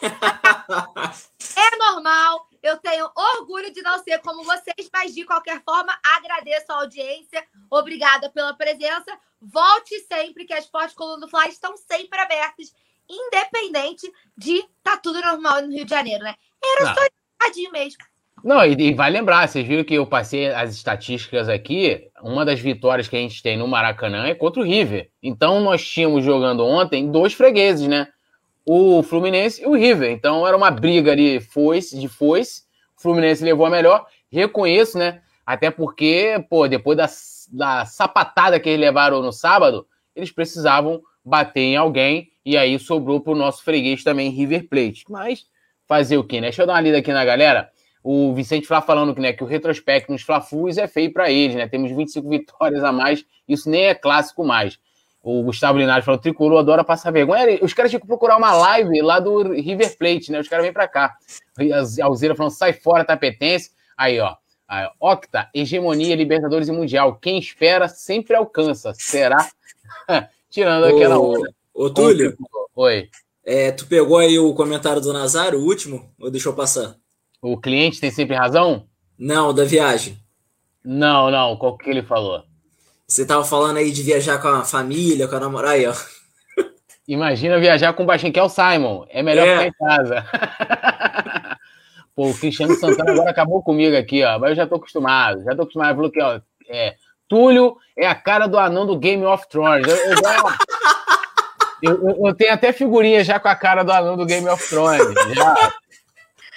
é 1.56 1.76
normal, 1.76 2.48
eu 2.62 2.78
tenho 2.78 3.10
orgulho 3.14 3.70
de 3.70 3.82
não 3.82 4.02
ser 4.02 4.18
como 4.20 4.42
vocês, 4.44 4.88
mas 4.90 5.14
de 5.14 5.26
qualquer 5.26 5.62
forma, 5.62 5.94
agradeço 6.02 6.72
a 6.72 6.76
audiência, 6.76 7.46
obrigada 7.70 8.30
pela 8.30 8.54
presença. 8.54 9.14
Volte 9.42 9.98
sempre, 10.10 10.46
que 10.46 10.54
as 10.54 10.64
portas 10.64 10.94
do 11.20 11.28
Fly 11.28 11.50
estão 11.50 11.76
sempre 11.76 12.18
abertas 12.18 12.72
independente 13.12 14.10
de 14.36 14.64
tá 14.82 14.96
tudo 14.96 15.20
normal 15.20 15.62
no 15.62 15.72
Rio 15.72 15.84
de 15.84 15.90
Janeiro, 15.90 16.24
né? 16.24 16.34
Era 16.64 16.86
não. 16.86 16.94
só 16.94 17.00
tadinho 17.38 17.70
mesmo. 17.70 17.98
Não, 18.42 18.64
e, 18.64 18.72
e 18.72 18.94
vai 18.94 19.10
lembrar, 19.10 19.46
vocês 19.46 19.66
viram 19.66 19.84
que 19.84 19.94
eu 19.94 20.06
passei 20.06 20.48
as 20.48 20.74
estatísticas 20.74 21.48
aqui. 21.48 22.08
Uma 22.20 22.44
das 22.44 22.58
vitórias 22.58 23.06
que 23.06 23.16
a 23.16 23.18
gente 23.18 23.42
tem 23.42 23.56
no 23.56 23.68
Maracanã 23.68 24.26
é 24.26 24.34
contra 24.34 24.60
o 24.60 24.64
River. 24.64 25.10
Então 25.22 25.60
nós 25.60 25.86
tínhamos 25.86 26.24
jogando 26.24 26.64
ontem 26.64 27.10
dois 27.10 27.32
fregueses, 27.32 27.86
né? 27.86 28.08
O 28.64 29.02
Fluminense 29.02 29.62
e 29.62 29.66
o 29.66 29.74
River. 29.74 30.10
Então 30.10 30.46
era 30.46 30.56
uma 30.56 30.70
briga 30.70 31.12
ali 31.12 31.40
foice, 31.40 31.98
de 31.98 32.08
foice. 32.08 32.62
O 32.98 33.02
Fluminense 33.02 33.44
levou 33.44 33.66
a 33.66 33.70
melhor. 33.70 34.06
Reconheço, 34.30 34.98
né? 34.98 35.22
Até 35.46 35.70
porque, 35.70 36.44
pô, 36.48 36.66
depois 36.66 36.96
da, 36.96 37.08
da 37.52 37.84
sapatada 37.84 38.58
que 38.58 38.68
eles 38.68 38.80
levaram 38.80 39.22
no 39.22 39.32
sábado, 39.32 39.86
eles 40.16 40.32
precisavam 40.32 41.00
bater 41.24 41.60
em 41.60 41.76
alguém, 41.76 42.30
e 42.44 42.56
aí 42.56 42.78
sobrou 42.78 43.20
para 43.20 43.32
o 43.32 43.36
nosso 43.36 43.62
freguês 43.62 44.02
também, 44.02 44.30
River 44.30 44.68
Plate. 44.68 45.04
Mas 45.08 45.46
fazer 45.86 46.16
o 46.16 46.24
quê, 46.24 46.40
né? 46.40 46.48
Deixa 46.48 46.62
eu 46.62 46.66
dar 46.66 46.74
uma 46.74 46.80
lida 46.80 46.98
aqui 46.98 47.12
na 47.12 47.24
galera. 47.24 47.70
O 48.02 48.34
Vicente 48.34 48.66
Flá 48.66 48.80
falando 48.80 49.14
que, 49.14 49.20
né, 49.20 49.32
que 49.32 49.44
o 49.44 49.46
retrospecto 49.46 50.10
nos 50.10 50.22
Fla-Flus 50.22 50.76
é 50.76 50.88
feio 50.88 51.12
para 51.12 51.30
eles, 51.30 51.54
né? 51.54 51.68
Temos 51.68 51.92
25 51.92 52.28
vitórias 52.28 52.82
a 52.82 52.90
mais, 52.90 53.24
isso 53.46 53.70
nem 53.70 53.84
é 53.84 53.94
clássico 53.94 54.44
mais. 54.44 54.78
O 55.22 55.42
Gustavo 55.44 55.78
Linares 55.78 56.04
falou: 56.04 56.20
Tricolor 56.20 56.58
adora 56.58 56.82
passar 56.82 57.12
vergonha. 57.12 57.58
Os 57.62 57.72
caras 57.72 57.90
tinham 57.92 58.00
que 58.00 58.06
procurar 58.06 58.36
uma 58.36 58.52
live 58.52 59.00
lá 59.02 59.20
do 59.20 59.52
River 59.52 59.96
Plate, 59.96 60.32
né? 60.32 60.40
Os 60.40 60.48
caras 60.48 60.64
vêm 60.64 60.72
para 60.72 60.88
cá. 60.88 61.14
A 61.56 62.04
Alzeira 62.04 62.34
falando: 62.34 62.52
sai 62.52 62.72
fora, 62.72 63.04
tapetense. 63.04 63.70
Aí, 63.96 64.18
ó. 64.18 64.34
Aí, 64.66 64.88
Octa, 64.98 65.48
hegemonia, 65.54 66.16
Libertadores 66.16 66.66
e 66.66 66.72
Mundial. 66.72 67.16
Quem 67.16 67.38
espera 67.38 67.86
sempre 67.86 68.34
alcança. 68.34 68.92
Será? 68.94 69.48
Tirando 70.52 70.84
aquela 70.84 71.18
ô, 71.18 71.34
Ô, 71.72 71.88
Túlio. 71.88 72.36
Oi. 72.76 73.08
É, 73.42 73.72
tu 73.72 73.86
pegou 73.86 74.18
aí 74.18 74.38
o 74.38 74.52
comentário 74.52 75.00
do 75.00 75.10
Nazário, 75.10 75.58
o 75.58 75.64
último, 75.64 76.12
ou 76.20 76.30
deixou 76.30 76.52
passar? 76.52 76.94
O 77.40 77.58
cliente 77.58 77.98
tem 77.98 78.10
sempre 78.10 78.36
razão? 78.36 78.86
Não, 79.18 79.54
da 79.54 79.64
viagem. 79.64 80.18
Não, 80.84 81.30
não. 81.30 81.56
Qual 81.56 81.78
que 81.78 81.88
ele 81.88 82.02
falou? 82.02 82.42
Você 83.08 83.24
tava 83.24 83.44
falando 83.44 83.78
aí 83.78 83.90
de 83.90 84.02
viajar 84.02 84.38
com 84.42 84.48
a 84.48 84.62
família, 84.62 85.26
com 85.26 85.36
a 85.36 85.40
namorada 85.40 85.72
aí, 85.72 85.86
ó. 85.86 85.94
Imagina 87.08 87.58
viajar 87.58 87.94
com 87.94 88.02
o 88.02 88.06
baixinho 88.06 88.32
que 88.32 88.38
é 88.38 88.42
o 88.42 88.48
Simon. 88.50 89.06
É 89.08 89.22
melhor 89.22 89.48
é. 89.48 89.56
ficar 89.56 89.66
em 89.68 89.72
casa. 89.72 90.26
Pô, 92.14 92.28
o 92.28 92.38
Cristiano 92.38 92.74
Santana 92.74 93.10
agora 93.10 93.30
acabou 93.30 93.62
comigo 93.62 93.96
aqui, 93.96 94.22
ó. 94.22 94.38
Mas 94.38 94.50
eu 94.50 94.56
já 94.56 94.66
tô 94.66 94.74
acostumado. 94.74 95.42
Já 95.44 95.56
tô 95.56 95.62
acostumado. 95.62 95.88
Ele 95.88 95.96
falou 95.96 96.10
que, 96.10 96.22
ó, 96.22 96.40
é, 96.68 96.94
Túlio 97.32 97.78
é 97.96 98.06
a 98.06 98.14
cara 98.14 98.46
do 98.46 98.58
anão 98.58 98.84
do 98.84 98.94
Game 98.94 99.24
of 99.24 99.48
Thrones. 99.48 99.86
Eu, 99.88 99.96
eu, 101.82 102.08
eu, 102.10 102.26
eu, 102.26 102.34
tenho 102.34 102.52
até 102.52 102.74
figurinha 102.74 103.24
já 103.24 103.40
com 103.40 103.48
a 103.48 103.56
cara 103.56 103.82
do 103.82 103.90
anão 103.90 104.18
do 104.18 104.26
Game 104.26 104.46
of 104.46 104.68
Thrones. 104.68 105.02
Já. 105.34 105.72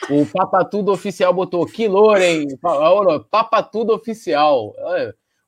O 0.09 0.25
Papatudo 0.25 0.91
Oficial 0.91 1.33
botou 1.33 1.65
que 1.65 1.87
Loren, 1.87 2.45
Papatudo 3.31 3.93
Oficial. 3.93 4.73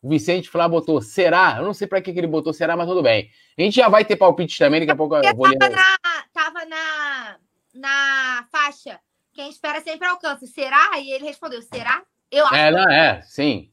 O 0.02 0.08
Vicente 0.08 0.50
Flá 0.50 0.66
botou 0.66 1.02
será? 1.02 1.56
Eu 1.58 1.66
não 1.66 1.74
sei 1.74 1.88
para 1.88 2.02
que, 2.02 2.14
que 2.14 2.20
ele 2.20 2.26
botou 2.26 2.54
será, 2.54 2.78
mas 2.78 2.88
tudo 2.88 3.04
bem. 3.04 3.30
A 3.60 3.62
gente 3.62 3.76
já 3.76 3.90
vai 3.90 4.06
ter 4.06 4.16
palpite 4.16 4.58
também, 4.58 4.80
daqui 4.80 4.94
a 4.94 4.96
pouco 4.96 5.14
eu 5.18 5.36
vou 5.36 5.48
ler. 5.48 5.58
Tava, 5.58 5.76
na, 5.76 5.98
tava 6.34 6.66
na, 6.66 7.36
na 7.76 8.46
faixa. 8.50 8.98
Quem 9.34 9.50
espera 9.50 9.82
sempre 9.82 10.08
alcança. 10.08 10.48
Será? 10.48 10.98
E 11.00 11.12
ele 11.12 11.26
respondeu: 11.26 11.62
será? 11.62 12.02
Eu 12.32 12.46
acho. 12.46 12.56
É, 12.56 12.72
não, 12.72 12.90
é, 12.90 13.22
sim 13.24 13.70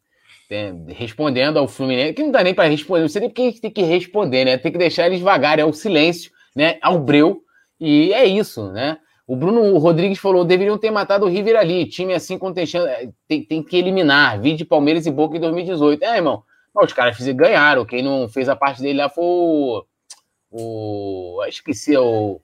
respondendo 0.88 1.59
ao 1.59 1.66
Fluminense, 1.66 2.12
que 2.14 2.22
não 2.22 2.30
dá 2.30 2.42
nem 2.42 2.55
para 2.55 2.68
responder, 2.68 3.03
não 3.03 3.09
sei 3.09 3.20
nem 3.20 3.30
porque 3.30 3.61
tem 3.61 3.70
que 3.70 3.82
responder, 3.82 4.45
né? 4.45 4.59
Tem 4.59 4.70
que 4.70 4.78
deixar 4.78 5.07
eles 5.07 5.20
vagar, 5.20 5.59
é 5.59 5.64
o 5.64 5.72
silêncio, 5.72 6.30
né? 6.55 6.78
Ao 6.82 6.99
breu, 6.99 7.42
e 7.80 8.12
é 8.12 8.24
isso, 8.24 8.70
né? 8.70 8.99
O 9.26 9.34
Bruno 9.34 9.76
Rodrigues 9.78 10.18
falou: 10.18 10.45
deveriam 10.45 10.76
ter 10.78 10.90
matado 10.90 11.24
o 11.24 11.28
River 11.28 11.57
ali. 11.57 11.86
Time 11.86 12.14
assim 12.14 12.38
contestando, 12.38 12.86
é, 12.86 13.09
tem, 13.26 13.42
tem 13.42 13.62
que 13.62 13.76
eliminar. 13.76 14.40
Vídeo 14.40 14.66
Palmeiras 14.66 15.07
e 15.07 15.11
Boca 15.11 15.36
em 15.36 15.40
2018. 15.40 16.03
É, 16.03 16.16
irmão. 16.16 16.42
Os 16.74 16.92
caras 16.92 17.16
fizeram, 17.16 17.36
ganharam. 17.36 17.84
Quem 17.84 18.03
não 18.03 18.28
fez 18.28 18.49
a 18.49 18.57
parte 18.57 18.82
dele 18.82 18.99
lá 18.99 19.09
foi 19.09 19.24
o. 19.24 19.84
o 20.51 21.45
esqueci, 21.49 21.97
o. 21.97 22.40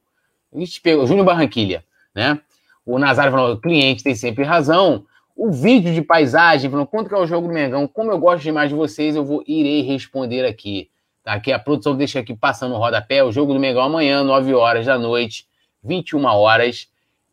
A 0.53 0.59
gente 0.59 0.81
pegou, 0.81 1.05
o 1.05 1.07
Júnior 1.07 1.27
Barranquilha, 1.27 1.85
né? 2.15 2.41
O 2.87 2.99
Nazário 2.99 3.33
falou: 3.33 3.55
o 3.55 3.61
cliente 3.61 4.03
tem 4.03 4.15
sempre 4.15 4.45
razão 4.45 5.05
o 5.41 5.51
vídeo 5.51 5.95
de 5.95 6.03
paisagem, 6.03 6.71
falando 6.71 6.87
quanto 6.87 7.09
que 7.09 7.15
é 7.15 7.19
o 7.19 7.27
jogo 7.27 7.49
do 7.49 7.55
Mengão, 7.55 7.89
como 7.89 8.11
eu 8.11 8.19
gosto 8.19 8.43
demais 8.43 8.69
de 8.69 8.75
vocês, 8.75 9.17
eu 9.17 9.25
vou 9.25 9.43
irei 9.47 9.81
responder 9.81 10.45
aqui. 10.45 10.91
Tá? 11.25 11.33
Aqui 11.33 11.51
a 11.51 11.59
produção 11.59 11.97
deixa 11.97 12.21
aqui 12.21 12.35
passando 12.35 12.75
o 12.75 12.77
rodapé, 12.77 13.25
o 13.25 13.33
jogo 13.33 13.55
do 13.55 13.59
Mengão 13.59 13.81
amanhã, 13.81 14.23
9 14.23 14.53
horas 14.53 14.85
da 14.85 14.99
noite, 14.99 15.47
21 15.83 16.27
horas. 16.27 16.89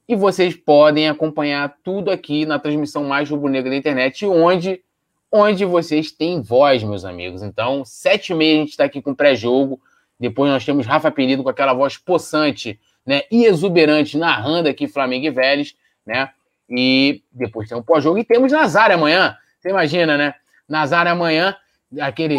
E 0.07 0.15
vocês 0.15 0.55
podem 0.55 1.09
acompanhar 1.09 1.75
tudo 1.83 2.09
aqui 2.09 2.45
na 2.45 2.57
transmissão 2.57 3.03
mais 3.03 3.29
rubro-negra 3.29 3.71
da 3.71 3.75
internet, 3.75 4.25
onde, 4.25 4.81
onde 5.29 5.65
vocês 5.65 6.09
têm 6.09 6.41
voz, 6.41 6.81
meus 6.83 7.03
amigos. 7.03 7.43
Então, 7.43 7.83
7 7.83 8.31
e 8.31 8.35
meia 8.35 8.55
a 8.55 8.59
gente 8.59 8.69
está 8.69 8.85
aqui 8.85 9.01
com 9.01 9.13
pré-jogo. 9.13 9.81
Depois 10.17 10.49
nós 10.49 10.63
temos 10.63 10.85
Rafa 10.85 11.11
Penido 11.11 11.43
com 11.43 11.49
aquela 11.49 11.73
voz 11.73 11.97
possante 11.97 12.79
né, 13.05 13.23
e 13.29 13.43
exuberante 13.43 14.17
narrando 14.17 14.69
aqui 14.69 14.87
Flamengo 14.87 15.25
e 15.25 15.29
Vélez, 15.29 15.75
né? 16.05 16.29
E 16.69 17.23
depois 17.31 17.69
tem 17.69 17.77
um 17.77 17.83
pós-jogo 17.83 18.17
e 18.17 18.25
temos 18.25 18.51
Nazário 18.51 18.95
amanhã. 18.95 19.37
Você 19.59 19.69
imagina, 19.69 20.17
né? 20.17 20.35
Nazário 20.67 21.11
amanhã, 21.11 21.55
aquele. 22.01 22.35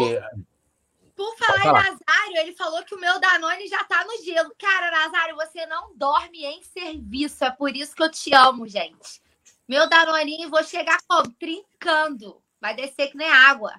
Por, 1.17 1.37
falar, 1.39 1.63
falar, 1.63 1.81
em 1.81 1.91
Nazário, 1.91 2.37
ele 2.37 2.53
falou 2.53 2.85
que 2.85 2.95
o 2.95 3.01
meu 3.01 3.19
Danone 3.19 3.67
já 3.67 3.83
tá 3.85 4.05
no 4.05 4.23
gelo. 4.25 4.53
Cara, 4.59 4.91
Nazário, 4.91 5.37
você 5.37 5.67
não 5.67 5.97
dorme 5.97 6.45
em 6.45 6.63
serviço. 6.63 7.45
É 7.45 7.51
por 7.51 7.75
isso 7.75 7.95
que 7.97 8.03
eu 8.03 8.11
te 8.11 8.35
amo, 8.35 8.69
gente. 8.69 9.21
Meu 9.69 9.89
Danoninho, 9.89 10.51
vou 10.51 10.63
chegar 10.63 10.99
como? 11.07 11.31
Trincando. 11.33 12.41
Vai 12.61 12.75
descer 12.75 13.11
que 13.11 13.17
nem 13.17 13.31
água. 13.31 13.73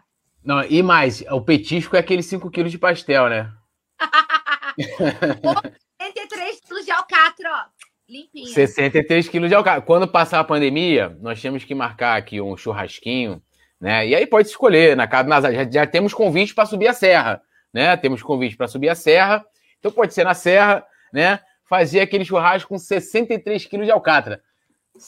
Não, 0.44 0.64
e 0.64 0.82
mais, 0.82 1.22
o 1.30 1.42
petisco 1.42 1.96
é 1.96 2.00
aquele 2.00 2.24
5 2.24 2.50
quilos 2.50 2.72
de 2.72 2.78
pastel, 2.78 3.30
né? 3.30 3.52
83 6.00 6.62
quilos 6.66 6.86
de 6.86 6.92
alcatra, 6.92 7.52
ó. 7.52 7.66
Limpinha. 8.10 8.48
63 8.48 9.30
quilos 9.30 9.50
de 9.50 9.56
alcatra. 9.56 9.82
Quando 9.82 10.08
passar 10.08 10.40
a 10.40 10.44
pandemia, 10.44 11.16
nós 11.22 11.40
temos 11.40 11.64
que 11.64 11.76
marcar 11.76 12.18
aqui 12.18 12.42
um 12.42 12.58
churrasquinho, 12.58 13.40
né? 13.80 14.08
E 14.08 14.16
aí 14.16 14.26
pode 14.26 14.48
escolher, 14.48 14.98
na 14.98 15.08
casa 15.08 15.30
Nazaré. 15.30 15.56
Já, 15.56 15.70
já 15.70 15.88
temos 15.88 16.12
convite 16.12 16.56
para 16.56 16.66
subir 16.66 16.88
a 16.88 16.94
serra, 16.94 17.40
né? 17.72 17.96
Temos 17.98 18.24
convite 18.24 18.58
para 18.58 18.68
subir 18.68 18.90
a 18.90 18.96
serra. 18.96 19.46
Então 19.78 19.92
pode 19.92 20.16
ser 20.16 20.24
na 20.24 20.34
serra, 20.34 20.84
né? 21.14 21.40
Fazer 21.70 22.00
aquele 22.00 22.26
churrasco 22.26 22.70
com 22.70 22.80
63 22.80 23.64
quilos 23.68 23.86
de 23.86 23.92
alcatra. 23.92 24.42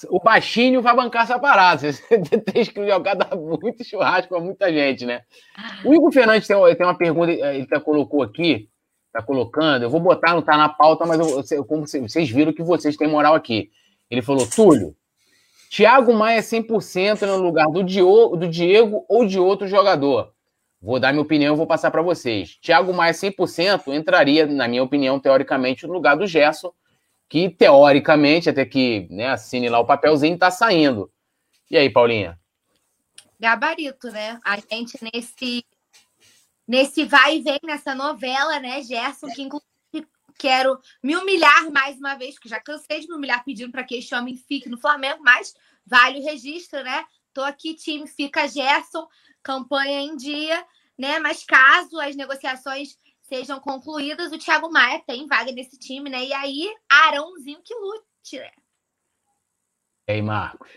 O 0.10 0.20
baixinho 0.20 0.80
vai 0.80 0.96
bancar 0.96 1.24
essa 1.24 1.40
parada. 1.40 1.80
63 1.92 2.70
quilos 2.70 2.86
de 2.86 2.94
alcatra 2.94 3.26
dá 3.26 3.36
muito 3.36 3.84
churrasco 3.84 4.30
para 4.30 4.40
muita 4.40 4.72
gente, 4.72 5.08
né? 5.08 5.24
O 5.84 5.92
Igor 5.92 6.12
Fernandes 6.12 6.48
tem, 6.48 6.56
tem 6.76 6.86
uma 6.86 6.98
pergunta, 6.98 7.32
ele 7.32 7.64
até 7.64 7.80
colocou 7.80 8.22
aqui 8.22 8.70
tá 9.12 9.22
colocando, 9.22 9.84
eu 9.84 9.90
vou 9.90 10.00
botar, 10.00 10.34
não 10.34 10.42
tá 10.42 10.58
na 10.58 10.70
pauta, 10.70 11.06
mas 11.06 11.20
eu, 11.20 11.44
eu, 11.58 11.66
como 11.66 11.88
vocês 11.88 12.30
viram 12.30 12.54
que 12.54 12.64
vocês 12.64 12.96
têm 12.96 13.08
moral 13.08 13.36
aqui. 13.36 13.70
Ele 14.10 14.22
falou, 14.22 14.48
Túlio, 14.48 14.96
Thiago 15.70 16.14
Maia 16.14 16.42
100% 16.42 17.22
no 17.28 17.38
lugar 17.38 17.68
do 17.68 17.84
Diego, 17.84 18.36
do 18.36 18.48
Diego 18.48 19.06
ou 19.08 19.26
de 19.26 19.40
outro 19.40 19.68
jogador. 19.68 20.34
Vou 20.82 21.00
dar 21.00 21.12
minha 21.12 21.22
opinião, 21.22 21.56
vou 21.56 21.68
passar 21.68 21.92
para 21.92 22.02
vocês. 22.02 22.58
Thiago 22.62 22.94
Maia 22.94 23.14
100% 23.14 23.94
entraria, 23.94 24.46
na 24.46 24.68
minha 24.68 24.84
opinião, 24.84 25.20
teoricamente, 25.20 25.86
no 25.86 25.94
lugar 25.94 26.18
do 26.18 26.26
Gerson, 26.26 26.74
que 27.30 27.50
teoricamente, 27.50 28.50
até 28.50 28.66
que 28.66 29.08
né, 29.10 29.28
assine 29.28 29.70
lá 29.70 29.80
o 29.80 29.86
papelzinho, 29.86 30.38
tá 30.38 30.52
saindo. 30.52 31.10
E 31.70 31.78
aí, 31.78 31.90
Paulinha? 31.90 32.38
Gabarito, 33.40 34.12
né? 34.12 34.40
A 34.44 34.58
gente 34.58 34.98
nesse 35.02 35.64
nesse 36.72 37.04
vai 37.04 37.36
e 37.36 37.42
vem 37.42 37.60
nessa 37.64 37.94
novela, 37.94 38.58
né, 38.62 38.82
Gerson, 38.82 39.28
que 39.28 39.42
inclusive 39.42 40.08
quero 40.40 40.80
me 41.04 41.18
humilhar 41.18 41.70
mais 41.70 41.98
uma 41.98 42.16
vez, 42.16 42.36
porque 42.36 42.48
já 42.48 42.62
cansei 42.62 43.02
de 43.02 43.10
me 43.10 43.16
humilhar 43.16 43.44
pedindo 43.44 43.74
para 43.74 43.84
que 43.84 43.96
este 43.96 44.16
homem 44.16 44.38
fique 44.38 44.70
no 44.70 44.80
Flamengo, 44.80 45.22
mas 45.22 45.54
vale 45.86 46.20
o 46.20 46.24
registro, 46.24 46.82
né? 46.82 47.04
Tô 47.34 47.42
aqui, 47.42 47.74
time 47.74 48.08
fica 48.08 48.48
Gerson, 48.48 49.06
campanha 49.44 50.00
em 50.00 50.16
dia, 50.16 50.66
né? 50.98 51.20
Mas 51.20 51.44
caso 51.44 52.00
as 52.00 52.16
negociações 52.16 52.98
sejam 53.22 53.60
concluídas. 53.60 54.32
O 54.32 54.38
Thiago 54.38 54.72
Maia 54.72 55.04
tem 55.06 55.28
vaga 55.28 55.52
nesse 55.52 55.78
time, 55.78 56.10
né? 56.10 56.24
E 56.24 56.34
aí, 56.34 56.74
Arãozinho 56.90 57.62
que 57.62 57.76
lute, 57.76 58.40
né? 58.40 58.52
E 60.08 60.14
aí, 60.14 60.22
Marcos? 60.22 60.72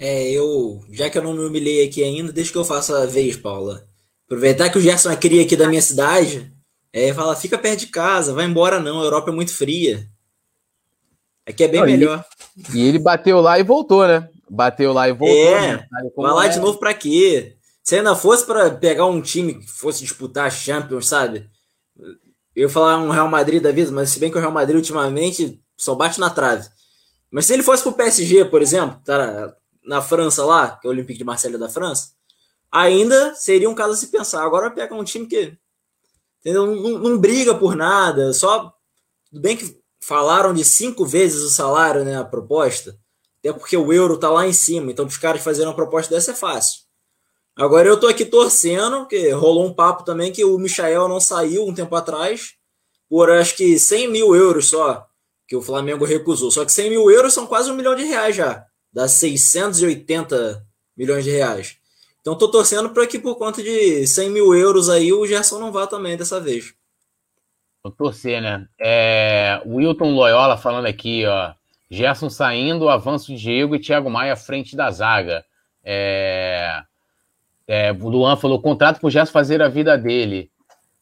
É, 0.00 0.32
eu, 0.32 0.84
já 0.90 1.08
que 1.08 1.16
eu 1.16 1.22
não 1.22 1.34
me 1.34 1.44
humilhei 1.44 1.86
aqui 1.86 2.02
ainda, 2.02 2.32
deixa 2.32 2.50
que 2.50 2.58
eu 2.58 2.64
faça 2.64 3.04
a 3.04 3.06
vez, 3.06 3.36
Paula. 3.36 3.89
Aproveitar 4.30 4.70
que 4.70 4.78
o 4.78 4.80
Gerson 4.80 5.10
é 5.10 5.16
cria 5.16 5.42
aqui 5.42 5.56
da 5.56 5.66
minha 5.66 5.82
cidade, 5.82 6.54
é, 6.92 7.12
fala, 7.12 7.34
fica 7.34 7.58
perto 7.58 7.80
de 7.80 7.86
casa, 7.88 8.32
vai 8.32 8.44
embora 8.44 8.78
não, 8.78 9.00
a 9.00 9.04
Europa 9.04 9.32
é 9.32 9.34
muito 9.34 9.52
fria. 9.52 10.06
Aqui 11.44 11.64
é 11.64 11.68
bem 11.68 11.80
não, 11.80 11.86
melhor. 11.88 12.24
E 12.72 12.80
ele 12.80 13.00
bateu 13.00 13.40
lá 13.40 13.58
e 13.58 13.64
voltou, 13.64 14.06
né? 14.06 14.28
Bateu 14.48 14.92
lá 14.92 15.08
e 15.08 15.12
voltou. 15.12 15.36
É, 15.36 15.78
né? 15.78 15.86
vai 16.16 16.32
lá 16.32 16.46
é. 16.46 16.48
de 16.48 16.60
novo 16.60 16.78
pra 16.78 16.94
quê? 16.94 17.56
Se 17.82 17.96
ainda 17.96 18.14
fosse 18.14 18.46
para 18.46 18.70
pegar 18.70 19.06
um 19.06 19.20
time 19.20 19.54
que 19.54 19.66
fosse 19.68 19.98
disputar 20.04 20.46
a 20.46 20.50
Champions, 20.50 21.08
sabe? 21.08 21.50
Eu 22.54 22.62
ia 22.62 22.68
falar 22.68 22.98
um 22.98 23.10
Real 23.10 23.28
Madrid 23.28 23.60
da 23.60 23.72
vida, 23.72 23.90
mas 23.90 24.10
se 24.10 24.20
bem 24.20 24.30
que 24.30 24.38
o 24.38 24.40
Real 24.40 24.52
Madrid 24.52 24.76
ultimamente 24.76 25.60
só 25.76 25.96
bate 25.96 26.20
na 26.20 26.30
trave. 26.30 26.68
Mas 27.32 27.46
se 27.46 27.52
ele 27.52 27.64
fosse 27.64 27.82
pro 27.82 27.94
PSG, 27.94 28.44
por 28.44 28.62
exemplo, 28.62 29.00
tá 29.04 29.52
na 29.84 30.00
França 30.00 30.44
lá, 30.44 30.76
que 30.76 30.86
é 30.86 30.88
o 30.88 30.92
Olympique 30.92 31.18
de 31.18 31.24
Marselha 31.24 31.58
da 31.58 31.68
França, 31.68 32.10
ainda 32.70 33.34
seria 33.34 33.68
um 33.68 33.74
caso 33.74 33.92
a 33.92 33.96
se 33.96 34.08
pensar. 34.08 34.44
Agora 34.44 34.70
pega 34.70 34.94
um 34.94 35.04
time 35.04 35.26
que 35.26 35.56
entendeu? 36.40 36.66
Não, 36.66 36.98
não 36.98 37.18
briga 37.18 37.54
por 37.54 37.76
nada, 37.76 38.32
só 38.32 38.74
tudo 39.30 39.40
bem 39.40 39.56
que 39.56 39.80
falaram 40.02 40.52
de 40.52 40.64
cinco 40.64 41.04
vezes 41.04 41.42
o 41.42 41.50
salário, 41.50 42.04
né, 42.04 42.16
a 42.16 42.24
proposta, 42.24 42.98
até 43.38 43.52
porque 43.52 43.76
o 43.76 43.92
euro 43.92 44.18
tá 44.18 44.30
lá 44.30 44.46
em 44.46 44.52
cima, 44.52 44.90
então 44.90 45.06
os 45.06 45.16
caras 45.16 45.42
fazerem 45.42 45.68
uma 45.68 45.76
proposta 45.76 46.14
dessa 46.14 46.32
é 46.32 46.34
fácil. 46.34 46.80
Agora 47.54 47.88
eu 47.88 48.00
tô 48.00 48.06
aqui 48.06 48.24
torcendo, 48.24 49.06
que 49.06 49.30
rolou 49.30 49.66
um 49.66 49.74
papo 49.74 50.04
também 50.04 50.32
que 50.32 50.44
o 50.44 50.58
Michael 50.58 51.08
não 51.08 51.20
saiu 51.20 51.66
um 51.66 51.74
tempo 51.74 51.94
atrás, 51.94 52.54
por 53.08 53.30
acho 53.30 53.56
que 53.56 53.78
100 53.78 54.08
mil 54.08 54.34
euros 54.34 54.68
só, 54.68 55.06
que 55.46 55.56
o 55.56 55.60
Flamengo 55.60 56.04
recusou. 56.04 56.50
Só 56.50 56.64
que 56.64 56.72
100 56.72 56.90
mil 56.90 57.10
euros 57.10 57.34
são 57.34 57.46
quase 57.46 57.70
um 57.70 57.74
milhão 57.74 57.94
de 57.94 58.04
reais 58.04 58.36
já, 58.36 58.64
dá 58.92 59.06
680 59.08 60.64
milhões 60.96 61.24
de 61.24 61.30
reais. 61.30 61.76
Então 62.20 62.36
tô 62.36 62.50
torcendo 62.50 62.90
para 62.90 63.06
que 63.06 63.18
por 63.18 63.36
conta 63.36 63.62
de 63.62 64.06
100 64.06 64.30
mil 64.30 64.54
euros 64.54 64.88
aí 64.88 65.12
o 65.12 65.26
Gerson 65.26 65.58
não 65.58 65.72
vá 65.72 65.86
também 65.86 66.16
dessa 66.16 66.40
vez. 66.40 66.74
Vou 67.82 67.92
torcer, 67.92 68.42
né? 68.42 68.66
É, 68.78 69.62
Wilton 69.66 70.12
Loyola 70.12 70.58
falando 70.58 70.86
aqui, 70.86 71.24
ó. 71.26 71.52
Gerson 71.90 72.28
saindo, 72.28 72.88
avanço 72.88 73.28
de 73.28 73.38
Diego 73.38 73.74
e 73.74 73.80
Thiago 73.80 74.10
Maia 74.10 74.34
à 74.34 74.36
frente 74.36 74.76
da 74.76 74.90
zaga. 74.90 75.44
É, 75.82 76.82
é, 77.66 77.90
Luan 77.92 78.36
falou: 78.36 78.60
contrato 78.60 79.00
pro 79.00 79.10
Gerson 79.10 79.32
fazer 79.32 79.62
a 79.62 79.68
vida 79.68 79.96
dele. 79.96 80.50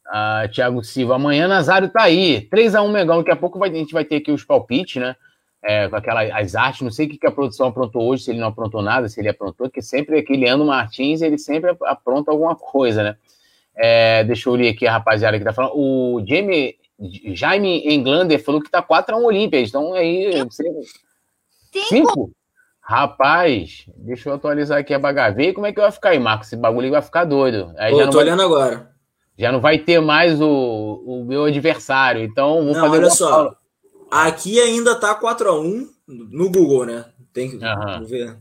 Ah, 0.07 0.47
Thiago 0.51 0.83
Silva, 0.83 1.15
amanhã 1.15 1.47
Nazário 1.47 1.89
tá 1.89 2.03
aí. 2.03 2.47
3x1 2.49 2.91
Megão. 2.91 3.17
Daqui 3.19 3.31
a 3.31 3.35
pouco 3.35 3.59
vai, 3.59 3.69
a 3.69 3.73
gente 3.73 3.93
vai 3.93 4.03
ter 4.03 4.15
aqui 4.15 4.31
os 4.31 4.43
palpites, 4.43 4.99
né? 5.01 5.15
É, 5.61 5.89
com 5.89 5.95
aquelas 5.95 6.31
as 6.31 6.55
artes. 6.55 6.81
Não 6.81 6.91
sei 6.91 7.05
o 7.05 7.09
que, 7.09 7.17
que 7.17 7.27
a 7.27 7.31
produção 7.31 7.67
aprontou 7.67 8.07
hoje, 8.07 8.23
se 8.23 8.31
ele 8.31 8.39
não 8.39 8.47
aprontou 8.47 8.81
nada, 8.81 9.09
se 9.09 9.19
ele 9.19 9.29
aprontou, 9.29 9.69
que 9.69 9.81
sempre 9.81 10.19
aquele 10.19 10.47
ano 10.47 10.65
Martins, 10.65 11.21
ele 11.21 11.37
sempre 11.37 11.75
apronta 11.85 12.31
alguma 12.31 12.55
coisa, 12.55 13.03
né? 13.03 13.15
É, 13.75 14.23
deixa 14.23 14.49
eu 14.49 14.55
ler 14.55 14.69
aqui 14.69 14.85
a 14.85 14.91
rapaziada 14.91 15.37
que 15.37 15.45
tá 15.45 15.53
falando. 15.53 15.73
O 15.75 16.23
Jamie, 16.27 16.75
Jaime 17.33 17.87
Englander 17.93 18.43
falou 18.43 18.61
que 18.61 18.69
tá 18.69 18.81
4x1 18.83 19.23
Olímpia. 19.23 19.61
Então 19.61 19.93
aí. 19.93 20.31
Cinco? 20.51 20.81
Cinco? 21.87 22.31
Rapaz, 22.81 23.85
deixa 23.95 24.29
eu 24.29 24.33
atualizar 24.33 24.79
aqui 24.79 24.93
a 24.95 24.99
bagageira. 24.99 25.53
Como 25.53 25.67
é 25.67 25.71
que 25.71 25.79
vai 25.79 25.91
ficar 25.91 26.09
aí, 26.09 26.19
Marcos? 26.19 26.47
Esse 26.47 26.57
bagulho 26.57 26.89
vai 26.89 27.01
ficar 27.03 27.23
doido. 27.23 27.71
Aí 27.77 27.93
Ô, 27.93 27.97
já 27.97 28.05
não 28.05 28.11
tô 28.11 28.17
vai, 28.17 28.25
olhando 28.25 28.41
agora. 28.41 28.89
Já 29.37 29.51
não 29.51 29.61
vai 29.61 29.77
ter 29.77 30.01
mais 30.01 30.41
o, 30.41 31.03
o 31.05 31.23
meu 31.23 31.45
adversário. 31.45 32.23
Então, 32.23 32.65
vou 32.65 32.73
não, 32.73 32.81
fazer 32.81 32.97
olha 32.97 33.09
só. 33.11 33.55
Aqui 34.09 34.59
ainda 34.59 34.95
tá 34.95 35.19
4x1 35.19 35.87
no 36.07 36.49
Google, 36.49 36.85
né? 36.85 37.05
Tem 37.31 37.51
que 37.51 37.63
uhum. 37.63 38.05
ver. 38.05 38.37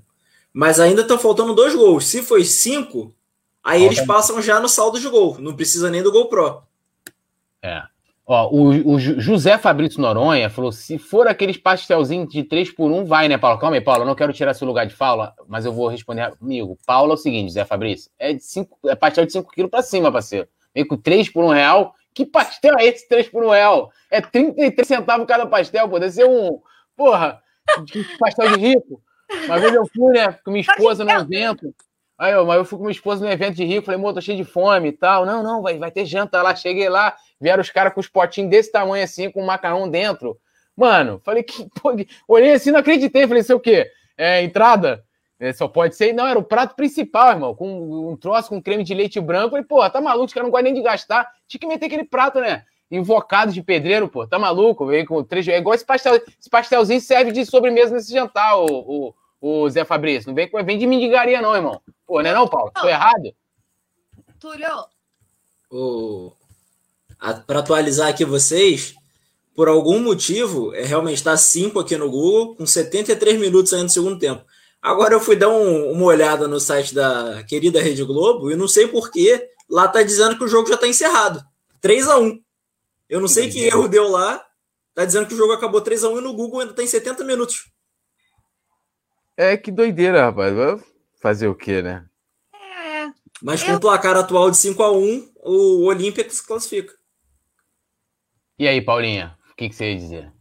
Mas 0.52 0.80
ainda 0.80 1.04
tá 1.04 1.18
faltando 1.18 1.54
dois 1.54 1.74
gols. 1.74 2.06
Se 2.06 2.22
foi 2.22 2.44
cinco, 2.44 3.14
Aí 3.68 3.84
eles 3.84 4.00
passam 4.00 4.40
já 4.40 4.58
no 4.58 4.68
saldo 4.68 4.98
de 4.98 5.06
gol, 5.10 5.36
não 5.40 5.54
precisa 5.54 5.90
nem 5.90 6.02
do 6.02 6.10
gol 6.10 6.26
pro. 6.30 6.62
É. 7.62 7.82
Ó, 8.26 8.48
o, 8.50 8.94
o 8.94 8.98
José 8.98 9.58
Fabrício 9.58 10.00
Noronha 10.00 10.48
falou: 10.48 10.72
se 10.72 10.96
for 10.96 11.26
aqueles 11.26 11.58
pastelzinhos 11.58 12.30
de 12.30 12.44
3 12.44 12.70
por 12.72 12.90
1 12.90 13.04
vai, 13.04 13.28
né, 13.28 13.36
Paulo? 13.36 13.58
Calma 13.58 13.76
aí, 13.76 13.80
Paulo, 13.82 14.02
eu 14.02 14.06
não 14.06 14.14
quero 14.14 14.32
tirar 14.32 14.54
seu 14.54 14.66
lugar 14.66 14.86
de 14.86 14.94
fala, 14.94 15.34
mas 15.46 15.66
eu 15.66 15.72
vou 15.72 15.88
responder 15.88 16.34
comigo. 16.36 16.78
Paulo 16.86 17.12
é 17.12 17.14
o 17.14 17.18
seguinte, 17.18 17.48
José 17.48 17.64
Fabrício: 17.66 18.10
é, 18.18 18.32
de 18.32 18.42
cinco, 18.42 18.78
é 18.86 18.94
pastel 18.94 19.26
de 19.26 19.32
5 19.32 19.50
quilos 19.52 19.70
pra 19.70 19.82
cima, 19.82 20.10
parceiro. 20.10 20.48
Vem 20.74 20.86
com 20.86 20.96
3 20.96 21.28
por 21.28 21.44
1 21.44 21.48
real. 21.48 21.94
Que 22.18 22.26
pastel 22.26 22.76
é 22.76 22.84
esse 22.84 23.08
3 23.08 23.28
por 23.28 23.44
1 23.44 23.50
real? 23.50 23.92
É 24.10 24.20
33 24.20 24.88
centavos 24.88 25.24
cada 25.24 25.46
pastel, 25.46 25.88
pô. 25.88 26.00
Deve 26.00 26.10
ser 26.10 26.24
um. 26.24 26.60
Porra, 26.96 27.40
pastel 28.18 28.56
de 28.56 28.60
rico. 28.60 29.00
Uma 29.44 29.60
vez 29.60 29.72
eu 29.72 29.86
fui, 29.86 30.12
né, 30.14 30.32
com 30.44 30.50
minha 30.50 30.62
esposa 30.62 31.04
no 31.04 31.12
evento. 31.12 31.72
Aí 32.18 32.32
eu, 32.32 32.44
mas 32.44 32.56
eu 32.56 32.64
fui 32.64 32.76
com 32.76 32.82
minha 32.82 32.92
esposa 32.92 33.24
no 33.24 33.30
evento 33.30 33.54
de 33.54 33.64
rico, 33.64 33.86
falei, 33.86 34.00
amor, 34.00 34.14
tô 34.14 34.20
cheio 34.20 34.36
de 34.36 34.42
fome 34.42 34.88
e 34.88 34.92
tal. 34.92 35.24
Não, 35.24 35.44
não, 35.44 35.62
vai, 35.62 35.78
vai 35.78 35.92
ter 35.92 36.04
janta 36.04 36.42
lá. 36.42 36.56
Cheguei 36.56 36.88
lá, 36.88 37.14
vieram 37.40 37.60
os 37.60 37.70
caras 37.70 37.94
com 37.94 38.00
os 38.00 38.08
potinhos 38.08 38.50
desse 38.50 38.72
tamanho 38.72 39.04
assim, 39.04 39.30
com 39.30 39.40
um 39.40 39.46
macarrão 39.46 39.88
dentro. 39.88 40.36
Mano, 40.76 41.20
falei 41.24 41.44
que. 41.44 41.68
Pô, 41.80 41.94
olhei 42.26 42.54
assim, 42.54 42.72
não 42.72 42.80
acreditei. 42.80 43.28
Falei, 43.28 43.44
sei 43.44 43.54
o 43.54 43.60
quê? 43.60 43.88
É, 44.16 44.42
entrada? 44.42 45.04
É, 45.41 45.53
só 45.53 45.68
pode 45.68 45.95
ser. 45.95 46.12
Não, 46.12 46.26
era 46.26 46.39
o 46.39 46.43
prato 46.43 46.74
principal, 46.74 47.30
irmão. 47.30 47.55
Com 47.55 48.11
um 48.11 48.16
troço 48.16 48.49
com 48.49 48.61
creme 48.61 48.82
de 48.82 48.93
leite 48.93 49.20
branco. 49.20 49.51
Falei, 49.51 49.64
pô, 49.64 49.89
tá 49.89 50.01
maluco, 50.01 50.26
os 50.26 50.32
caras 50.32 50.47
não 50.47 50.51
gostam 50.51 50.64
nem 50.64 50.74
de 50.74 50.82
gastar. 50.82 51.30
Tinha 51.47 51.61
que 51.61 51.66
meter 51.66 51.86
aquele 51.86 52.05
prato, 52.05 52.41
né? 52.41 52.64
Invocado 52.91 53.53
de 53.53 53.62
pedreiro, 53.62 54.09
pô, 54.09 54.26
tá 54.26 54.39
maluco? 54.39 54.86
Veio 54.86 55.07
com 55.07 55.22
três. 55.22 55.47
É 55.47 55.59
igual 55.59 55.74
esse, 55.74 55.84
pastel, 55.84 56.16
esse 56.16 56.51
pastelzinho 56.51 57.01
serve 57.01 57.30
de 57.32 57.45
sobremesa 57.45 57.95
nesse 57.95 58.12
jantar, 58.12 58.59
o, 58.59 59.14
o, 59.41 59.62
o 59.64 59.70
Zé 59.70 59.84
Fabrício. 59.84 60.28
Não 60.28 60.34
vem, 60.34 60.51
vem 60.64 60.78
de 60.78 60.86
mendigaria, 60.86 61.41
não, 61.41 61.55
irmão. 61.55 61.80
Pô, 62.07 62.22
não 62.22 62.30
é 62.30 62.34
não, 62.34 62.49
Paulo? 62.49 62.72
Tô 62.74 62.89
errado? 62.89 63.32
Túlio. 64.41 64.86
O... 65.70 66.32
Para 67.47 67.59
atualizar 67.59 68.09
aqui 68.09 68.24
vocês, 68.24 68.95
por 69.55 69.68
algum 69.68 70.01
motivo, 70.01 70.74
é, 70.74 70.84
realmente 70.84 71.16
está 71.16 71.36
5 71.36 71.78
aqui 71.78 71.97
no 71.97 72.11
Google, 72.11 72.57
com 72.57 72.64
73 72.64 73.39
minutos 73.39 73.72
ainda 73.72 73.84
no 73.84 73.91
segundo 73.91 74.18
tempo. 74.18 74.45
Agora 74.89 75.12
eu 75.12 75.20
fui 75.20 75.36
dar 75.36 75.51
um, 75.51 75.93
uma 75.93 76.07
olhada 76.07 76.49
no 76.49 76.59
site 76.59 76.95
da 76.95 77.45
querida 77.45 77.78
Rede 77.78 78.03
Globo 78.03 78.51
e 78.51 78.57
não 78.57 78.66
sei 78.66 78.89
porquê, 78.89 79.51
lá 79.68 79.86
tá 79.86 80.03
dizendo 80.03 80.39
que 80.39 80.45
o 80.45 80.49
jogo 80.49 80.66
já 80.66 80.76
está 80.76 80.89
encerrado. 80.89 81.45
3 81.82 82.09
a 82.09 82.18
1 82.18 82.43
Eu 83.07 83.20
não 83.20 83.28
sei 83.28 83.51
que 83.51 83.61
erro 83.66 83.86
deu 83.86 84.09
lá. 84.09 84.43
Tá 84.95 85.05
dizendo 85.05 85.26
que 85.26 85.34
o 85.34 85.36
jogo 85.36 85.53
acabou 85.53 85.82
3 85.82 86.05
a 86.05 86.09
1 86.09 86.18
e 86.18 86.20
no 86.22 86.32
Google 86.32 86.61
ainda 86.61 86.72
tem 86.72 86.86
70 86.86 87.22
minutos. 87.22 87.70
É 89.36 89.59
que 89.59 89.70
doideira, 89.70 90.24
rapaz. 90.24 90.55
Fazer 91.20 91.49
o 91.49 91.55
quê, 91.55 91.82
né? 91.82 92.07
É. 92.55 93.09
Mas 93.43 93.62
com 93.62 93.72
eu... 93.72 93.76
o 93.76 93.80
placar 93.80 94.16
atual 94.16 94.51
de 94.51 94.57
5 94.57 94.82
a 94.82 94.91
1 94.91 95.32
o 95.45 95.84
Olímpia 95.84 96.26
se 96.30 96.43
classifica. 96.47 96.95
E 98.59 98.66
aí, 98.66 98.80
Paulinha, 98.80 99.36
o 99.53 99.55
que, 99.55 99.68
que 99.68 99.74
você 99.74 99.93
ia 99.93 99.99
dizer? 99.99 100.38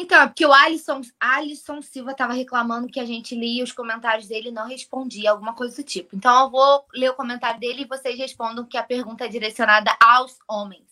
Então, 0.00 0.22
é 0.22 0.26
porque 0.28 0.46
o 0.46 0.52
Alisson, 0.52 1.00
Alisson 1.18 1.82
Silva 1.82 2.12
estava 2.12 2.32
reclamando 2.32 2.86
que 2.86 3.00
a 3.00 3.04
gente 3.04 3.34
lia 3.34 3.64
os 3.64 3.72
comentários 3.72 4.28
dele 4.28 4.50
e 4.50 4.52
não 4.52 4.68
respondia, 4.68 5.32
alguma 5.32 5.56
coisa 5.56 5.74
do 5.74 5.82
tipo. 5.82 6.14
Então, 6.14 6.44
eu 6.44 6.50
vou 6.50 6.86
ler 6.94 7.10
o 7.10 7.16
comentário 7.16 7.58
dele 7.58 7.82
e 7.82 7.84
vocês 7.84 8.16
respondam 8.16 8.64
que 8.64 8.76
a 8.76 8.84
pergunta 8.84 9.24
é 9.24 9.28
direcionada 9.28 9.90
aos 10.00 10.38
homens. 10.46 10.86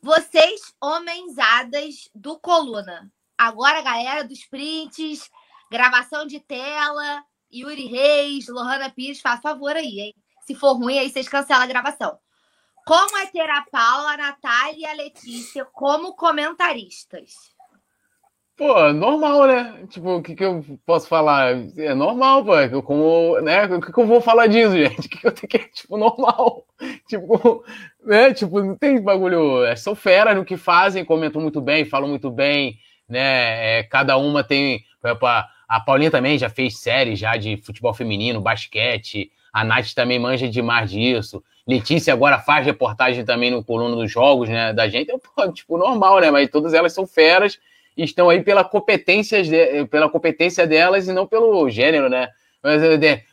Vocês, 0.00 0.74
homensadas 0.80 2.08
do 2.14 2.38
Coluna. 2.38 3.12
Agora, 3.36 3.82
galera 3.82 4.24
dos 4.24 4.42
prints, 4.42 5.30
gravação 5.70 6.24
de 6.26 6.40
tela, 6.40 7.22
Yuri 7.52 7.88
Reis, 7.88 8.48
Lohana 8.48 8.88
Pires, 8.88 9.20
faz 9.20 9.42
favor 9.42 9.76
aí, 9.76 10.00
hein? 10.00 10.14
Se 10.46 10.54
for 10.54 10.72
ruim, 10.72 10.98
aí 10.98 11.10
vocês 11.10 11.28
cancelam 11.28 11.62
a 11.62 11.66
gravação. 11.66 12.18
Como 12.86 13.18
é 13.18 13.26
ter 13.26 13.50
a 13.50 13.66
Paula, 13.70 14.14
a 14.14 14.16
Natália 14.16 14.78
e 14.78 14.86
a 14.86 14.94
Letícia 14.94 15.66
como 15.66 16.16
comentaristas? 16.16 17.57
Pô, 18.58 18.92
normal, 18.92 19.46
né? 19.46 19.86
Tipo, 19.88 20.16
o 20.16 20.22
que, 20.22 20.34
que 20.34 20.44
eu 20.44 20.64
posso 20.84 21.06
falar? 21.06 21.56
É 21.76 21.94
normal, 21.94 22.44
pô. 22.44 22.58
É 22.58 22.68
como, 22.82 23.40
né? 23.40 23.66
O 23.66 23.80
que, 23.80 23.92
que 23.92 24.00
eu 24.00 24.06
vou 24.06 24.20
falar 24.20 24.48
disso, 24.48 24.72
gente? 24.76 24.98
O 25.06 25.08
que, 25.08 25.18
que 25.18 25.26
eu 25.28 25.30
tenho 25.30 25.48
que. 25.48 25.58
Tipo, 25.70 25.96
normal. 25.96 26.64
Tipo, 27.08 27.64
né? 28.04 28.34
Tipo, 28.34 28.60
não 28.60 28.76
tem 28.76 29.00
bagulho. 29.00 29.64
É, 29.64 29.76
são 29.76 29.94
feras 29.94 30.36
no 30.36 30.44
que 30.44 30.56
fazem, 30.56 31.04
comentam 31.04 31.40
muito 31.40 31.60
bem, 31.60 31.84
falam 31.84 32.08
muito 32.08 32.32
bem, 32.32 32.76
né? 33.08 33.78
É, 33.78 33.82
cada 33.84 34.16
uma 34.16 34.42
tem. 34.42 34.84
Exemplo, 35.04 35.28
a 35.28 35.80
Paulinha 35.80 36.10
também 36.10 36.36
já 36.36 36.50
fez 36.50 36.78
série 36.80 37.14
já 37.14 37.36
de 37.36 37.58
futebol 37.58 37.94
feminino, 37.94 38.40
basquete. 38.40 39.30
A 39.52 39.62
Nath 39.62 39.92
também 39.94 40.18
manja 40.18 40.48
demais 40.48 40.90
disso. 40.90 41.44
Letícia 41.64 42.12
agora 42.12 42.40
faz 42.40 42.66
reportagem 42.66 43.24
também 43.24 43.52
no 43.52 43.62
coluna 43.62 43.94
dos 43.94 44.10
jogos, 44.10 44.48
né, 44.48 44.72
da 44.72 44.88
gente. 44.88 45.12
É, 45.12 45.14
pô, 45.16 45.52
tipo, 45.52 45.78
normal, 45.78 46.20
né? 46.20 46.30
Mas 46.30 46.50
todas 46.50 46.74
elas 46.74 46.92
são 46.92 47.06
feras 47.06 47.58
estão 48.04 48.30
aí 48.30 48.42
pela 48.42 48.64
competência, 48.64 49.42
de, 49.42 49.86
pela 49.86 50.08
competência 50.08 50.66
delas 50.66 51.08
e 51.08 51.12
não 51.12 51.26
pelo 51.26 51.68
gênero, 51.68 52.08
né? 52.08 52.28
Mas, 52.62 52.82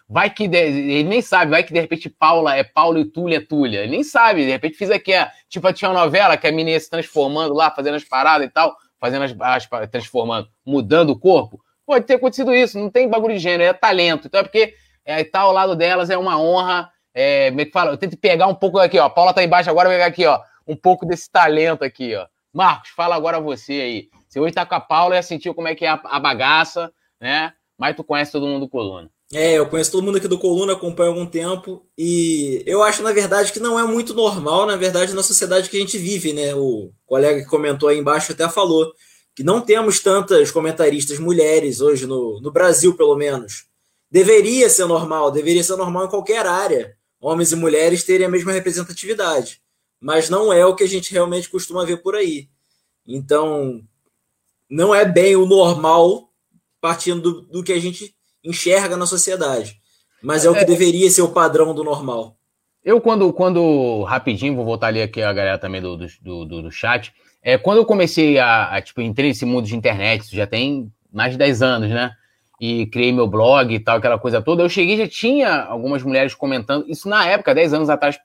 Vai 0.07 0.29
que 0.29 0.47
de, 0.47 0.57
ele 0.57 1.09
nem 1.09 1.21
sabe, 1.21 1.49
vai 1.49 1.63
que 1.63 1.73
de 1.73 1.79
repente 1.79 2.09
Paula 2.09 2.55
é 2.55 2.63
Paulo 2.63 2.99
e 2.99 3.05
Túlia 3.05 3.37
é 3.37 3.41
Túlia. 3.41 3.79
Ele 3.79 3.91
nem 3.91 4.03
sabe, 4.03 4.45
de 4.45 4.51
repente 4.51 4.77
fiz 4.77 4.91
aqui, 4.91 5.13
a, 5.15 5.31
tipo, 5.49 5.71
tinha 5.73 5.89
uma 5.89 6.01
novela 6.01 6.37
que 6.37 6.45
a 6.45 6.51
menina 6.51 6.79
se 6.79 6.89
transformando 6.89 7.53
lá, 7.53 7.71
fazendo 7.71 7.95
as 7.95 8.03
paradas 8.03 8.47
e 8.47 8.51
tal, 8.51 8.75
fazendo 8.99 9.23
as, 9.23 9.35
as 9.39 9.89
transformando, 9.89 10.47
mudando 10.63 11.09
o 11.09 11.19
corpo. 11.19 11.59
Pode 11.87 12.05
ter 12.05 12.15
acontecido 12.15 12.53
isso, 12.53 12.77
não 12.79 12.89
tem 12.89 13.09
bagulho 13.09 13.33
de 13.33 13.39
gênero, 13.39 13.63
é 13.63 13.73
talento. 13.73 14.27
Então 14.27 14.41
é 14.41 14.43
porque 14.43 14.75
é, 15.03 15.23
tá 15.23 15.39
ao 15.41 15.51
lado 15.51 15.75
delas 15.75 16.11
é 16.11 16.17
uma 16.17 16.39
honra. 16.39 16.91
É, 17.13 17.47
é 17.47 17.65
fala, 17.71 17.91
eu 17.91 17.97
tento 17.97 18.17
pegar 18.17 18.45
um 18.45 18.55
pouco 18.55 18.77
aqui, 18.77 18.99
ó. 18.99 19.05
A 19.05 19.09
Paula 19.09 19.33
tá 19.33 19.43
embaixo 19.43 19.69
agora, 19.71 19.89
vou 19.89 19.95
pegar 19.95 20.07
aqui, 20.07 20.25
ó, 20.27 20.39
um 20.67 20.75
pouco 20.75 21.03
desse 21.03 21.31
talento 21.31 21.83
aqui, 21.83 22.15
ó. 22.15 22.27
Marcos, 22.53 22.91
fala 22.91 23.15
agora 23.15 23.39
você 23.39 23.73
aí. 23.73 24.09
Você 24.35 24.39
hoje 24.41 24.53
tá 24.53 24.65
com 24.65 24.75
a 24.75 24.81
Paula, 24.81 25.15
já 25.15 25.21
sentiu 25.23 25.53
como 25.53 25.69
é 25.69 25.75
que 25.75 25.85
é 25.85 25.87
a, 25.87 25.93
a 26.03 26.19
bagaça, 26.19 26.91
né? 27.21 27.53
Mas 27.79 27.95
tu 27.95 28.03
conhece 28.03 28.33
todo 28.33 28.45
mundo 28.45 28.65
do 28.65 28.69
Coluna. 28.69 29.09
É, 29.31 29.53
eu 29.53 29.65
conheço 29.69 29.93
todo 29.93 30.03
mundo 30.03 30.17
aqui 30.17 30.27
do 30.27 30.37
Coluna, 30.37 30.73
acompanho 30.73 31.11
há 31.11 31.13
algum 31.13 31.25
tempo, 31.25 31.87
e 31.97 32.61
eu 32.65 32.83
acho, 32.83 33.01
na 33.01 33.13
verdade, 33.13 33.53
que 33.53 33.61
não 33.61 33.79
é 33.79 33.83
muito 33.83 34.13
normal, 34.13 34.65
na 34.65 34.75
verdade, 34.75 35.13
na 35.13 35.23
sociedade 35.23 35.69
que 35.69 35.77
a 35.77 35.79
gente 35.79 35.97
vive, 35.97 36.33
né? 36.33 36.53
O 36.53 36.91
colega 37.05 37.43
que 37.43 37.47
comentou 37.47 37.87
aí 37.87 37.97
embaixo 37.97 38.33
até 38.33 38.49
falou 38.49 38.91
que 39.33 39.41
não 39.41 39.61
temos 39.61 40.01
tantas 40.01 40.51
comentaristas 40.51 41.17
mulheres 41.17 41.79
hoje 41.79 42.05
no, 42.05 42.41
no 42.41 42.51
Brasil, 42.51 42.93
pelo 42.93 43.15
menos. 43.15 43.67
Deveria 44.11 44.69
ser 44.69 44.85
normal, 44.85 45.31
deveria 45.31 45.63
ser 45.63 45.77
normal 45.77 46.07
em 46.07 46.09
qualquer 46.09 46.45
área, 46.45 46.97
homens 47.21 47.53
e 47.53 47.55
mulheres 47.55 48.03
terem 48.03 48.27
a 48.27 48.29
mesma 48.29 48.51
representatividade, 48.51 49.61
mas 49.97 50.29
não 50.29 50.51
é 50.51 50.65
o 50.65 50.75
que 50.75 50.83
a 50.83 50.89
gente 50.89 51.13
realmente 51.13 51.49
costuma 51.49 51.85
ver 51.85 52.01
por 52.01 52.15
aí. 52.15 52.49
Então, 53.07 53.81
não 54.69 54.93
é 54.93 55.05
bem 55.05 55.35
o 55.35 55.45
normal 55.45 56.29
partindo 56.81 57.21
do, 57.21 57.41
do 57.41 57.63
que 57.63 57.73
a 57.73 57.79
gente 57.79 58.13
enxerga 58.43 58.95
na 58.95 59.05
sociedade. 59.05 59.77
Mas 60.21 60.45
é, 60.45 60.49
o 60.49 60.53
que 60.53 60.61
é. 60.61 60.65
deveria 60.65 61.09
ser 61.09 61.21
o 61.21 61.29
padrão 61.29 61.73
do 61.73 61.83
normal. 61.83 62.35
Eu, 62.83 63.01
quando, 63.01 63.33
quando 63.33 64.03
rapidinho, 64.03 64.55
vou 64.55 64.63
voltar 64.63 64.87
ali 64.87 65.01
aqui 65.01 65.21
a 65.21 65.33
galera 65.33 65.57
também 65.57 65.81
do, 65.81 65.97
do, 65.97 66.45
do, 66.45 66.61
do 66.63 66.71
chat. 66.71 67.11
É, 67.41 67.57
quando 67.57 67.77
eu 67.77 67.85
comecei 67.85 68.37
a, 68.37 68.75
a, 68.75 68.81
tipo, 68.81 69.01
entrei 69.01 69.29
nesse 69.29 69.45
mundo 69.45 69.65
de 69.65 69.75
internet, 69.75 70.21
isso 70.21 70.35
já 70.35 70.45
tem 70.45 70.91
mais 71.11 71.31
de 71.31 71.37
10 71.37 71.61
anos, 71.63 71.89
né? 71.89 72.11
E 72.61 72.85
criei 72.87 73.11
meu 73.11 73.27
blog 73.27 73.73
e 73.73 73.79
tal, 73.79 73.97
aquela 73.97 74.19
coisa 74.19 74.41
toda. 74.41 74.61
Eu 74.61 74.69
cheguei 74.69 74.97
já 74.97 75.07
tinha 75.07 75.63
algumas 75.63 76.03
mulheres 76.03 76.35
comentando. 76.35 76.85
Isso 76.87 77.09
na 77.09 77.25
época, 77.25 77.55
10 77.55 77.73
anos 77.73 77.89
atrás, 77.89 78.19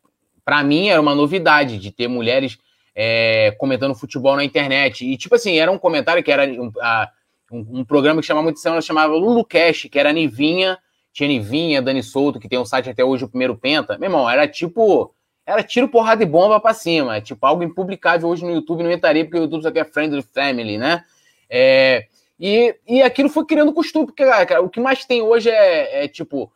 para 0.44 0.62
mim 0.62 0.88
era 0.88 1.00
uma 1.00 1.14
novidade 1.14 1.78
de 1.78 1.90
ter 1.90 2.08
mulheres 2.08 2.58
é, 2.94 3.54
comentando 3.58 3.94
futebol 3.94 4.36
na 4.36 4.44
internet. 4.44 5.04
E, 5.06 5.16
tipo 5.16 5.34
assim, 5.34 5.58
era 5.58 5.70
um 5.70 5.78
comentário 5.78 6.22
que 6.22 6.30
era 6.30 6.44
um, 6.44 6.70
a, 6.80 7.10
um, 7.50 7.80
um 7.80 7.84
programa 7.84 8.20
que 8.20 8.26
chamava 8.26 8.44
muito 8.44 8.56
atenção, 8.56 8.80
chamava 8.80 9.14
Lulu 9.14 9.44
Cash, 9.44 9.88
que 9.90 9.98
era 9.98 10.10
a 10.10 10.12
Nivinha, 10.12 10.78
tinha 11.12 11.28
Nivinha, 11.28 11.82
Dani 11.82 12.02
Souto, 12.02 12.38
que 12.38 12.48
tem 12.48 12.58
um 12.58 12.64
site 12.64 12.90
até 12.90 13.04
hoje, 13.04 13.24
o 13.24 13.28
primeiro 13.28 13.56
Penta. 13.56 13.98
Meu 13.98 14.08
irmão, 14.08 14.28
era 14.28 14.46
tipo. 14.46 15.14
Era 15.46 15.62
tiro, 15.64 15.88
porrada 15.88 16.22
e 16.22 16.26
bomba 16.26 16.60
pra 16.60 16.72
cima. 16.72 17.16
É 17.16 17.20
tipo 17.20 17.44
algo 17.44 17.62
impublicável 17.62 18.28
hoje 18.28 18.44
no 18.44 18.52
YouTube, 18.52 18.84
não 18.84 18.92
entraria, 18.92 19.24
porque 19.24 19.38
o 19.38 19.42
YouTube 19.42 19.62
só 19.62 19.70
quer 19.70 19.90
friendly 19.90 20.22
family, 20.22 20.78
né? 20.78 21.04
É, 21.48 22.06
e, 22.38 22.76
e 22.86 23.02
aquilo 23.02 23.28
foi 23.28 23.44
criando 23.44 23.72
costume, 23.72 24.06
porque 24.06 24.24
cara, 24.24 24.62
o 24.62 24.68
que 24.68 24.78
mais 24.78 25.04
tem 25.04 25.20
hoje 25.20 25.50
é, 25.50 26.04
é 26.04 26.08
tipo 26.08 26.52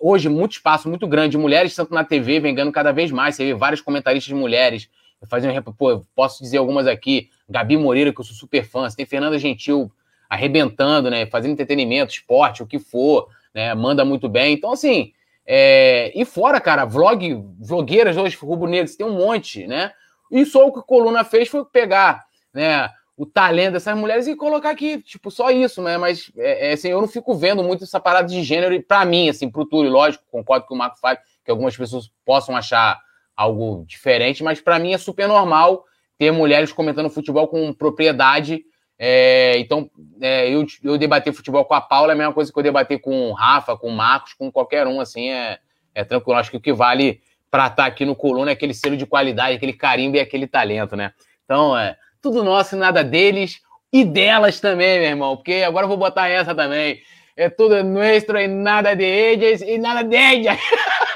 hoje 0.00 0.28
muito 0.28 0.52
espaço 0.52 0.88
muito 0.88 1.06
grande 1.08 1.30
de 1.30 1.38
mulheres, 1.38 1.74
tanto 1.74 1.94
na 1.94 2.04
TV, 2.04 2.38
vem 2.40 2.54
cada 2.70 2.92
vez 2.92 3.10
mais. 3.10 3.36
Você 3.36 3.46
vê 3.46 3.54
vários 3.54 3.80
comentaristas 3.80 4.28
de 4.28 4.34
mulheres. 4.34 4.90
Fazendo, 5.28 5.62
pô, 5.74 6.04
posso 6.14 6.42
dizer 6.42 6.58
algumas 6.58 6.86
aqui. 6.86 7.28
Gabi 7.48 7.76
Moreira, 7.76 8.12
que 8.12 8.20
eu 8.20 8.24
sou 8.24 8.34
super 8.34 8.64
fã. 8.64 8.88
Você 8.88 8.96
tem 8.96 9.06
Fernanda 9.06 9.38
Gentil, 9.38 9.92
arrebentando, 10.28 11.10
né? 11.10 11.26
Fazendo 11.26 11.52
entretenimento, 11.52 12.12
esporte, 12.12 12.62
o 12.62 12.66
que 12.66 12.78
for, 12.78 13.28
né? 13.54 13.74
Manda 13.74 14.04
muito 14.04 14.28
bem. 14.28 14.54
Então, 14.54 14.72
assim, 14.72 15.12
é... 15.46 16.10
e 16.14 16.24
fora, 16.24 16.60
cara, 16.60 16.84
vlog, 16.84 17.44
vlogueiras 17.58 18.16
hoje, 18.16 18.36
rubro-negros, 18.36 18.96
tem 18.96 19.06
um 19.06 19.16
monte, 19.16 19.66
né? 19.66 19.92
E 20.30 20.46
só 20.46 20.66
o 20.66 20.72
que 20.72 20.78
a 20.78 20.82
Coluna 20.82 21.24
fez 21.24 21.48
foi 21.48 21.64
pegar, 21.64 22.24
né? 22.54 22.88
O 23.16 23.26
talento 23.26 23.74
dessas 23.74 23.94
mulheres 23.98 24.26
e 24.26 24.34
colocar 24.34 24.70
aqui, 24.70 25.02
tipo, 25.02 25.30
só 25.30 25.50
isso, 25.50 25.82
né? 25.82 25.98
Mas, 25.98 26.30
é, 26.38 26.70
é, 26.70 26.72
assim, 26.72 26.88
eu 26.88 27.00
não 27.00 27.08
fico 27.08 27.34
vendo 27.34 27.62
muito 27.62 27.84
essa 27.84 28.00
parada 28.00 28.28
de 28.28 28.42
gênero, 28.42 28.72
e 28.72 28.80
pra 28.80 29.04
mim, 29.04 29.28
assim, 29.28 29.50
pro 29.50 29.66
Túlio, 29.66 29.90
lógico, 29.90 30.24
concordo 30.30 30.64
com 30.66 30.74
o 30.74 30.78
Marco 30.78 30.98
fala, 30.98 31.18
que 31.44 31.50
algumas 31.50 31.76
pessoas 31.76 32.10
possam 32.24 32.56
achar 32.56 32.98
algo 33.42 33.84
diferente, 33.86 34.42
mas 34.42 34.60
para 34.60 34.78
mim 34.78 34.92
é 34.92 34.98
super 34.98 35.26
normal 35.26 35.84
ter 36.18 36.30
mulheres 36.30 36.72
comentando 36.72 37.08
futebol 37.08 37.48
com 37.48 37.72
propriedade 37.72 38.64
é, 39.02 39.58
então, 39.58 39.90
é, 40.20 40.50
eu, 40.50 40.66
eu 40.84 40.98
debater 40.98 41.32
futebol 41.32 41.64
com 41.64 41.72
a 41.72 41.80
Paula 41.80 42.12
é 42.12 42.14
a 42.14 42.18
mesma 42.18 42.34
coisa 42.34 42.52
que 42.52 42.58
eu 42.58 42.62
debater 42.62 43.00
com 43.00 43.30
o 43.30 43.32
Rafa, 43.32 43.74
com 43.74 43.88
o 43.88 43.92
Marcos, 43.92 44.34
com 44.34 44.52
qualquer 44.52 44.86
um, 44.86 45.00
assim, 45.00 45.30
é, 45.30 45.58
é 45.94 46.04
tranquilo. 46.04 46.38
Acho 46.38 46.50
que 46.50 46.58
o 46.58 46.60
que 46.60 46.70
vale 46.70 47.22
para 47.50 47.64
estar 47.64 47.76
tá 47.76 47.86
aqui 47.86 48.04
no 48.04 48.14
Coluna 48.14 48.50
é 48.50 48.52
aquele 48.52 48.74
selo 48.74 48.98
de 48.98 49.06
qualidade, 49.06 49.56
aquele 49.56 49.72
carimbo 49.72 50.18
e 50.18 50.20
aquele 50.20 50.46
talento, 50.46 50.96
né? 50.96 51.14
Então, 51.46 51.74
é 51.78 51.96
tudo 52.20 52.44
nosso, 52.44 52.76
nada 52.76 53.02
deles 53.02 53.62
e 53.90 54.04
delas 54.04 54.60
também, 54.60 55.00
meu 55.00 55.08
irmão, 55.08 55.34
porque 55.34 55.64
agora 55.66 55.84
eu 55.84 55.88
vou 55.88 55.96
botar 55.96 56.28
essa 56.28 56.54
também. 56.54 57.00
É 57.34 57.48
tudo 57.48 57.82
nosso 57.82 58.36
e 58.36 58.46
nada 58.48 58.94
de 58.94 59.02
eles 59.02 59.62
e 59.62 59.78
nada 59.78 60.02
de 60.02 60.14
elas. 60.14 60.58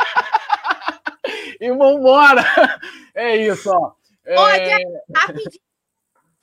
e 1.65 1.77
vambora! 1.77 2.43
É 3.17 3.37
isso, 3.37 3.71
ó. 3.71 3.93
É... 4.25 4.37
Olha, 4.37 4.77
rapidinho 5.15 5.62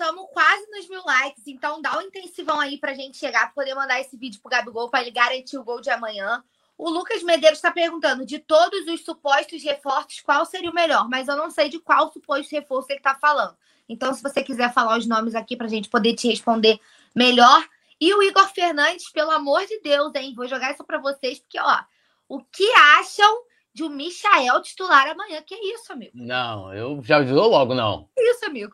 estamos 0.01 0.27
quase 0.33 0.65
nos 0.71 0.89
mil 0.89 1.03
likes, 1.05 1.45
então 1.45 1.79
dá 1.79 1.99
um 1.99 2.01
intensivão 2.01 2.59
aí 2.59 2.79
pra 2.79 2.95
gente 2.95 3.17
chegar, 3.17 3.53
pra 3.53 3.63
poder 3.63 3.75
mandar 3.75 4.01
esse 4.01 4.17
vídeo 4.17 4.41
pro 4.41 4.49
Gabigol 4.49 4.89
para 4.89 5.01
ele 5.01 5.11
garantir 5.11 5.57
o 5.57 5.63
gol 5.63 5.79
de 5.79 5.91
amanhã. 5.91 6.43
O 6.75 6.89
Lucas 6.89 7.21
Medeiros 7.21 7.59
está 7.59 7.71
perguntando: 7.71 8.25
de 8.25 8.39
todos 8.39 8.87
os 8.87 9.05
supostos 9.05 9.61
reforços, 9.63 10.19
qual 10.21 10.43
seria 10.45 10.71
o 10.71 10.73
melhor? 10.73 11.07
Mas 11.07 11.27
eu 11.27 11.37
não 11.37 11.51
sei 11.51 11.69
de 11.69 11.79
qual 11.79 12.11
suposto 12.11 12.55
reforço 12.55 12.91
ele 12.91 12.97
está 12.97 13.13
falando. 13.13 13.55
Então, 13.87 14.11
se 14.13 14.23
você 14.23 14.41
quiser 14.41 14.73
falar 14.73 14.97
os 14.97 15.05
nomes 15.05 15.35
aqui 15.35 15.55
para 15.55 15.67
a 15.67 15.69
gente 15.69 15.89
poder 15.89 16.15
te 16.15 16.27
responder 16.27 16.79
melhor. 17.13 17.63
E 17.99 18.11
o 18.15 18.23
Igor 18.23 18.47
Fernandes, 18.51 19.11
pelo 19.11 19.29
amor 19.29 19.63
de 19.67 19.79
Deus, 19.81 20.15
hein? 20.15 20.33
Vou 20.35 20.47
jogar 20.47 20.71
isso 20.71 20.83
para 20.83 20.97
vocês, 20.97 21.37
porque, 21.37 21.59
ó, 21.59 21.79
o 22.27 22.41
que 22.43 22.67
acham 22.73 23.43
de 23.73 23.83
o 23.83 23.89
Michael 23.89 24.61
titular 24.61 25.07
amanhã? 25.07 25.41
Que 25.45 25.55
isso, 25.55 25.91
amigo? 25.91 26.11
Não, 26.13 26.73
eu 26.73 27.01
já 27.03 27.17
avisou 27.17 27.47
logo, 27.47 27.73
não. 27.73 28.07
Que 28.15 28.23
isso, 28.23 28.45
amigo? 28.45 28.73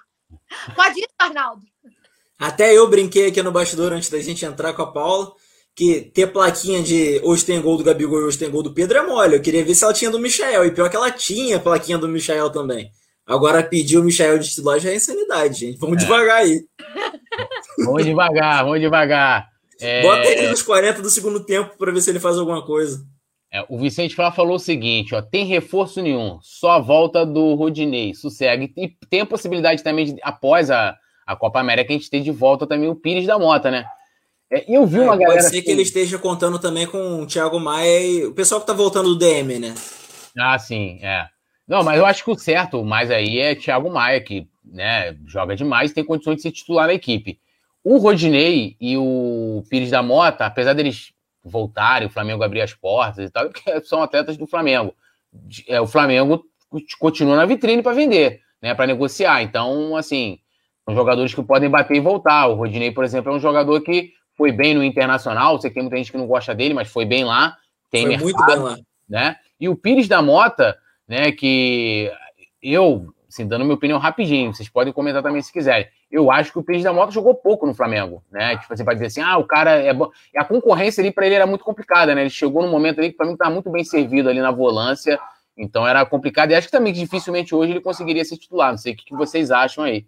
Pode 0.76 1.00
ir, 1.00 1.08
Arnaldo. 1.18 1.64
Até 2.40 2.76
eu 2.76 2.88
brinquei 2.90 3.28
aqui 3.28 3.42
no 3.42 3.52
bastidor 3.52 3.94
antes 3.94 4.10
da 4.10 4.20
gente 4.20 4.46
entrar 4.46 4.74
com 4.74 4.82
a 4.84 4.92
Paula 4.92 5.34
que 5.78 6.02
ter 6.12 6.26
plaquinha 6.26 6.82
de 6.82 7.22
hoje 7.24 7.46
tem 7.46 7.62
gol 7.62 7.78
do 7.78 7.84
Gabigol 7.84 8.20
e 8.22 8.24
hoje 8.24 8.40
tem 8.40 8.50
gol 8.50 8.64
do 8.64 8.74
Pedro 8.74 8.98
é 8.98 9.06
mole. 9.06 9.36
Eu 9.36 9.42
queria 9.42 9.64
ver 9.64 9.76
se 9.76 9.84
ela 9.84 9.94
tinha 9.94 10.10
do 10.10 10.20
Michael. 10.20 10.66
E 10.66 10.72
pior 10.72 10.90
que 10.90 10.96
ela 10.96 11.12
tinha 11.12 11.60
plaquinha 11.60 12.00
do 12.00 12.08
Michael 12.08 12.50
também. 12.50 12.92
Agora 13.28 13.62
pedir 13.62 14.00
o 14.00 14.04
Michael 14.04 14.40
de 14.40 14.50
titular 14.50 14.80
já 14.80 14.90
é 14.90 14.96
insanidade, 14.96 15.60
gente. 15.60 15.78
Vamos 15.78 15.98
é. 15.98 16.00
devagar 16.00 16.38
aí. 16.38 16.66
Vamos 17.86 18.04
devagar, 18.04 18.64
vamos 18.64 18.82
devagar. 18.82 19.48
É... 19.80 20.02
Bota 20.02 20.26
ele 20.26 20.48
nos 20.48 20.64
40 20.64 21.04
do 21.04 21.10
segundo 21.12 21.46
tempo 21.46 21.78
para 21.78 21.92
ver 21.92 22.02
se 22.02 22.10
ele 22.10 22.20
faz 22.20 22.36
alguma 22.36 22.66
coisa. 22.66 23.06
É, 23.58 23.66
o 23.68 23.78
Vicente 23.78 24.16
Flá 24.16 24.32
falou 24.32 24.56
o 24.56 24.60
seguinte: 24.60 25.16
ó, 25.16 25.22
tem 25.22 25.46
reforço 25.46 26.02
nenhum, 26.02 26.38
só 26.42 26.72
a 26.72 26.80
volta 26.80 27.26
do 27.26 27.56
Rodinei, 27.56 28.14
sossega. 28.14 28.70
E 28.78 28.90
tem 29.10 29.22
a 29.22 29.26
possibilidade 29.26 29.84
também, 29.84 30.06
de, 30.06 30.16
após 30.22 30.70
a, 30.70 30.96
a 31.26 31.36
Copa 31.36 31.60
América, 31.60 31.92
a 31.92 31.98
gente 31.98 32.10
ter 32.10 32.22
de 32.22 32.32
volta 32.32 32.68
também 32.68 32.88
o 32.88 32.96
Pires 32.96 33.26
da 33.26 33.40
Mota, 33.40 33.72
né? 33.72 33.86
É, 34.52 34.64
eu 34.68 34.86
vi 34.86 35.00
uma 35.00 35.16
é, 35.16 35.18
galera. 35.18 35.32
Pode 35.32 35.42
ser 35.44 35.58
assim... 35.58 35.62
que 35.64 35.72
ele 35.72 35.82
esteja 35.82 36.20
contando 36.20 36.60
também 36.60 36.86
com 36.86 37.24
o 37.24 37.26
Thiago 37.26 37.60
Maia 37.60 38.06
e 38.06 38.26
o 38.26 38.34
pessoal 38.34 38.62
que 38.62 38.68
tá 38.68 38.74
voltando 38.74 39.10
do 39.10 39.18
DM, 39.18 39.60
né? 39.60 39.74
Ah, 40.38 40.60
sim, 40.60 41.00
é. 41.02 41.26
Não, 41.68 41.84
mas 41.84 41.98
eu 41.98 42.06
acho 42.06 42.24
que 42.24 42.32
o 42.32 42.38
certo 42.38 42.84
mais 42.86 43.10
aí 43.10 43.40
é 43.40 43.56
Thiago 43.56 43.90
Maia, 43.90 44.22
que 44.22 44.48
né, 44.64 45.18
joga 45.26 45.56
demais 45.56 45.92
tem 45.92 46.06
condições 46.06 46.38
de 46.38 46.44
ser 46.44 46.52
titular 46.52 46.88
na 46.88 46.94
equipe. 46.94 47.40
O 47.84 47.98
Rodinei 47.98 48.76
e 48.80 48.96
o 48.98 49.64
Pires 49.70 49.90
da 49.90 50.04
Mota, 50.04 50.46
apesar 50.46 50.74
deles 50.74 51.12
voltarem, 51.48 52.08
o 52.08 52.12
Flamengo 52.12 52.44
abrir 52.44 52.62
as 52.62 52.74
portas 52.74 53.26
e 53.26 53.30
tal, 53.30 53.50
porque 53.50 53.82
são 53.82 54.02
atletas 54.02 54.38
do 54.38 54.48
Flamengo. 54.48 54.94
É, 55.68 55.80
o 55.80 55.88
Flamengo 55.88 56.44
continua 57.00 57.36
na 57.36 57.46
vitrine 57.46 57.82
para 57.82 57.94
vender, 57.94 58.42
né, 58.62 58.74
para 58.74 58.88
negociar. 58.88 59.42
Então, 59.42 59.96
assim, 59.96 60.40
são 60.86 60.96
jogadores 60.96 61.34
que 61.34 61.44
podem 61.44 61.70
bater 61.70 61.98
e 61.98 62.00
voltar. 62.00 62.48
O 62.48 62.56
Rodinei, 62.56 62.92
por 62.92 63.04
exemplo, 63.04 63.32
é 63.32 63.36
um 63.36 63.40
jogador 63.40 63.82
que 63.82 64.12
foi 64.36 64.52
bem 64.52 64.74
no 64.74 64.84
Internacional. 64.84 65.60
Sei 65.60 65.70
que 65.70 65.76
tem 65.76 65.84
muita 65.84 65.98
gente 65.98 66.12
que 66.12 66.18
não 66.18 66.28
gosta 66.28 66.54
dele, 66.54 66.74
mas 66.74 66.88
foi 66.88 67.06
bem 67.06 67.24
lá. 67.24 67.58
Tem 67.90 68.04
foi 68.04 68.10
mercado, 68.10 68.24
muito 68.26 68.46
bem 68.46 68.58
lá. 68.58 68.78
Né? 69.08 69.36
E 69.60 69.68
o 69.68 69.76
Pires 69.76 70.08
da 70.08 70.22
Mota, 70.22 70.78
né, 71.08 71.32
que 71.32 72.12
eu, 72.62 73.14
assim, 73.28 73.48
dando 73.48 73.64
minha 73.64 73.76
opinião 73.76 74.00
rapidinho, 74.00 74.54
vocês 74.54 74.70
podem 74.70 74.94
comentar 74.94 75.24
também 75.24 75.42
se 75.42 75.52
quiserem 75.52 75.88
eu 76.10 76.32
acho 76.32 76.52
que 76.52 76.60
o 76.60 76.64
Pires 76.64 76.84
da 76.84 76.94
Mota 76.94 77.12
jogou 77.12 77.36
pouco 77.36 77.68
no 77.68 77.74
Flamengo, 77.74 78.24
né? 78.32 78.58
Tipo, 78.58 78.76
você 78.76 78.84
vai 78.84 78.96
dizer 78.96 79.08
assim, 79.08 79.22
ah, 79.22 79.38
o 79.38 79.46
cara 79.46 79.72
é 79.72 79.94
bom. 79.94 80.10
E 80.34 80.40
a 80.40 80.46
concorrência 80.46 81.02
ali 81.02 81.12
para 81.12 81.26
ele 81.26 81.36
era 81.36 81.46
muito 81.46 81.66
complicada, 81.66 82.16
né? 82.16 82.22
Ele 82.22 82.30
chegou 82.30 82.62
num 82.62 82.72
momento 82.72 83.00
ali 83.00 83.12
que 83.12 83.18
para 83.18 83.26
mim 83.26 83.34
estava 83.34 83.52
muito 83.52 83.70
bem 83.70 83.84
servido 83.84 84.30
ali 84.30 84.40
na 84.40 84.52
volância, 84.52 85.20
então 85.58 85.86
era 85.86 86.06
complicado. 86.06 86.52
E 86.52 86.56
acho 86.56 86.68
que 86.68 86.72
também 86.72 86.94
dificilmente 86.94 87.54
hoje 87.54 87.74
ele 87.74 87.82
conseguiria 87.82 88.24
ser 88.24 88.38
titular. 88.38 88.72
Não 88.72 88.78
sei 88.78 88.94
o 88.94 88.96
que 88.96 89.16
vocês 89.16 89.52
acham 89.52 89.84
aí. 89.84 90.08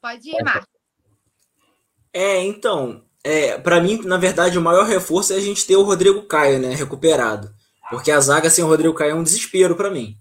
Pode 0.00 0.28
ir, 0.28 0.42
Marcos. 0.42 0.68
É, 2.12 2.42
então, 2.44 3.04
é, 3.24 3.58
para 3.58 3.80
mim, 3.80 4.00
na 4.04 4.18
verdade, 4.18 4.58
o 4.58 4.62
maior 4.62 4.84
reforço 4.84 5.32
é 5.32 5.36
a 5.36 5.40
gente 5.40 5.66
ter 5.66 5.76
o 5.76 5.82
Rodrigo 5.82 6.22
Caio, 6.22 6.58
né, 6.58 6.74
recuperado. 6.74 7.52
Porque 7.88 8.10
a 8.10 8.20
zaga 8.20 8.50
sem 8.50 8.64
o 8.64 8.68
Rodrigo 8.68 8.94
Caio 8.94 9.12
é 9.12 9.14
um 9.14 9.22
desespero 9.22 9.76
para 9.76 9.90
mim. 9.90 10.16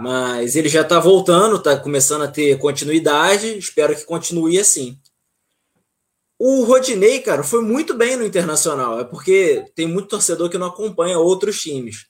Mas 0.00 0.56
ele 0.56 0.70
já 0.70 0.82
tá 0.82 0.98
voltando, 0.98 1.62
tá 1.62 1.76
começando 1.76 2.22
a 2.22 2.28
ter 2.28 2.58
continuidade, 2.58 3.58
espero 3.58 3.94
que 3.94 4.04
continue 4.04 4.58
assim. 4.58 4.98
O 6.38 6.64
Rodinei, 6.64 7.20
cara, 7.20 7.42
foi 7.42 7.62
muito 7.62 7.92
bem 7.92 8.16
no 8.16 8.24
Internacional. 8.24 8.98
É 8.98 9.04
porque 9.04 9.66
tem 9.74 9.86
muito 9.86 10.08
torcedor 10.08 10.48
que 10.48 10.56
não 10.56 10.68
acompanha 10.68 11.18
outros 11.18 11.60
times. 11.60 12.06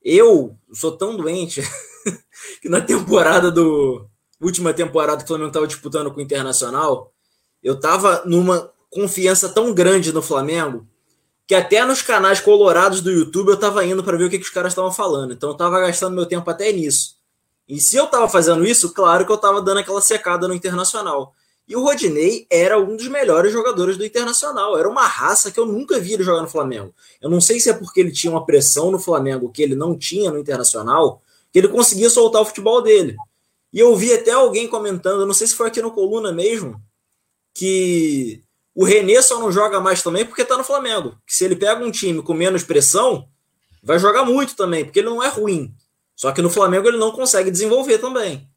Eu 0.00 0.56
sou 0.72 0.96
tão 0.96 1.16
doente 1.16 1.60
que 2.62 2.68
na 2.68 2.80
temporada 2.80 3.50
do. 3.50 4.08
Última 4.40 4.72
temporada 4.72 5.18
que 5.18 5.24
o 5.24 5.28
Flamengo 5.28 5.48
estava 5.48 5.66
disputando 5.66 6.10
com 6.12 6.18
o 6.18 6.22
Internacional, 6.22 7.12
eu 7.62 7.80
tava 7.80 8.22
numa 8.24 8.72
confiança 8.90 9.48
tão 9.48 9.74
grande 9.74 10.12
no 10.12 10.22
Flamengo 10.22 10.86
que 11.52 11.56
até 11.56 11.84
nos 11.84 12.00
canais 12.00 12.40
colorados 12.40 13.02
do 13.02 13.10
YouTube 13.10 13.50
eu 13.50 13.58
tava 13.58 13.84
indo 13.84 14.02
para 14.02 14.16
ver 14.16 14.24
o 14.24 14.30
que, 14.30 14.38
que 14.38 14.44
os 14.46 14.50
caras 14.50 14.72
estavam 14.72 14.90
falando. 14.90 15.34
Então 15.34 15.50
eu 15.50 15.54
tava 15.54 15.78
gastando 15.80 16.14
meu 16.14 16.24
tempo 16.24 16.48
até 16.48 16.72
nisso. 16.72 17.16
E 17.68 17.78
se 17.78 17.94
eu 17.94 18.06
tava 18.06 18.26
fazendo 18.26 18.64
isso, 18.64 18.94
claro 18.94 19.26
que 19.26 19.30
eu 19.30 19.36
tava 19.36 19.60
dando 19.60 19.80
aquela 19.80 20.00
secada 20.00 20.48
no 20.48 20.54
Internacional. 20.54 21.34
E 21.68 21.76
o 21.76 21.82
Rodinei 21.84 22.46
era 22.48 22.80
um 22.80 22.96
dos 22.96 23.06
melhores 23.06 23.52
jogadores 23.52 23.98
do 23.98 24.06
Internacional. 24.06 24.78
Era 24.78 24.88
uma 24.88 25.06
raça 25.06 25.52
que 25.52 25.60
eu 25.60 25.66
nunca 25.66 26.00
vi 26.00 26.14
ele 26.14 26.22
jogar 26.22 26.40
no 26.40 26.48
Flamengo. 26.48 26.94
Eu 27.20 27.28
não 27.28 27.38
sei 27.38 27.60
se 27.60 27.68
é 27.68 27.74
porque 27.74 28.00
ele 28.00 28.12
tinha 28.12 28.30
uma 28.30 28.46
pressão 28.46 28.90
no 28.90 28.98
Flamengo 28.98 29.52
que 29.52 29.62
ele 29.62 29.74
não 29.74 29.94
tinha 29.94 30.30
no 30.30 30.38
Internacional, 30.38 31.20
que 31.52 31.58
ele 31.58 31.68
conseguia 31.68 32.08
soltar 32.08 32.40
o 32.40 32.46
futebol 32.46 32.80
dele. 32.80 33.14
E 33.70 33.78
eu 33.78 33.94
vi 33.94 34.14
até 34.14 34.30
alguém 34.30 34.66
comentando, 34.66 35.26
não 35.26 35.34
sei 35.34 35.46
se 35.46 35.54
foi 35.54 35.68
aqui 35.68 35.82
no 35.82 35.92
Coluna 35.92 36.32
mesmo, 36.32 36.80
que 37.52 38.42
o 38.74 38.84
Renê 38.84 39.20
só 39.22 39.38
não 39.38 39.52
joga 39.52 39.80
mais 39.80 40.02
também 40.02 40.24
porque 40.24 40.44
tá 40.44 40.56
no 40.56 40.64
Flamengo. 40.64 41.16
Que 41.26 41.34
se 41.34 41.44
ele 41.44 41.56
pega 41.56 41.84
um 41.84 41.90
time 41.90 42.22
com 42.22 42.32
menos 42.32 42.62
pressão, 42.62 43.28
vai 43.82 43.98
jogar 43.98 44.24
muito 44.24 44.56
também, 44.56 44.84
porque 44.84 45.00
ele 45.00 45.10
não 45.10 45.22
é 45.22 45.28
ruim. 45.28 45.74
Só 46.16 46.32
que 46.32 46.42
no 46.42 46.50
Flamengo 46.50 46.88
ele 46.88 46.98
não 46.98 47.12
consegue 47.12 47.50
desenvolver 47.50 47.98
também. 47.98 48.48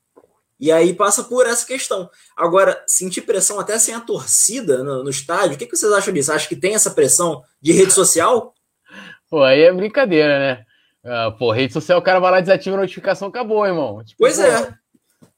E 0.59 0.71
aí 0.71 0.93
passa 0.93 1.23
por 1.23 1.45
essa 1.45 1.65
questão. 1.65 2.09
Agora, 2.35 2.81
sentir 2.87 3.21
pressão 3.21 3.59
até 3.59 3.77
sem 3.77 3.93
a 3.93 3.99
torcida 3.99 4.83
no, 4.83 5.03
no 5.03 5.09
estádio, 5.09 5.55
o 5.55 5.57
que, 5.57 5.65
que 5.65 5.75
vocês 5.75 5.91
acham 5.91 6.13
disso? 6.13 6.31
Acha 6.31 6.47
que 6.47 6.55
tem 6.55 6.75
essa 6.75 6.91
pressão 6.91 7.43
de 7.61 7.73
rede 7.73 7.91
social? 7.91 8.53
Pô, 9.29 9.43
aí 9.43 9.61
é 9.61 9.73
brincadeira, 9.73 10.39
né? 10.39 10.65
Uh, 11.03 11.37
pô, 11.37 11.51
rede 11.51 11.71
social, 11.71 11.99
o 11.99 12.01
cara 12.01 12.19
vai 12.19 12.31
lá, 12.31 12.41
desativa 12.41 12.75
a 12.75 12.79
notificação, 12.79 13.27
acabou, 13.27 13.65
irmão. 13.65 14.03
Tipo, 14.03 14.17
pois 14.17 14.37
pô, 14.37 14.43
é. 14.43 14.77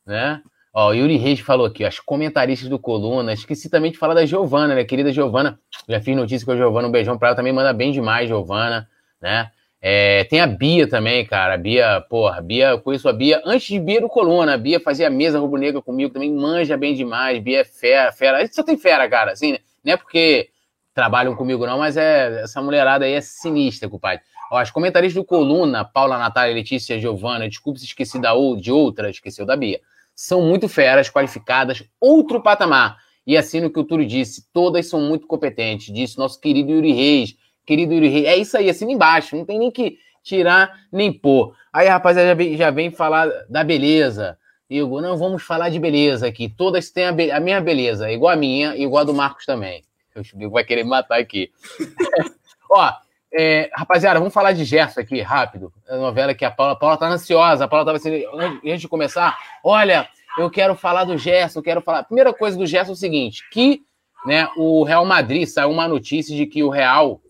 Né? 0.06 0.42
Ó, 0.80 0.90
o 0.90 0.94
Yuri 0.94 1.18
Reis 1.18 1.40
falou 1.40 1.66
aqui, 1.66 1.84
ó, 1.84 1.88
as 1.88 2.00
comentaristas 2.00 2.70
do 2.70 2.78
Coluna, 2.78 3.34
esqueci 3.34 3.68
também 3.68 3.92
de 3.92 3.98
falar 3.98 4.14
da 4.14 4.28
Giovana, 4.28 4.76
né? 4.76 4.84
Querida 4.84 5.12
Giovana, 5.12 5.60
já 5.90 6.00
fiz 6.00 6.16
notícia 6.16 6.46
com 6.46 6.52
a 6.52 6.56
Giovana, 6.56 6.88
um 6.88 6.92
beijão 6.92 7.18
pra 7.18 7.30
ela, 7.30 7.36
também 7.36 7.52
manda 7.52 7.74
bem 7.74 7.92
demais, 7.92 8.28
Giovana, 8.28 8.88
né? 9.20 9.50
É, 9.82 10.26
tem 10.26 10.40
a 10.40 10.46
Bia 10.46 10.88
também, 10.88 11.26
cara. 11.26 11.56
A 11.56 11.58
Bia, 11.58 12.00
porra, 12.08 12.40
Bia, 12.44 12.70
eu 12.70 12.80
conheço 12.80 13.10
a 13.10 13.14
Bia 13.14 13.42
antes 13.44 13.68
de 13.68 13.80
Bia 13.80 14.02
do 14.02 14.08
Coluna. 14.08 14.54
A 14.54 14.58
Bia 14.58 14.80
fazia 14.80 15.10
mesa 15.10 15.40
rubro-negra 15.40 15.82
comigo 15.82 16.14
também, 16.14 16.32
manja 16.32 16.78
bem 16.78 16.94
demais. 16.94 17.42
Bia 17.42 17.62
é 17.62 17.64
fera, 17.64 18.12
fera. 18.12 18.38
A 18.38 18.42
gente 18.42 18.54
só 18.54 18.62
tem 18.62 18.78
fera, 18.78 19.10
cara, 19.10 19.32
assim, 19.32 19.54
né? 19.54 19.60
Não 19.84 19.94
é 19.94 19.98
porque 19.98 20.50
trabalham 20.94 21.36
comigo, 21.36 21.66
não, 21.66 21.80
mas 21.80 21.98
é 21.98 22.44
essa 22.44 22.62
mulherada 22.62 23.04
aí 23.04 23.14
é 23.14 23.22
sinistra, 23.22 23.90
compadre. 23.90 24.22
Ó, 24.52 24.60
as 24.60 24.70
comentaristas 24.70 25.16
do 25.16 25.26
Coluna, 25.26 25.84
Paula, 25.84 26.20
Natália, 26.20 26.54
Letícia, 26.54 27.00
Giovana, 27.00 27.50
desculpe 27.50 27.80
se 27.80 27.86
esqueci 27.86 28.22
da 28.22 28.34
de 28.60 28.72
outra, 28.72 29.10
esqueceu 29.10 29.44
da 29.44 29.56
Bia. 29.56 29.80
São 30.18 30.42
muito 30.42 30.68
feras, 30.68 31.10
qualificadas, 31.10 31.82
outro 32.02 32.42
patamar. 32.42 32.98
E 33.26 33.38
assim 33.38 33.62
no 33.62 33.70
que 33.70 33.80
o 33.80 33.84
Túlio 33.84 34.06
disse, 34.06 34.46
todas 34.52 34.90
são 34.90 35.00
muito 35.00 35.28
competentes, 35.28 35.94
disse 35.94 36.18
nosso 36.18 36.42
querido 36.42 36.72
Yuri 36.72 36.92
Reis 36.92 37.38
querido 37.68 37.94
Yuri 37.94 38.08
Reis. 38.08 38.26
É 38.26 38.38
isso 38.38 38.58
aí, 38.58 38.70
assim 38.70 38.90
embaixo, 38.90 39.36
não 39.36 39.46
tem 39.46 39.60
nem 39.60 39.70
que 39.70 40.00
tirar 40.24 40.88
nem 40.92 41.12
pôr. 41.12 41.54
Aí, 41.72 41.88
rapaziada, 41.88 42.30
já 42.30 42.34
vem, 42.34 42.58
já 42.58 42.72
vem 42.72 42.90
falar 42.90 43.30
da 43.50 43.64
beleza. 43.64 44.40
Igor, 44.70 45.02
não 45.02 45.18
vamos 45.18 45.44
falar 45.44 45.70
de 45.70 45.80
beleza 45.80 46.28
aqui. 46.28 46.50
Todas 46.50 46.90
têm 46.90 47.06
a, 47.06 47.12
be 47.12 47.32
a 47.32 47.40
minha 47.40 47.62
beleza, 47.62 48.12
igual 48.12 48.34
a 48.34 48.36
minha, 48.36 48.76
igual 48.76 49.02
a 49.02 49.06
do 49.06 49.14
Marcos 49.14 49.46
também. 49.46 49.84
O 50.16 50.24
Chico 50.24 50.50
vai 50.50 50.64
querer 50.64 50.84
me 50.84 50.90
matar 50.90 51.20
aqui. 51.20 51.52
Ó, 52.72 52.92
é, 53.40 53.70
rapaziada, 53.72 54.18
vamos 54.18 54.34
falar 54.34 54.52
de 54.52 54.66
Gerson 54.66 55.00
aqui, 55.00 55.22
rápido. 55.22 55.72
A 55.88 55.96
novela 55.98 56.34
que 56.34 56.44
a 56.44 56.50
Paula, 56.50 56.74
a 56.74 56.76
Paula 56.76 56.98
tá 56.98 57.08
ansiosa. 57.08 57.66
A 57.66 57.68
Paula 57.68 57.86
tava 57.86 57.98
assim, 57.98 58.24
antes 58.66 58.82
de 58.82 58.88
começar, 58.88 59.38
olha, 59.64 60.10
eu 60.40 60.50
quero 60.50 60.74
falar 60.74 61.04
do 61.04 61.16
Gerson, 61.20 61.62
quero 61.62 61.80
falar. 61.82 62.04
Primeira 62.04 62.34
coisa 62.34 62.58
do 62.58 62.66
Gerson 62.66 62.92
é 62.92 62.94
o 62.94 62.98
seguinte: 62.98 63.48
que 63.52 63.84
né, 64.26 64.50
o 64.58 64.84
Real 64.84 65.06
Madrid 65.06 65.48
saiu 65.48 65.70
uma 65.70 65.88
notícia 65.88 66.36
de 66.36 66.48
que 66.48 66.64
o 66.64 66.70
Real 66.70 67.22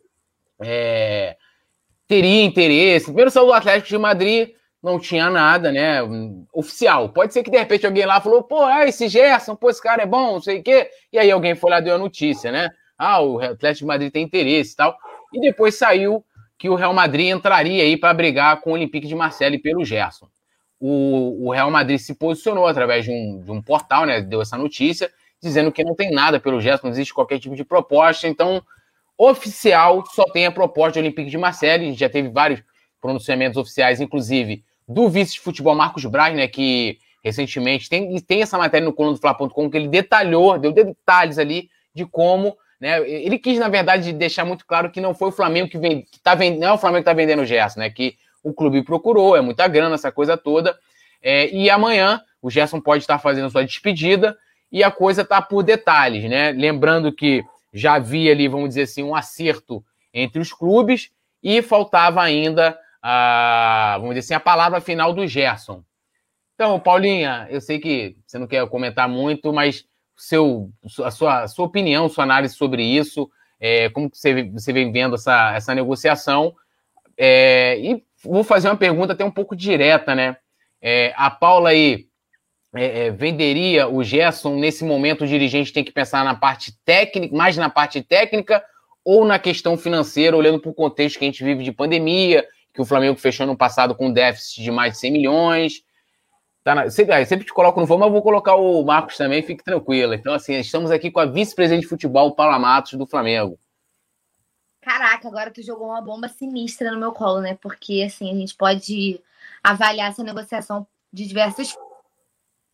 é, 0.62 1.36
teria 2.08 2.46
interesse. 2.46 3.08
Primeiro 3.08 3.30
saiu 3.30 3.48
do 3.48 3.54
Atlético 3.54 3.90
de 3.90 3.98
Madrid, 3.98 4.52
não 4.82 4.98
tinha 4.98 5.30
nada, 5.30 5.74
né? 5.74 6.00
Oficial. 6.54 7.10
Pode 7.10 7.34
ser 7.34 7.44
que 7.44 7.52
de 7.52 7.58
repente 7.58 7.86
alguém 7.86 8.06
lá 8.06 8.22
falou, 8.22 8.44
pô, 8.44 8.64
ah, 8.64 8.88
esse 8.88 9.10
Gerson, 9.10 9.58
pô, 9.58 9.70
esse 9.70 9.84
cara 9.84 10.04
é 10.04 10.06
bom, 10.06 10.36
não 10.36 10.42
sei 10.42 10.60
o 10.60 10.64
quê. 10.64 10.90
E 11.12 11.20
aí 11.20 11.30
alguém 11.30 11.54
foi 11.54 11.70
lá 11.70 11.80
e 11.80 11.84
deu 11.84 11.96
a 11.96 12.00
notícia, 12.00 12.50
né? 12.50 12.70
Ah, 12.98 13.22
o 13.22 13.40
Atlético 13.40 13.84
de 13.84 13.86
Madrid 13.88 14.12
tem 14.12 14.24
interesse 14.24 14.72
e 14.72 14.76
tal. 14.78 14.98
E 15.34 15.40
depois 15.40 15.76
saiu 15.76 16.24
que 16.58 16.70
o 16.70 16.76
Real 16.76 16.94
Madrid 16.94 17.28
entraria 17.28 17.84
aí 17.84 17.98
para 17.98 18.14
brigar 18.14 18.62
com 18.62 18.72
o 18.72 18.74
Olympique 18.74 19.08
de 19.08 19.16
Marseille 19.16 19.60
pelo 19.60 19.86
Gerson. 19.86 20.28
O, 20.80 21.48
o, 21.48 21.52
Real 21.52 21.70
Madrid 21.72 22.00
se 22.00 22.16
posicionou 22.16 22.68
através 22.68 23.06
de 23.06 23.12
um, 23.12 23.42
de 23.42 23.52
um 23.52 23.62
portal, 23.62 24.06
né? 24.06 24.22
Deu 24.22 24.42
essa 24.42 24.58
notícia, 24.58 25.12
dizendo 25.42 25.72
que 25.72 25.84
não 25.84 25.96
tem 25.96 26.12
nada 26.12 26.40
pelo 26.40 26.62
Gerson, 26.62 26.88
não 26.88 26.92
existe 26.92 27.14
qualquer 27.14 27.40
tipo 27.40 27.56
de 27.56 27.64
proposta. 27.64 28.28
Então, 28.28 28.62
oficial 29.18 30.04
só 30.08 30.24
tem 30.26 30.46
a 30.46 30.52
proposta 30.52 30.94
de 30.94 31.00
Olympique 31.00 31.30
de 31.30 31.38
Marseille. 31.38 31.94
Já 31.94 32.10
teve 32.10 32.30
vários 32.30 32.62
pronunciamentos 33.02 33.58
oficiais, 33.58 34.00
inclusive 34.00 34.64
do 34.88 35.10
vice 35.10 35.34
de 35.34 35.40
futebol 35.42 35.76
Marcos 35.76 36.06
Braz, 36.06 36.36
né, 36.36 36.48
que 36.48 36.98
recentemente 37.24 37.90
tem, 37.90 38.20
tem 38.22 38.42
essa 38.42 38.58
matéria 38.58 38.86
no 38.86 38.94
coluna 38.94 39.16
do 39.16 39.20
Fla.com 39.20 39.70
que 39.70 39.78
ele 39.78 39.90
detalhou, 39.90 40.58
deu 40.58 40.72
detalhes 40.72 41.38
ali 41.38 41.70
de 41.94 42.06
como, 42.06 42.56
né, 42.80 43.00
ele 43.10 43.40
quis 43.40 43.58
na 43.60 43.70
verdade 43.70 44.14
deixar 44.14 44.46
muito 44.46 44.66
claro 44.66 44.92
que 44.92 45.02
não 45.02 45.14
foi 45.14 45.30
o 45.30 45.32
Flamengo 45.32 45.70
que 45.70 45.78
vem, 45.78 46.02
que 46.02 46.20
tá 46.20 46.36
vendendo, 46.36 46.62
não 46.62 46.68
é 46.68 46.74
o 46.74 46.78
Flamengo 46.78 47.04
que 47.04 47.10
tá 47.10 47.14
vendendo 47.14 47.42
o 47.42 47.46
Gerson, 47.46 47.80
né, 47.80 47.90
que 47.90 48.16
o 48.44 48.54
clube 48.54 48.84
procurou, 48.84 49.36
é 49.36 49.42
muita 49.42 49.68
grana 49.68 49.96
essa 49.96 50.12
coisa 50.12 50.38
toda. 50.38 50.78
É, 51.22 51.50
e 51.54 51.70
amanhã 51.70 52.22
o 52.42 52.50
Gerson 52.50 52.80
pode 52.80 53.04
estar 53.04 53.20
fazendo 53.20 53.50
sua 53.50 53.66
despedida 53.66 54.38
e 54.72 54.84
a 54.84 54.92
coisa 54.92 55.26
tá 55.26 55.42
por 55.42 55.64
detalhes, 55.64 56.30
né? 56.30 56.52
Lembrando 56.52 57.12
que 57.12 57.44
já 57.74 57.96
havia 57.96 58.32
ali, 58.32 58.48
vamos 58.48 58.70
dizer 58.70 58.84
assim, 58.84 59.04
um 59.04 59.16
acerto 59.16 59.84
entre 60.14 60.40
os 60.40 60.54
clubes 60.54 61.12
e 61.44 61.62
faltava 61.62 62.22
ainda, 62.22 62.78
a, 63.02 63.98
vamos 64.00 64.16
dizer 64.16 64.20
assim, 64.20 64.34
a 64.34 64.40
palavra 64.40 64.82
final 64.82 65.14
do 65.14 65.28
Gerson. 65.28 65.84
Então, 66.56 66.80
Paulinha, 66.80 67.48
eu 67.50 67.62
sei 67.62 67.80
que 67.80 68.16
você 68.26 68.40
não 68.40 68.48
quer 68.48 68.68
comentar 68.68 69.08
muito, 69.08 69.54
mas 69.54 69.86
seu, 70.18 70.72
a 71.04 71.12
sua, 71.12 71.44
a 71.44 71.48
sua 71.48 71.66
opinião, 71.66 72.10
sua 72.10 72.24
análise 72.24 72.56
sobre 72.56 72.84
isso, 72.84 73.30
é, 73.60 73.90
como 73.90 74.10
você, 74.12 74.44
você 74.44 74.74
vem 74.74 74.92
vendo 74.92 75.16
essa, 75.16 75.54
essa 75.56 75.76
negociação. 75.76 76.54
É, 77.16 77.80
e 77.80 78.04
vou 78.24 78.44
fazer 78.44 78.68
uma 78.68 78.76
pergunta 78.76 79.14
até 79.14 79.24
um 79.24 79.32
pouco 79.32 79.56
direta, 79.56 80.14
né? 80.16 80.38
É, 80.82 81.14
a 81.16 81.30
Paula 81.30 81.70
aí 81.70 82.08
é, 82.76 83.08
é, 83.08 83.12
venderia 83.12 83.88
o 83.88 84.04
Gerson 84.04 84.56
nesse 84.56 84.84
momento 84.84 85.24
o 85.24 85.28
dirigente 85.28 85.74
tem 85.74 85.84
que 85.84 85.92
pensar 85.92 86.24
na 86.24 86.36
parte 86.36 86.74
técnica, 86.84 87.36
mais 87.36 87.58
na 87.58 87.70
parte 87.70 88.02
técnica 88.02 88.64
ou 89.04 89.26
na 89.26 89.40
questão 89.40 89.78
financeira, 89.78 90.36
olhando 90.36 90.60
para 90.60 90.70
o 90.70 90.74
contexto 90.74 91.18
que 91.18 91.26
a 91.26 91.28
gente 91.28 91.44
vive 91.44 91.64
de 91.64 91.72
pandemia, 91.72 92.46
que 92.74 92.82
o 92.82 92.86
Flamengo 92.86 93.18
fechou 93.18 93.48
no 93.48 93.58
passado 93.58 93.96
com 93.96 94.08
um 94.08 94.14
déficit 94.14 94.62
de 94.62 94.70
mais 94.70 94.94
de 94.94 95.00
100 95.00 95.12
milhões. 95.12 95.82
Tá 96.68 96.76
na, 96.76 96.90
sempre, 96.90 97.26
sempre 97.26 97.46
te 97.46 97.54
coloco 97.54 97.80
no 97.80 97.86
voo, 97.86 97.98
mas 97.98 98.12
vou 98.12 98.22
colocar 98.22 98.56
o 98.56 98.84
Marcos 98.84 99.16
também, 99.16 99.42
fique 99.42 99.64
tranquilo. 99.64 100.14
Então, 100.14 100.34
assim, 100.34 100.54
estamos 100.56 100.92
aqui 100.92 101.10
com 101.10 101.22
a 101.22 101.26
vice-presidente 101.26 101.84
de 101.84 101.88
futebol, 101.88 102.36
Paula 102.36 102.60
Matos, 102.60 102.92
do 102.96 103.08
Flamengo. 103.08 103.58
Caraca, 104.82 105.30
agora 105.30 105.50
tu 105.50 105.64
jogou 105.64 105.88
uma 105.88 106.02
bomba 106.02 106.28
sinistra 106.28 106.92
no 106.92 107.00
meu 107.00 107.14
colo, 107.14 107.40
né? 107.40 107.58
Porque, 107.62 108.04
assim, 108.06 108.30
a 108.30 108.34
gente 108.34 108.54
pode 108.54 109.18
avaliar 109.64 110.10
essa 110.10 110.22
negociação 110.26 110.86
de 111.14 111.26
diversas 111.26 111.74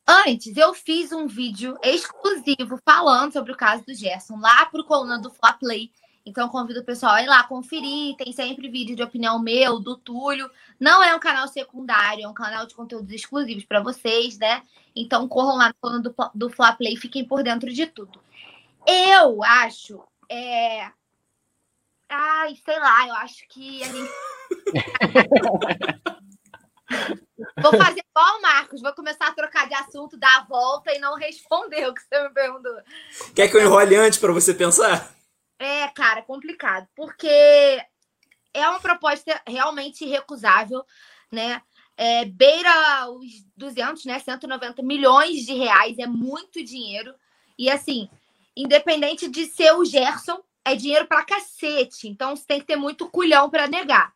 Antes, 0.08 0.58
eu 0.58 0.74
fiz 0.74 1.12
um 1.12 1.28
vídeo 1.28 1.78
exclusivo 1.84 2.80
falando 2.84 3.32
sobre 3.32 3.52
o 3.52 3.56
caso 3.56 3.86
do 3.86 3.94
Gerson 3.94 4.40
lá 4.40 4.66
pro 4.66 4.84
coluna 4.84 5.20
do 5.20 5.30
Fla 5.30 5.54
Play. 5.54 5.92
Então, 6.26 6.48
convido 6.48 6.80
o 6.80 6.86
pessoal 6.86 7.14
a 7.14 7.22
ir 7.22 7.28
lá 7.28 7.44
conferir. 7.44 8.16
Tem 8.16 8.32
sempre 8.32 8.70
vídeo 8.70 8.96
de 8.96 9.04
opinião 9.04 9.38
meu, 9.40 9.80
do 9.80 9.98
Túlio. 9.98 10.50
Não 10.80 11.04
é 11.04 11.14
um 11.14 11.20
canal 11.20 11.48
secundário, 11.48 12.24
é 12.24 12.28
um 12.28 12.34
canal 12.34 12.66
de 12.66 12.74
conteúdos 12.74 13.12
exclusivos 13.12 13.66
para 13.66 13.82
vocês, 13.82 14.38
né? 14.38 14.64
Então, 14.96 15.28
corram 15.28 15.58
lá 15.58 15.70
no 15.70 15.76
coluna 15.82 16.02
do, 16.02 16.16
do 16.34 16.50
Fla 16.50 16.74
Play 16.74 16.94
e 16.94 16.98
fiquem 16.98 17.26
por 17.26 17.44
dentro 17.44 17.72
de 17.72 17.88
tudo. 17.88 18.22
Eu 18.88 19.44
acho. 19.44 20.02
É... 20.30 20.90
Ai, 22.10 22.56
sei 22.64 22.80
lá, 22.80 23.08
eu 23.08 23.16
acho 23.16 23.46
que 23.50 23.84
a 23.84 23.88
gente. 23.88 24.10
Vou 27.62 27.72
fazer 27.72 28.04
igual 28.10 28.38
o 28.38 28.42
Marcos, 28.42 28.82
vou 28.82 28.94
começar 28.94 29.28
a 29.28 29.34
trocar 29.34 29.68
de 29.68 29.74
assunto, 29.74 30.18
dar 30.18 30.42
a 30.42 30.44
volta 30.44 30.94
e 30.94 31.00
não 31.00 31.16
responder 31.16 31.88
o 31.88 31.94
que 31.94 32.02
você 32.02 32.24
me 32.24 32.30
perguntou. 32.30 32.76
Quer 33.36 33.50
que 33.50 33.58
eu 33.58 33.62
enrole 33.62 33.96
antes 33.96 34.20
para 34.20 34.32
você 34.32 34.54
pensar? 34.54 35.14
É, 35.64 35.88
cara, 35.88 36.22
complicado, 36.22 36.88
porque 36.94 37.30
é 38.54 38.68
uma 38.68 38.82
proposta 38.82 39.42
realmente 39.48 40.04
irrecusável, 40.04 40.86
né? 41.32 41.62
É, 41.96 42.26
beira 42.26 43.10
os 43.12 43.46
200, 43.56 44.04
né? 44.04 44.20
190 44.20 44.84
milhões 44.84 45.46
de 45.46 45.54
reais, 45.54 45.98
é 46.00 46.06
muito 46.06 46.62
dinheiro. 46.62 47.16
E 47.58 47.70
assim, 47.70 48.10
independente 48.56 49.30
de 49.30 49.46
ser 49.46 49.74
o 49.74 49.86
Gerson, 49.86 50.44
é 50.66 50.76
dinheiro 50.76 51.08
pra 51.08 51.24
cacete. 51.24 52.10
Então 52.10 52.36
você 52.36 52.46
tem 52.46 52.60
que 52.60 52.68
ter 52.68 52.76
muito 52.76 53.10
culhão 53.10 53.50
para 53.50 53.66
negar. 53.66 54.14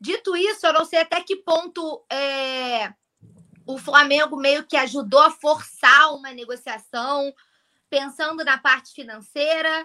Dito 0.00 0.36
isso, 0.36 0.64
eu 0.64 0.72
não 0.72 0.84
sei 0.84 1.00
até 1.00 1.20
que 1.20 1.34
ponto 1.34 2.04
é, 2.08 2.94
o 3.66 3.78
Flamengo 3.78 4.36
meio 4.36 4.64
que 4.64 4.76
ajudou 4.76 5.22
a 5.22 5.30
forçar 5.32 6.14
uma 6.14 6.30
negociação, 6.32 7.34
pensando 7.90 8.44
na 8.44 8.58
parte 8.58 8.92
financeira. 8.92 9.84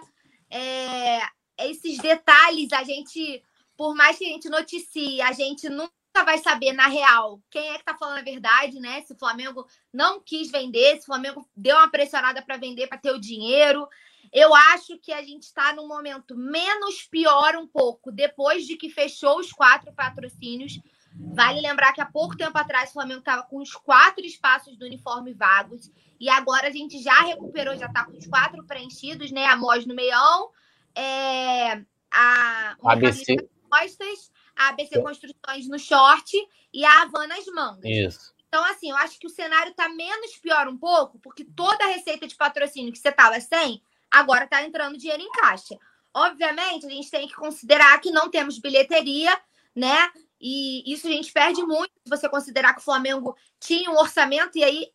É, 0.56 1.20
esses 1.58 1.98
detalhes, 1.98 2.72
a 2.72 2.84
gente, 2.84 3.42
por 3.76 3.92
mais 3.92 4.16
que 4.16 4.24
a 4.24 4.28
gente 4.28 4.48
noticie, 4.48 5.20
a 5.20 5.32
gente 5.32 5.68
nunca 5.68 5.90
vai 6.24 6.38
saber 6.38 6.72
na 6.72 6.86
real 6.86 7.42
quem 7.50 7.70
é 7.70 7.78
que 7.78 7.84
tá 7.84 7.96
falando 7.96 8.18
a 8.18 8.22
verdade, 8.22 8.78
né? 8.78 9.02
Se 9.02 9.12
o 9.12 9.18
Flamengo 9.18 9.66
não 9.92 10.20
quis 10.20 10.52
vender, 10.52 10.96
se 10.96 11.02
o 11.02 11.06
Flamengo 11.06 11.44
deu 11.56 11.76
uma 11.76 11.90
pressionada 11.90 12.40
para 12.40 12.56
vender 12.56 12.86
para 12.86 12.98
ter 12.98 13.10
o 13.10 13.20
dinheiro. 13.20 13.88
Eu 14.32 14.54
acho 14.54 14.96
que 14.98 15.12
a 15.12 15.22
gente 15.22 15.42
está 15.42 15.74
num 15.74 15.88
momento 15.88 16.36
menos 16.36 17.02
pior 17.02 17.56
um 17.56 17.66
pouco 17.66 18.12
depois 18.12 18.64
de 18.64 18.76
que 18.76 18.88
fechou 18.88 19.40
os 19.40 19.52
quatro 19.52 19.92
patrocínios. 19.92 20.78
Vale 21.16 21.60
lembrar 21.60 21.92
que 21.92 22.00
há 22.00 22.06
pouco 22.06 22.36
tempo 22.36 22.56
atrás 22.58 22.90
o 22.90 22.94
Flamengo 22.94 23.20
estava 23.20 23.42
com 23.44 23.58
os 23.58 23.72
quatro 23.72 24.24
espaços 24.24 24.76
do 24.76 24.84
uniforme 24.84 25.32
vagos 25.32 25.90
e 26.18 26.28
agora 26.28 26.68
a 26.68 26.70
gente 26.70 27.00
já 27.02 27.20
recuperou, 27.20 27.76
já 27.76 27.86
está 27.86 28.04
com 28.04 28.16
os 28.16 28.26
quatro 28.26 28.64
preenchidos, 28.64 29.30
né? 29.30 29.46
A 29.46 29.56
Mos 29.56 29.86
no 29.86 29.94
meião, 29.94 30.50
é, 30.94 31.82
a 32.10 32.76
ABC 32.84 33.36
Costas, 33.68 34.32
a 34.56 34.68
ABC 34.68 35.00
Construções 35.00 35.68
no 35.68 35.78
short 35.78 36.36
e 36.72 36.84
a 36.84 37.02
Havana 37.02 37.36
nas 37.36 37.46
mangas. 37.46 37.84
Isso. 37.84 38.34
Então, 38.48 38.64
assim, 38.64 38.90
eu 38.90 38.96
acho 38.96 39.18
que 39.18 39.26
o 39.26 39.30
cenário 39.30 39.70
está 39.70 39.88
menos 39.88 40.36
pior 40.38 40.68
um 40.68 40.76
pouco, 40.76 41.18
porque 41.18 41.44
toda 41.44 41.84
a 41.84 41.88
receita 41.88 42.26
de 42.26 42.36
patrocínio 42.36 42.92
que 42.92 42.98
você 42.98 43.08
estava 43.08 43.40
sem, 43.40 43.82
agora 44.08 44.44
está 44.44 44.62
entrando 44.62 44.96
dinheiro 44.96 45.22
em 45.22 45.30
caixa. 45.32 45.76
Obviamente, 46.14 46.86
a 46.86 46.88
gente 46.88 47.10
tem 47.10 47.26
que 47.26 47.34
considerar 47.34 48.00
que 48.00 48.12
não 48.12 48.30
temos 48.30 48.60
bilheteria, 48.60 49.36
né? 49.74 50.08
E 50.40 50.92
isso 50.92 51.06
a 51.06 51.10
gente 51.10 51.32
perde 51.32 51.62
muito 51.62 51.92
se 52.04 52.10
você 52.10 52.28
considerar 52.28 52.74
que 52.74 52.80
o 52.80 52.84
Flamengo 52.84 53.36
tinha 53.60 53.90
um 53.90 53.96
orçamento, 53.96 54.58
e 54.58 54.64
aí, 54.64 54.92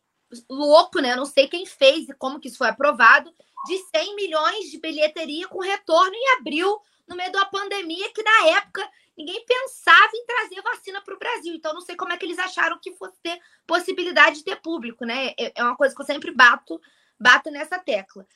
louco, 0.48 1.00
né? 1.00 1.16
Não 1.16 1.26
sei 1.26 1.48
quem 1.48 1.66
fez 1.66 2.08
e 2.08 2.14
como 2.14 2.38
que 2.38 2.48
isso 2.48 2.58
foi 2.58 2.68
aprovado, 2.68 3.32
de 3.66 3.78
100 3.94 4.16
milhões 4.16 4.70
de 4.70 4.78
bilheteria 4.78 5.48
com 5.48 5.60
retorno 5.60 6.14
em 6.14 6.38
abril, 6.38 6.80
no 7.08 7.16
meio 7.16 7.32
da 7.32 7.44
pandemia, 7.46 8.12
que 8.12 8.22
na 8.22 8.46
época 8.58 8.88
ninguém 9.18 9.44
pensava 9.44 10.10
em 10.14 10.24
trazer 10.24 10.62
vacina 10.62 11.02
para 11.02 11.14
o 11.14 11.18
Brasil. 11.18 11.54
Então, 11.54 11.74
não 11.74 11.80
sei 11.80 11.96
como 11.96 12.12
é 12.12 12.16
que 12.16 12.24
eles 12.24 12.38
acharam 12.38 12.78
que 12.80 12.94
fosse 12.94 13.18
ter 13.20 13.38
possibilidade 13.66 14.38
de 14.38 14.44
ter 14.44 14.56
público, 14.60 15.04
né? 15.04 15.34
É, 15.38 15.52
é 15.56 15.64
uma 15.64 15.76
coisa 15.76 15.94
que 15.94 16.00
eu 16.00 16.06
sempre 16.06 16.30
bato, 16.30 16.80
bato 17.18 17.50
nessa 17.50 17.78
tecla. 17.78 18.26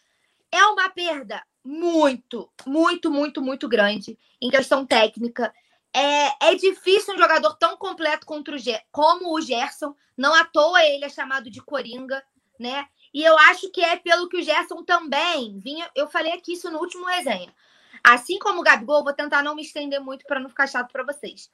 É 0.50 0.62
uma 0.66 0.90
perda 0.90 1.42
muito, 1.64 2.50
muito, 2.66 3.10
muito, 3.10 3.40
muito 3.40 3.68
grande 3.68 4.18
em 4.40 4.50
questão 4.50 4.84
técnica. 4.84 5.54
É, 5.94 6.50
é 6.50 6.54
difícil 6.56 7.14
um 7.14 7.18
jogador 7.18 7.54
tão 7.54 7.76
completo 7.76 8.26
contra 8.26 8.56
o 8.56 8.58
como 8.90 9.32
o 9.32 9.40
Gerson. 9.40 9.94
Não 10.16 10.34
à 10.34 10.44
toa 10.44 10.84
ele 10.84 11.04
é 11.04 11.08
chamado 11.08 11.48
de 11.48 11.62
Coringa, 11.62 12.22
né? 12.58 12.88
E 13.12 13.22
eu 13.22 13.38
acho 13.38 13.70
que 13.70 13.80
é 13.80 13.94
pelo 13.94 14.28
que 14.28 14.38
o 14.38 14.42
Gerson 14.42 14.82
também 14.82 15.56
vinha. 15.60 15.88
Eu 15.94 16.08
falei 16.08 16.32
aqui 16.32 16.54
isso 16.54 16.68
no 16.68 16.80
último 16.80 17.06
resenha. 17.06 17.54
Assim 18.02 18.40
como 18.40 18.60
o 18.60 18.62
Gabigol, 18.64 19.04
vou 19.04 19.12
tentar 19.12 19.42
não 19.42 19.54
me 19.54 19.62
estender 19.62 20.00
muito 20.00 20.26
para 20.26 20.40
não 20.40 20.48
ficar 20.48 20.66
chato 20.66 20.90
para 20.90 21.04
vocês. 21.04 21.48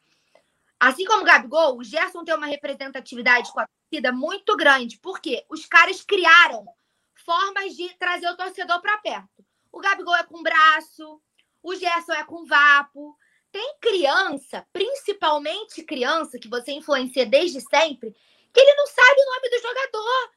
Assim 0.81 1.05
como 1.05 1.21
o 1.21 1.27
Gabigol, 1.27 1.77
o 1.77 1.85
Gerson 1.85 2.25
tem 2.25 2.35
uma 2.35 2.47
representatividade 2.47 3.53
com 3.53 3.61
a 3.61 3.69
torcida 3.69 4.11
muito 4.11 4.57
grande, 4.57 4.99
porque 4.99 5.45
os 5.51 5.67
caras 5.67 6.01
criaram 6.01 6.67
formas 7.15 7.77
de 7.77 7.95
trazer 7.99 8.27
o 8.31 8.37
torcedor 8.37 8.81
para 8.81 8.97
perto. 8.97 9.45
O 9.71 9.79
Gabigol 9.79 10.17
é 10.17 10.23
com 10.23 10.43
braço, 10.43 11.21
o 11.63 11.75
Gerson 11.75 12.15
é 12.15 12.25
com 12.25 12.47
vapo, 12.47 13.15
tem 13.53 13.77
criança, 13.81 14.67
principalmente 14.73 15.83
criança, 15.83 16.39
que 16.39 16.49
você 16.49 16.73
influencia 16.73 17.27
desde 17.27 17.61
sempre, 17.61 18.15
que 18.53 18.61
ele 18.61 18.75
não 18.75 18.87
sabe 18.87 19.21
o 19.21 19.35
nome 19.35 19.51
do 19.51 19.63
jogador. 19.63 20.31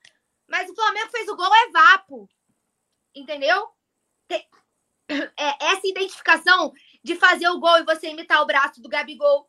Mas 0.48 0.70
o 0.70 0.76
Flamengo 0.76 1.10
fez 1.10 1.28
o 1.28 1.36
gol, 1.36 1.54
é 1.54 1.70
vapo. 1.72 2.30
Entendeu? 3.16 3.70
Tem... 4.28 4.46
É, 5.38 5.66
essa 5.66 5.86
identificação 5.86 6.74
de 7.04 7.16
fazer 7.18 7.48
o 7.50 7.60
gol 7.60 7.78
e 7.78 7.84
você 7.84 8.08
imitar 8.08 8.42
o 8.42 8.46
braço 8.46 8.82
do 8.82 8.88
Gabigol, 8.88 9.48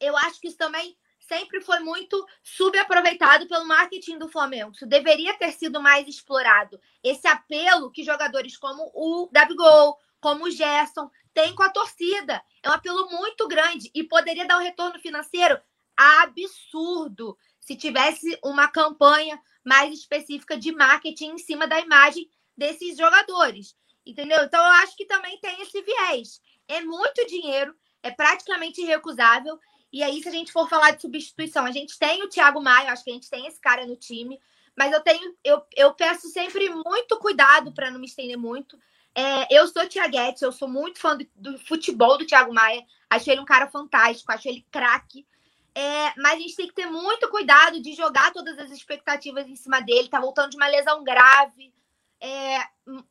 eu 0.00 0.16
acho 0.16 0.40
que 0.40 0.48
isso 0.48 0.56
também 0.56 0.96
sempre 1.20 1.60
foi 1.60 1.78
muito 1.80 2.26
subaproveitado 2.42 3.46
pelo 3.46 3.66
marketing 3.66 4.18
do 4.18 4.28
Flamengo. 4.28 4.72
Isso 4.72 4.86
deveria 4.86 5.36
ter 5.36 5.52
sido 5.52 5.80
mais 5.80 6.08
explorado. 6.08 6.80
Esse 7.04 7.28
apelo 7.28 7.92
que 7.92 8.02
jogadores 8.02 8.56
como 8.56 8.90
o 8.94 9.28
Gabigol, 9.30 9.98
como 10.20 10.44
o 10.44 10.50
Gerson, 10.50 11.10
têm 11.32 11.54
com 11.54 11.62
a 11.62 11.70
torcida. 11.70 12.42
É 12.62 12.68
um 12.68 12.72
apelo 12.72 13.08
muito 13.10 13.46
grande 13.46 13.90
e 13.94 14.04
poderia 14.04 14.46
dar 14.46 14.58
um 14.58 14.62
retorno 14.62 14.98
financeiro 14.98 15.60
absurdo 15.96 17.36
se 17.58 17.76
tivesse 17.76 18.38
uma 18.42 18.68
campanha 18.68 19.40
mais 19.64 19.92
específica 19.92 20.56
de 20.56 20.72
marketing 20.72 21.32
em 21.32 21.38
cima 21.38 21.66
da 21.66 21.80
imagem 21.80 22.28
desses 22.56 22.96
jogadores. 22.96 23.76
Entendeu? 24.06 24.42
Então 24.42 24.64
eu 24.64 24.72
acho 24.82 24.96
que 24.96 25.04
também 25.04 25.38
tem 25.40 25.60
esse 25.60 25.82
viés. 25.82 26.40
É 26.66 26.80
muito 26.80 27.26
dinheiro, 27.26 27.74
é 28.02 28.10
praticamente 28.10 28.80
irrecusável. 28.80 29.58
E 29.92 30.02
aí, 30.02 30.22
se 30.22 30.28
a 30.28 30.32
gente 30.32 30.52
for 30.52 30.68
falar 30.68 30.92
de 30.92 31.02
substituição, 31.02 31.64
a 31.64 31.70
gente 31.72 31.98
tem 31.98 32.22
o 32.22 32.28
Thiago 32.28 32.62
Maia, 32.62 32.92
acho 32.92 33.04
que 33.04 33.10
a 33.10 33.14
gente 33.14 33.30
tem 33.30 33.46
esse 33.46 33.60
cara 33.60 33.86
no 33.86 33.96
time, 33.96 34.38
mas 34.76 34.92
eu 34.92 35.00
tenho, 35.00 35.34
eu, 35.42 35.62
eu 35.74 35.94
peço 35.94 36.28
sempre 36.28 36.68
muito 36.68 37.18
cuidado 37.18 37.72
para 37.72 37.90
não 37.90 37.98
me 37.98 38.06
estender 38.06 38.36
muito. 38.36 38.78
É, 39.18 39.48
eu 39.50 39.66
sou 39.66 39.84
Tiaguete, 39.88 40.44
eu 40.44 40.52
sou 40.52 40.68
muito 40.68 41.00
fã 41.00 41.16
do, 41.16 41.26
do, 41.34 41.58
futebol 41.58 42.16
do 42.16 42.24
Thiago 42.24 42.54
Maia. 42.54 42.86
Acho 43.10 43.28
ele 43.28 43.40
um 43.40 43.44
cara 43.44 43.68
fantástico, 43.68 44.30
acho 44.30 44.48
ele 44.48 44.64
craque. 44.70 45.26
É, 45.74 46.14
mas 46.16 46.34
a 46.34 46.38
gente 46.38 46.54
tem 46.54 46.68
que 46.68 46.74
ter 46.74 46.86
muito 46.86 47.28
cuidado 47.28 47.82
de 47.82 47.94
jogar 47.94 48.32
todas 48.32 48.56
as 48.60 48.70
expectativas 48.70 49.48
em 49.48 49.56
cima 49.56 49.80
dele. 49.80 50.08
Tá 50.08 50.20
voltando 50.20 50.50
de 50.50 50.56
uma 50.56 50.68
lesão 50.68 51.02
grave. 51.02 51.74
É, 52.20 52.60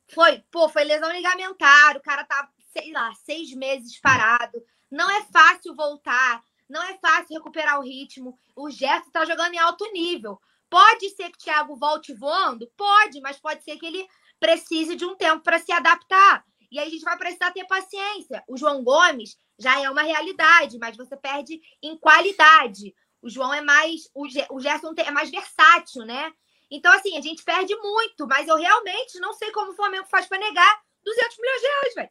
foi, 0.08 0.42
pô, 0.50 0.70
foi 0.70 0.86
lesão 0.86 1.12
ligamentar. 1.12 1.98
O 1.98 2.02
cara 2.02 2.24
tá, 2.24 2.50
sei 2.72 2.94
lá, 2.94 3.14
seis 3.26 3.54
meses 3.54 4.00
parado. 4.00 4.64
Não 4.90 5.12
é 5.12 5.26
fácil 5.26 5.76
voltar. 5.76 6.42
Não 6.70 6.82
é 6.84 6.98
fácil 7.00 7.36
recuperar 7.36 7.80
o 7.80 7.84
ritmo. 7.84 8.40
O 8.56 8.70
Gerson 8.70 9.12
tá 9.12 9.26
jogando 9.26 9.56
em 9.56 9.60
alto 9.60 9.84
nível. 9.92 10.40
Pode 10.70 11.10
ser 11.10 11.30
que 11.32 11.38
o 11.38 11.44
Thiago 11.44 11.76
volte 11.76 12.14
voando? 12.14 12.72
Pode, 12.78 13.20
mas 13.20 13.38
pode 13.38 13.62
ser 13.66 13.78
que 13.78 13.86
ele 13.86 14.08
precise 14.40 14.96
de 14.96 15.06
um 15.06 15.16
tempo 15.16 15.44
para 15.44 15.60
se 15.60 15.72
adaptar. 15.72 16.44
E 16.72 16.80
aí 16.80 16.88
a 16.88 16.92
gente 16.92 17.04
vai 17.04 17.18
precisar 17.18 17.52
ter 17.52 17.66
paciência. 17.66 18.44
O 18.48 18.58
João 18.58 18.84
Gomes 18.84 19.38
já 19.58 19.82
é 19.82 19.90
uma 19.90 20.04
realidade, 20.04 20.78
mas 20.78 20.98
você 20.98 21.16
perde 21.16 21.60
em 21.82 21.98
qualidade. 21.98 22.94
O 23.22 23.30
João 23.30 23.54
é 23.54 23.62
mais. 23.62 24.10
O, 24.14 24.28
Gerson 24.60 24.94
é 24.98 25.12
mais 25.12 25.30
versátil, 25.32 26.06
né? 26.06 26.32
Então, 26.70 26.92
assim, 26.94 27.18
a 27.18 27.22
gente 27.22 27.44
perde 27.44 27.74
muito, 27.76 28.28
mas 28.28 28.48
eu 28.48 28.58
realmente 28.58 29.20
não 29.20 29.34
sei 29.34 29.52
como 29.52 29.72
o 29.72 29.76
Flamengo 29.76 30.06
faz 30.10 30.26
para 30.26 30.38
negar 30.38 30.80
200 31.04 31.38
milhões 31.38 31.62
de 31.62 31.68
reais, 31.68 31.96
velho. 31.96 32.10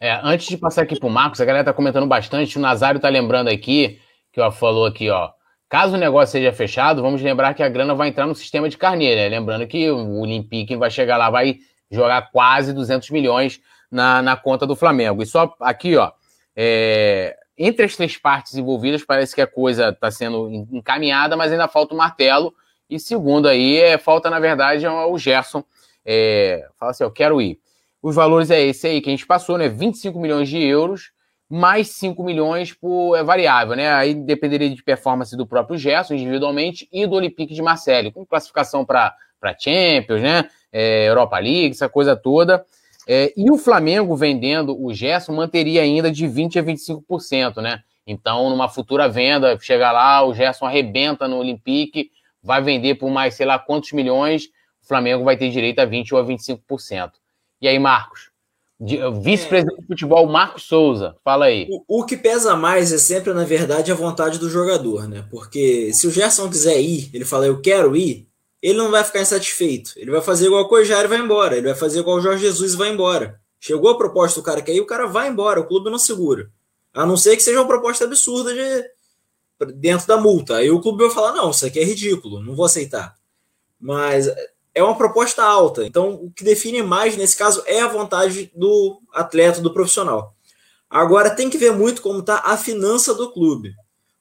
É, 0.00 0.20
antes 0.22 0.46
de 0.46 0.58
passar 0.58 0.82
aqui 0.82 0.98
pro 0.98 1.08
Marcos, 1.08 1.40
a 1.40 1.44
galera 1.44 1.64
tá 1.64 1.72
comentando 1.72 2.06
bastante. 2.06 2.58
O 2.58 2.60
Nazário 2.60 3.00
tá 3.00 3.08
lembrando 3.08 3.48
aqui, 3.48 4.00
que 4.32 4.40
ó, 4.40 4.50
falou 4.50 4.86
aqui, 4.86 5.08
ó. 5.10 5.32
Caso 5.68 5.94
o 5.96 5.98
negócio 5.98 6.32
seja 6.32 6.52
fechado, 6.52 7.02
vamos 7.02 7.20
lembrar 7.20 7.52
que 7.54 7.62
a 7.62 7.68
grana 7.68 7.94
vai 7.94 8.08
entrar 8.08 8.26
no 8.26 8.34
sistema 8.34 8.68
de 8.68 8.78
carneiro, 8.78 9.20
né? 9.20 9.28
Lembrando 9.28 9.66
que 9.66 9.90
o 9.90 10.20
Olympique 10.20 10.76
vai 10.76 10.90
chegar 10.90 11.16
lá, 11.16 11.28
vai 11.28 11.58
jogar 11.90 12.30
quase 12.30 12.72
200 12.72 13.10
milhões 13.10 13.60
na, 13.90 14.22
na 14.22 14.36
conta 14.36 14.66
do 14.66 14.76
Flamengo. 14.76 15.22
E 15.22 15.26
só 15.26 15.54
aqui, 15.60 15.96
ó, 15.96 16.12
é, 16.54 17.36
entre 17.58 17.84
as 17.84 17.96
três 17.96 18.16
partes 18.16 18.54
envolvidas, 18.54 19.04
parece 19.04 19.34
que 19.34 19.40
a 19.40 19.46
coisa 19.46 19.88
está 19.88 20.10
sendo 20.10 20.48
encaminhada, 20.70 21.36
mas 21.36 21.50
ainda 21.50 21.66
falta 21.66 21.94
o 21.94 21.98
martelo. 21.98 22.54
E 22.88 23.00
segundo 23.00 23.48
aí, 23.48 23.78
é, 23.78 23.98
falta, 23.98 24.30
na 24.30 24.38
verdade, 24.38 24.86
o 24.86 25.18
Gerson. 25.18 25.64
É, 26.04 26.68
fala 26.78 26.92
assim, 26.92 27.02
eu 27.02 27.10
quero 27.10 27.40
ir. 27.40 27.58
Os 28.00 28.14
valores 28.14 28.50
é 28.50 28.60
esse 28.60 28.86
aí 28.86 29.00
que 29.00 29.08
a 29.08 29.12
gente 29.12 29.26
passou, 29.26 29.58
né? 29.58 29.68
25 29.68 30.20
milhões 30.20 30.48
de 30.48 30.62
euros, 30.62 31.10
mais 31.48 31.88
5 31.90 32.22
milhões 32.24 32.72
por 32.72 33.16
é 33.16 33.22
variável, 33.22 33.76
né? 33.76 33.92
Aí 33.92 34.14
dependeria 34.14 34.68
de 34.68 34.82
performance 34.82 35.36
do 35.36 35.46
próprio 35.46 35.78
Gerson 35.78 36.14
individualmente 36.14 36.88
e 36.92 37.06
do 37.06 37.14
Olympique 37.14 37.54
de 37.54 37.62
Marseille, 37.62 38.10
com 38.10 38.26
classificação 38.26 38.84
para 38.84 39.14
Champions, 39.58 40.22
né? 40.22 40.50
É, 40.72 41.08
Europa 41.08 41.38
League, 41.38 41.70
essa 41.70 41.88
coisa 41.88 42.16
toda. 42.16 42.64
É, 43.08 43.32
e 43.36 43.50
o 43.50 43.56
Flamengo 43.56 44.16
vendendo 44.16 44.76
o 44.82 44.92
Gerson 44.92 45.32
manteria 45.32 45.82
ainda 45.82 46.10
de 46.10 46.26
20% 46.26 46.58
a 46.58 46.62
25%, 46.62 47.62
né? 47.62 47.82
Então, 48.04 48.50
numa 48.50 48.68
futura 48.68 49.08
venda, 49.08 49.56
chega 49.60 49.90
lá, 49.92 50.24
o 50.24 50.34
Gerson 50.34 50.66
arrebenta 50.66 51.28
no 51.28 51.38
Olympique, 51.38 52.10
vai 52.42 52.62
vender 52.62 52.96
por 52.96 53.10
mais 53.10 53.34
sei 53.34 53.46
lá 53.46 53.58
quantos 53.58 53.92
milhões, 53.92 54.46
o 54.82 54.86
Flamengo 54.86 55.24
vai 55.24 55.36
ter 55.36 55.50
direito 55.50 55.80
a 55.80 55.86
20% 55.86 56.12
ou 56.12 56.18
a 56.18 56.24
25%. 56.24 57.12
E 57.60 57.66
E 57.66 57.68
aí, 57.68 57.78
Marcos? 57.78 58.30
Vice-presidente 58.78 59.78
é. 59.78 59.80
de 59.80 59.86
futebol, 59.86 60.26
Marcos 60.26 60.64
Souza, 60.64 61.16
fala 61.24 61.46
aí. 61.46 61.66
O, 61.70 62.00
o, 62.00 62.04
que 62.04 62.16
pesa 62.16 62.54
mais 62.54 62.92
é 62.92 62.98
sempre, 62.98 63.32
na 63.32 63.44
verdade, 63.44 63.90
a 63.90 63.94
vontade 63.94 64.38
do 64.38 64.50
jogador, 64.50 65.08
né? 65.08 65.26
Porque 65.30 65.92
se 65.94 66.06
o 66.06 66.10
Gerson 66.10 66.50
quiser 66.50 66.78
ir, 66.80 67.08
ele 67.14 67.24
fala, 67.24 67.46
eu 67.46 67.60
quero 67.60 67.96
ir, 67.96 68.28
ele 68.60 68.76
não 68.76 68.90
vai 68.90 69.02
ficar 69.02 69.22
insatisfeito. 69.22 69.92
Ele 69.96 70.10
vai 70.10 70.20
fazer 70.20 70.46
igual 70.46 70.64
o 70.64 70.68
Cojar 70.68 71.04
e 71.04 71.08
vai 71.08 71.18
embora. 71.18 71.56
Ele 71.56 71.68
vai 71.68 71.74
fazer 71.74 72.00
igual 72.00 72.18
o 72.18 72.20
Jorge 72.20 72.44
Jesus 72.44 72.74
e 72.74 72.76
vai 72.76 72.90
embora. 72.90 73.40
Chegou 73.58 73.90
a 73.90 73.96
proposta 73.96 74.40
do 74.40 74.44
cara 74.44 74.60
que 74.60 74.70
aí, 74.70 74.80
o 74.80 74.86
cara 74.86 75.06
vai 75.06 75.28
embora, 75.28 75.60
o 75.60 75.66
clube 75.66 75.90
não 75.90 75.98
segura. 75.98 76.50
A 76.92 77.06
não 77.06 77.16
ser 77.16 77.36
que 77.36 77.42
seja 77.42 77.58
uma 77.58 77.66
proposta 77.66 78.04
absurda 78.04 78.52
de 78.52 79.74
dentro 79.74 80.06
da 80.06 80.16
multa. 80.16 80.56
Aí 80.56 80.70
o 80.70 80.80
clube 80.80 81.04
vai 81.04 81.14
falar: 81.14 81.32
não, 81.32 81.50
isso 81.50 81.64
aqui 81.64 81.78
é 81.78 81.84
ridículo, 81.84 82.42
não 82.42 82.54
vou 82.54 82.66
aceitar. 82.66 83.14
Mas 83.78 84.26
é 84.76 84.82
uma 84.82 84.94
proposta 84.94 85.42
alta. 85.42 85.86
Então, 85.86 86.10
o 86.10 86.30
que 86.30 86.44
define 86.44 86.82
mais 86.82 87.16
nesse 87.16 87.34
caso 87.34 87.62
é 87.64 87.80
a 87.80 87.88
vontade 87.88 88.52
do 88.54 89.00
atleta, 89.10 89.58
do 89.58 89.72
profissional. 89.72 90.34
Agora, 90.88 91.30
tem 91.30 91.48
que 91.48 91.56
ver 91.56 91.72
muito 91.72 92.02
como 92.02 92.20
está 92.20 92.42
a 92.44 92.58
finança 92.58 93.14
do 93.14 93.32
clube. 93.32 93.74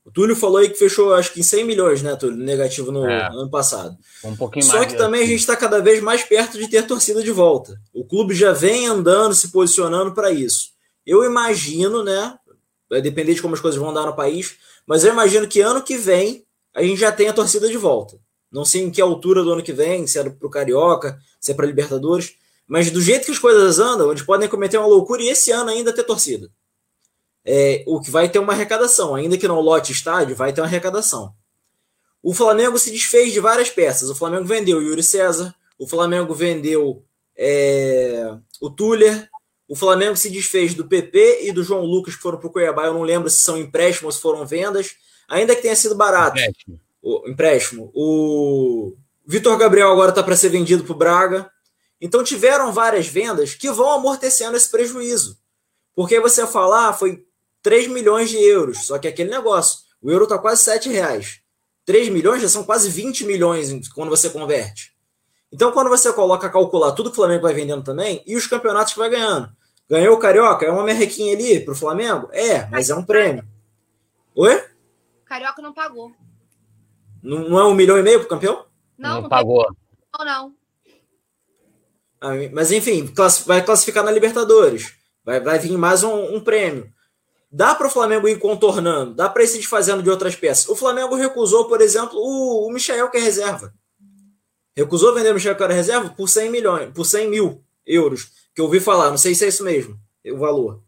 O 0.06 0.11
Túlio 0.11 0.36
falou 0.36 0.57
aí 0.57 0.69
que 0.69 0.80
fechou, 0.80 1.14
acho 1.14 1.34
que 1.34 1.41
em 1.41 1.44
100 1.44 1.65
milhões, 1.65 2.02
né, 2.02 2.15
Túlio? 2.15 2.38
Negativo 2.38 2.90
no 2.90 3.06
é, 3.06 3.27
ano 3.27 3.49
passado. 3.49 3.98
Um 4.23 4.36
pouquinho 4.36 4.64
Só 4.64 4.77
mais. 4.77 4.86
Só 4.86 4.91
que 4.91 4.98
também 4.98 5.23
a 5.23 5.27
gente 5.27 5.40
está 5.40 5.57
cada 5.57 5.82
vez 5.82 6.02
mais 6.02 6.23
perto 6.23 6.57
de 6.57 6.69
ter 6.69 6.88
torcida 6.88 7.22
de 7.22 7.32
volta. 7.32 7.77
O 7.94 8.06
clube 8.06 8.34
já 8.34 8.53
vem 8.53 8.88
andando, 8.88 9.36
se 9.36 9.49
posicionando 9.49 10.14
para 10.14 10.32
isso. 10.32 10.69
Eu 11.06 11.26
imagino, 11.26 12.02
né? 12.02 12.34
Vai 12.90 13.02
depender 13.02 13.34
de 13.34 13.41
como 13.41 13.56
as 13.56 13.60
coisas 13.60 13.80
vão 13.80 13.94
dar 13.94 14.06
no 14.06 14.15
país, 14.15 14.56
mas 14.88 15.03
eu 15.03 15.11
imagino 15.11 15.48
que 15.48 15.60
ano 15.60 15.82
que 15.82 15.98
vem 15.98 16.45
a 16.73 16.82
gente 16.82 16.99
já 16.99 17.11
tenha 17.11 17.32
a 17.32 17.34
torcida 17.34 17.68
de 17.68 17.77
volta. 17.77 18.18
Não 18.56 18.64
sei 18.64 18.84
em 18.84 18.90
que 18.90 19.02
altura 19.02 19.44
do 19.44 19.52
ano 19.52 19.61
que 19.61 19.73
vem, 19.73 20.07
se 20.07 20.18
é 20.18 20.23
para 20.23 20.48
o 20.48 20.49
Carioca, 20.49 21.19
se 21.41 21.52
é 21.52 21.53
para 21.53 21.65
Libertadores. 21.65 22.38
Mas 22.65 22.90
do 22.90 23.02
jeito 23.02 23.26
que 23.26 23.32
as 23.34 23.38
coisas 23.38 23.80
andam, 23.80 24.10
eles 24.10 24.23
podem 24.23 24.48
cometer 24.48 24.77
uma 24.77 24.88
loucura 24.88 25.22
e 25.22 25.27
esse 25.27 25.52
ano 25.52 25.72
ainda 25.72 25.91
ter 25.91 26.06
torcida. 26.06 26.49
É, 27.44 27.84
o 27.86 27.99
que 27.99 28.10
vai 28.10 28.30
ter 28.30 28.40
uma 28.40 28.53
arrecadação, 28.53 29.14
ainda 29.14 29.38
que 29.38 29.45
não 29.45 29.60
lote 29.60 29.91
estádio, 29.91 30.38
vai 30.38 30.53
ter 30.53 30.61
uma 30.61 30.68
arrecadação. 30.68 31.34
O 32.23 32.34
Flamengo 32.34 32.80
se 32.80 32.90
desfez 32.91 33.34
de 33.34 33.41
várias 33.41 33.69
peças. 33.69 34.10
O 34.10 34.15
Flamengo 34.15 34.45
vendeu 34.45 34.77
o 34.77 34.82
Yuri 34.82 35.03
César, 35.03 35.53
o 35.77 35.86
Flamengo 35.86 36.34
vendeu 36.34 37.03
é, 37.36 38.38
o 38.61 38.69
Tuller, 38.69 39.30
o 39.68 39.76
Flamengo 39.76 40.15
se 40.15 40.30
desfez 40.30 40.73
do 40.73 40.88
PP 40.88 41.41
e 41.44 41.52
do 41.52 41.61
João 41.61 41.84
Lucas 41.84 42.15
que 42.15 42.22
foram 42.22 42.38
para 42.38 42.48
o 42.48 42.52
Cuiabá. 42.52 42.86
Eu 42.86 42.94
não 42.94 43.03
lembro 43.03 43.30
se 43.30 43.41
são 43.41 43.57
empréstimos 43.57 44.06
ou 44.06 44.11
se 44.14 44.22
foram 44.22 44.45
vendas, 44.45 44.95
ainda 45.27 45.53
que 45.53 45.61
tenha 45.61 45.76
sido 45.76 45.94
barato. 45.94 46.40
Empréstimo 46.40 46.85
o 47.06 47.30
empréstimo. 47.30 47.91
O 47.94 48.95
Vitor 49.27 49.56
Gabriel 49.57 49.91
agora 49.91 50.10
está 50.10 50.23
para 50.23 50.36
ser 50.36 50.49
vendido 50.49 50.84
para 50.84 50.94
o 50.94 50.98
Braga. 50.98 51.52
Então 52.02 52.23
tiveram 52.23 52.73
várias 52.73 53.07
vendas 53.07 53.53
que 53.53 53.69
vão 53.69 53.91
amortecendo 53.91 54.57
esse 54.57 54.69
prejuízo. 54.69 55.38
Porque 55.95 56.19
você 56.19 56.45
falar, 56.48 56.90
ah, 56.90 56.94
foi 56.94 57.23
3 57.61 57.88
milhões 57.88 58.30
de 58.30 58.38
euros. 58.38 58.88
Só 58.88 58.98
que 58.98 59.07
aquele 59.07 59.30
negócio, 59.30 59.80
o 60.02 60.11
euro 60.11 60.23
está 60.23 60.40
quase 60.40 60.64
7 60.64 60.90
reais. 60.90 61.41
3 61.86 62.10
milhões 62.10 62.41
já 62.41 62.49
são 62.49 62.64
quase 62.64 62.90
20 62.90 63.23
milhões 63.26 63.88
quando 63.90 64.10
você 64.10 64.27
converte. 64.30 64.95
Então, 65.52 65.72
quando 65.72 65.90
você 65.90 66.11
coloca 66.11 66.49
calcular 66.49 66.91
tudo 66.94 67.11
que 67.11 67.14
o 67.14 67.15
Flamengo 67.15 67.44
vai 67.44 67.53
vendendo 67.53 67.84
também 67.84 68.23
e 68.26 68.36
os 68.36 68.48
campeonatos 68.48 68.94
que 68.94 68.99
vai 68.99 69.10
ganhando. 69.10 69.49
Ganhou 69.88 70.15
o 70.15 70.19
Carioca, 70.19 70.65
é 70.65 70.72
uma 70.72 70.84
merrequinha 70.84 71.36
ali 71.36 71.60
para 71.64 71.73
o 71.73 71.77
Flamengo? 71.77 72.27
É, 72.32 72.68
mas 72.72 72.90
é 72.90 72.95
um 72.95 73.06
prêmio. 73.06 73.45
Oi? 74.34 74.64
Carioca 75.23 75.61
não 75.61 75.72
pagou. 75.72 76.11
Não, 77.26 77.49
não 77.49 77.60
é 77.60 77.65
um 77.65 77.73
milhão 77.73 77.97
e 77.97 78.03
meio 78.03 78.19
pro 78.19 78.30
campeão? 78.30 78.65
Não, 78.97 79.15
não, 79.15 79.22
não 79.23 79.30
pagou. 79.30 79.65
Não, 80.18 80.26
não. 80.26 80.53
Ah, 82.22 82.34
mas 82.53 82.72
enfim, 82.72 83.11
vai 83.45 83.65
classificar 83.65 84.03
na 84.03 84.11
Libertadores. 84.11 84.93
Vai, 85.23 85.41
vai 85.41 85.57
vir 85.57 85.77
mais 85.77 86.03
um, 86.03 86.35
um 86.35 86.39
prêmio. 86.39 86.93
Dá 87.52 87.73
para 87.73 87.88
o 87.88 87.89
Flamengo 87.89 88.27
ir 88.27 88.38
contornando, 88.38 89.15
dá 89.15 89.30
para 89.30 89.43
ir 89.43 89.47
se 89.47 89.57
desfazendo 89.57 90.03
de 90.03 90.10
outras 90.10 90.35
peças. 90.35 90.68
O 90.69 90.76
Flamengo 90.76 91.15
recusou, 91.15 91.65
por 91.65 91.81
exemplo, 91.81 92.18
o, 92.19 92.68
o 92.68 92.72
Michel, 92.72 93.10
que 93.10 93.18
é 93.18 93.22
reserva. 93.22 93.73
Recusou 94.76 95.14
vender 95.14 95.31
o 95.31 95.34
Michel, 95.34 95.56
que 95.56 95.64
era 95.64 95.73
reserva, 95.73 96.10
por 96.10 96.27
100 96.27 96.49
milhões, 96.52 96.93
por 96.93 97.06
100 97.06 97.30
mil 97.30 97.64
euros. 97.85 98.30
Que 98.53 98.61
eu 98.61 98.65
ouvi 98.65 98.80
falar, 98.80 99.10
não 99.10 99.18
sei 99.18 99.34
se 99.34 99.45
é 99.45 99.47
isso 99.47 99.64
mesmo, 99.64 99.97
o 100.26 100.38
valor. 100.38 100.84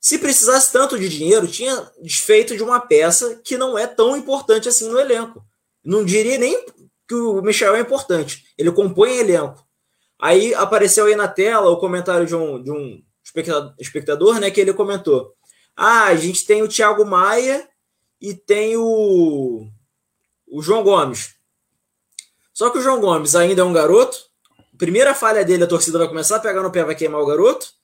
Se 0.00 0.18
precisasse 0.18 0.72
tanto 0.72 0.98
de 0.98 1.08
dinheiro, 1.08 1.46
tinha 1.46 1.90
desfeito 2.02 2.56
de 2.56 2.62
uma 2.62 2.80
peça 2.80 3.40
que 3.44 3.56
não 3.56 3.78
é 3.78 3.86
tão 3.86 4.16
importante 4.16 4.68
assim 4.68 4.88
no 4.88 4.98
elenco. 4.98 5.44
Não 5.84 6.04
diria 6.04 6.38
nem 6.38 6.64
que 7.08 7.14
o 7.14 7.42
Michel 7.42 7.74
é 7.74 7.80
importante. 7.80 8.44
Ele 8.56 8.70
compõe 8.70 9.18
elenco. 9.18 9.66
Aí 10.20 10.54
apareceu 10.54 11.06
aí 11.06 11.16
na 11.16 11.26
tela 11.26 11.70
o 11.70 11.78
comentário 11.78 12.26
de 12.26 12.34
um, 12.34 12.62
de 12.62 12.70
um 12.70 13.02
espectador, 13.78 14.38
né? 14.38 14.50
Que 14.50 14.60
ele 14.60 14.74
comentou: 14.74 15.34
Ah, 15.76 16.04
a 16.04 16.14
gente 16.14 16.44
tem 16.44 16.62
o 16.62 16.68
Thiago 16.68 17.04
Maia 17.06 17.66
e 18.20 18.34
tem 18.34 18.76
o, 18.76 19.66
o 20.46 20.62
João 20.62 20.82
Gomes. 20.82 21.34
Só 22.52 22.68
que 22.68 22.78
o 22.78 22.82
João 22.82 23.00
Gomes 23.00 23.34
ainda 23.34 23.62
é 23.62 23.64
um 23.64 23.72
garoto. 23.72 24.18
Primeira 24.76 25.14
falha 25.14 25.44
dele, 25.44 25.64
a 25.64 25.66
torcida 25.66 25.98
vai 25.98 26.08
começar 26.08 26.36
a 26.36 26.40
pegar 26.40 26.62
no 26.62 26.70
pé, 26.70 26.84
vai 26.84 26.94
queimar 26.94 27.20
o 27.20 27.26
garoto. 27.26 27.79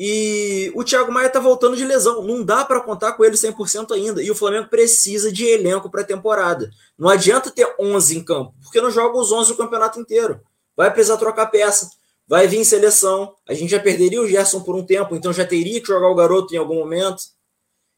E 0.00 0.70
o 0.76 0.84
Thiago 0.84 1.10
Maia 1.10 1.28
tá 1.28 1.40
voltando 1.40 1.76
de 1.76 1.84
lesão. 1.84 2.22
Não 2.22 2.44
dá 2.44 2.64
para 2.64 2.80
contar 2.80 3.14
com 3.14 3.24
ele 3.24 3.34
100% 3.34 3.90
ainda. 3.90 4.22
E 4.22 4.30
o 4.30 4.34
Flamengo 4.34 4.68
precisa 4.68 5.32
de 5.32 5.44
elenco 5.44 5.90
para 5.90 6.04
temporada. 6.04 6.70
Não 6.96 7.08
adianta 7.08 7.50
ter 7.50 7.74
11 7.80 8.16
em 8.16 8.22
campo, 8.22 8.54
porque 8.62 8.80
não 8.80 8.92
joga 8.92 9.18
os 9.18 9.32
11 9.32 9.50
o 9.50 9.56
campeonato 9.56 9.98
inteiro. 9.98 10.40
Vai 10.76 10.92
precisar 10.92 11.16
trocar 11.16 11.46
peça. 11.46 11.90
Vai 12.28 12.46
vir 12.46 12.64
seleção. 12.64 13.34
A 13.44 13.54
gente 13.54 13.70
já 13.70 13.80
perderia 13.80 14.22
o 14.22 14.28
Gerson 14.28 14.60
por 14.60 14.76
um 14.76 14.86
tempo, 14.86 15.16
então 15.16 15.32
já 15.32 15.44
teria 15.44 15.80
que 15.80 15.88
jogar 15.88 16.08
o 16.08 16.14
garoto 16.14 16.54
em 16.54 16.58
algum 16.58 16.76
momento. 16.76 17.24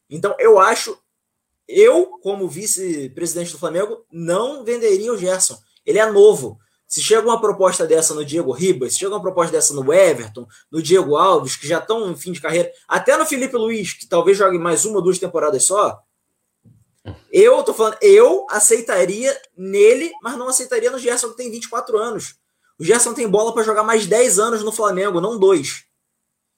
Então 0.08 0.34
eu 0.38 0.58
acho, 0.58 0.96
eu, 1.68 2.06
como 2.22 2.48
vice-presidente 2.48 3.52
do 3.52 3.58
Flamengo, 3.58 4.06
não 4.10 4.64
venderia 4.64 5.12
o 5.12 5.18
Gerson. 5.18 5.58
Ele 5.84 5.98
é 5.98 6.10
novo. 6.10 6.58
Se 6.90 7.00
chega 7.00 7.24
uma 7.24 7.40
proposta 7.40 7.86
dessa 7.86 8.12
no 8.14 8.24
Diego 8.24 8.50
Ribas, 8.50 8.94
se 8.94 8.98
chega 8.98 9.14
uma 9.14 9.22
proposta 9.22 9.52
dessa 9.52 9.72
no 9.72 9.94
Everton, 9.94 10.44
no 10.68 10.82
Diego 10.82 11.14
Alves, 11.14 11.54
que 11.54 11.68
já 11.68 11.78
estão 11.78 12.10
em 12.10 12.16
fim 12.16 12.32
de 12.32 12.40
carreira, 12.40 12.68
até 12.88 13.16
no 13.16 13.24
Felipe 13.24 13.56
Luiz, 13.56 13.92
que 13.92 14.08
talvez 14.08 14.36
jogue 14.36 14.58
mais 14.58 14.84
uma 14.84 14.96
ou 14.96 15.02
duas 15.02 15.16
temporadas 15.16 15.62
só, 15.62 16.02
eu 17.32 17.62
tô 17.62 17.72
falando, 17.72 17.96
eu 18.02 18.44
aceitaria 18.50 19.40
nele, 19.56 20.10
mas 20.20 20.36
não 20.36 20.48
aceitaria 20.48 20.90
no 20.90 20.98
Gerson, 20.98 21.30
que 21.30 21.36
tem 21.36 21.48
24 21.48 21.96
anos. 21.96 22.34
O 22.76 22.84
Gerson 22.84 23.14
tem 23.14 23.28
bola 23.28 23.54
para 23.54 23.62
jogar 23.62 23.84
mais 23.84 24.08
10 24.08 24.40
anos 24.40 24.64
no 24.64 24.72
Flamengo, 24.72 25.20
não 25.20 25.38
dois. 25.38 25.84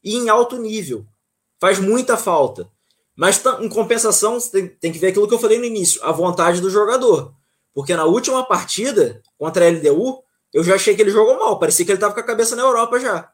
E 0.03 0.17
em 0.17 0.31
alto 0.31 0.57
nível. 0.57 1.07
Faz 1.61 1.79
muita 1.79 2.17
falta. 2.17 2.71
Mas 3.15 3.39
em 3.61 3.69
compensação, 3.69 4.41
tem, 4.41 4.67
tem 4.67 4.93
que 4.93 4.99
ver 4.99 5.09
aquilo 5.09 5.29
que 5.29 5.35
eu 5.35 5.39
falei 5.39 5.59
no 5.59 5.67
início, 5.67 6.03
a 6.03 6.11
vontade 6.11 6.59
do 6.63 6.71
jogador. 6.71 7.35
Porque 7.75 7.97
na 7.97 8.05
última 8.05 8.45
partida 8.45 9.23
contra 9.39 9.67
a 9.67 9.71
LDU, 9.71 10.23
eu 10.53 10.63
já 10.63 10.75
achei 10.75 10.95
que 10.95 11.03
ele 11.03 11.11
jogou 11.11 11.39
mal. 11.39 11.59
Parecia 11.59 11.85
que 11.85 11.91
ele 11.91 11.97
estava 11.97 12.15
com 12.15 12.21
a 12.21 12.25
cabeça 12.25 12.55
na 12.55 12.63
Europa 12.63 13.01
já. 13.01 13.31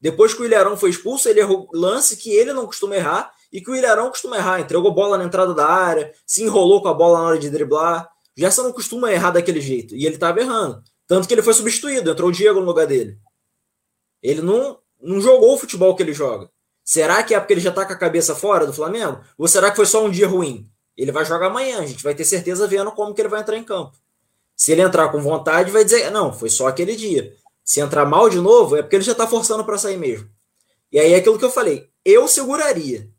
Depois 0.00 0.34
que 0.34 0.42
o 0.42 0.44
Ilharão 0.44 0.76
foi 0.76 0.90
expulso, 0.90 1.28
ele 1.28 1.40
errou 1.40 1.68
lance 1.72 2.16
que 2.16 2.30
ele 2.30 2.52
não 2.52 2.66
costuma 2.66 2.96
errar 2.96 3.32
e 3.50 3.60
que 3.60 3.70
o 3.70 3.74
Ilharão 3.74 4.10
costuma 4.10 4.36
errar. 4.36 4.60
Entregou 4.60 4.92
bola 4.92 5.16
na 5.16 5.24
entrada 5.24 5.54
da 5.54 5.66
área, 5.66 6.12
se 6.26 6.42
enrolou 6.42 6.82
com 6.82 6.88
a 6.88 6.94
bola 6.94 7.18
na 7.18 7.24
hora 7.24 7.38
de 7.38 7.50
driblar. 7.50 8.08
Gerson 8.36 8.64
não 8.64 8.72
costuma 8.72 9.10
errar 9.10 9.30
daquele 9.30 9.60
jeito. 9.60 9.96
E 9.96 10.04
ele 10.04 10.16
estava 10.16 10.40
errando. 10.40 10.82
Tanto 11.06 11.26
que 11.26 11.32
ele 11.32 11.42
foi 11.42 11.54
substituído, 11.54 12.10
entrou 12.10 12.28
o 12.28 12.32
Diego 12.32 12.60
no 12.60 12.66
lugar 12.66 12.86
dele. 12.86 13.18
Ele 14.22 14.42
não, 14.42 14.78
não 15.00 15.20
jogou 15.20 15.54
o 15.54 15.58
futebol 15.58 15.94
que 15.94 16.02
ele 16.02 16.12
joga. 16.12 16.50
Será 16.84 17.22
que 17.22 17.34
é 17.34 17.40
porque 17.40 17.54
ele 17.54 17.60
já 17.60 17.70
está 17.70 17.84
com 17.86 17.92
a 17.92 17.98
cabeça 17.98 18.34
fora 18.34 18.66
do 18.66 18.72
Flamengo? 18.72 19.20
Ou 19.38 19.48
será 19.48 19.70
que 19.70 19.76
foi 19.76 19.86
só 19.86 20.04
um 20.04 20.10
dia 20.10 20.28
ruim? 20.28 20.70
Ele 20.96 21.12
vai 21.12 21.24
jogar 21.24 21.46
amanhã, 21.46 21.80
a 21.80 21.86
gente 21.86 22.02
vai 22.02 22.14
ter 22.14 22.24
certeza 22.24 22.66
vendo 22.66 22.90
como 22.92 23.14
que 23.14 23.20
ele 23.20 23.28
vai 23.28 23.40
entrar 23.40 23.56
em 23.56 23.64
campo. 23.64 23.96
Se 24.56 24.72
ele 24.72 24.80
entrar 24.80 25.10
com 25.10 25.20
vontade, 25.20 25.70
vai 25.70 25.84
dizer, 25.84 26.10
não, 26.10 26.32
foi 26.32 26.48
só 26.48 26.66
aquele 26.66 26.96
dia. 26.96 27.34
Se 27.62 27.80
entrar 27.80 28.06
mal 28.06 28.30
de 28.30 28.38
novo, 28.38 28.76
é 28.76 28.82
porque 28.82 28.96
ele 28.96 29.04
já 29.04 29.12
está 29.12 29.26
forçando 29.26 29.64
para 29.64 29.76
sair 29.76 29.98
mesmo. 29.98 30.28
E 30.90 30.98
aí 30.98 31.12
é 31.12 31.16
aquilo 31.16 31.38
que 31.38 31.44
eu 31.44 31.50
falei, 31.50 31.90
eu 32.04 32.26
seguraria. 32.26 33.10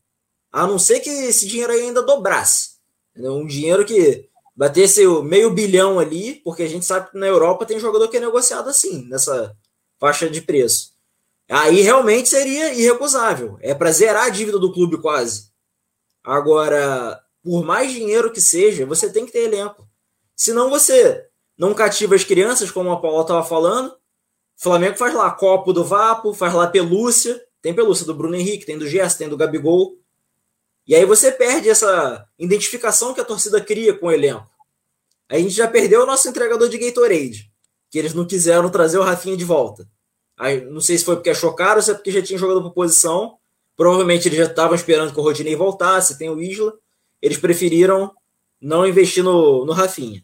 A 0.52 0.66
não 0.66 0.80
ser 0.80 1.02
que 1.02 1.10
esse 1.10 1.46
dinheiro 1.46 1.72
aí 1.72 1.82
ainda 1.82 2.02
dobrasse. 2.02 2.78
Um 3.16 3.46
dinheiro 3.46 3.86
que 3.86 4.28
batesse 4.56 5.06
meio 5.24 5.52
bilhão 5.52 6.00
ali, 6.00 6.36
porque 6.44 6.64
a 6.64 6.68
gente 6.68 6.86
sabe 6.86 7.12
que 7.12 7.18
na 7.18 7.28
Europa 7.28 7.66
tem 7.66 7.80
jogador 7.80 8.08
que 8.08 8.18
é 8.18 8.20
negociado 8.20 8.70
assim, 8.70 9.08
nessa 9.08 9.56
faixa 10.00 10.28
de 10.30 10.42
preço. 10.42 10.94
Aí 11.50 11.82
realmente 11.82 12.30
seria 12.30 12.74
irrecusável. 12.74 13.58
É 13.62 13.74
para 13.76 13.92
zerar 13.92 14.26
a 14.26 14.30
dívida 14.30 14.58
do 14.58 14.74
clube 14.74 15.00
quase. 15.00 15.50
Agora, 16.24 17.22
por 17.48 17.64
mais 17.64 17.94
dinheiro 17.94 18.30
que 18.30 18.42
seja, 18.42 18.86
você 18.86 19.10
tem 19.10 19.26
que 19.26 19.32
ter 19.32 19.46
elenco. 19.46 19.88
Senão 20.36 20.70
você 20.70 21.26
não 21.58 21.74
cativa 21.74 22.14
as 22.14 22.26
crianças, 22.26 22.70
como 22.70 22.92
a 22.92 23.00
Paula 23.00 23.22
estava 23.22 23.42
falando. 23.42 23.96
Flamengo 24.58 24.98
faz 24.98 25.14
lá 25.14 25.32
copo 25.32 25.72
do 25.72 25.82
Vapo, 25.82 26.34
faz 26.34 26.54
lá 26.54 26.68
pelúcia. 26.68 27.42
Tem 27.62 27.74
pelúcia 27.74 28.06
do 28.06 28.14
Bruno 28.14 28.36
Henrique, 28.36 28.66
tem 28.66 28.78
do 28.78 28.86
Gerson, 28.86 29.20
tem 29.20 29.30
do 29.30 29.38
Gabigol. 29.38 29.98
E 30.86 30.94
aí 30.94 31.06
você 31.06 31.32
perde 31.32 31.70
essa 31.70 32.28
identificação 32.38 33.14
que 33.14 33.22
a 33.22 33.26
torcida 33.26 33.62
cria 33.62 33.94
com 33.94 34.08
o 34.08 34.12
elenco. 34.12 34.46
A 35.30 35.38
gente 35.38 35.52
já 35.52 35.70
perdeu 35.70 36.04
o 36.04 36.06
nosso 36.06 36.28
entregador 36.28 36.68
de 36.68 36.78
Gatorade, 36.78 37.50
que 37.90 37.98
eles 37.98 38.14
não 38.14 38.28
quiseram 38.28 38.70
trazer 38.70 38.98
o 38.98 39.04
Rafinha 39.04 39.38
de 39.38 39.46
volta. 39.46 39.88
Aí, 40.38 40.66
não 40.66 40.82
sei 40.82 40.98
se 40.98 41.06
foi 41.06 41.16
porque 41.16 41.30
achou 41.30 41.54
caro 41.54 41.78
ou 41.78 41.82
se 41.82 41.92
é 41.92 41.94
porque 41.94 42.12
já 42.12 42.22
tinha 42.22 42.38
jogado 42.38 42.62
por 42.62 42.74
posição. 42.74 43.38
Provavelmente 43.78 44.28
eles 44.28 44.38
já 44.38 44.46
estavam 44.48 44.76
esperando 44.76 45.14
que 45.14 45.20
o 45.20 45.24
Rodinei 45.24 45.56
voltasse, 45.56 46.18
tem 46.18 46.30
o 46.30 46.42
Isla. 46.42 46.78
Eles 47.22 47.38
preferiram 47.38 48.12
não 48.62 48.86
investir 48.86 49.24
no, 49.24 49.66
no 49.66 49.74
Rafinha. 49.74 50.24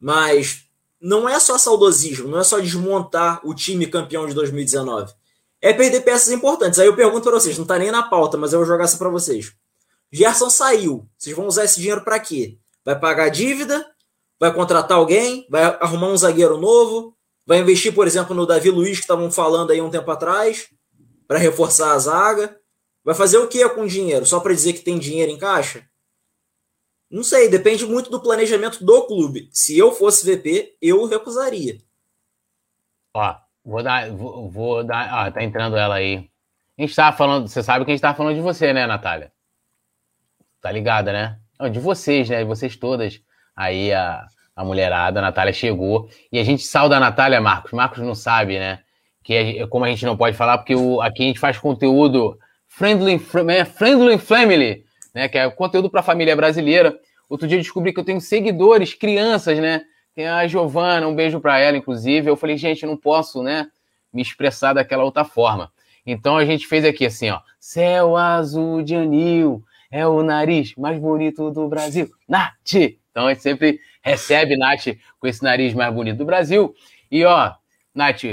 Mas 0.00 0.64
não 1.00 1.28
é 1.28 1.38
só 1.38 1.58
saudosismo, 1.58 2.28
não 2.28 2.40
é 2.40 2.44
só 2.44 2.58
desmontar 2.58 3.40
o 3.44 3.54
time 3.54 3.86
campeão 3.86 4.26
de 4.26 4.34
2019. 4.34 5.12
É 5.60 5.72
perder 5.72 6.00
peças 6.02 6.32
importantes. 6.32 6.78
Aí 6.78 6.86
eu 6.86 6.96
pergunto 6.96 7.22
para 7.22 7.40
vocês, 7.40 7.56
não 7.56 7.64
está 7.64 7.78
nem 7.78 7.90
na 7.90 8.02
pauta, 8.02 8.36
mas 8.36 8.52
eu 8.52 8.58
vou 8.58 8.68
jogar 8.68 8.84
essa 8.84 8.98
para 8.98 9.08
vocês. 9.08 9.52
Gerson 10.12 10.50
saiu. 10.50 11.08
Vocês 11.16 11.34
vão 11.34 11.46
usar 11.46 11.64
esse 11.64 11.80
dinheiro 11.80 12.04
para 12.04 12.20
quê? 12.20 12.58
Vai 12.84 12.98
pagar 12.98 13.30
dívida? 13.30 13.86
Vai 14.38 14.52
contratar 14.52 14.98
alguém? 14.98 15.46
Vai 15.50 15.64
arrumar 15.80 16.08
um 16.08 16.16
zagueiro 16.16 16.58
novo? 16.58 17.16
Vai 17.46 17.58
investir, 17.58 17.94
por 17.94 18.06
exemplo, 18.06 18.34
no 18.34 18.46
Davi 18.46 18.70
Luiz, 18.70 18.98
que 18.98 19.04
estavam 19.04 19.30
falando 19.30 19.70
aí 19.70 19.80
um 19.80 19.90
tempo 19.90 20.10
atrás, 20.10 20.68
para 21.26 21.38
reforçar 21.38 21.92
a 21.92 21.98
zaga? 21.98 22.58
Vai 23.04 23.14
fazer 23.14 23.38
o 23.38 23.48
que 23.48 23.66
com 23.70 23.86
dinheiro? 23.86 24.24
Só 24.24 24.40
para 24.40 24.54
dizer 24.54 24.72
que 24.72 24.80
tem 24.80 24.98
dinheiro 24.98 25.30
em 25.30 25.38
caixa? 25.38 25.86
Não 27.14 27.22
sei, 27.22 27.48
depende 27.48 27.86
muito 27.86 28.10
do 28.10 28.20
planejamento 28.20 28.84
do 28.84 29.06
clube. 29.06 29.48
Se 29.52 29.78
eu 29.78 29.92
fosse 29.92 30.26
VP, 30.26 30.74
eu 30.82 31.06
recusaria. 31.06 31.78
Ó, 33.14 33.36
vou 33.64 33.84
dar. 33.84 34.10
Vou, 34.10 34.50
vou 34.50 34.82
dar. 34.82 35.28
Ó, 35.28 35.30
tá 35.30 35.40
entrando 35.44 35.76
ela 35.76 35.94
aí. 35.94 36.28
A 36.76 36.82
gente 36.82 36.92
tava 36.92 37.16
falando. 37.16 37.46
Você 37.46 37.62
sabe 37.62 37.84
que 37.84 37.92
a 37.92 37.94
gente 37.94 38.00
tava 38.00 38.16
falando 38.16 38.34
de 38.34 38.40
você, 38.40 38.72
né, 38.72 38.84
Natália? 38.84 39.30
Tá 40.60 40.72
ligada, 40.72 41.12
né? 41.12 41.38
Não, 41.56 41.70
de 41.70 41.78
vocês, 41.78 42.28
né? 42.28 42.38
De 42.38 42.46
vocês 42.46 42.76
todas. 42.76 43.22
Aí 43.54 43.92
a, 43.92 44.26
a 44.56 44.64
mulherada, 44.64 45.20
a 45.20 45.22
Natália 45.22 45.52
chegou. 45.52 46.10
E 46.32 46.40
a 46.40 46.42
gente 46.42 46.64
sauda 46.64 46.96
a 46.96 47.00
Natália, 47.00 47.40
Marcos. 47.40 47.70
Marcos 47.70 48.00
não 48.00 48.16
sabe, 48.16 48.58
né? 48.58 48.80
Que 49.22 49.34
é, 49.34 49.66
como 49.68 49.84
a 49.84 49.88
gente 49.88 50.04
não 50.04 50.16
pode 50.16 50.36
falar, 50.36 50.58
porque 50.58 50.74
o, 50.74 51.00
aqui 51.00 51.22
a 51.22 51.26
gente 51.26 51.38
faz 51.38 51.58
conteúdo 51.58 52.36
friendly, 52.66 53.22
né? 53.44 53.64
friendly 53.64 54.18
family 54.18 54.83
né? 55.14 55.28
Que 55.28 55.38
é 55.38 55.48
conteúdo 55.50 55.88
para 55.88 56.00
a 56.00 56.02
família 56.02 56.34
brasileira. 56.34 56.98
Outro 57.28 57.46
dia 57.46 57.58
descobri 57.58 57.92
que 57.92 58.00
eu 58.00 58.04
tenho 58.04 58.20
seguidores, 58.20 58.92
crianças, 58.92 59.58
né? 59.58 59.82
Tem 60.14 60.28
a 60.28 60.46
Giovana, 60.46 61.06
um 61.06 61.14
beijo 61.14 61.40
para 61.40 61.58
ela, 61.58 61.76
inclusive. 61.76 62.28
Eu 62.28 62.36
falei, 62.36 62.56
gente, 62.56 62.84
não 62.84 62.96
posso, 62.96 63.42
né? 63.42 63.68
Me 64.12 64.22
expressar 64.22 64.72
daquela 64.72 65.04
outra 65.04 65.24
forma. 65.24 65.72
Então 66.06 66.36
a 66.36 66.44
gente 66.44 66.66
fez 66.66 66.84
aqui 66.84 67.06
assim, 67.06 67.30
ó. 67.30 67.40
Céu 67.58 68.16
azul 68.16 68.82
de 68.82 68.94
anil, 68.94 69.64
é 69.90 70.06
o 70.06 70.22
nariz 70.22 70.74
mais 70.76 70.98
bonito 70.98 71.50
do 71.50 71.66
Brasil. 71.68 72.10
Nath! 72.28 72.74
Então 73.10 73.26
a 73.26 73.32
gente 73.32 73.42
sempre 73.42 73.80
recebe 74.02 74.56
Nath 74.56 74.96
com 75.18 75.26
esse 75.26 75.42
nariz 75.42 75.72
mais 75.72 75.94
bonito 75.94 76.18
do 76.18 76.24
Brasil. 76.24 76.74
E 77.10 77.24
ó, 77.24 77.52
Nath, 77.94 78.24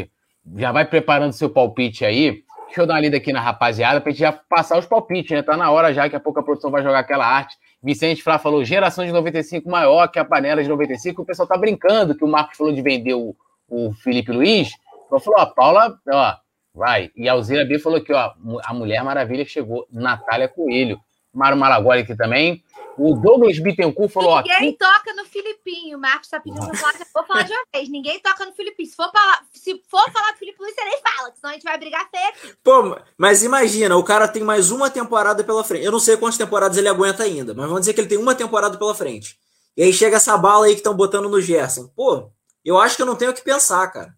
já 0.57 0.71
vai 0.71 0.85
preparando 0.85 1.33
seu 1.33 1.49
palpite 1.49 2.03
aí. 2.03 2.43
Deixa 2.71 2.83
eu 2.83 2.87
dar 2.87 2.93
uma 2.93 3.01
lida 3.01 3.17
aqui 3.17 3.33
na 3.33 3.41
rapaziada 3.41 3.99
pra 3.99 4.11
gente 4.11 4.21
já 4.21 4.31
passar 4.31 4.79
os 4.79 4.85
palpites, 4.85 5.31
né? 5.31 5.43
Tá 5.43 5.57
na 5.57 5.69
hora 5.69 5.93
já, 5.93 6.09
que 6.09 6.15
a 6.15 6.21
pouco 6.21 6.39
a 6.39 6.43
produção 6.43 6.71
vai 6.71 6.81
jogar 6.81 6.99
aquela 6.99 7.27
arte. 7.27 7.57
Vicente 7.83 8.23
Flá 8.23 8.39
falou 8.39 8.63
geração 8.63 9.05
de 9.05 9.11
95 9.11 9.69
maior 9.69 10.07
que 10.07 10.17
a 10.17 10.23
panela 10.23 10.63
de 10.63 10.69
95. 10.69 11.21
O 11.21 11.25
pessoal 11.25 11.45
tá 11.45 11.57
brincando 11.57 12.15
que 12.15 12.23
o 12.23 12.27
Marcos 12.29 12.55
falou 12.55 12.71
de 12.71 12.81
vender 12.81 13.13
o, 13.13 13.35
o 13.67 13.91
Felipe 13.91 14.31
Luiz. 14.31 14.69
Então 15.05 15.19
falou, 15.19 15.41
ó, 15.41 15.45
Paula, 15.47 15.99
ó, 16.07 16.35
vai. 16.73 17.11
E 17.13 17.27
a 17.27 17.33
Alzira 17.33 17.65
B 17.65 17.77
falou 17.77 17.99
que, 17.99 18.13
ó, 18.13 18.31
a 18.63 18.73
Mulher 18.73 19.03
Maravilha 19.03 19.43
chegou. 19.43 19.85
Natália 19.91 20.47
Coelho. 20.47 20.97
Mário 21.33 21.57
Malagoli 21.57 21.99
aqui 21.99 22.15
também. 22.15 22.63
O 22.97 23.15
Douglas 23.15 23.57
Bittencourt 23.59 24.11
falou: 24.11 24.41
Ninguém 24.41 24.73
toca 24.73 25.13
no 25.13 25.25
Filipinho. 25.25 25.97
O 25.97 26.01
Marcos 26.01 26.29
tá 26.29 26.39
pedindo 26.39 26.65
pra 26.67 26.77
falar. 26.77 26.93
Vou 27.13 27.25
falar 27.25 27.43
de 27.43 27.53
uma 27.53 27.63
vez. 27.73 27.89
Ninguém 27.89 28.19
toca 28.19 28.45
no 28.45 28.53
Filipinho. 28.53 28.89
Se 28.89 28.95
for, 28.95 29.11
falar, 29.11 29.45
se 29.53 29.83
for 29.89 30.11
falar 30.11 30.31
do 30.31 30.37
Felipe 30.37 30.61
Luiz, 30.61 30.75
você 30.75 30.83
nem 30.83 31.01
fala, 31.01 31.33
senão 31.35 31.49
a 31.49 31.53
gente 31.53 31.63
vai 31.63 31.77
brigar 31.77 32.09
feio. 32.09 32.55
Pô, 32.63 32.97
mas 33.17 33.43
imagina, 33.43 33.95
o 33.95 34.03
cara 34.03 34.27
tem 34.27 34.43
mais 34.43 34.71
uma 34.71 34.89
temporada 34.89 35.43
pela 35.43 35.63
frente. 35.63 35.85
Eu 35.85 35.91
não 35.91 35.99
sei 35.99 36.17
quantas 36.17 36.37
temporadas 36.37 36.77
ele 36.77 36.89
aguenta 36.89 37.23
ainda, 37.23 37.53
mas 37.53 37.65
vamos 37.65 37.81
dizer 37.81 37.93
que 37.93 38.01
ele 38.01 38.09
tem 38.09 38.17
uma 38.17 38.35
temporada 38.35 38.77
pela 38.77 38.93
frente. 38.93 39.39
E 39.75 39.83
aí 39.83 39.93
chega 39.93 40.17
essa 40.17 40.37
bala 40.37 40.65
aí 40.65 40.73
que 40.73 40.79
estão 40.79 40.93
botando 40.93 41.29
no 41.29 41.41
Gerson. 41.41 41.87
Pô, 41.95 42.29
eu 42.63 42.77
acho 42.77 42.95
que 42.95 43.01
eu 43.01 43.05
não 43.05 43.15
tenho 43.15 43.31
o 43.31 43.33
que 43.33 43.41
pensar, 43.41 43.87
cara. 43.87 44.13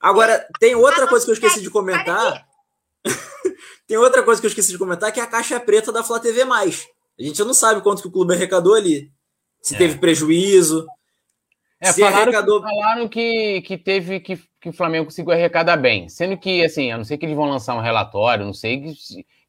Agora, 0.00 0.46
tem 0.58 0.74
outra 0.74 1.06
coisa 1.06 1.24
que 1.24 1.30
eu 1.30 1.34
esqueci 1.34 1.60
de 1.60 1.70
comentar. 1.70 2.46
tem 3.86 3.98
outra 3.98 4.22
coisa 4.22 4.40
que 4.40 4.46
eu 4.46 4.48
esqueci 4.48 4.72
de 4.72 4.78
comentar, 4.78 5.12
que 5.12 5.20
é 5.20 5.22
a 5.22 5.26
caixa 5.26 5.60
preta 5.60 5.92
da 5.92 6.02
Flá 6.02 6.18
TV. 6.18 6.44
A 7.20 7.22
gente 7.22 7.44
não 7.44 7.52
sabe 7.52 7.82
quanto 7.82 8.00
que 8.00 8.08
o 8.08 8.10
clube 8.10 8.34
arrecadou 8.34 8.74
ali. 8.74 9.10
Se 9.60 9.74
é. 9.74 9.78
teve 9.78 9.98
prejuízo. 9.98 10.86
É, 11.78 11.92
falaram, 11.92 12.22
arrecadou... 12.22 12.62
falaram 12.62 13.08
que, 13.08 13.60
que 13.62 13.76
teve 13.76 14.20
que, 14.20 14.38
que 14.60 14.68
o 14.70 14.72
Flamengo 14.72 15.06
conseguiu 15.06 15.32
arrecadar 15.32 15.76
bem. 15.76 16.08
Sendo 16.08 16.36
que, 16.36 16.64
assim, 16.64 16.90
a 16.90 16.96
não 16.96 17.04
ser 17.04 17.18
que 17.18 17.26
eles 17.26 17.36
vão 17.36 17.48
lançar 17.48 17.74
um 17.74 17.80
relatório, 17.80 18.44
não 18.44 18.54
sei. 18.54 18.94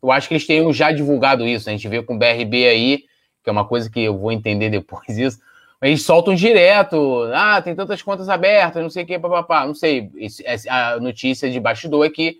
Eu 0.04 0.12
acho 0.12 0.28
que 0.28 0.34
eles 0.34 0.46
tenham 0.46 0.72
já 0.74 0.92
divulgado 0.92 1.48
isso. 1.48 1.70
A 1.70 1.72
gente 1.72 1.88
vê 1.88 2.04
com 2.04 2.16
o 2.16 2.20
BRB 2.20 2.68
aí, 2.68 2.98
que 3.44 3.50
é 3.50 3.52
uma 3.52 3.66
coisa 3.66 3.90
que 3.90 4.02
eu 4.02 4.18
vou 4.18 4.32
entender 4.32 4.70
depois 4.72 5.18
isso. 5.18 5.40
Eles 5.82 6.04
soltam 6.04 6.36
direto. 6.36 7.24
Ah, 7.34 7.62
tem 7.62 7.74
tantas 7.74 8.02
contas 8.02 8.30
abertas, 8.30 8.84
não 8.84 8.90
sei 8.90 9.04
o 9.04 9.08
que, 9.08 9.18
papapá. 9.18 9.66
Não 9.66 9.74
sei. 9.74 10.12
A 10.70 11.00
notícia 11.00 11.50
de 11.50 11.60
bastidor 11.60 12.06
é 12.06 12.10
que 12.10 12.40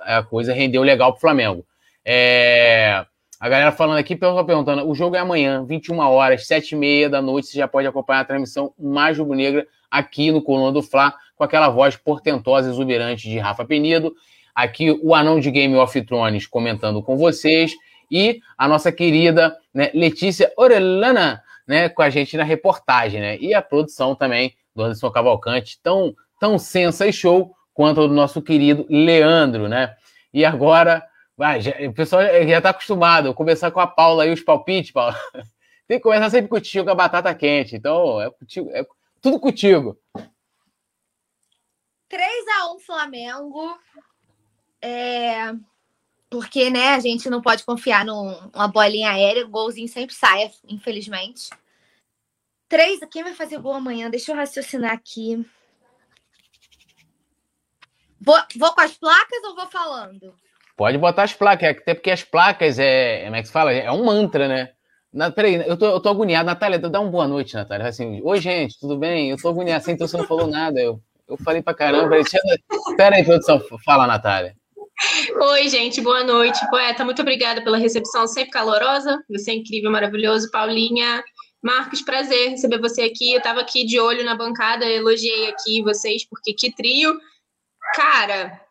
a 0.00 0.22
coisa 0.22 0.54
rendeu 0.54 0.82
legal 0.82 1.12
pro 1.12 1.20
Flamengo. 1.20 1.66
É. 2.04 3.04
A 3.40 3.48
galera 3.48 3.70
falando 3.70 3.98
aqui, 3.98 4.16
perguntando, 4.16 4.88
o 4.88 4.94
jogo 4.96 5.14
é 5.14 5.20
amanhã, 5.20 5.64
21 5.64 5.98
horas, 6.00 6.44
7 6.44 6.72
e 6.72 6.76
meia 6.76 7.08
da 7.08 7.22
noite, 7.22 7.46
você 7.46 7.58
já 7.58 7.68
pode 7.68 7.86
acompanhar 7.86 8.20
a 8.20 8.24
transmissão 8.24 8.74
mais 8.76 9.16
rubro-negra 9.16 9.64
aqui 9.88 10.32
no 10.32 10.42
Coluna 10.42 10.72
do 10.72 10.82
Fla, 10.82 11.14
com 11.36 11.44
aquela 11.44 11.68
voz 11.68 11.96
portentosa 11.96 12.68
e 12.68 12.72
exuberante 12.72 13.28
de 13.28 13.38
Rafa 13.38 13.64
Penido. 13.64 14.12
Aqui 14.52 14.90
o 15.02 15.14
anão 15.14 15.38
de 15.38 15.52
Game 15.52 15.76
of 15.76 16.02
Thrones 16.02 16.48
comentando 16.48 17.00
com 17.00 17.16
vocês 17.16 17.76
e 18.10 18.40
a 18.56 18.66
nossa 18.66 18.90
querida 18.90 19.56
né, 19.72 19.92
Letícia 19.94 20.52
Orelana 20.56 21.40
né, 21.64 21.88
com 21.88 22.02
a 22.02 22.10
gente 22.10 22.36
na 22.36 22.42
reportagem, 22.42 23.20
né? 23.20 23.38
E 23.38 23.54
a 23.54 23.62
produção 23.62 24.16
também 24.16 24.54
do 24.74 24.82
Anderson 24.82 25.10
Cavalcante, 25.12 25.78
tão, 25.80 26.12
tão 26.40 26.58
sensa 26.58 27.06
e 27.06 27.12
show 27.12 27.54
quanto 27.72 28.00
o 28.00 28.08
nosso 28.08 28.42
querido 28.42 28.84
Leandro, 28.90 29.68
né? 29.68 29.94
E 30.34 30.44
agora 30.44 31.04
Vai, 31.38 31.60
já, 31.60 31.70
o 31.88 31.94
pessoal 31.94 32.22
já 32.22 32.58
está 32.58 32.70
acostumado. 32.70 33.32
Começar 33.32 33.70
com 33.70 33.78
a 33.78 33.86
Paula 33.86 34.24
aí, 34.24 34.32
os 34.32 34.42
palpites, 34.42 34.90
Paula. 34.90 35.14
Tem 35.86 35.98
que 35.98 36.02
começar 36.02 36.30
sempre 36.30 36.48
contigo 36.48 36.86
com 36.86 36.90
a 36.90 36.96
batata 36.96 37.32
quente. 37.32 37.76
Então, 37.76 38.20
é, 38.20 38.28
contigo, 38.28 38.68
é 38.72 38.84
tudo 39.22 39.38
contigo. 39.38 39.96
3x1 42.10 42.80
Flamengo. 42.84 43.78
É, 44.82 45.54
porque, 46.28 46.70
né, 46.70 46.88
a 46.88 46.98
gente 46.98 47.30
não 47.30 47.40
pode 47.40 47.64
confiar 47.64 48.04
numa 48.04 48.66
bolinha 48.66 49.12
aérea. 49.12 49.46
O 49.46 49.48
golzinho 49.48 49.88
sempre 49.88 50.16
sai, 50.16 50.50
infelizmente. 50.68 51.50
3. 52.68 52.98
Quem 53.12 53.22
vai 53.22 53.32
fazer 53.32 53.60
gol 53.60 53.74
amanhã? 53.74 54.10
Deixa 54.10 54.32
eu 54.32 54.36
raciocinar 54.36 54.90
aqui. 54.90 55.48
Vou, 58.20 58.36
vou 58.56 58.74
com 58.74 58.80
as 58.80 58.96
placas 58.96 59.44
ou 59.44 59.54
vou 59.54 59.68
falando? 59.68 60.34
Pode 60.78 60.96
botar 60.96 61.24
as 61.24 61.32
placas, 61.34 61.70
até 61.70 61.92
porque 61.92 62.08
as 62.08 62.22
placas 62.22 62.78
é. 62.78 63.24
Como 63.24 63.34
é 63.34 63.40
que 63.40 63.48
se 63.48 63.52
fala? 63.52 63.72
É 63.72 63.90
um 63.90 64.04
mantra, 64.04 64.46
né? 64.46 64.70
Na, 65.12 65.28
peraí, 65.28 65.56
eu 65.66 65.76
tô, 65.76 65.86
eu 65.86 65.98
tô 65.98 66.08
agoniado. 66.08 66.46
Natália, 66.46 66.78
dá 66.78 67.00
uma 67.00 67.10
boa 67.10 67.26
noite, 67.26 67.54
Natália. 67.54 67.88
Assim, 67.88 68.22
Oi, 68.22 68.40
gente, 68.40 68.78
tudo 68.78 68.96
bem? 68.96 69.28
Eu 69.30 69.36
tô 69.36 69.48
agoniado 69.48 69.82
assim, 69.82 69.90
então 69.90 70.06
você 70.06 70.16
não 70.16 70.24
falou 70.24 70.46
nada. 70.46 70.78
Eu, 70.78 71.02
eu 71.28 71.36
falei 71.38 71.62
pra 71.62 71.74
caramba. 71.74 72.16
Espera 72.20 73.16
aí, 73.16 73.24
produção. 73.24 73.60
Fala, 73.84 74.06
Natália. 74.06 74.54
Oi, 75.50 75.68
gente, 75.68 76.00
boa 76.00 76.22
noite. 76.22 76.60
Poeta, 76.70 77.04
muito 77.04 77.22
obrigada 77.22 77.60
pela 77.60 77.76
recepção 77.76 78.28
sempre 78.28 78.52
calorosa. 78.52 79.18
Você 79.30 79.50
é 79.50 79.54
incrível, 79.54 79.90
maravilhoso. 79.90 80.48
Paulinha, 80.52 81.24
Marcos, 81.60 82.02
prazer 82.02 82.50
receber 82.50 82.78
você 82.78 83.02
aqui. 83.02 83.32
Eu 83.32 83.42
tava 83.42 83.62
aqui 83.62 83.84
de 83.84 83.98
olho 83.98 84.24
na 84.24 84.36
bancada, 84.36 84.84
elogiei 84.84 85.48
aqui 85.48 85.82
vocês, 85.82 86.24
porque 86.28 86.52
que 86.52 86.72
trio. 86.72 87.18
Cara, 87.96 88.67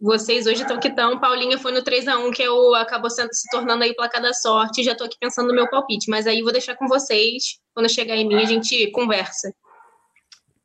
vocês 0.00 0.46
hoje 0.46 0.62
estão 0.62 0.78
que 0.78 0.88
estão. 0.88 1.18
Paulinha 1.18 1.58
foi 1.58 1.72
no 1.72 1.82
3 1.82 2.06
a 2.08 2.18
1 2.18 2.30
que 2.30 2.42
é 2.42 2.50
o, 2.50 2.74
acabou 2.74 3.10
sendo, 3.10 3.32
se 3.32 3.48
tornando 3.50 3.82
aí 3.82 3.94
placa 3.94 4.20
da 4.20 4.32
sorte. 4.32 4.84
Já 4.84 4.92
estou 4.92 5.06
aqui 5.06 5.16
pensando 5.18 5.48
no 5.48 5.54
meu 5.54 5.68
palpite, 5.68 6.08
mas 6.08 6.26
aí 6.26 6.42
vou 6.42 6.52
deixar 6.52 6.76
com 6.76 6.86
vocês. 6.86 7.58
Quando 7.74 7.88
chegar 7.88 8.16
em 8.16 8.26
mim, 8.26 8.36
a 8.36 8.44
gente 8.44 8.90
conversa. 8.92 9.52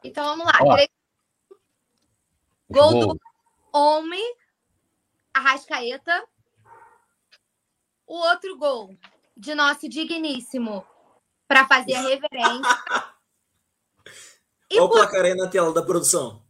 Então 0.03 0.23
vamos 0.25 0.45
lá. 0.45 0.59
Ó. 0.61 0.77
Gol, 2.69 2.91
Gol 2.91 3.07
do 3.07 3.19
homem, 3.71 4.35
Arrascaeta. 5.33 6.23
O 8.05 8.15
outro 8.15 8.57
gol 8.57 8.95
de 9.35 9.55
nosso 9.55 9.89
digníssimo 9.89 10.85
para 11.47 11.67
fazer 11.67 11.95
a 11.95 12.01
reverência. 12.01 12.61
Olha 14.73 14.83
o 14.83 14.89
placar 14.89 15.23
aí 15.23 15.35
na 15.35 15.47
tela 15.47 15.71
da 15.71 15.81
produção. 15.83 16.42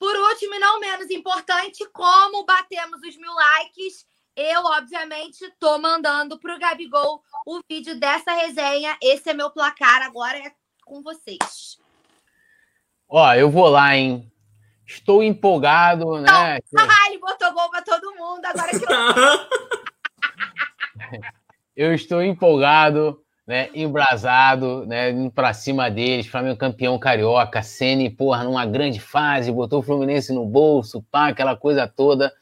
Por 0.00 0.16
último, 0.16 0.54
e 0.54 0.58
não 0.58 0.80
menos 0.80 1.10
importante, 1.10 1.86
como 1.92 2.46
batemos 2.46 3.02
os 3.02 3.18
mil 3.18 3.34
likes, 3.34 4.06
eu, 4.34 4.64
obviamente, 4.64 5.52
tô 5.58 5.78
mandando 5.78 6.40
pro 6.40 6.58
Gabigol 6.58 7.22
o 7.46 7.60
vídeo 7.68 8.00
dessa 8.00 8.32
resenha. 8.32 8.96
Esse 9.02 9.28
é 9.28 9.34
meu 9.34 9.50
placar, 9.50 10.00
agora 10.00 10.38
é 10.38 10.52
com 10.86 11.02
vocês. 11.02 11.78
Ó, 13.06 13.34
eu 13.34 13.50
vou 13.50 13.68
lá, 13.68 13.94
hein? 13.94 14.32
Estou 14.86 15.22
empolgado, 15.22 16.18
né? 16.18 16.60
Ah, 16.78 17.08
ele 17.08 17.18
botou 17.18 17.52
gol 17.52 17.68
para 17.68 17.82
todo 17.82 18.14
mundo, 18.16 18.42
agora 18.46 18.70
que 18.70 18.76
eu... 21.16 21.20
eu 21.76 21.94
estou 21.94 22.22
empolgado, 22.22 23.22
né? 23.50 23.68
Embrasado, 23.74 24.86
né? 24.86 25.10
Indo 25.10 25.28
pra 25.28 25.52
cima 25.52 25.90
deles, 25.90 26.28
Flamengo 26.28 26.56
campeão 26.56 26.96
carioca, 27.00 27.64
Ceni, 27.64 28.08
porra, 28.08 28.44
numa 28.44 28.64
grande 28.64 29.00
fase, 29.00 29.50
botou 29.50 29.80
o 29.80 29.82
Fluminense 29.82 30.32
no 30.32 30.46
bolso, 30.46 31.04
pá, 31.10 31.30
aquela 31.30 31.56
coisa 31.56 31.88
toda. 31.88 32.32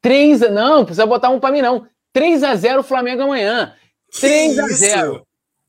3 0.00 0.52
não, 0.52 0.84
precisa 0.84 1.04
botar 1.04 1.30
um 1.30 1.40
para 1.40 1.50
mim 1.50 1.62
não. 1.62 1.88
3 2.12 2.44
a 2.44 2.54
0 2.54 2.84
Flamengo 2.84 3.22
amanhã. 3.22 3.74
3 4.20 4.56
a 4.60 4.68
0. 4.68 5.26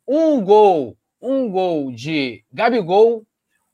Um 0.08 0.40
gol, 0.44 0.96
um 1.20 1.50
gol 1.50 1.92
de 1.92 2.44
Gabigol, 2.54 3.24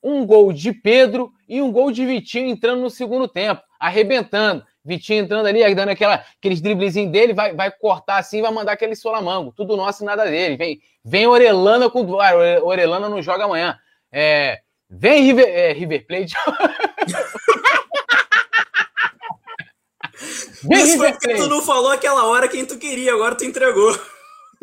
um 0.01 0.25
gol 0.25 0.53
de 0.53 0.71
Pedro 0.71 1.33
e 1.49 1.61
um 1.61 1.69
gol 1.69 1.91
de 1.91 2.05
Vitinho 2.05 2.47
entrando 2.47 2.79
no 2.79 2.89
segundo 2.89 3.27
tempo, 3.27 3.61
arrebentando. 3.77 4.63
Vitinho 4.89 5.23
entrando 5.23 5.45
ali, 5.45 5.75
dando 5.75 5.89
aquela, 5.89 6.25
aqueles 6.37 6.59
driblezinhos 6.59 7.11
dele, 7.11 7.31
vai, 7.31 7.53
vai 7.53 7.69
cortar 7.69 8.17
assim, 8.17 8.41
vai 8.41 8.51
mandar 8.51 8.71
aquele 8.71 8.95
solamango. 8.95 9.53
Tudo 9.55 9.77
nosso 9.77 10.01
e 10.01 10.05
nada 10.05 10.25
dele. 10.25 10.57
Vem, 10.57 10.81
vem 11.05 11.27
Orelana 11.27 11.91
com. 11.91 12.19
Ah, 12.19 12.31
Orelana 12.63 13.07
não 13.07 13.21
joga 13.21 13.45
amanhã. 13.45 13.77
É, 14.11 14.61
vem 14.89 15.21
River, 15.21 15.47
é, 15.47 15.71
River 15.73 16.07
Plate. 16.07 16.33
vem 20.63 20.79
Isso 20.79 20.93
River 20.93 21.19
Plate. 21.19 21.39
Tu 21.39 21.47
não 21.47 21.61
falou 21.61 21.91
aquela 21.91 22.25
hora 22.25 22.47
quem 22.47 22.65
tu 22.65 22.79
queria, 22.79 23.13
agora 23.13 23.35
tu 23.35 23.45
entregou. 23.45 23.95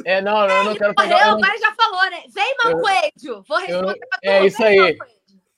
É, 0.04 0.20
não, 0.20 0.44
eu 0.48 0.64
não 0.64 0.74
quero 0.74 0.92
pegar. 0.92 1.08
Morreu, 1.08 1.34
agora 1.34 1.56
já 1.58 1.72
falou, 1.72 2.10
né? 2.10 2.24
Vem, 2.34 2.56
Mancoejo. 2.64 3.44
Vou 3.48 3.58
responder 3.58 3.92
eu, 3.92 4.08
pra 4.08 4.18
tu. 4.18 4.24
É 4.24 4.44
isso 4.44 4.64
aí. 4.64 4.96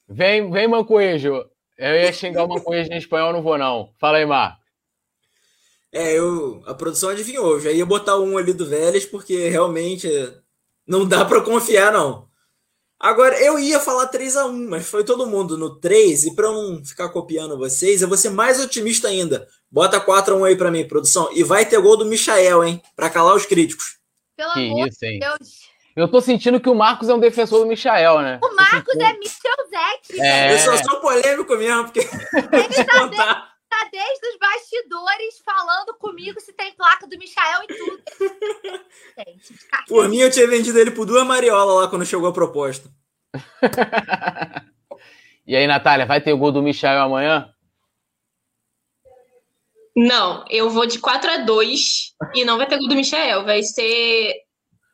Vem, 0.07 0.51
vem, 0.51 0.69
Mancoejo. 0.69 1.43
Eu 1.79 1.95
ia 1.95 2.13
xingar 2.13 2.45
o 2.45 2.49
Mancoejo 2.49 2.93
em 2.93 2.99
espanhol, 2.99 3.33
não 3.33 3.41
vou, 3.41 3.57
não. 3.57 3.95
Fala 3.99 4.19
aí, 4.19 4.27
Mar. 4.27 4.58
É, 5.93 6.13
eu, 6.13 6.63
a 6.67 6.75
produção 6.75 7.11
adivinhou. 7.11 7.61
Já 7.61 7.71
ia 7.71 7.87
botar 7.87 8.19
um 8.19 8.37
ali 8.37 8.53
do 8.53 8.67
Vélez, 8.67 9.07
porque 9.07 9.49
realmente 9.49 10.09
não 10.87 11.07
dá 11.07 11.25
para 11.25 11.41
confiar, 11.41 11.93
não. 11.93 12.29
Agora, 13.01 13.41
eu 13.41 13.59
ia 13.59 13.79
falar 13.79 14.09
3 14.09 14.37
a 14.37 14.47
1 14.47 14.71
mas 14.71 14.89
foi 14.89 15.05
todo 15.05 15.27
mundo 15.27 15.57
no 15.57 15.79
3, 15.79 16.25
e 16.25 16.35
para 16.35 16.51
não 16.51 16.85
ficar 16.85 17.09
copiando 17.11 17.57
vocês, 17.57 18.03
eu 18.03 18.09
vou 18.09 18.17
ser 18.17 18.31
mais 18.31 18.61
otimista 18.61 19.07
ainda. 19.07 19.47
Bota 19.71 20.01
4 20.01 20.35
a 20.35 20.39
1 20.39 20.45
aí 20.45 20.57
para 20.57 20.71
mim, 20.71 20.87
produção. 20.87 21.29
E 21.33 21.45
vai 21.45 21.65
ter 21.65 21.81
gol 21.81 21.97
do 21.97 22.05
Michael, 22.05 22.65
hein? 22.65 22.83
Para 22.97 23.09
calar 23.09 23.37
os 23.37 23.47
críticos. 23.47 23.99
Pelo 24.37 24.53
que 24.53 24.67
amor 24.67 24.89
isso, 24.89 24.99
de 25.01 25.19
Deus. 25.21 25.69
Eu 25.95 26.09
tô 26.09 26.21
sentindo 26.21 26.61
que 26.61 26.69
o 26.69 26.75
Marcos 26.75 27.09
é 27.09 27.15
um 27.15 27.21
defensor 27.21 27.61
do 27.61 27.67
Michael, 27.67 28.21
né? 28.21 28.41
O 28.43 28.55
Marcos 28.55 28.95
é 28.95 29.13
Michelzete. 29.15 30.21
É... 30.21 30.55
Eu 30.55 30.59
só 30.59 30.77
sou 30.77 31.01
polêmico 31.01 31.57
mesmo, 31.57 31.85
porque. 31.85 32.01
Ele 32.01 32.85
tá, 32.85 33.07
de... 33.07 33.48
tá 33.79 33.89
desde 33.91 34.29
os 34.29 34.39
bastidores 34.39 35.39
falando 35.45 35.95
comigo 35.99 36.41
se 36.41 36.53
tem 36.53 36.75
placa 36.75 37.07
do 37.07 37.19
Michael 37.19 37.63
e 37.63 37.67
tudo. 37.67 38.03
Gente, 39.19 39.55
por 39.89 40.09
mim, 40.09 40.19
eu 40.19 40.31
tinha 40.31 40.47
vendido 40.47 40.79
ele 40.79 40.91
por 40.91 41.07
duas 41.07 41.27
mariolas 41.27 41.77
lá 41.77 41.89
quando 41.89 42.07
chegou 42.07 42.29
a 42.29 42.33
proposta. 42.33 42.91
e 45.47 45.55
aí, 45.55 45.67
Natália, 45.67 46.07
vai 46.07 46.21
ter 46.21 46.33
o 46.33 46.39
gol 46.39 46.53
do 46.53 46.63
Michael 46.63 47.03
amanhã? 47.03 47.53
Não, 49.97 50.45
eu 50.49 50.71
vou 50.71 50.87
de 50.87 50.99
4 50.99 51.31
a 51.31 51.37
2 51.39 52.15
e 52.35 52.45
não 52.45 52.57
vai 52.57 52.67
ter 52.67 52.79
gol 52.79 52.89
do 52.89 52.95
Michael. 52.95 53.45
Vai 53.45 53.63
ser 53.63 54.35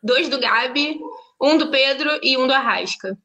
dois 0.02 0.28
do 0.28 0.38
Gabi, 0.38 0.98
um 1.40 1.58
do 1.58 1.70
Pedro 1.70 2.18
e 2.22 2.36
um 2.36 2.46
do 2.46 2.52
Arrasca. 2.52 3.16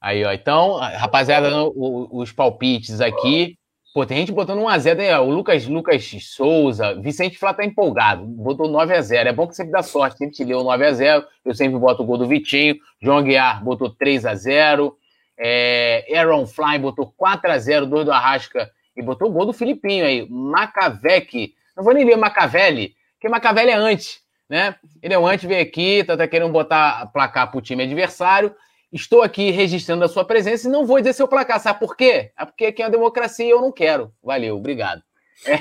Aí, 0.00 0.24
ó. 0.24 0.32
Então, 0.32 0.76
rapaziada, 0.76 1.48
os 1.74 2.32
palpites 2.32 3.00
aqui. 3.00 3.55
Pô, 3.96 4.04
tem 4.04 4.18
gente 4.18 4.30
botando 4.30 4.60
1x0 4.60 5.00
aí, 5.00 5.10
ó. 5.10 5.24
O 5.24 5.30
Lucas, 5.30 5.66
Lucas 5.66 6.06
Souza, 6.20 6.94
Vicente 7.00 7.38
Flá 7.38 7.54
tá 7.54 7.64
empolgado. 7.64 8.26
Botou 8.26 8.68
9x0. 8.68 9.24
É 9.24 9.32
bom 9.32 9.48
que 9.48 9.56
sempre 9.56 9.72
dá 9.72 9.82
sorte. 9.82 10.18
Sempre 10.18 10.34
te 10.34 10.44
leu 10.44 10.58
9x0. 10.58 11.24
Eu 11.42 11.54
sempre 11.54 11.78
boto 11.78 12.02
o 12.02 12.04
gol 12.04 12.18
do 12.18 12.28
Vitinho. 12.28 12.76
João 13.00 13.22
Guiar 13.22 13.64
botou 13.64 13.90
3x0. 13.96 14.92
É, 15.38 16.04
Aaron 16.14 16.46
Fly 16.46 16.78
botou 16.78 17.10
4x0, 17.18 17.86
2 17.86 18.04
do 18.04 18.12
Arrasca. 18.12 18.70
E 18.94 19.00
botou 19.00 19.30
o 19.30 19.32
gol 19.32 19.46
do 19.46 19.54
Filipinho 19.54 20.04
aí. 20.04 20.28
Macavec. 20.28 21.54
Não 21.74 21.82
vou 21.82 21.94
nem 21.94 22.04
ler 22.04 22.18
Macavelli, 22.18 22.94
porque 23.14 23.30
Macavelli 23.30 23.70
é 23.70 23.76
antes 23.76 24.20
né? 24.48 24.76
Ele 25.02 25.14
é 25.14 25.18
um 25.18 25.26
antes, 25.26 25.44
veio 25.44 25.62
aqui, 25.62 26.04
tá, 26.04 26.16
tá 26.16 26.26
querendo 26.26 26.52
botar 26.52 27.06
placar 27.12 27.50
pro 27.50 27.60
time 27.60 27.82
adversário. 27.82 28.54
Estou 28.92 29.22
aqui 29.22 29.50
registrando 29.50 30.04
a 30.04 30.08
sua 30.08 30.24
presença 30.24 30.68
e 30.68 30.70
não 30.70 30.86
vou 30.86 30.98
dizer 30.98 31.12
seu 31.12 31.26
placar, 31.26 31.60
sabe 31.60 31.80
por 31.80 31.96
quê? 31.96 32.30
É 32.38 32.44
porque 32.44 32.66
aqui 32.66 32.82
é 32.82 32.84
uma 32.84 32.90
democracia 32.90 33.44
e 33.44 33.50
eu 33.50 33.60
não 33.60 33.72
quero. 33.72 34.12
Valeu, 34.22 34.56
obrigado. 34.56 35.02
É. 35.46 35.58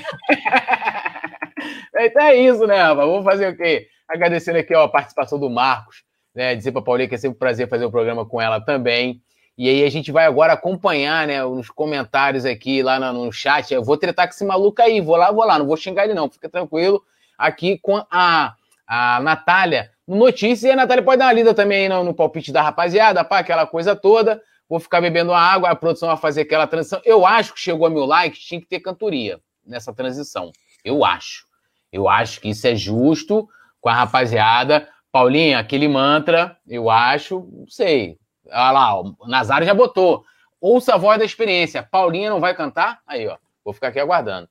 então 2.06 2.24
é 2.24 2.36
isso, 2.36 2.66
né, 2.68 2.82
rapaz? 2.82 3.08
Vamos 3.08 3.24
fazer 3.24 3.50
o 3.52 3.58
quê? 3.58 3.88
Agradecendo 4.08 4.60
aqui 4.60 4.76
ó, 4.76 4.84
a 4.84 4.90
participação 4.90 5.40
do 5.40 5.50
Marcos, 5.50 6.04
né? 6.34 6.56
Dizer 6.56 6.72
para 6.72 6.82
Paulinha 6.82 7.10
que 7.10 7.16
é 7.16 7.18
sempre 7.18 7.36
um 7.36 7.40
prazer 7.40 7.68
fazer 7.68 7.86
o 7.86 7.88
um 7.88 7.92
programa 7.92 8.26
com 8.26 8.40
ela 8.40 8.62
também. 8.62 9.22
E 9.58 9.70
aí 9.70 9.84
a 9.84 9.90
gente 9.90 10.12
vai 10.12 10.26
agora 10.26 10.54
acompanhar, 10.54 11.26
né, 11.26 11.42
nos 11.44 11.70
comentários 11.70 12.46
aqui, 12.46 12.84
lá 12.84 13.00
no, 13.00 13.26
no 13.26 13.32
chat. 13.32 13.74
Eu 13.74 13.84
vou 13.84 13.98
tretar 13.98 14.28
com 14.28 14.34
esse 14.34 14.46
maluco 14.46 14.82
aí, 14.82 15.02
vou 15.02 15.16
lá, 15.16 15.32
vou 15.32 15.46
lá, 15.46 15.58
não 15.58 15.66
vou 15.66 15.78
xingar 15.78 16.04
ele 16.04 16.14
não, 16.14 16.30
fica 16.30 16.50
tranquilo. 16.50 17.02
Aqui 17.38 17.80
com 17.80 18.06
a 18.12 18.56
a 18.88 19.20
Natália 19.20 19.92
no 20.08 20.16
Notícias. 20.16 20.64
E 20.64 20.72
a 20.72 20.76
Natália 20.76 21.04
pode 21.04 21.20
dar 21.20 21.26
uma 21.26 21.34
lida 21.34 21.54
também 21.54 21.84
aí 21.84 21.90
no, 21.90 22.04
no 22.04 22.14
palpite 22.14 22.52
da 22.52 22.62
rapaziada, 22.62 23.24
pá, 23.24 23.40
aquela 23.40 23.66
coisa 23.66 23.96
toda. 23.96 24.42
Vou 24.68 24.80
ficar 24.80 25.00
bebendo 25.02 25.34
água, 25.34 25.70
a 25.70 25.76
produção 25.76 26.10
vai 26.10 26.18
fazer 26.18 26.42
aquela 26.42 26.66
transição. 26.66 27.00
Eu 27.06 27.26
acho 27.26 27.54
que 27.54 27.60
chegou 27.60 27.86
a 27.86 27.90
mil 27.90 28.06
likes, 28.06 28.44
tinha 28.44 28.60
que 28.60 28.68
ter 28.68 28.80
cantoria 28.80 29.40
nessa 29.66 29.94
transição. 29.94 30.52
Eu 30.84 31.06
acho. 31.06 31.46
Eu 31.92 32.10
acho 32.10 32.42
que 32.42 32.50
isso 32.50 32.66
é 32.68 32.76
justo 32.76 33.48
com 33.80 33.90
a 33.90 33.94
rapaziada. 33.94 34.90
Paulinha, 35.12 35.60
aquele 35.60 35.88
mantra, 35.88 36.58
eu 36.68 36.90
acho, 36.90 37.48
não 37.52 37.68
sei. 37.68 38.18
Olha 38.48 38.72
lá, 38.72 39.02
o 39.02 39.16
Nazário 39.28 39.66
já 39.66 39.74
botou. 39.74 40.26
Ouça 40.60 40.96
a 40.96 40.98
voz 40.98 41.20
da 41.20 41.26
experiência. 41.26 41.84
Paulinha 41.84 42.30
não 42.30 42.40
vai 42.40 42.56
cantar? 42.56 43.00
Aí, 43.06 43.28
ó. 43.28 43.38
Vou 43.64 43.74
ficar 43.74 43.88
aqui 43.88 44.00
aguardando. 44.00 44.50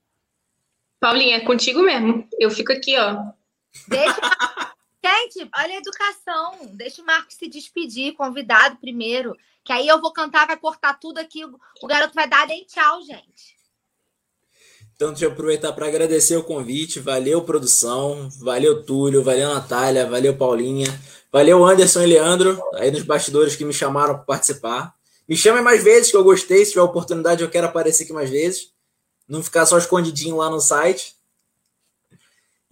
Paulinha, 1.00 1.36
é 1.36 1.40
contigo 1.40 1.82
mesmo. 1.82 2.26
Eu 2.38 2.50
fico 2.50 2.72
aqui, 2.72 2.98
ó, 2.98 3.16
Deixa. 3.88 4.20
Gente, 5.04 5.50
olha 5.54 5.74
a 5.74 5.76
educação. 5.76 6.70
Deixa 6.72 7.02
o 7.02 7.04
Marcos 7.04 7.34
se 7.34 7.46
despedir, 7.46 8.14
convidado 8.14 8.76
primeiro. 8.76 9.36
Que 9.62 9.70
aí 9.70 9.86
eu 9.86 10.00
vou 10.00 10.10
cantar, 10.10 10.46
vai 10.46 10.56
cortar 10.56 10.98
tudo 10.98 11.18
aqui. 11.18 11.44
O 11.44 11.86
garoto 11.86 12.14
vai 12.14 12.26
dar 12.26 12.46
nem 12.46 12.64
tchau, 12.64 13.02
gente. 13.02 13.54
Então, 14.96 15.10
deixa 15.10 15.26
eu 15.26 15.32
aproveitar 15.32 15.74
para 15.74 15.88
agradecer 15.88 16.36
o 16.36 16.42
convite. 16.42 17.00
Valeu, 17.00 17.42
produção. 17.42 18.30
Valeu, 18.40 18.82
Túlio. 18.82 19.22
Valeu, 19.22 19.52
Natália. 19.52 20.08
Valeu, 20.08 20.38
Paulinha. 20.38 20.88
Valeu, 21.30 21.62
Anderson 21.66 22.02
e 22.02 22.06
Leandro, 22.06 22.62
aí 22.76 22.90
nos 22.90 23.02
bastidores 23.02 23.56
que 23.56 23.64
me 23.64 23.72
chamaram 23.74 24.14
para 24.14 24.24
participar. 24.24 24.94
Me 25.28 25.36
chamem 25.36 25.62
mais 25.62 25.84
vezes, 25.84 26.10
que 26.10 26.16
eu 26.16 26.24
gostei. 26.24 26.64
Se 26.64 26.70
tiver 26.70 26.82
oportunidade, 26.82 27.42
eu 27.42 27.50
quero 27.50 27.66
aparecer 27.66 28.04
aqui 28.04 28.12
mais 28.12 28.30
vezes. 28.30 28.72
Não 29.28 29.42
ficar 29.42 29.66
só 29.66 29.76
escondidinho 29.76 30.36
lá 30.36 30.48
no 30.48 30.60
site. 30.60 31.14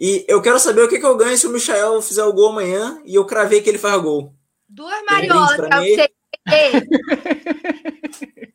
E 0.04 0.24
eu 0.26 0.42
quero 0.42 0.58
saber 0.58 0.82
o 0.82 0.88
que, 0.88 0.98
que 0.98 1.06
eu 1.06 1.16
ganho 1.16 1.38
se 1.38 1.46
o 1.46 1.52
Michael 1.52 2.02
fizer 2.02 2.24
o 2.24 2.32
gol 2.32 2.48
amanhã 2.48 3.00
e 3.04 3.14
eu 3.14 3.24
cravei 3.24 3.62
que 3.62 3.68
ele 3.68 3.78
faz 3.78 4.02
gol. 4.02 4.34
Duas 4.68 5.00
mariolas 5.04 5.54
pra 5.54 5.80
você. 5.80 6.10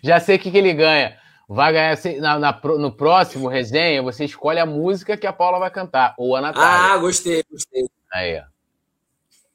Já 0.00 0.20
sei 0.20 0.36
o 0.36 0.38
que, 0.38 0.48
que 0.48 0.56
ele 0.56 0.72
ganha. 0.72 1.18
Vai 1.48 1.72
ganhar 1.72 1.98
na, 2.20 2.38
na, 2.38 2.60
no 2.78 2.92
próximo 2.92 3.48
resenha, 3.48 4.00
você 4.00 4.26
escolhe 4.26 4.60
a 4.60 4.66
música 4.66 5.16
que 5.16 5.26
a 5.26 5.32
Paula 5.32 5.58
vai 5.58 5.72
cantar, 5.72 6.14
ou 6.16 6.36
a 6.36 6.40
Natália. 6.40 6.94
Ah, 6.94 6.96
gostei, 6.98 7.42
gostei. 7.50 7.84
Aí, 8.12 8.38
ó. 8.38 8.44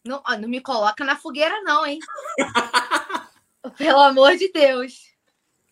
Não, 0.03 0.21
não 0.37 0.49
me 0.49 0.59
coloca 0.59 1.05
na 1.05 1.15
fogueira, 1.15 1.61
não, 1.61 1.85
hein? 1.85 1.99
Pelo 3.77 4.01
amor 4.01 4.35
de 4.35 4.51
Deus. 4.51 5.10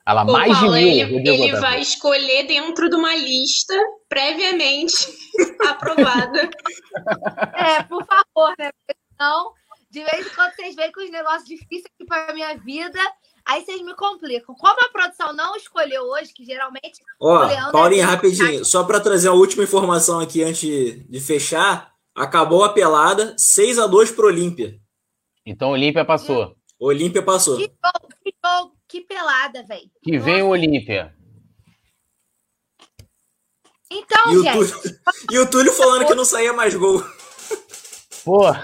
Ela 0.10 0.26
Pô, 0.26 0.32
mais 0.32 0.52
Paulo, 0.52 0.74
de 0.74 0.82
mil. 0.82 1.20
Ele, 1.20 1.30
ele 1.30 1.56
vai 1.60 1.82
escolher 1.82 2.48
dentro 2.48 2.90
de 2.90 2.96
uma 2.96 3.16
lista 3.16 3.76
previamente 4.08 5.08
aprovada. 5.70 6.50
É, 7.54 7.84
por 7.84 8.04
favor, 8.04 8.56
né? 8.58 8.72
Porque 8.72 9.00
senão, 9.12 9.54
de 9.92 10.04
vez 10.04 10.26
em 10.26 10.30
quando 10.34 10.52
vocês 10.56 10.76
veem 10.76 10.92
com 10.92 11.04
os 11.04 11.12
negócios 11.12 11.48
difíceis 11.48 11.86
aqui 11.94 12.08
para 12.08 12.32
a 12.32 12.34
minha 12.34 12.58
vida, 12.58 13.00
aí 13.46 13.64
vocês 13.64 13.84
me 13.84 13.96
complicam. 13.96 14.56
Como 14.56 14.80
a 14.84 14.90
produção 14.90 15.32
não 15.32 15.56
escolheu 15.56 16.02
hoje, 16.02 16.34
que 16.34 16.44
geralmente. 16.44 17.04
Ó, 17.22 17.72
Paulinha, 17.72 18.02
é 18.02 18.06
rapidinho, 18.08 18.66
só 18.66 18.84
para 18.84 19.00
trazer 19.00 19.28
a 19.28 19.34
última 19.34 19.64
informação 19.64 20.20
aqui 20.20 20.42
antes 20.42 20.68
de 21.08 21.20
fechar. 21.20 21.94
Acabou 22.16 22.64
a 22.64 22.74
pelada, 22.74 23.36
6 23.38 23.78
a 23.78 23.86
2 23.86 24.10
pro 24.10 24.26
Olímpia. 24.26 24.76
Então 25.46 25.70
Olímpia 25.70 26.04
passou. 26.04 26.56
Olímpia 26.80 27.22
passou. 27.22 27.58
Que 27.58 27.64
jogo, 27.64 27.99
que 28.90 29.02
pelada, 29.02 29.64
velho. 29.64 29.90
Que 30.02 30.18
vem 30.18 30.42
o 30.42 30.50
Olímpia. 30.50 31.14
Então, 33.92 34.32
e 34.32 34.44
gente. 34.44 34.58
O 34.58 34.68
Túlio, 34.68 35.00
e 35.32 35.40
o 35.40 35.50
Túlio 35.50 35.72
falando 35.74 36.08
que 36.08 36.16
não 36.16 36.26
saía 36.26 36.52
mais 36.52 36.76
gol. 36.76 37.02
Pô, 38.26 38.50
o 38.50 38.56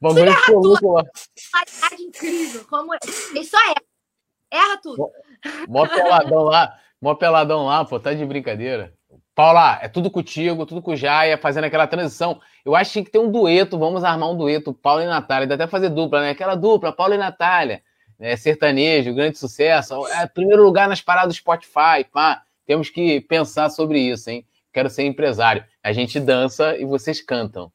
bagulho 0.00 0.32
ficou 0.34 0.58
louco 0.58 0.92
lá. 0.92 1.04
incrível. 1.98 2.64
Como... 2.68 2.94
Isso 2.94 3.56
é. 3.56 3.74
Erra 4.50 4.76
tudo. 4.82 5.10
Mó 5.68 5.86
peladão 5.86 6.42
lá, 6.42 6.78
mó 7.00 7.14
peladão 7.14 7.66
lá, 7.66 7.84
pô, 7.84 7.98
tá 7.98 8.12
de 8.12 8.24
brincadeira. 8.24 8.92
Paula, 9.34 9.80
é 9.82 9.88
tudo 9.88 10.10
contigo, 10.10 10.64
tudo 10.64 10.80
com 10.80 10.92
o 10.92 10.96
Jaia, 10.96 11.36
fazendo 11.36 11.64
aquela 11.64 11.88
transição. 11.88 12.40
Eu 12.64 12.76
acho 12.76 12.90
que 12.90 12.92
tinha 12.92 13.04
que 13.04 13.10
ter 13.10 13.18
um 13.18 13.30
dueto, 13.30 13.78
vamos 13.78 14.04
armar 14.04 14.30
um 14.30 14.36
dueto, 14.36 14.72
Paulo 14.72 15.02
e 15.02 15.06
Natália, 15.06 15.46
dá 15.46 15.56
até 15.56 15.66
fazer 15.66 15.88
dupla, 15.88 16.20
né? 16.20 16.30
Aquela 16.30 16.54
dupla, 16.54 16.92
Paulo 16.92 17.14
e 17.14 17.18
Natália, 17.18 17.82
né? 18.24 18.36
sertanejo, 18.36 19.14
grande 19.14 19.38
sucesso, 19.38 20.06
é 20.08 20.26
primeiro 20.26 20.64
lugar 20.64 20.88
nas 20.88 21.02
paradas 21.02 21.34
do 21.34 21.38
Spotify, 21.38 22.04
pá. 22.10 22.42
Temos 22.66 22.88
que 22.88 23.20
pensar 23.20 23.68
sobre 23.68 23.98
isso, 24.00 24.30
hein? 24.30 24.46
Quero 24.72 24.88
ser 24.88 25.04
empresário. 25.04 25.62
A 25.82 25.92
gente 25.92 26.18
dança 26.18 26.74
e 26.78 26.86
vocês 26.86 27.20
cantam. 27.20 27.70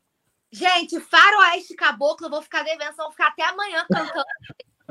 Gente, 0.52 1.00
Faroeste 1.00 1.76
Caboclo, 1.76 2.26
eu 2.26 2.32
vou 2.32 2.42
ficar 2.42 2.64
devendo, 2.64 2.96
vou 2.98 3.12
ficar 3.12 3.28
até 3.28 3.44
amanhã 3.44 3.86
cantando. 3.88 4.26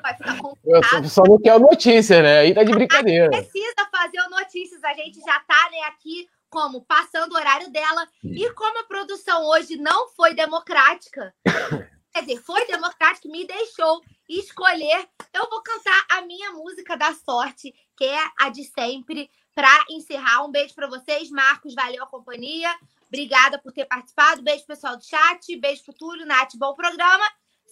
Vai 0.01 0.17
ficar 0.17 0.39
complicado. 0.39 1.03
Eu 1.03 1.09
só 1.09 1.25
não 1.25 1.37
quero 1.41 1.59
notícia, 1.59 2.23
né? 2.23 2.39
Aí 2.39 2.55
tá 2.55 2.63
de 2.63 2.71
brincadeira. 2.71 3.29
Precisa 3.29 3.89
fazer 3.91 4.23
notícias, 4.31 4.85
a 4.85 4.95
gente 4.95 5.19
já 5.19 5.41
tá 5.41 5.69
né, 5.73 5.81
aqui 5.89 6.29
como 6.49 6.83
passando 6.83 7.33
o 7.33 7.37
horário 7.37 7.69
dela. 7.73 8.07
E 8.23 8.49
como 8.51 8.79
a 8.79 8.85
produção 8.85 9.45
hoje 9.47 9.77
não 9.77 10.09
foi 10.11 10.35
democrática, 10.35 11.35
quer 12.15 12.21
dizer, 12.21 12.41
foi 12.43 12.65
democrática, 12.69 13.29
me 13.29 13.45
deixou 13.45 14.01
escolher, 14.29 15.09
eu 15.33 15.49
vou 15.49 15.63
cantar 15.63 16.07
a 16.11 16.23
minha 16.23 16.53
música 16.53 16.97
da 16.97 17.15
sorte, 17.15 17.75
que 17.97 18.05
é 18.05 18.19
a 18.39 18.49
de 18.49 18.65
sempre, 18.65 19.31
para 19.55 19.85
encerrar. 19.91 20.45
Um 20.45 20.51
beijo 20.51 20.75
para 20.75 20.87
vocês, 20.87 21.31
Marcos, 21.31 21.75
valeu 21.75 22.03
a 22.05 22.07
companhia. 22.07 22.71
Obrigada 23.07 23.59
por 23.59 23.73
ter 23.73 23.87
participado. 23.87 24.43
Beijo, 24.43 24.67
pessoal 24.67 24.97
do 24.97 25.05
chat. 25.05 25.57
Beijo 25.57 25.85
pro 25.85 25.95
Túlio, 25.95 26.27
Nath, 26.27 26.55
bom 26.57 26.75
programa. 26.75 27.25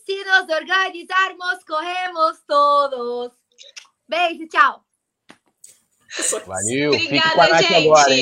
Se 0.04 0.24
nos 0.24 0.48
organizarmos, 0.48 1.64
corremos 1.64 2.38
todos. 2.46 3.32
Beijo, 4.08 4.48
tchau. 4.48 4.84
Valeu. 6.46 6.92
Obrigada, 6.92 7.62
gente. 7.62 7.88
Agora, 7.88 8.14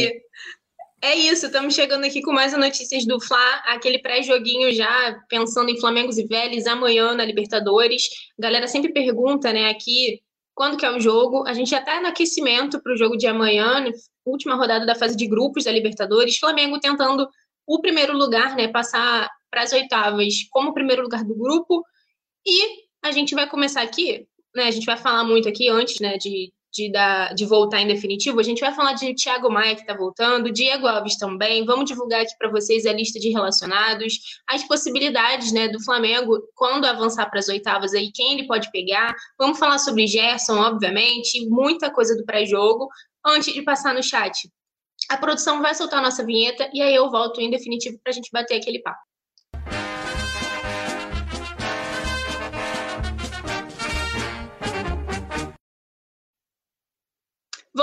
é 1.05 1.15
isso, 1.15 1.45
estamos 1.45 1.75
chegando 1.75 2.07
aqui 2.07 2.23
com 2.23 2.33
mais 2.33 2.57
notícias 2.57 3.05
do 3.05 3.21
Fla, 3.21 3.63
aquele 3.67 3.99
pré-joguinho 3.99 4.73
já, 4.73 5.21
pensando 5.29 5.69
em 5.69 5.79
Flamengo 5.79 6.11
e 6.19 6.27
Vélez 6.27 6.67
amanhã 6.67 7.13
na 7.15 7.27
Libertadores. 7.27 8.09
A 8.39 8.43
galera 8.43 8.67
sempre 8.67 8.91
pergunta, 8.91 9.53
né, 9.53 9.69
aqui, 9.69 10.23
quando 10.55 10.79
que 10.79 10.87
é 10.87 10.91
o 10.91 10.99
jogo? 10.99 11.47
A 11.47 11.53
gente 11.53 11.69
já 11.69 11.81
está 11.81 12.01
no 12.01 12.07
aquecimento 12.07 12.83
para 12.83 12.95
o 12.95 12.97
jogo 12.97 13.19
de 13.19 13.27
amanhã, 13.27 13.85
última 14.25 14.55
rodada 14.55 14.87
da 14.87 14.95
fase 14.95 15.15
de 15.15 15.27
grupos 15.27 15.65
da 15.65 15.73
Libertadores. 15.73 16.39
Flamengo 16.39 16.81
tentando 16.81 17.29
o 17.67 17.81
primeiro 17.83 18.17
lugar, 18.17 18.57
né, 18.57 18.69
passar 18.69 19.29
para 19.51 19.61
as 19.61 19.75
oitavas 19.75 20.33
como 20.51 20.73
primeiro 20.73 21.03
lugar 21.03 21.23
do 21.23 21.35
grupo. 21.35 21.85
E 22.47 22.87
a 23.03 23.13
gente 23.13 23.35
vai 23.35 23.47
começar 23.47 23.83
aqui, 23.83 24.27
né, 24.57 24.69
a 24.69 24.71
gente 24.71 24.87
vai 24.87 24.97
falar 24.97 25.25
muito 25.25 25.51
aqui 25.51 25.69
antes, 25.69 26.01
né, 26.01 26.17
de 26.17 26.51
de, 26.75 26.91
de 27.35 27.47
voltar 27.47 27.81
em 27.81 27.87
definitivo, 27.87 28.41
a 28.41 28.43
gente 28.43 28.61
vai 28.61 28.75
falar 28.75 28.95
de 28.95 29.15
Thiago 29.15 29.49
Maia 29.49 29.77
que 29.77 29.83
está 29.83 29.95
voltando, 29.95 30.51
Diego 30.51 30.89
Alves 30.89 31.17
também. 31.17 31.65
Vamos 31.65 31.85
divulgar 31.85 32.23
aqui 32.23 32.37
para 32.37 32.51
vocês 32.51 32.85
a 32.85 32.93
lista 32.93 33.21
de 33.21 33.31
relacionados, 33.31 34.41
as 34.49 34.67
possibilidades 34.67 35.53
né, 35.53 35.69
do 35.69 35.83
Flamengo 35.83 36.43
quando 36.55 36.85
avançar 36.85 37.31
para 37.31 37.39
as 37.39 37.49
oitavas 37.49 37.95
aí, 37.95 38.11
quem 38.13 38.33
ele 38.33 38.47
pode 38.49 38.71
pegar. 38.73 39.15
Vamos 39.39 39.59
falar 39.59 39.79
sobre 39.79 40.07
Gerson, 40.07 40.59
obviamente, 40.59 41.49
muita 41.49 41.91
coisa 41.91 42.17
do 42.17 42.25
pré-jogo. 42.25 42.89
Antes 43.25 43.55
de 43.55 43.63
passar 43.63 43.95
no 43.95 44.03
chat, 44.03 44.51
a 45.09 45.17
produção 45.17 45.63
vai 45.63 45.75
soltar 45.75 46.01
a 46.01 46.03
nossa 46.03 46.25
vinheta 46.25 46.69
e 46.75 46.83
aí 46.83 46.95
eu 46.95 47.09
volto 47.11 47.41
em 47.41 47.51
definitivo 47.51 47.99
para 48.03 48.11
a 48.11 48.15
gente 48.15 48.31
bater 48.33 48.57
aquele 48.57 48.81
papo. 48.81 49.01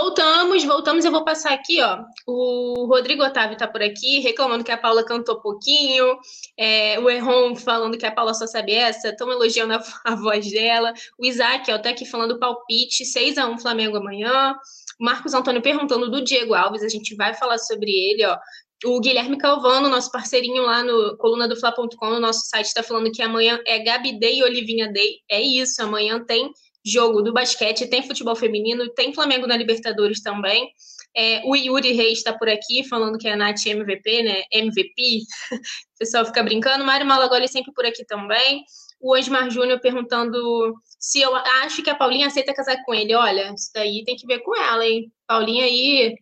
Voltamos, 0.02 0.64
voltamos. 0.64 1.06
Eu 1.06 1.12
vou 1.12 1.24
passar 1.24 1.54
aqui, 1.54 1.80
ó. 1.80 2.04
O 2.26 2.88
Rodrigo 2.88 3.24
Otávio 3.24 3.56
tá 3.56 3.68
por 3.68 3.84
aqui, 3.84 4.18
reclamando 4.18 4.64
que 4.64 4.72
a 4.72 4.78
Paula 4.78 5.06
cantou 5.06 5.40
pouquinho. 5.40 6.18
É, 6.58 7.00
o 7.00 7.08
Erron 7.08 7.56
falando 7.56 7.96
que 8.00 8.06
a 8.08 8.12
Paula 8.12 8.34
só 8.34 8.48
sabe 8.48 8.74
essa. 8.74 9.10
Estão 9.10 9.32
elogiando 9.32 9.76
a, 9.76 9.84
a, 10.04 10.16
voz 10.16 10.50
dela. 10.50 10.92
O 11.20 11.26
Isaac, 11.26 11.72
ó, 11.72 11.78
tá 11.78 11.92
aqui 11.92 12.04
falando 12.04 12.40
palpite. 12.40 13.06
6 13.06 13.38
a 13.38 13.48
1 13.48 13.60
Flamengo 13.60 13.98
amanhã. 13.98 14.56
O 15.00 15.06
Marcos 15.06 15.36
Antônio 15.36 15.62
perguntando 15.62 16.10
do 16.10 16.24
Diego 16.24 16.56
Alves. 16.56 16.82
A 16.82 16.90
gente 16.90 17.16
vai 17.16 17.36
falar 17.36 17.60
sobre 17.60 17.92
ele, 17.92 18.26
ó. 18.26 18.40
O 18.84 19.00
Guilherme 19.00 19.38
Calvano, 19.38 19.88
nosso 19.88 20.12
parceirinho 20.12 20.64
lá 20.64 20.84
no 20.84 21.16
coluna 21.18 21.48
do 21.48 21.56
Fla.com, 21.56 22.10
no 22.10 22.20
nosso 22.20 22.50
site, 22.50 22.66
está 22.66 22.82
falando 22.82 23.12
que 23.12 23.22
amanhã 23.22 23.60
é 23.68 23.78
Gabi 23.78 24.20
Day 24.20 24.40
e 24.40 24.44
Olivinha 24.44 24.92
Day. 24.92 25.18
É 25.30 25.40
isso, 25.40 25.80
amanhã 25.84 26.20
tem 26.26 26.52
jogo 26.86 27.22
do 27.22 27.34
basquete, 27.34 27.88
tem 27.88 28.06
futebol 28.06 28.36
feminino, 28.36 28.90
tem 28.94 29.14
Flamengo 29.14 29.48
na 29.48 29.58
Libertadores 29.58 30.22
também. 30.22 30.70
É, 31.16 31.42
o 31.46 31.56
Yuri 31.56 31.92
Reis 31.92 32.20
está 32.20 32.34
por 32.34 32.50
aqui 32.50 32.88
falando 32.88 33.18
que 33.18 33.28
é 33.28 33.34
a 33.34 33.36
Nath 33.36 33.66
MVP, 33.66 34.24
né? 34.24 34.44
MVP. 34.52 35.22
o 35.52 36.00
pessoal 36.00 36.26
fica 36.26 36.42
brincando. 36.42 36.86
Mário 36.86 37.06
Malagoli 37.06 37.48
sempre 37.48 37.74
por 37.74 37.86
aqui 37.86 38.06
também. 38.06 38.64
O 39.00 39.14
Osmar 39.16 39.50
Júnior 39.50 39.80
perguntando 39.80 40.74
se 41.00 41.20
eu 41.20 41.36
acho 41.36 41.84
que 41.84 41.90
a 41.90 41.96
Paulinha 41.96 42.28
aceita 42.28 42.54
casar 42.54 42.78
com 42.86 42.94
ele. 42.94 43.14
Olha, 43.14 43.54
isso 43.54 43.72
daí 43.74 44.04
tem 44.06 44.16
que 44.16 44.28
ver 44.28 44.40
com 44.40 44.56
ela, 44.56 44.86
hein? 44.86 45.12
Paulinha 45.28 45.66
aí 45.66 46.16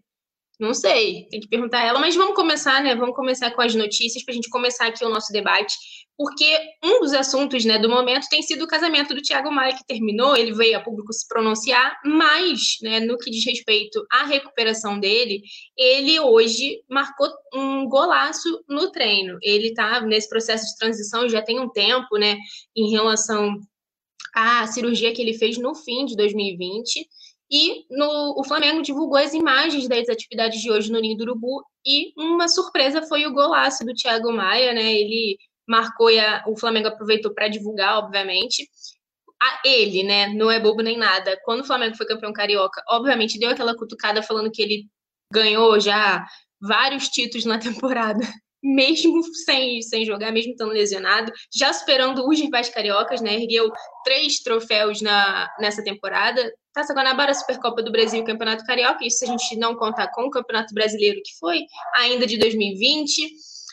não 0.59 0.73
sei, 0.73 1.25
tem 1.31 1.39
que 1.39 1.47
perguntar 1.47 1.79
a 1.79 1.85
ela, 1.85 1.99
mas 1.99 2.17
vamos 2.17 2.35
começar, 2.35 2.83
né? 2.83 2.93
Vamos 2.93 3.15
começar 3.15 3.49
com 3.51 3.61
as 3.61 3.73
notícias 3.73 4.23
para 4.25 4.33
a 4.33 4.35
gente 4.35 4.49
começar 4.49 4.87
aqui 4.87 5.05
o 5.05 5.09
nosso 5.09 5.31
debate, 5.31 5.73
porque 6.19 6.59
um 6.83 6.99
dos 6.99 7.13
assuntos, 7.13 7.63
né, 7.63 7.79
do 7.79 7.87
momento 7.87 8.27
tem 8.29 8.41
sido 8.41 8.65
o 8.65 8.67
casamento 8.67 9.15
do 9.15 9.21
Thiago 9.21 9.49
Maia 9.49 9.73
que 9.73 9.85
terminou. 9.87 10.35
Ele 10.35 10.51
veio 10.51 10.77
a 10.77 10.81
público 10.81 11.13
se 11.13 11.25
pronunciar, 11.25 11.97
mas, 12.03 12.75
né, 12.81 12.99
no 12.99 13.17
que 13.17 13.31
diz 13.31 13.45
respeito 13.45 14.05
à 14.11 14.25
recuperação 14.25 14.99
dele, 14.99 15.41
ele 15.77 16.19
hoje 16.19 16.83
marcou 16.89 17.29
um 17.53 17.87
golaço 17.87 18.61
no 18.67 18.91
treino. 18.91 19.37
Ele 19.41 19.69
está 19.69 20.01
nesse 20.01 20.27
processo 20.27 20.65
de 20.65 20.75
transição 20.77 21.29
já 21.29 21.41
tem 21.41 21.57
um 21.57 21.69
tempo, 21.69 22.17
né, 22.17 22.37
em 22.75 22.91
relação 22.91 23.57
à 24.35 24.67
cirurgia 24.67 25.13
que 25.13 25.21
ele 25.21 25.35
fez 25.35 25.57
no 25.57 25.73
fim 25.73 26.03
de 26.03 26.17
2020. 26.17 27.07
E 27.49 27.85
no, 27.89 28.37
o 28.37 28.43
Flamengo 28.43 28.81
divulgou 28.81 29.17
as 29.17 29.33
imagens 29.33 29.87
das 29.87 30.09
atividades 30.09 30.61
de 30.61 30.69
hoje 30.69 30.91
no 30.91 30.99
Ninho 30.99 31.15
do 31.15 31.23
Urubu. 31.23 31.63
E 31.85 32.11
uma 32.17 32.49
surpresa 32.49 33.01
foi 33.03 33.25
o 33.25 33.33
golaço 33.33 33.85
do 33.85 33.93
Thiago 33.93 34.33
Maia, 34.33 34.73
né? 34.73 34.93
Ele 34.93 35.37
marcou 35.69 36.09
e 36.09 36.19
a, 36.19 36.43
o 36.47 36.57
Flamengo 36.57 36.87
aproveitou 36.87 37.33
para 37.33 37.47
divulgar, 37.47 37.97
obviamente. 37.99 38.67
A 39.41 39.61
ele, 39.63 40.03
né? 40.03 40.27
Não 40.29 40.51
é 40.51 40.59
bobo 40.59 40.81
nem 40.81 40.97
nada. 40.97 41.39
Quando 41.43 41.61
o 41.61 41.65
Flamengo 41.65 41.95
foi 41.95 42.05
campeão 42.05 42.33
carioca, 42.33 42.83
obviamente 42.89 43.39
deu 43.39 43.51
aquela 43.51 43.75
cutucada 43.75 44.21
falando 44.21 44.51
que 44.51 44.61
ele 44.61 44.87
ganhou 45.31 45.79
já 45.79 46.25
vários 46.59 47.07
títulos 47.07 47.45
na 47.45 47.57
temporada 47.59 48.25
mesmo 48.61 49.23
sem, 49.45 49.81
sem 49.81 50.05
jogar, 50.05 50.31
mesmo 50.31 50.51
estando 50.51 50.73
lesionado, 50.73 51.31
já 51.53 51.71
superando 51.71 52.27
os 52.27 52.39
rivais 52.39 52.69
cariocas, 52.69 53.21
né? 53.21 53.35
Ergueu 53.35 53.71
três 54.03 54.39
troféus 54.39 55.01
na, 55.01 55.49
nessa 55.59 55.83
temporada. 55.83 56.53
Taça 56.73 56.93
Guanabara, 56.93 57.33
Supercopa 57.33 57.81
do 57.81 57.91
Brasil 57.91 58.23
Campeonato 58.23 58.65
Carioca, 58.65 59.05
isso 59.05 59.23
a 59.23 59.27
gente 59.27 59.55
não 59.57 59.75
contar 59.75 60.09
com 60.11 60.23
o 60.23 60.29
Campeonato 60.29 60.73
Brasileiro, 60.73 61.21
que 61.23 61.37
foi 61.39 61.61
ainda 61.95 62.27
de 62.27 62.37
2020. 62.37 63.29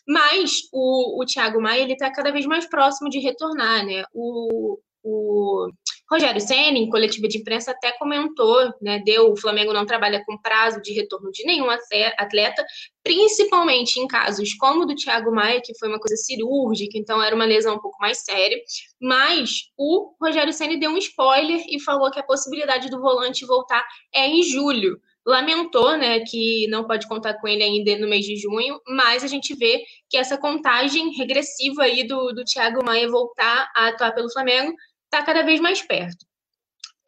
Mas 0.07 0.69
o, 0.73 1.23
o 1.23 1.27
Thiago 1.27 1.61
Maia 1.61 1.83
ele 1.83 1.95
está 1.95 2.11
cada 2.11 2.31
vez 2.31 2.47
mais 2.47 2.69
próximo 2.69 3.11
de 3.11 3.19
retornar, 3.19 3.85
né? 3.85 4.05
O, 4.13 4.79
o 5.03 5.69
Rogério 6.11 6.41
Senna, 6.41 6.79
em 6.79 6.89
coletiva 6.89 7.27
de 7.27 7.39
imprensa, 7.39 7.73
até 7.73 7.93
comentou, 7.93 8.73
né, 8.81 9.01
deu, 9.05 9.33
o 9.33 9.37
Flamengo 9.37 9.73
não 9.73 9.87
trabalha 9.87 10.25
com 10.25 10.41
prazo 10.41 10.81
de 10.81 10.93
retorno 10.93 11.31
de 11.33 11.45
nenhum 11.45 11.69
atleta, 11.71 12.65
principalmente 13.03 13.99
em 13.99 14.07
casos 14.07 14.55
como 14.55 14.83
o 14.83 14.87
do 14.87 14.95
Thiago 14.95 15.33
Maia, 15.33 15.61
que 15.61 15.77
foi 15.79 15.89
uma 15.89 15.99
coisa 15.99 16.17
cirúrgica, 16.17 16.97
então 16.97 17.23
era 17.23 17.35
uma 17.35 17.45
lesão 17.45 17.75
um 17.75 17.81
pouco 17.81 17.99
mais 18.01 18.19
séria, 18.19 18.57
mas 19.01 19.71
o 19.77 20.15
Rogério 20.21 20.53
Senna 20.53 20.79
deu 20.79 20.91
um 20.91 20.99
spoiler 20.99 21.65
e 21.69 21.81
falou 21.81 22.11
que 22.11 22.21
a 22.21 22.25
possibilidade 22.25 22.89
do 22.89 23.01
volante 23.01 23.47
voltar 23.47 23.85
é 24.15 24.27
em 24.29 24.43
julho. 24.43 25.01
Lamentou, 25.27 25.97
né, 25.97 26.21
que 26.21 26.69
não 26.69 26.87
pode 26.87 27.09
contar 27.09 27.35
com 27.35 27.49
ele 27.49 27.63
ainda 27.63 27.99
no 27.99 28.09
mês 28.09 28.25
de 28.25 28.37
junho, 28.37 28.81
mas 28.87 29.25
a 29.25 29.27
gente 29.27 29.55
vê 29.57 29.85
que 30.09 30.17
essa 30.17 30.39
contagem 30.39 31.11
regressiva 31.17 31.83
aí 31.83 32.07
do, 32.07 32.33
do 32.33 32.45
Thiago 32.45 32.85
Maia 32.85 33.11
voltar 33.11 33.69
a 33.75 33.89
atuar 33.89 34.13
pelo 34.15 34.33
Flamengo 34.33 34.73
está 35.05 35.25
cada 35.25 35.43
vez 35.43 35.61
mais 35.61 35.83
perto. 35.83 36.25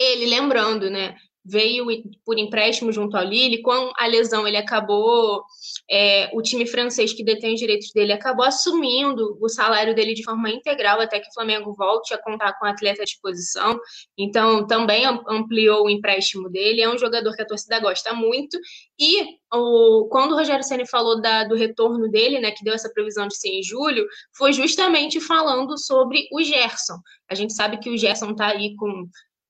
Ele, 0.01 0.27
lembrando, 0.27 0.91
né, 0.91 1.17
veio 1.49 1.87
por 2.25 2.39
empréstimo 2.39 2.93
junto 2.93 3.17
ao 3.17 3.25
Lille, 3.25 3.63
com 3.63 3.91
a 3.97 4.07
lesão 4.07 4.47
ele 4.47 4.57
acabou, 4.57 5.43
é, 5.91 6.31
o 6.35 6.43
time 6.43 6.67
francês 6.67 7.13
que 7.13 7.25
detém 7.25 7.55
os 7.55 7.61
direitos 7.61 7.91
dele 7.93 8.13
acabou 8.13 8.45
assumindo 8.45 9.39
o 9.41 9.49
salário 9.49 9.95
dele 9.95 10.13
de 10.13 10.23
forma 10.23 10.51
integral 10.51 11.01
até 11.01 11.19
que 11.19 11.29
o 11.29 11.33
Flamengo 11.33 11.73
volte 11.75 12.13
a 12.13 12.23
contar 12.23 12.53
com 12.59 12.67
o 12.67 12.69
atleta 12.69 13.03
à 13.03 13.05
disposição, 13.05 13.81
então 14.17 14.67
também 14.67 15.05
ampliou 15.27 15.87
o 15.87 15.91
empréstimo 15.91 16.51
dele, 16.51 16.83
é 16.83 16.89
um 16.89 16.99
jogador 16.99 17.35
que 17.35 17.43
a 17.43 17.47
torcida 17.47 17.81
gosta 17.81 18.13
muito, 18.13 18.59
e 18.99 19.25
o, 19.53 20.09
quando 20.11 20.33
o 20.33 20.37
Rogério 20.37 20.63
Ceni 20.63 20.87
falou 20.87 21.21
da, 21.21 21.45
do 21.45 21.55
retorno 21.55 22.11
dele, 22.11 22.39
né, 22.41 22.51
que 22.51 22.65
deu 22.65 22.75
essa 22.75 22.93
previsão 22.93 23.27
de 23.27 23.37
ser 23.37 23.49
em 23.49 23.63
julho, 23.63 24.07
foi 24.37 24.53
justamente 24.53 25.21
falando 25.21 25.79
sobre 25.79 26.29
o 26.33 26.43
Gerson. 26.43 26.99
A 27.31 27.35
gente 27.35 27.55
sabe 27.55 27.79
que 27.79 27.91
o 27.91 27.97
Gerson 27.97 28.33
está 28.33 28.49
aí 28.49 28.75
com 28.77 29.09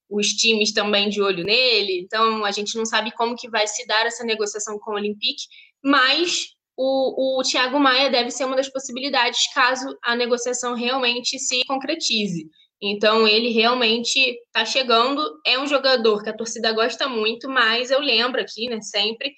os 0.08 0.28
times 0.28 0.72
também 0.72 1.08
de 1.08 1.20
olho 1.20 1.44
nele. 1.44 2.00
Então, 2.00 2.44
a 2.44 2.50
gente 2.50 2.76
não 2.76 2.86
sabe 2.86 3.12
como 3.12 3.36
que 3.36 3.48
vai 3.48 3.66
se 3.66 3.86
dar 3.86 4.06
essa 4.06 4.24
negociação 4.24 4.78
com 4.78 4.92
o 4.92 4.94
Olympique, 4.94 5.44
mas 5.82 6.48
o, 6.76 7.38
o 7.38 7.42
Thiago 7.42 7.78
Maia 7.78 8.10
deve 8.10 8.30
ser 8.30 8.44
uma 8.44 8.56
das 8.56 8.68
possibilidades 8.68 9.52
caso 9.52 9.96
a 10.02 10.14
negociação 10.14 10.74
realmente 10.74 11.38
se 11.38 11.64
concretize. 11.66 12.48
Então, 12.80 13.26
ele 13.26 13.50
realmente 13.50 14.18
está 14.46 14.64
chegando. 14.64 15.20
É 15.44 15.58
um 15.58 15.66
jogador 15.66 16.22
que 16.22 16.30
a 16.30 16.36
torcida 16.36 16.72
gosta 16.72 17.08
muito, 17.08 17.48
mas 17.48 17.90
eu 17.90 18.00
lembro 18.00 18.40
aqui, 18.40 18.68
né, 18.68 18.80
sempre, 18.80 19.34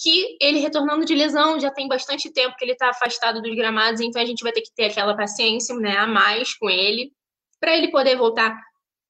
que 0.00 0.36
ele 0.40 0.60
retornando 0.60 1.04
de 1.04 1.14
lesão 1.14 1.58
já 1.58 1.72
tem 1.72 1.88
bastante 1.88 2.32
tempo 2.32 2.54
que 2.56 2.64
ele 2.64 2.72
está 2.72 2.90
afastado 2.90 3.42
dos 3.42 3.54
gramados, 3.56 4.00
então 4.00 4.22
a 4.22 4.24
gente 4.24 4.44
vai 4.44 4.52
ter 4.52 4.60
que 4.60 4.72
ter 4.72 4.84
aquela 4.84 5.16
paciência 5.16 5.74
né, 5.74 5.96
a 5.96 6.06
mais 6.06 6.54
com 6.54 6.70
ele, 6.70 7.12
para 7.60 7.76
ele 7.76 7.90
poder 7.90 8.16
voltar 8.16 8.56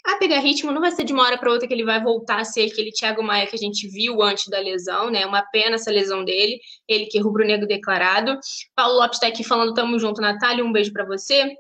a 0.05 0.17
pegar 0.17 0.39
ritmo. 0.39 0.73
Não 0.73 0.81
vai 0.81 0.91
ser 0.91 1.05
de 1.05 1.13
uma 1.13 1.25
hora 1.25 1.39
para 1.39 1.51
outra 1.51 1.67
que 1.67 1.75
ele 1.75 1.85
vai 1.85 2.03
voltar 2.03 2.41
a 2.41 2.45
ser 2.45 2.71
aquele 2.71 2.91
Thiago 2.91 3.23
Maia 3.23 3.47
que 3.47 3.57
a 3.57 3.59
gente 3.59 3.89
viu 3.89 4.23
antes 4.23 4.47
da 4.49 4.59
lesão, 4.59 5.11
né? 5.11 5.27
Uma 5.27 5.43
pena 5.43 5.77
essa 5.77 5.91
lesão 5.91 6.25
dele, 6.25 6.61
ele 6.87 7.07
que 7.07 7.19
é 7.19 7.21
rubro-negro 7.21 7.67
declarado. 7.67 8.39
Paulo 8.75 8.99
Lopes 8.99 9.17
está 9.17 9.27
aqui 9.27 9.45
falando, 9.45 9.75
tamo 9.75 9.99
junto, 9.99 10.21
Natália, 10.21 10.65
um 10.65 10.73
beijo 10.73 10.93
para 10.93 11.05
você. 11.05 11.55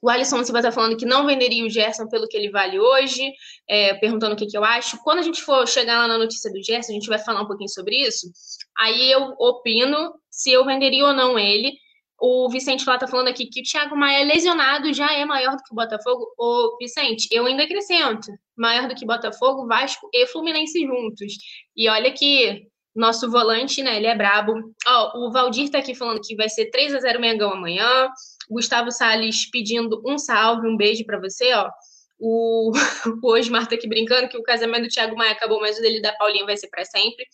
O 0.00 0.08
Alisson 0.08 0.44
Silva 0.44 0.60
está 0.60 0.70
falando 0.70 0.96
que 0.96 1.04
não 1.04 1.26
venderia 1.26 1.64
o 1.64 1.70
Gerson 1.70 2.06
pelo 2.06 2.28
que 2.28 2.36
ele 2.36 2.50
vale 2.50 2.78
hoje, 2.78 3.32
é, 3.68 3.94
perguntando 3.94 4.34
o 4.34 4.36
que, 4.36 4.46
que 4.46 4.56
eu 4.56 4.64
acho. 4.64 5.02
Quando 5.02 5.18
a 5.18 5.22
gente 5.22 5.42
for 5.42 5.66
chegar 5.66 5.98
lá 5.98 6.06
na 6.06 6.18
notícia 6.18 6.52
do 6.52 6.62
Gerson, 6.62 6.92
a 6.92 6.94
gente 6.94 7.08
vai 7.08 7.18
falar 7.18 7.42
um 7.42 7.46
pouquinho 7.46 7.68
sobre 7.68 7.96
isso. 7.96 8.28
Aí 8.76 9.10
eu 9.10 9.34
opino 9.38 10.14
se 10.30 10.52
eu 10.52 10.64
venderia 10.64 11.04
ou 11.04 11.12
não 11.12 11.36
ele. 11.36 11.72
O 12.20 12.48
Vicente 12.50 12.84
lá 12.84 12.98
tá 12.98 13.06
falando 13.06 13.28
aqui 13.28 13.46
que 13.46 13.60
o 13.60 13.62
Thiago 13.62 13.96
Maia 13.96 14.24
lesionado 14.24 14.92
já 14.92 15.12
é 15.12 15.24
maior 15.24 15.56
do 15.56 15.62
que 15.62 15.72
o 15.72 15.76
Botafogo. 15.76 16.26
Ô, 16.36 16.76
Vicente, 16.80 17.28
eu 17.30 17.46
ainda 17.46 17.62
acrescento. 17.62 18.32
Maior 18.56 18.88
do 18.88 18.94
que 18.94 19.06
Botafogo, 19.06 19.66
Vasco 19.66 20.08
e 20.12 20.26
Fluminense 20.26 20.84
juntos. 20.84 21.34
E 21.76 21.88
olha 21.88 22.12
que 22.12 22.66
nosso 22.94 23.30
volante, 23.30 23.82
né, 23.82 23.96
ele 23.96 24.08
é 24.08 24.16
brabo. 24.16 24.54
Ó, 24.86 25.26
o 25.26 25.30
Valdir 25.30 25.70
tá 25.70 25.78
aqui 25.78 25.94
falando 25.94 26.20
que 26.20 26.34
vai 26.34 26.48
ser 26.48 26.66
3 26.70 26.94
a 26.94 26.98
0 26.98 27.20
Mengão 27.20 27.52
amanhã. 27.52 28.08
Gustavo 28.50 28.90
Salles 28.90 29.48
pedindo 29.50 30.02
um 30.04 30.18
salve, 30.18 30.66
um 30.66 30.76
beijo 30.76 31.04
para 31.04 31.20
você, 31.20 31.52
ó. 31.54 31.70
O, 32.18 32.72
o 33.22 33.32
Osmar 33.32 33.68
tá 33.68 33.76
aqui 33.76 33.88
brincando 33.88 34.28
que 34.28 34.36
o 34.36 34.42
casamento 34.42 34.82
do 34.82 34.88
Thiago 34.88 35.16
Maia 35.16 35.32
acabou, 35.32 35.60
mas 35.60 35.78
o 35.78 35.82
dele 35.82 36.00
da 36.00 36.12
Paulinha 36.14 36.44
vai 36.44 36.56
ser 36.56 36.68
para 36.68 36.84
sempre. 36.84 37.24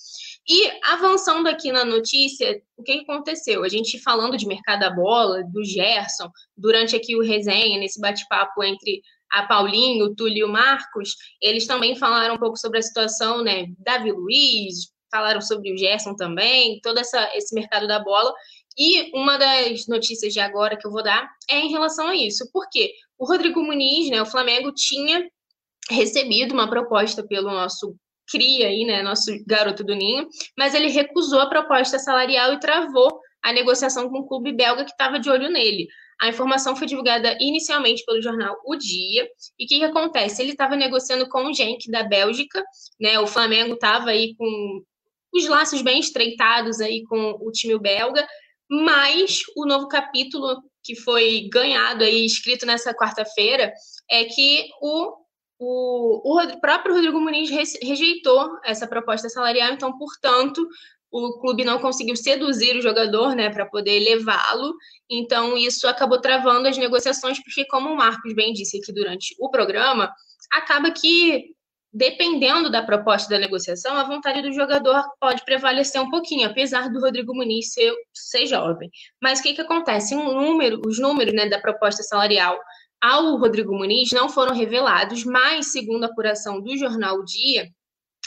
E 0.48 0.70
avançando 0.85 1.48
aqui 1.48 1.73
na 1.73 1.85
notícia, 1.85 2.61
o 2.77 2.82
que 2.82 2.93
aconteceu? 3.01 3.65
A 3.65 3.69
gente 3.69 3.98
falando 3.98 4.36
de 4.36 4.47
mercado 4.47 4.81
da 4.81 4.90
bola, 4.90 5.43
do 5.44 5.65
Gerson, 5.65 6.31
durante 6.56 6.94
aqui 6.94 7.16
o 7.16 7.23
resenha, 7.23 7.78
nesse 7.78 8.01
bate-papo 8.01 8.62
entre 8.62 9.02
a 9.32 9.43
Paulinho, 9.47 10.06
o 10.06 10.15
Túlio 10.15 10.39
e 10.39 10.44
o 10.44 10.48
Marcos, 10.48 11.16
eles 11.43 11.66
também 11.66 11.97
falaram 11.97 12.36
um 12.36 12.39
pouco 12.39 12.56
sobre 12.56 12.78
a 12.78 12.82
situação, 12.82 13.43
né? 13.43 13.66
Davi 13.78 14.12
Luiz, 14.12 14.93
falaram 15.11 15.40
sobre 15.40 15.73
o 15.73 15.78
Gerson 15.78 16.15
também, 16.15 16.81
todo 16.82 16.98
essa, 16.98 17.31
esse 17.35 17.55
mercado 17.55 17.86
da 17.86 17.98
bola. 17.98 18.32
E 18.77 19.11
uma 19.16 19.39
das 19.39 19.86
notícias 19.86 20.32
de 20.32 20.40
agora 20.40 20.77
que 20.77 20.86
eu 20.86 20.90
vou 20.90 21.02
dar 21.02 21.28
é 21.48 21.61
em 21.61 21.70
relação 21.70 22.09
a 22.09 22.16
isso. 22.16 22.51
Por 22.52 22.69
quê? 22.69 22.93
O 23.18 23.26
Rodrigo 23.26 23.62
Muniz, 23.62 24.10
né, 24.10 24.20
o 24.20 24.26
Flamengo, 24.26 24.72
tinha 24.72 25.28
recebido 25.90 26.52
uma 26.52 26.68
proposta 26.68 27.26
pelo 27.26 27.50
nosso 27.50 27.96
cria 28.26 28.68
aí, 28.68 28.84
né, 28.84 29.02
nosso 29.02 29.30
garoto 29.46 29.84
do 29.84 29.94
ninho, 29.94 30.26
mas 30.56 30.74
ele 30.74 30.88
recusou 30.88 31.40
a 31.40 31.48
proposta 31.48 31.98
salarial 31.98 32.54
e 32.54 32.60
travou 32.60 33.20
a 33.42 33.52
negociação 33.52 34.08
com 34.08 34.20
o 34.20 34.26
clube 34.26 34.52
belga 34.52 34.84
que 34.84 34.90
estava 34.90 35.18
de 35.18 35.28
olho 35.28 35.50
nele. 35.50 35.86
A 36.20 36.28
informação 36.28 36.74
foi 36.74 36.86
divulgada 36.86 37.36
inicialmente 37.40 38.04
pelo 38.06 38.22
jornal 38.22 38.56
O 38.64 38.76
Dia. 38.76 39.28
E 39.58 39.64
o 39.64 39.68
que, 39.68 39.78
que 39.78 39.84
acontece? 39.84 40.40
Ele 40.40 40.52
estava 40.52 40.76
negociando 40.76 41.28
com 41.28 41.44
o 41.44 41.52
Genk 41.52 41.90
da 41.90 42.02
Bélgica, 42.02 42.62
né? 43.00 43.18
O 43.18 43.26
Flamengo 43.26 43.74
estava 43.74 44.10
aí 44.10 44.34
com 44.36 44.82
os 45.34 45.48
laços 45.48 45.82
bem 45.82 45.98
estreitados 45.98 46.80
aí 46.80 47.02
com 47.04 47.36
o 47.40 47.50
time 47.50 47.78
belga, 47.78 48.26
mas 48.70 49.40
o 49.56 49.66
novo 49.66 49.88
capítulo 49.88 50.62
que 50.85 50.94
foi 50.94 51.48
ganhado 51.51 52.05
e 52.05 52.27
escrito 52.27 52.66
nessa 52.66 52.94
quarta-feira 52.94 53.73
é 54.09 54.24
que 54.24 54.69
o, 54.82 55.15
o, 55.59 56.32
o 56.32 56.61
próprio 56.61 56.94
Rodrigo 56.94 57.19
Muniz 57.19 57.51
rejeitou 57.82 58.59
essa 58.62 58.86
proposta 58.86 59.28
salarial, 59.31 59.73
então, 59.73 59.97
portanto, 59.97 60.65
o 61.11 61.39
clube 61.39 61.65
não 61.65 61.78
conseguiu 61.78 62.16
seduzir 62.16 62.77
o 62.77 62.82
jogador, 62.82 63.35
né, 63.35 63.48
para 63.48 63.65
poder 63.65 64.01
levá-lo. 64.01 64.74
Então, 65.09 65.56
isso 65.56 65.86
acabou 65.86 66.20
travando 66.20 66.69
as 66.69 66.77
negociações, 66.77 67.43
porque, 67.43 67.65
como 67.66 67.89
o 67.89 67.97
Marcos 67.97 68.35
bem 68.35 68.52
disse 68.52 68.78
aqui 68.78 68.93
durante 68.93 69.35
o 69.39 69.48
programa, 69.48 70.12
acaba 70.51 70.90
que 70.90 71.55
dependendo 71.94 72.68
da 72.68 72.82
proposta 72.82 73.30
da 73.30 73.38
negociação, 73.38 73.96
a 73.96 74.02
vontade 74.02 74.42
do 74.42 74.52
jogador 74.52 75.00
pode 75.20 75.44
prevalecer 75.44 76.00
um 76.00 76.10
pouquinho, 76.10 76.48
apesar 76.48 76.90
do 76.90 77.00
Rodrigo 77.00 77.32
Muniz 77.32 77.72
ser, 77.72 77.94
ser 78.12 78.46
jovem. 78.46 78.90
Mas 79.22 79.38
o 79.38 79.42
que, 79.44 79.54
que 79.54 79.60
acontece? 79.60 80.16
Um 80.16 80.34
número, 80.34 80.82
os 80.84 80.98
números 80.98 81.32
né, 81.32 81.48
da 81.48 81.60
proposta 81.60 82.02
salarial 82.02 82.58
ao 83.00 83.36
Rodrigo 83.36 83.76
Muniz 83.76 84.10
não 84.10 84.28
foram 84.28 84.54
revelados, 84.54 85.24
mas, 85.24 85.70
segundo 85.70 86.02
a 86.02 86.08
apuração 86.08 86.60
do 86.60 86.76
jornal 86.76 87.24
Dia, 87.24 87.68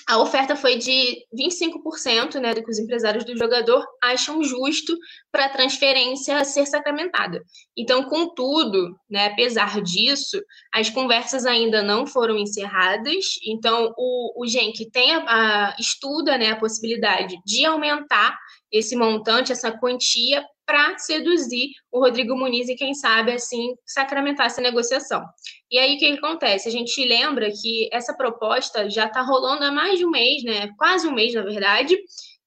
a 0.08 0.18
oferta 0.20 0.56
foi 0.56 0.78
de 0.78 1.18
25%, 1.38 2.40
né, 2.40 2.54
do 2.54 2.64
que 2.64 2.72
os 2.72 2.80
empresários 2.80 3.26
do 3.26 3.38
jogador 3.38 3.86
acham 4.02 4.42
justo 4.42 4.98
para 5.30 5.46
a 5.46 5.50
transferência 5.50 6.46
ser 6.46 6.66
sacramentada. 6.66 7.44
Então, 7.76 8.04
contudo, 8.04 8.96
né, 9.10 9.28
apesar 9.28 9.82
disso, 9.82 10.42
as 10.74 10.90
conversas 10.90 11.46
ainda 11.46 11.84
não 11.84 12.08
foram 12.08 12.38
encerradas. 12.38 13.26
Então, 13.46 13.94
o, 13.98 14.44
o 14.44 14.48
Genk 14.48 14.90
tem 14.92 15.14
a, 15.14 15.26
a, 15.28 15.76
estuda 15.78 16.38
né, 16.38 16.52
a 16.52 16.56
possibilidade 16.56 17.36
de 17.46 17.66
aumentar 17.66 18.38
esse 18.72 18.96
montante, 18.96 19.52
essa 19.52 19.78
quantia, 19.78 20.42
para 20.68 20.98
seduzir 20.98 21.70
o 21.90 22.00
Rodrigo 22.00 22.36
Muniz 22.36 22.68
e, 22.68 22.76
quem 22.76 22.94
sabe, 22.94 23.32
assim, 23.32 23.74
sacramentar 23.86 24.48
essa 24.48 24.60
negociação. 24.60 25.24
E 25.72 25.80
aí, 25.80 25.96
o 25.96 25.98
que, 25.98 26.12
acontece? 26.12 26.68
A 26.68 26.72
gente 26.72 27.04
lembra 27.06 27.50
que 27.50 27.90
essa 27.92 28.14
proposta 28.14 28.90
já 28.90 29.06
está 29.06 29.22
rolando 29.22 29.64
há 29.64 29.72
mais 29.72 29.98
de 29.98 30.06
um 30.06 30.10
mês, 30.10 30.44
né? 30.44 30.70
Quase 30.78 31.08
um 31.08 31.14
mês, 31.14 31.34
na 31.34 31.42
verdade, 31.42 31.98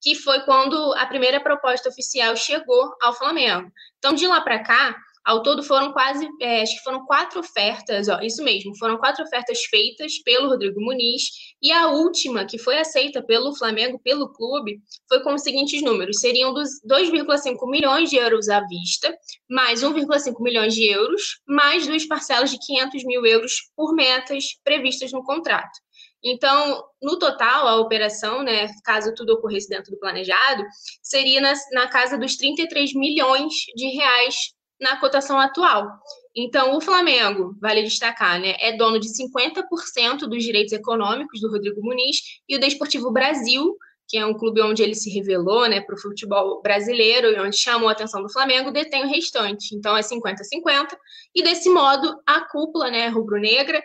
que 0.02 0.14
foi 0.14 0.40
quando 0.40 0.76
a 0.98 1.06
primeira 1.06 1.40
proposta 1.40 1.88
oficial 1.88 2.36
chegou 2.36 2.94
ao 3.00 3.14
Flamengo. 3.14 3.72
Então, 3.98 4.12
de 4.12 4.26
lá 4.26 4.42
para 4.42 4.62
cá, 4.62 4.94
ao 5.24 5.42
todo 5.42 5.62
foram 5.62 5.92
quase, 5.92 6.26
é, 6.40 6.62
acho 6.62 6.76
que 6.76 6.82
foram 6.82 7.04
quatro 7.04 7.40
ofertas, 7.40 8.08
ó, 8.08 8.20
isso 8.20 8.42
mesmo, 8.42 8.76
foram 8.76 8.96
quatro 8.96 9.24
ofertas 9.24 9.62
feitas 9.64 10.18
pelo 10.22 10.48
Rodrigo 10.48 10.80
Muniz, 10.80 11.24
e 11.62 11.70
a 11.70 11.88
última, 11.88 12.44
que 12.44 12.58
foi 12.58 12.78
aceita 12.78 13.22
pelo 13.22 13.54
Flamengo, 13.54 14.00
pelo 14.02 14.32
clube, 14.32 14.80
foi 15.08 15.22
com 15.22 15.34
os 15.34 15.42
seguintes 15.42 15.82
números: 15.82 16.20
seriam 16.20 16.54
dos 16.54 16.70
2,5 16.88 17.70
milhões 17.70 18.08
de 18.10 18.16
euros 18.16 18.48
à 18.48 18.60
vista, 18.66 19.14
mais 19.48 19.82
1,5 19.82 20.42
milhões 20.42 20.74
de 20.74 20.86
euros, 20.86 21.40
mais 21.46 21.86
duas 21.86 22.06
parcelas 22.06 22.50
de 22.50 22.58
500 22.58 23.04
mil 23.04 23.24
euros 23.26 23.70
por 23.76 23.94
metas 23.94 24.44
previstas 24.64 25.12
no 25.12 25.22
contrato. 25.22 25.78
Então, 26.22 26.84
no 27.02 27.18
total, 27.18 27.66
a 27.66 27.76
operação, 27.76 28.42
né, 28.42 28.68
caso 28.84 29.14
tudo 29.14 29.34
ocorresse 29.34 29.68
dentro 29.68 29.90
do 29.90 29.98
planejado, 29.98 30.64
seria 31.02 31.40
na, 31.40 31.54
na 31.72 31.88
casa 31.88 32.18
dos 32.18 32.36
33 32.36 32.94
milhões 32.94 33.52
de 33.74 33.86
reais 33.88 34.34
na 34.80 34.96
cotação 34.98 35.38
atual. 35.38 35.88
Então, 36.34 36.76
o 36.76 36.80
Flamengo, 36.80 37.56
vale 37.60 37.82
destacar, 37.82 38.40
né, 38.40 38.54
é 38.60 38.76
dono 38.76 38.98
de 38.98 39.08
50% 39.08 40.20
dos 40.20 40.42
direitos 40.42 40.72
econômicos 40.72 41.40
do 41.40 41.50
Rodrigo 41.50 41.82
Muniz 41.82 42.18
e 42.48 42.56
o 42.56 42.60
Desportivo 42.60 43.10
Brasil, 43.10 43.76
que 44.08 44.16
é 44.16 44.26
um 44.26 44.34
clube 44.34 44.60
onde 44.60 44.82
ele 44.82 44.94
se 44.94 45.08
revelou 45.10 45.68
né, 45.68 45.80
para 45.80 45.94
o 45.94 46.00
futebol 46.00 46.60
brasileiro 46.62 47.28
e 47.28 47.38
onde 47.38 47.56
chamou 47.56 47.88
a 47.88 47.92
atenção 47.92 48.22
do 48.22 48.32
Flamengo, 48.32 48.72
detém 48.72 49.04
o 49.04 49.08
restante. 49.08 49.74
Então, 49.74 49.96
é 49.96 50.00
50-50. 50.00 50.96
E 51.34 51.42
desse 51.42 51.70
modo, 51.70 52.20
a 52.26 52.40
cúpula 52.40 52.90
né, 52.90 53.08
rubro-negra 53.08 53.80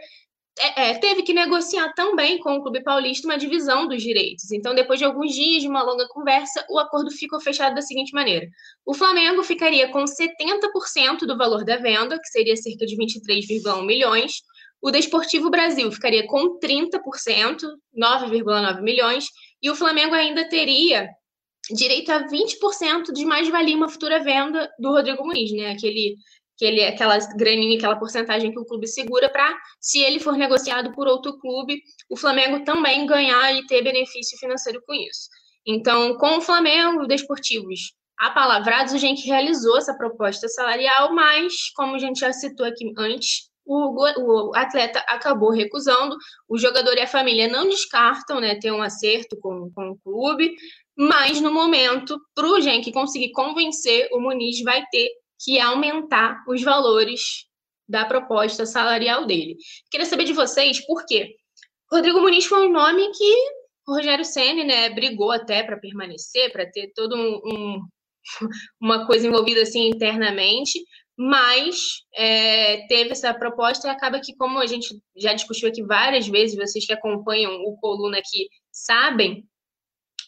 é, 0.57 0.89
é, 0.89 0.93
teve 0.99 1.21
que 1.21 1.33
negociar 1.33 1.93
também 1.93 2.39
com 2.39 2.55
o 2.55 2.61
Clube 2.61 2.81
Paulista 2.81 3.27
uma 3.27 3.37
divisão 3.37 3.87
dos 3.87 4.01
direitos. 4.01 4.51
Então, 4.51 4.73
depois 4.73 4.99
de 4.99 5.05
alguns 5.05 5.33
dias 5.33 5.61
de 5.61 5.67
uma 5.67 5.83
longa 5.83 6.07
conversa, 6.07 6.65
o 6.69 6.79
acordo 6.79 7.11
ficou 7.11 7.41
fechado 7.41 7.75
da 7.75 7.81
seguinte 7.81 8.13
maneira: 8.13 8.47
o 8.85 8.93
Flamengo 8.93 9.43
ficaria 9.43 9.89
com 9.89 10.05
70% 10.05 11.19
do 11.27 11.37
valor 11.37 11.65
da 11.65 11.77
venda, 11.77 12.17
que 12.19 12.27
seria 12.27 12.55
cerca 12.55 12.85
de 12.85 12.95
23,1 12.95 13.85
milhões. 13.85 14.41
O 14.81 14.91
Desportivo 14.91 15.49
Brasil 15.49 15.91
ficaria 15.91 16.25
com 16.27 16.57
30%, 16.57 16.99
9,9 17.97 18.81
milhões, 18.81 19.25
e 19.61 19.69
o 19.69 19.75
Flamengo 19.75 20.15
ainda 20.15 20.47
teria 20.47 21.09
direito 21.73 22.11
a 22.11 22.27
20% 22.27 23.11
de 23.11 23.25
mais-valia 23.25 23.75
uma 23.75 23.89
futura 23.89 24.23
venda 24.23 24.71
do 24.79 24.91
Rodrigo 24.91 25.25
Muniz, 25.25 25.51
né? 25.51 25.71
Aquele 25.71 26.15
que 26.57 26.65
ele 26.65 26.83
aquela 26.83 27.17
graninha, 27.35 27.77
aquela 27.77 27.97
porcentagem 27.97 28.51
que 28.51 28.59
o 28.59 28.65
clube 28.65 28.87
segura 28.87 29.29
para, 29.29 29.55
se 29.79 29.99
ele 29.99 30.19
for 30.19 30.37
negociado 30.37 30.91
por 30.93 31.07
outro 31.07 31.37
clube, 31.39 31.81
o 32.09 32.15
Flamengo 32.17 32.63
também 32.63 33.05
ganhar 33.05 33.53
e 33.53 33.65
ter 33.67 33.83
benefício 33.83 34.37
financeiro 34.37 34.81
com 34.85 34.93
isso. 34.93 35.29
Então, 35.65 36.17
com 36.17 36.37
o 36.37 36.41
Flamengo, 36.41 37.03
o 37.03 37.07
Desportivos 37.07 37.93
apalavrados, 38.17 38.93
a 38.93 38.97
gente 38.97 39.27
realizou 39.27 39.77
essa 39.77 39.93
proposta 39.93 40.47
salarial, 40.47 41.13
mas, 41.13 41.71
como 41.75 41.95
a 41.95 41.99
gente 41.99 42.19
já 42.19 42.31
citou 42.31 42.65
aqui 42.65 42.93
antes, 42.97 43.49
o, 43.65 44.49
o, 44.49 44.55
atleta 44.55 44.99
acabou 45.07 45.49
recusando. 45.49 46.15
O 46.47 46.57
jogador 46.57 46.95
e 46.95 47.01
a 47.01 47.07
família 47.07 47.47
não 47.47 47.67
descartam 47.67 48.39
né, 48.39 48.55
ter 48.59 48.71
um 48.71 48.81
acerto 48.81 49.37
com, 49.41 49.71
com 49.73 49.89
o 49.89 49.97
clube, 49.97 50.53
mas 50.95 51.41
no 51.41 51.51
momento, 51.51 52.17
para 52.33 52.47
o 52.47 52.61
Genk 52.61 52.91
conseguir 52.91 53.31
convencer, 53.31 54.07
o 54.11 54.21
Muniz 54.21 54.61
vai 54.61 54.85
ter 54.91 55.09
que 55.39 55.59
aumentar 55.59 56.43
os 56.47 56.61
valores 56.63 57.45
da 57.87 58.05
proposta 58.05 58.65
salarial 58.65 59.25
dele. 59.25 59.57
Queria 59.91 60.05
saber 60.05 60.23
de 60.23 60.33
vocês 60.33 60.85
por 60.85 61.05
quê? 61.05 61.35
Rodrigo 61.91 62.19
Muniz 62.19 62.45
foi 62.45 62.67
um 62.67 62.71
nome 62.71 63.11
que 63.11 63.35
o 63.87 63.95
Rogério 63.95 64.25
Ceni, 64.25 64.63
né, 64.63 64.89
brigou 64.89 65.31
até 65.31 65.61
para 65.63 65.77
permanecer, 65.77 66.51
para 66.51 66.69
ter 66.69 66.91
todo 66.95 67.15
um, 67.15 67.35
um, 67.45 67.81
uma 68.81 69.05
coisa 69.05 69.27
envolvida 69.27 69.61
assim 69.61 69.89
internamente, 69.89 70.79
mas 71.17 72.03
é, 72.13 72.85
teve 72.87 73.11
essa 73.11 73.33
proposta 73.33 73.87
e 73.87 73.91
acaba 73.91 74.19
que, 74.19 74.35
como 74.35 74.59
a 74.59 74.65
gente 74.65 74.99
já 75.15 75.33
discutiu 75.33 75.69
aqui 75.69 75.83
várias 75.83 76.27
vezes, 76.27 76.57
vocês 76.57 76.85
que 76.85 76.93
acompanham 76.93 77.53
o 77.53 77.77
Coluna 77.77 78.17
aqui 78.17 78.49
sabem, 78.71 79.45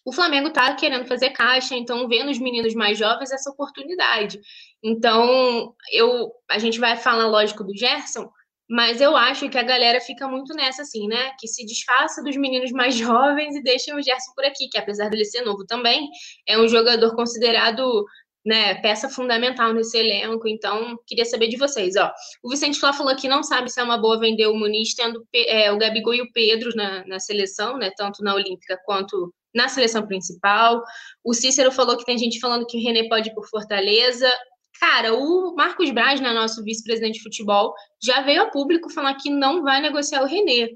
o 0.07 0.13
Flamengo 0.13 0.47
está 0.47 0.73
querendo 0.73 1.05
fazer 1.05 1.31
caixa, 1.31 1.75
então 1.75 2.07
vendo 2.07 2.31
os 2.31 2.39
meninos 2.39 2.73
mais 2.73 2.97
jovens 2.97 3.29
essa 3.29 3.49
oportunidade. 3.49 4.39
Então, 4.81 5.75
eu, 5.91 6.31
a 6.49 6.57
gente 6.57 6.79
vai 6.79 6.95
falar, 6.95 7.27
lógico, 7.27 7.61
do 7.61 7.75
Gerson, 7.75 8.31
mas 8.69 9.01
eu 9.01 9.17
acho 9.17 9.49
que 9.49 9.57
a 9.57 9.63
galera 9.63 9.99
fica 9.99 10.25
muito 10.25 10.53
nessa, 10.53 10.83
assim, 10.83 11.09
né? 11.09 11.33
Que 11.37 11.45
se 11.45 11.65
disfarça 11.65 12.23
dos 12.23 12.37
meninos 12.37 12.71
mais 12.71 12.95
jovens 12.95 13.53
e 13.57 13.61
deixa 13.61 13.93
o 13.93 14.01
Gerson 14.01 14.31
por 14.33 14.45
aqui, 14.45 14.69
que 14.69 14.77
apesar 14.77 15.09
dele 15.09 15.25
ser 15.25 15.41
novo 15.41 15.65
também, 15.65 16.07
é 16.47 16.57
um 16.57 16.69
jogador 16.69 17.13
considerado 17.13 18.05
né, 18.45 18.75
peça 18.75 19.09
fundamental 19.09 19.73
nesse 19.73 19.97
elenco. 19.97 20.47
Então, 20.47 20.97
queria 21.05 21.25
saber 21.25 21.49
de 21.49 21.57
vocês. 21.57 21.97
Ó, 21.97 22.09
o 22.41 22.49
Vicente 22.49 22.79
Flá 22.79 22.93
falou 22.93 23.13
que 23.13 23.27
não 23.27 23.43
sabe 23.43 23.69
se 23.69 23.81
é 23.81 23.83
uma 23.83 23.97
boa 23.97 24.17
vender 24.17 24.47
o 24.47 24.55
Muniz, 24.55 24.95
tendo 24.95 25.27
é, 25.35 25.69
o 25.69 25.77
Gabigol 25.77 26.13
e 26.13 26.21
o 26.21 26.31
Pedro 26.31 26.73
na, 26.77 27.05
na 27.05 27.19
seleção, 27.19 27.77
né? 27.77 27.91
Tanto 27.97 28.23
na 28.23 28.33
Olímpica 28.33 28.79
quanto 28.85 29.33
na 29.57 29.67
seleção 29.67 30.05
principal. 30.05 30.83
O 31.23 31.33
Cícero 31.33 31.71
falou 31.71 31.97
que 31.97 32.05
tem 32.05 32.17
gente 32.17 32.39
falando 32.39 32.65
que 32.67 32.77
o 32.77 32.81
René 32.81 33.09
pode 33.09 33.29
ir 33.29 33.33
por 33.33 33.49
Fortaleza. 33.49 34.31
Cara, 34.79 35.15
o 35.15 35.55
Marcos 35.55 35.89
Braz, 35.89 36.21
né, 36.21 36.31
nosso 36.31 36.63
vice-presidente 36.63 37.15
de 37.15 37.23
futebol, 37.23 37.73
já 38.01 38.21
veio 38.21 38.43
a 38.43 38.51
público 38.51 38.93
falar 38.93 39.15
que 39.15 39.31
não 39.31 39.63
vai 39.63 39.81
negociar 39.81 40.21
o 40.21 40.27
René. 40.27 40.69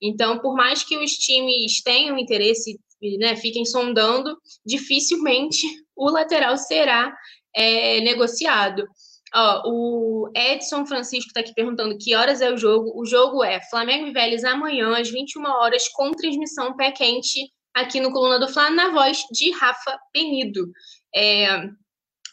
Então, 0.00 0.38
por 0.38 0.54
mais 0.54 0.84
que 0.84 0.96
os 0.96 1.10
times 1.10 1.82
tenham 1.82 2.16
interesse, 2.16 2.78
né, 3.18 3.34
fiquem 3.34 3.64
sondando, 3.64 4.36
dificilmente 4.64 5.66
o 5.96 6.08
lateral 6.08 6.56
será 6.56 7.12
é, 7.54 8.00
negociado. 8.00 8.86
Ó, 9.34 9.62
o 9.66 10.30
Edson 10.34 10.86
Francisco 10.86 11.28
está 11.28 11.40
aqui 11.40 11.52
perguntando 11.52 11.98
que 11.98 12.14
horas 12.14 12.40
é 12.40 12.50
o 12.52 12.56
jogo. 12.56 12.92
O 12.94 13.04
jogo 13.04 13.42
é 13.42 13.60
Flamengo 13.68 14.06
e 14.06 14.12
Vélez 14.12 14.44
amanhã, 14.44 14.96
às 14.96 15.10
21 15.10 15.44
horas, 15.44 15.88
com 15.88 16.12
transmissão 16.12 16.76
pé 16.76 16.92
quente 16.92 17.50
aqui 17.80 18.00
no 18.00 18.12
Coluna 18.12 18.38
do 18.38 18.48
Fla, 18.48 18.70
na 18.70 18.90
voz 18.90 19.22
de 19.32 19.50
Rafa 19.52 19.98
Penido. 20.12 20.70
É, 21.14 21.68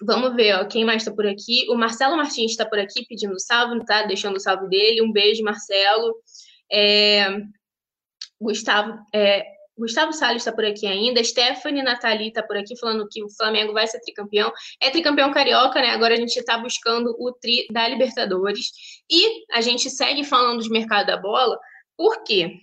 Vamos 0.02 0.36
ver, 0.36 0.56
ó, 0.56 0.66
quem 0.66 0.84
mais 0.84 1.02
está 1.02 1.14
por 1.14 1.26
aqui? 1.26 1.66
O 1.70 1.76
Marcelo 1.76 2.18
Martins 2.18 2.52
está 2.52 2.66
por 2.66 2.80
aqui 2.80 3.06
pedindo 3.08 3.40
salve, 3.40 3.84
tá? 3.86 4.04
Deixando 4.04 4.36
o 4.36 4.40
salve 4.40 4.68
dele. 4.68 5.02
Um 5.02 5.12
beijo, 5.12 5.44
Marcelo. 5.44 6.14
É... 6.72 7.28
Gustavo, 8.40 9.00
é... 9.14 9.46
Gustavo 9.78 10.14
Salles 10.14 10.42
está 10.42 10.54
por 10.54 10.66
aqui 10.66 10.88
ainda. 10.88 11.24
Stephanie 11.24 11.84
Nathalie 11.84 12.30
está 12.30 12.42
por 12.42 12.56
aqui 12.56 12.78
falando 12.78 13.08
que 13.10 13.22
o 13.24 13.30
Flamengo 13.30 13.74
vai 13.74 13.86
ser 13.88 14.00
tricampeão. 14.00 14.52
É 14.82 14.90
tricampeão 14.90 15.32
carioca, 15.32 15.82
né? 15.82 15.90
Agora 15.90 16.14
a 16.14 16.18
gente 16.18 16.38
está 16.38 16.58
buscando 16.58 17.14
o 17.20 17.32
tri 17.34 17.68
da 17.72 17.86
Libertadores. 17.88 18.72
E 19.10 19.46
a 19.52 19.60
gente 19.60 19.90
segue 19.90 20.24
falando 20.24 20.62
de 20.62 20.70
mercado 20.70 21.08
da 21.08 21.18
bola, 21.18 21.60
por 21.98 22.24
quê? 22.24 22.60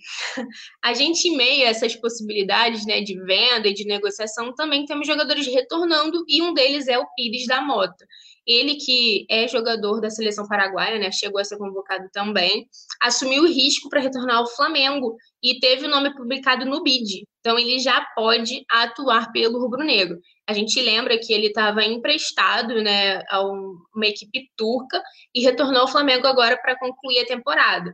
A 0.83 0.93
gente, 0.93 1.27
em 1.27 1.35
meio 1.35 1.65
a 1.65 1.69
essas 1.69 1.95
possibilidades 1.95 2.85
né, 2.85 3.01
de 3.01 3.19
venda 3.23 3.67
e 3.67 3.73
de 3.73 3.85
negociação, 3.85 4.53
também 4.53 4.85
temos 4.85 5.07
jogadores 5.07 5.47
retornando, 5.47 6.23
e 6.27 6.41
um 6.41 6.53
deles 6.53 6.87
é 6.87 6.97
o 6.99 7.07
Pires 7.15 7.47
da 7.47 7.61
Mota. 7.61 8.05
Ele, 8.45 8.75
que 8.75 9.25
é 9.29 9.47
jogador 9.47 10.01
da 10.01 10.09
seleção 10.09 10.47
paraguaia, 10.47 10.99
né, 10.99 11.11
chegou 11.11 11.39
a 11.39 11.43
ser 11.45 11.57
convocado 11.57 12.09
também, 12.11 12.67
assumiu 13.01 13.43
o 13.43 13.47
risco 13.47 13.89
para 13.89 14.01
retornar 14.01 14.37
ao 14.37 14.47
Flamengo 14.47 15.15
e 15.41 15.59
teve 15.59 15.85
o 15.85 15.89
nome 15.89 16.13
publicado 16.13 16.65
no 16.65 16.83
BID. 16.83 17.25
Então, 17.39 17.57
ele 17.57 17.79
já 17.79 18.05
pode 18.15 18.63
atuar 18.69 19.31
pelo 19.31 19.59
rubro-negro. 19.59 20.19
A 20.47 20.53
gente 20.53 20.81
lembra 20.81 21.17
que 21.17 21.33
ele 21.33 21.47
estava 21.47 21.83
emprestado 21.83 22.75
né, 22.83 23.21
a 23.29 23.41
uma 23.41 24.05
equipe 24.05 24.49
turca 24.57 25.01
e 25.33 25.41
retornou 25.41 25.81
ao 25.81 25.87
Flamengo 25.87 26.27
agora 26.27 26.57
para 26.61 26.77
concluir 26.77 27.19
a 27.19 27.25
temporada. 27.25 27.93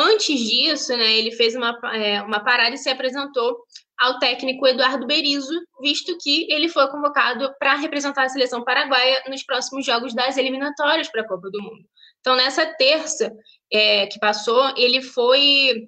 Antes 0.00 0.38
disso, 0.38 0.96
né, 0.96 1.16
ele 1.16 1.32
fez 1.32 1.56
uma, 1.56 1.76
é, 1.92 2.22
uma 2.22 2.38
parada 2.38 2.72
e 2.72 2.78
se 2.78 2.88
apresentou 2.88 3.58
ao 3.98 4.20
técnico 4.20 4.64
Eduardo 4.64 5.08
Berizzo, 5.08 5.58
visto 5.80 6.16
que 6.22 6.46
ele 6.48 6.68
foi 6.68 6.88
convocado 6.88 7.52
para 7.58 7.74
representar 7.74 8.22
a 8.22 8.28
seleção 8.28 8.62
paraguaia 8.62 9.24
nos 9.28 9.42
próximos 9.42 9.84
jogos 9.84 10.14
das 10.14 10.36
eliminatórias 10.36 11.08
para 11.08 11.22
a 11.22 11.26
Copa 11.26 11.50
do 11.50 11.60
Mundo. 11.60 11.84
Então, 12.20 12.36
nessa 12.36 12.64
terça 12.64 13.32
é, 13.72 14.06
que 14.06 14.20
passou, 14.20 14.72
ele 14.76 15.02
foi 15.02 15.84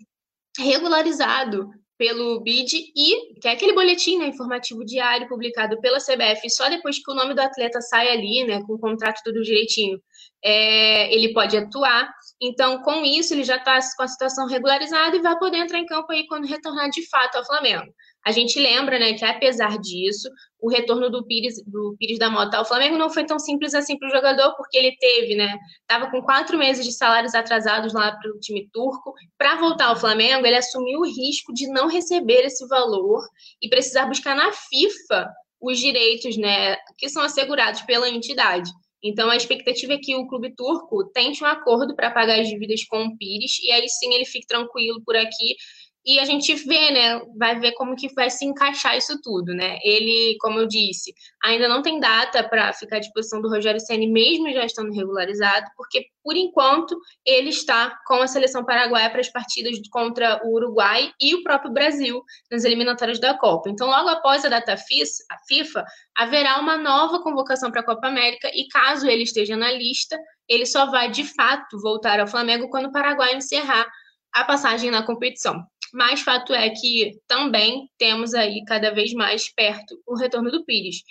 regularizado 0.59 1.70
pelo 2.01 2.41
BID 2.41 2.93
e 2.97 3.39
que 3.41 3.47
é 3.47 3.53
aquele 3.53 3.74
boletim 3.74 4.19
né, 4.19 4.27
informativo 4.27 4.85
diário 4.85 5.28
publicado 5.28 5.78
pela 5.82 5.99
CBF 5.99 6.49
só 6.49 6.66
depois 6.70 6.99
que 6.99 7.11
o 7.11 7.15
nome 7.15 7.35
do 7.35 7.41
atleta 7.41 7.78
sai 7.82 8.09
ali, 8.09 8.43
né, 8.45 8.62
com 8.66 8.73
o 8.73 8.78
contrato 8.78 9.20
tudo 9.23 9.43
direitinho, 9.43 10.01
é, 10.43 11.15
ele 11.15 11.35
pode 11.35 11.59
atuar. 11.59 12.11
Então, 12.43 12.83
com 12.83 13.05
isso, 13.05 13.35
ele 13.35 13.45
já 13.45 13.57
está 13.57 13.79
com 13.97 14.03
a 14.03 14.09
situação 14.09 14.47
regularizada 14.47 15.15
e 15.15 15.21
vai 15.21 15.39
poder 15.39 15.59
entrar 15.59 15.79
em 15.79 15.87
campo 15.87 16.11
aí 16.11 16.27
quando 16.27 16.47
retornar 16.47 16.89
de 16.89 17.07
fato 17.09 17.37
ao 17.37 17.45
Flamengo. 17.45 17.93
A 18.25 18.33
gente 18.33 18.59
lembra, 18.59 18.99
né, 18.99 19.15
que 19.15 19.25
apesar 19.25 19.79
disso, 19.79 20.29
o 20.59 20.69
retorno 20.69 21.11
do 21.11 21.25
Pires, 21.27 21.55
do 21.67 21.97
Pires 21.99 22.19
da 22.19 22.31
Mota 22.31 22.59
ao 22.59 22.65
Flamengo 22.65 22.99
não 22.99 23.09
foi 23.09 23.25
tão 23.25 23.39
simples 23.39 23.75
assim 23.75 23.99
para 23.99 24.09
o 24.09 24.11
jogador, 24.11 24.55
porque 24.57 24.77
ele 24.77 24.97
teve, 24.99 25.35
né, 25.35 25.57
estava 25.81 26.11
com 26.11 26.23
quatro 26.23 26.59
meses 26.59 26.85
de 26.85 26.93
salários 26.93 27.35
atrasados 27.35 27.95
lá 27.95 28.12
para 28.12 28.31
o 28.31 28.39
time 28.39 28.69
turco. 28.73 29.15
Para 29.39 29.57
voltar 29.57 29.87
ao 29.87 29.97
Flamengo, 29.97 30.47
ele 30.47 30.57
assumiu 30.57 31.01
o 31.01 31.07
risco 31.07 31.53
de 31.55 31.67
não 31.69 31.89
receber 31.89 32.45
esse 32.45 32.67
valor 32.69 33.23
e 33.62 33.69
precisar 33.69 34.07
buscar 34.07 34.35
na 34.35 34.53
FIFA 34.53 35.29
os 35.61 35.79
direitos, 35.79 36.37
né, 36.37 36.77
que 36.99 37.09
são 37.09 37.23
assegurados 37.23 37.83
pela 37.83 38.09
entidade. 38.09 38.71
Então, 39.03 39.31
a 39.31 39.37
expectativa 39.37 39.95
é 39.95 39.99
que 39.99 40.15
o 40.15 40.27
clube 40.27 40.55
turco 40.55 41.05
tente 41.13 41.43
um 41.43 41.47
acordo 41.47 41.95
para 41.97 42.11
pagar 42.11 42.39
as 42.39 42.49
dívidas 42.49 42.85
com 42.85 43.05
o 43.05 43.17
Pires, 43.17 43.59
e 43.63 43.73
aí 43.73 43.89
sim 43.89 44.13
ele 44.15 44.27
fique 44.27 44.47
tranquilo 44.47 45.03
por 45.05 45.17
aqui 45.17 45.57
e 46.05 46.19
a 46.19 46.25
gente 46.25 46.55
vê, 46.55 46.91
né, 46.91 47.21
vai 47.39 47.59
ver 47.59 47.73
como 47.73 47.95
que 47.95 48.13
vai 48.15 48.31
se 48.31 48.45
encaixar 48.45 48.97
isso 48.97 49.21
tudo, 49.23 49.53
né? 49.53 49.79
Ele, 49.85 50.37
como 50.41 50.59
eu 50.59 50.67
disse, 50.67 51.13
ainda 51.45 51.69
não 51.69 51.83
tem 51.83 52.01
data 52.01 52.43
para 52.49 52.73
ficar 52.73 52.97
à 52.97 53.01
disposição 53.01 53.41
do 53.41 53.51
Rogério 53.51 53.81
Ceni, 53.81 54.11
mesmo 54.11 54.51
já 54.51 54.65
estando 54.65 54.93
regularizado, 54.93 55.67
porque 55.77 56.07
por 56.23 56.37
enquanto 56.37 56.99
ele 57.25 57.51
está 57.51 57.99
com 58.07 58.15
a 58.15 58.27
seleção 58.27 58.65
paraguaia 58.65 59.11
para 59.11 59.21
as 59.21 59.29
partidas 59.29 59.77
contra 59.91 60.41
o 60.45 60.55
Uruguai 60.55 61.13
e 61.21 61.35
o 61.35 61.43
próprio 61.43 61.73
Brasil 61.73 62.23
nas 62.51 62.65
eliminatórias 62.65 63.21
da 63.21 63.37
Copa. 63.37 63.69
Então, 63.69 63.87
logo 63.87 64.09
após 64.09 64.45
a 64.45 64.49
data 64.49 64.77
FIFA, 64.77 65.85
haverá 66.17 66.59
uma 66.61 66.79
nova 66.79 67.23
convocação 67.23 67.71
para 67.71 67.83
a 67.83 67.85
Copa 67.85 68.07
América 68.07 68.51
e 68.55 68.69
caso 68.69 69.07
ele 69.07 69.25
esteja 69.25 69.57
na 69.57 69.71
lista, 69.71 70.19
ele 70.49 70.65
só 70.65 70.87
vai 70.87 71.11
de 71.11 71.25
fato 71.25 71.79
voltar 71.81 72.21
ao 72.21 72.27
Flamengo 72.27 72.71
quando 72.71 72.87
o 72.87 72.93
Paraguai 72.93 73.35
encerrar 73.35 73.87
a 74.33 74.45
passagem 74.45 74.91
na 74.91 75.03
competição. 75.03 75.65
Mas 75.93 76.21
fato 76.21 76.55
é 76.55 76.71
que 76.71 77.19
também 77.27 77.89
temos 77.99 78.35
aí 78.35 78.65
cada 78.65 78.91
vez 78.91 79.12
mais 79.12 79.53
perto 79.53 80.01
o 80.07 80.17
retorno 80.17 80.51
do 80.51 80.65
Pires. 80.65 81.03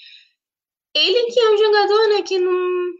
Ele 0.93 1.31
que 1.31 1.39
é 1.39 1.51
um 1.51 1.57
jogador 1.57 2.09
né, 2.09 2.21
que 2.23 2.39
não, 2.39 2.93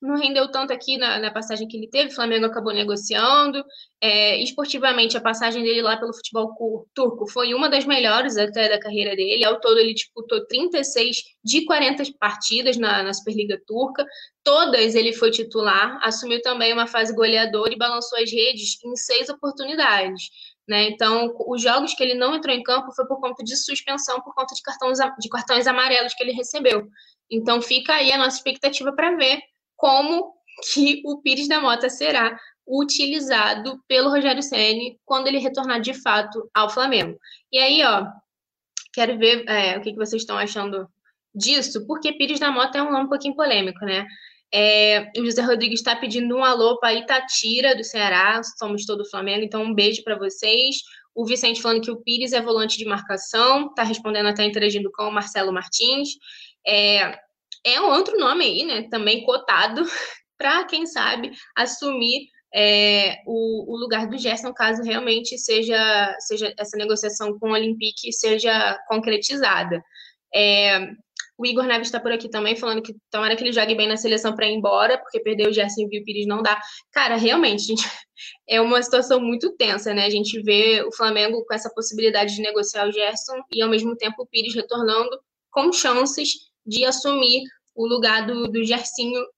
não 0.00 0.16
rendeu 0.16 0.48
tanto 0.50 0.72
aqui 0.72 0.96
na, 0.96 1.18
na, 1.18 1.30
passagem 1.30 1.66
que 1.66 1.76
ele 1.76 1.88
teve, 1.88 2.10
o 2.10 2.14
Flamengo 2.14 2.46
acabou 2.46 2.72
negociando. 2.72 3.64
É, 4.00 4.40
esportivamente, 4.42 5.16
a 5.16 5.20
passagem 5.20 5.62
dele 5.62 5.82
lá 5.82 5.96
pelo 5.96 6.14
futebol 6.14 6.54
turco 6.94 7.26
foi 7.28 7.54
uma 7.54 7.68
das 7.68 7.84
melhores 7.84 8.36
até 8.36 8.68
da 8.68 8.78
carreira 8.78 9.16
dele. 9.16 9.44
Ao 9.44 9.60
todo, 9.60 9.78
ele 9.78 9.94
disputou 9.94 10.46
36 10.46 11.24
de 11.42 11.64
40 11.64 12.04
partidas 12.18 12.76
na, 12.76 13.02
na 13.02 13.12
Superliga 13.12 13.60
Turca. 13.66 14.06
Todas 14.44 14.94
ele 14.94 15.12
foi 15.12 15.30
titular, 15.30 15.98
assumiu 16.02 16.40
também 16.42 16.72
uma 16.72 16.86
fase 16.86 17.14
goleadora 17.14 17.72
e 17.72 17.78
balançou 17.78 18.18
as 18.18 18.30
redes 18.30 18.76
em 18.84 18.94
seis 18.96 19.28
oportunidades. 19.28 20.30
Né? 20.68 20.88
Então, 20.88 21.32
os 21.46 21.62
jogos 21.62 21.94
que 21.94 22.02
ele 22.02 22.14
não 22.14 22.34
entrou 22.34 22.54
em 22.54 22.62
campo 22.62 22.92
foi 22.92 23.06
por 23.06 23.20
conta 23.20 23.44
de 23.44 23.56
suspensão, 23.56 24.20
por 24.20 24.34
conta 24.34 24.54
de 24.54 24.62
cartões, 24.62 24.98
de 25.18 25.28
cartões 25.28 25.66
amarelos 25.66 26.12
que 26.14 26.22
ele 26.24 26.32
recebeu. 26.32 26.88
Então, 27.30 27.62
fica 27.62 27.94
aí 27.94 28.12
a 28.12 28.18
nossa 28.18 28.36
expectativa 28.36 28.92
para 28.92 29.14
ver 29.14 29.40
como 29.76 30.34
que 30.72 31.02
o 31.04 31.20
Pires 31.20 31.48
da 31.48 31.60
Mota 31.60 31.88
será 31.88 32.36
utilizado 32.66 33.80
pelo 33.86 34.10
Rogério 34.10 34.42
Ceni 34.42 34.98
quando 35.04 35.28
ele 35.28 35.38
retornar 35.38 35.80
de 35.80 35.94
fato 35.94 36.50
ao 36.52 36.68
Flamengo. 36.68 37.16
E 37.52 37.58
aí, 37.58 37.84
ó, 37.84 38.06
quero 38.92 39.18
ver 39.18 39.44
é, 39.48 39.78
o 39.78 39.80
que, 39.80 39.92
que 39.92 39.98
vocês 39.98 40.22
estão 40.22 40.36
achando 40.36 40.88
disso, 41.34 41.86
porque 41.86 42.12
Pires 42.14 42.40
da 42.40 42.50
Mota 42.50 42.78
é 42.78 42.82
um 42.82 42.90
nome 42.90 43.04
um 43.04 43.08
pouquinho 43.08 43.36
polêmico, 43.36 43.84
né? 43.84 44.06
É, 44.52 45.10
o 45.18 45.24
José 45.24 45.42
Rodrigues 45.42 45.80
está 45.80 45.96
pedindo 45.96 46.36
um 46.36 46.44
alô 46.44 46.78
para 46.78 46.94
Itatira, 46.94 47.74
do 47.74 47.84
Ceará, 47.84 48.40
somos 48.58 48.84
todo 48.84 49.08
Flamengo, 49.08 49.44
então 49.44 49.62
um 49.62 49.74
beijo 49.74 50.02
para 50.02 50.16
vocês. 50.16 50.76
O 51.14 51.24
Vicente 51.24 51.62
falando 51.62 51.82
que 51.82 51.90
o 51.90 52.02
Pires 52.02 52.32
é 52.32 52.40
volante 52.40 52.76
de 52.78 52.84
marcação, 52.84 53.68
está 53.68 53.82
respondendo 53.82 54.26
até 54.26 54.44
interagindo 54.44 54.90
com 54.92 55.04
o 55.04 55.12
Marcelo 55.12 55.52
Martins. 55.52 56.10
É, 56.66 57.18
é 57.64 57.80
um 57.80 57.90
outro 57.90 58.18
nome 58.18 58.44
aí, 58.44 58.64
né? 58.64 58.88
Também 58.88 59.24
cotado 59.24 59.82
para, 60.38 60.64
quem 60.64 60.86
sabe, 60.86 61.32
assumir 61.56 62.28
é, 62.54 63.22
o, 63.26 63.74
o, 63.74 63.76
lugar 63.76 64.06
do 64.06 64.16
Gerson, 64.16 64.52
caso 64.52 64.82
realmente 64.82 65.36
seja, 65.38 66.16
seja 66.20 66.54
essa 66.58 66.76
negociação 66.76 67.38
com 67.38 67.50
o 67.50 67.52
Olympique 67.52 68.12
seja 68.12 68.78
concretizada. 68.88 69.82
É, 70.34 70.80
o 71.38 71.46
Igor 71.46 71.64
Neves 71.64 71.88
está 71.88 72.00
por 72.00 72.12
aqui 72.12 72.28
também, 72.28 72.56
falando 72.56 72.82
que 72.82 72.94
tomara 73.10 73.36
que 73.36 73.44
ele 73.44 73.52
jogue 73.52 73.74
bem 73.74 73.88
na 73.88 73.96
seleção 73.96 74.34
para 74.34 74.46
ir 74.46 74.54
embora, 74.54 74.98
porque 74.98 75.20
perder 75.20 75.48
o 75.48 75.52
Gerson 75.52 75.86
e 75.90 76.00
o 76.00 76.04
Pires 76.04 76.26
não 76.26 76.42
dá. 76.42 76.58
Cara, 76.92 77.16
realmente, 77.16 77.64
gente, 77.66 77.84
é 78.48 78.60
uma 78.60 78.82
situação 78.82 79.20
muito 79.20 79.54
tensa, 79.56 79.92
né? 79.92 80.06
A 80.06 80.10
gente 80.10 80.40
vê 80.42 80.82
o 80.82 80.92
Flamengo 80.92 81.44
com 81.44 81.54
essa 81.54 81.70
possibilidade 81.74 82.34
de 82.34 82.42
negociar 82.42 82.88
o 82.88 82.92
Gerson 82.92 83.36
e, 83.52 83.62
ao 83.62 83.68
mesmo 83.68 83.94
tempo, 83.96 84.22
o 84.22 84.26
Pires 84.26 84.54
retornando 84.54 85.18
com 85.50 85.72
chances 85.72 86.30
de 86.64 86.84
assumir 86.84 87.42
o 87.74 87.86
lugar 87.86 88.26
do, 88.26 88.48
do 88.48 88.60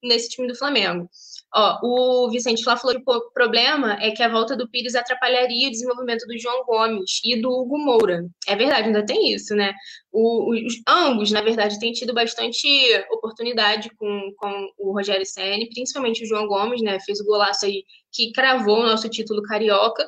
nesse 0.02 0.28
time 0.28 0.46
do 0.46 0.54
Flamengo. 0.54 1.08
Ó, 1.54 1.78
o 1.82 2.30
Vicente 2.30 2.62
Flá 2.62 2.76
falou 2.76 2.94
que 2.96 3.10
o 3.10 3.30
problema 3.32 3.94
é 4.02 4.10
que 4.10 4.22
a 4.22 4.28
volta 4.28 4.54
do 4.54 4.68
Pires 4.68 4.94
atrapalharia 4.94 5.68
o 5.68 5.70
desenvolvimento 5.70 6.26
do 6.26 6.38
João 6.38 6.62
Gomes 6.64 7.20
e 7.24 7.40
do 7.40 7.50
Hugo 7.50 7.78
Moura. 7.78 8.26
É 8.46 8.54
verdade, 8.54 8.88
ainda 8.88 9.04
tem 9.04 9.32
isso, 9.32 9.54
né? 9.54 9.72
O, 10.12 10.54
os, 10.54 10.74
ambos, 10.86 11.30
na 11.30 11.40
verdade, 11.40 11.78
têm 11.78 11.92
tido 11.92 12.12
bastante 12.12 12.68
oportunidade 13.10 13.90
com, 13.96 14.30
com 14.36 14.68
o 14.78 14.92
Rogério 14.92 15.24
Senni, 15.24 15.70
principalmente 15.70 16.22
o 16.22 16.26
João 16.26 16.46
Gomes, 16.46 16.82
né? 16.82 16.98
Fez 17.00 17.18
o 17.20 17.24
golaço 17.24 17.64
aí 17.64 17.82
que 18.12 18.30
cravou 18.32 18.80
o 18.80 18.86
nosso 18.86 19.08
título 19.08 19.42
carioca. 19.42 20.06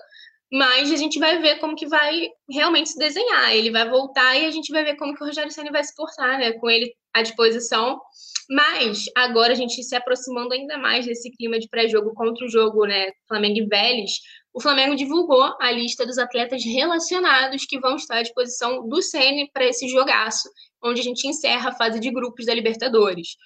Mas 0.52 0.90
a 0.90 0.96
gente 0.96 1.18
vai 1.18 1.38
ver 1.40 1.58
como 1.58 1.76
que 1.76 1.86
vai 1.86 2.28
realmente 2.50 2.90
se 2.90 2.98
desenhar. 2.98 3.54
Ele 3.54 3.70
vai 3.70 3.88
voltar 3.88 4.36
e 4.36 4.44
a 4.44 4.50
gente 4.50 4.72
vai 4.72 4.84
ver 4.84 4.96
como 4.96 5.14
que 5.14 5.22
o 5.22 5.26
Rogério 5.26 5.50
Senna 5.52 5.70
vai 5.70 5.84
se 5.84 5.94
portar, 5.94 6.38
né? 6.38 6.52
Com 6.54 6.68
ele 6.68 6.92
à 7.14 7.22
disposição. 7.22 8.00
Mas 8.48 9.04
agora 9.16 9.52
a 9.52 9.56
gente 9.56 9.82
se 9.82 9.94
aproximando 9.94 10.52
ainda 10.52 10.76
mais 10.76 11.06
desse 11.06 11.30
clima 11.30 11.58
de 11.58 11.68
pré-jogo 11.68 12.12
contra 12.14 12.44
o 12.44 12.48
jogo, 12.48 12.84
né? 12.84 13.10
Flamengo 13.28 13.58
e 13.58 13.66
Vélez. 13.66 14.18
O 14.52 14.60
Flamengo 14.60 14.96
divulgou 14.96 15.54
a 15.60 15.70
lista 15.70 16.04
dos 16.04 16.18
atletas 16.18 16.64
relacionados 16.64 17.64
que 17.64 17.78
vão 17.78 17.94
estar 17.94 18.16
à 18.16 18.22
disposição 18.22 18.88
do 18.88 19.00
Ceni 19.00 19.48
para 19.52 19.66
esse 19.66 19.88
jogaço, 19.88 20.48
onde 20.82 21.00
a 21.00 21.04
gente 21.04 21.28
encerra 21.28 21.70
a 21.70 21.74
fase 21.74 22.00
de 22.00 22.10
grupos 22.10 22.46
da 22.46 22.54
Libertadores. 22.54 23.36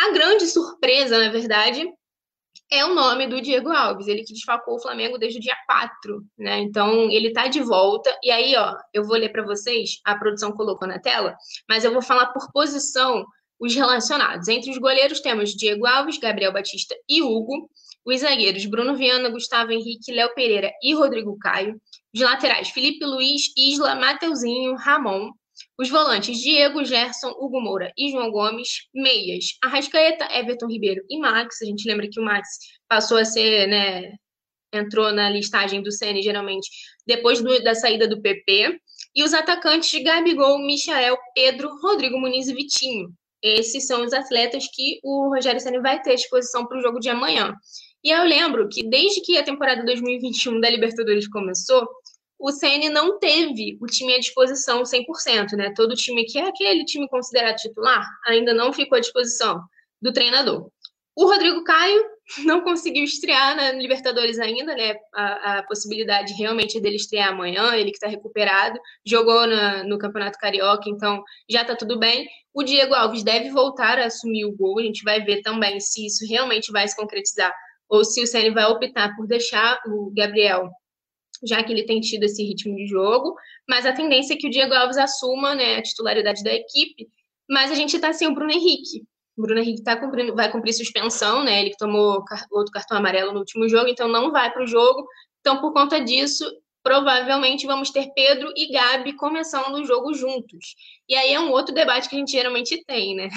A 0.00 0.10
grande 0.12 0.46
surpresa, 0.46 1.18
na 1.18 1.30
verdade, 1.30 1.86
é 2.70 2.84
o 2.84 2.94
nome 2.94 3.26
do 3.26 3.40
Diego 3.40 3.70
Alves, 3.70 4.06
ele 4.06 4.22
que 4.22 4.32
desfalcou 4.32 4.76
o 4.76 4.80
Flamengo 4.80 5.18
desde 5.18 5.38
o 5.38 5.42
dia 5.42 5.56
4, 5.66 6.24
né? 6.38 6.60
Então, 6.60 7.10
ele 7.10 7.32
tá 7.32 7.48
de 7.48 7.60
volta. 7.60 8.16
E 8.22 8.30
aí, 8.30 8.54
ó, 8.56 8.76
eu 8.94 9.04
vou 9.04 9.16
ler 9.16 9.30
para 9.30 9.42
vocês, 9.42 10.00
a 10.04 10.16
produção 10.16 10.52
colocou 10.52 10.86
na 10.86 10.98
tela, 11.00 11.36
mas 11.68 11.84
eu 11.84 11.92
vou 11.92 12.02
falar 12.02 12.26
por 12.26 12.50
posição 12.52 13.24
os 13.60 13.74
relacionados. 13.74 14.48
Entre 14.48 14.70
os 14.70 14.78
goleiros 14.78 15.20
temos 15.20 15.50
Diego 15.50 15.86
Alves, 15.86 16.18
Gabriel 16.18 16.52
Batista 16.52 16.96
e 17.08 17.22
Hugo. 17.22 17.68
Os 18.06 18.20
zagueiros 18.20 18.64
Bruno 18.64 18.96
Viana, 18.96 19.28
Gustavo 19.28 19.70
Henrique, 19.70 20.12
Léo 20.12 20.34
Pereira 20.34 20.72
e 20.82 20.94
Rodrigo 20.94 21.36
Caio. 21.38 21.78
Os 22.14 22.20
laterais 22.20 22.70
Felipe 22.70 23.04
Luiz, 23.04 23.52
Isla, 23.54 23.94
Mateuzinho, 23.94 24.74
Ramon. 24.76 25.30
Os 25.80 25.88
volantes 25.88 26.38
Diego, 26.38 26.84
Gerson, 26.84 27.30
Hugo 27.38 27.58
Moura 27.58 27.90
e 27.96 28.10
João 28.10 28.30
Gomes. 28.30 28.86
Meias, 28.94 29.56
Arrascaeta, 29.62 30.28
Everton 30.30 30.66
Ribeiro 30.66 31.02
e 31.08 31.18
Max. 31.18 31.62
A 31.62 31.64
gente 31.64 31.88
lembra 31.88 32.06
que 32.06 32.20
o 32.20 32.22
Max 32.22 32.46
passou 32.86 33.16
a 33.16 33.24
ser, 33.24 33.66
né, 33.66 34.12
entrou 34.74 35.10
na 35.10 35.30
listagem 35.30 35.82
do 35.82 35.90
CN 35.90 36.20
geralmente 36.20 36.68
depois 37.06 37.40
do, 37.40 37.64
da 37.64 37.74
saída 37.74 38.06
do 38.06 38.20
PP. 38.20 38.78
E 39.14 39.24
os 39.24 39.32
atacantes 39.32 40.02
Gabigol, 40.02 40.58
Michael, 40.58 41.16
Pedro, 41.34 41.70
Rodrigo 41.80 42.20
Muniz 42.20 42.48
e 42.48 42.54
Vitinho. 42.54 43.08
Esses 43.42 43.86
são 43.86 44.04
os 44.04 44.12
atletas 44.12 44.68
que 44.70 45.00
o 45.02 45.30
Rogério 45.34 45.60
Senna 45.60 45.80
vai 45.80 46.02
ter 46.02 46.12
à 46.12 46.14
disposição 46.14 46.66
para 46.66 46.76
o 46.76 46.82
jogo 46.82 47.00
de 47.00 47.08
amanhã. 47.08 47.54
E 48.04 48.10
eu 48.10 48.22
lembro 48.24 48.68
que 48.68 48.82
desde 48.82 49.22
que 49.22 49.38
a 49.38 49.42
temporada 49.42 49.82
2021 49.82 50.60
da 50.60 50.68
Libertadores 50.68 51.26
começou, 51.26 51.88
o 52.40 52.50
CN 52.50 52.88
não 52.88 53.18
teve 53.18 53.76
o 53.80 53.86
time 53.86 54.14
à 54.14 54.18
disposição 54.18 54.82
100%, 54.82 55.52
né? 55.52 55.72
Todo 55.76 55.94
time 55.94 56.24
que 56.24 56.38
é 56.38 56.48
aquele 56.48 56.84
time 56.86 57.06
considerado 57.08 57.56
titular 57.56 58.02
ainda 58.26 58.54
não 58.54 58.72
ficou 58.72 58.96
à 58.96 59.00
disposição 59.00 59.60
do 60.00 60.10
treinador. 60.10 60.70
O 61.14 61.26
Rodrigo 61.26 61.62
Caio 61.64 62.02
não 62.46 62.62
conseguiu 62.62 63.04
estrear 63.04 63.54
na 63.54 63.72
Libertadores 63.72 64.38
ainda, 64.38 64.74
né? 64.74 64.94
A, 65.14 65.58
a 65.58 65.62
possibilidade 65.64 66.32
realmente 66.32 66.78
é 66.78 66.80
dele 66.80 66.96
estrear 66.96 67.28
amanhã, 67.28 67.74
ele 67.74 67.90
que 67.90 67.96
está 67.98 68.08
recuperado, 68.08 68.80
jogou 69.04 69.46
na, 69.46 69.84
no 69.84 69.98
Campeonato 69.98 70.38
Carioca, 70.38 70.88
então 70.88 71.22
já 71.48 71.60
está 71.60 71.76
tudo 71.76 71.98
bem. 71.98 72.26
O 72.54 72.62
Diego 72.62 72.94
Alves 72.94 73.22
deve 73.22 73.50
voltar 73.50 73.98
a 73.98 74.06
assumir 74.06 74.46
o 74.46 74.56
gol, 74.56 74.78
a 74.78 74.82
gente 74.82 75.04
vai 75.04 75.20
ver 75.22 75.42
também 75.42 75.78
se 75.78 76.06
isso 76.06 76.26
realmente 76.26 76.72
vai 76.72 76.88
se 76.88 76.96
concretizar 76.96 77.52
ou 77.86 78.04
se 78.04 78.22
o 78.22 78.26
CN 78.26 78.54
vai 78.54 78.64
optar 78.64 79.14
por 79.16 79.26
deixar 79.26 79.78
o 79.86 80.10
Gabriel 80.14 80.70
já 81.42 81.62
que 81.62 81.72
ele 81.72 81.84
tem 81.84 82.00
tido 82.00 82.24
esse 82.24 82.42
ritmo 82.42 82.74
de 82.76 82.86
jogo, 82.86 83.34
mas 83.68 83.86
a 83.86 83.92
tendência 83.92 84.34
é 84.34 84.36
que 84.36 84.46
o 84.46 84.50
Diego 84.50 84.74
Alves 84.74 84.98
assuma 84.98 85.54
né, 85.54 85.76
a 85.76 85.82
titularidade 85.82 86.42
da 86.42 86.52
equipe, 86.52 87.08
mas 87.48 87.70
a 87.70 87.74
gente 87.74 87.96
está 87.96 88.12
sem 88.12 88.28
o 88.28 88.34
Bruno 88.34 88.52
Henrique. 88.52 89.02
O 89.36 89.42
Bruno 89.42 89.60
Henrique 89.60 89.82
tá 89.82 89.96
cumprindo, 89.96 90.34
vai 90.34 90.50
cumprir 90.50 90.72
suspensão, 90.72 91.42
né? 91.42 91.62
Ele 91.62 91.74
tomou 91.78 92.22
outro 92.50 92.72
cartão 92.72 92.98
amarelo 92.98 93.32
no 93.32 93.38
último 93.38 93.68
jogo, 93.68 93.88
então 93.88 94.06
não 94.06 94.30
vai 94.30 94.52
para 94.52 94.62
o 94.62 94.66
jogo. 94.66 95.06
Então, 95.40 95.60
por 95.60 95.72
conta 95.72 95.98
disso, 96.00 96.44
provavelmente 96.82 97.66
vamos 97.66 97.90
ter 97.90 98.10
Pedro 98.14 98.52
e 98.56 98.72
Gabi 98.72 99.14
começando 99.14 99.74
o 99.74 99.84
jogo 99.84 100.14
juntos. 100.14 100.74
E 101.08 101.14
aí 101.14 101.32
é 101.32 101.40
um 101.40 101.50
outro 101.50 101.74
debate 101.74 102.08
que 102.08 102.16
a 102.16 102.18
gente 102.18 102.32
geralmente 102.32 102.82
tem, 102.84 103.14
né? 103.14 103.28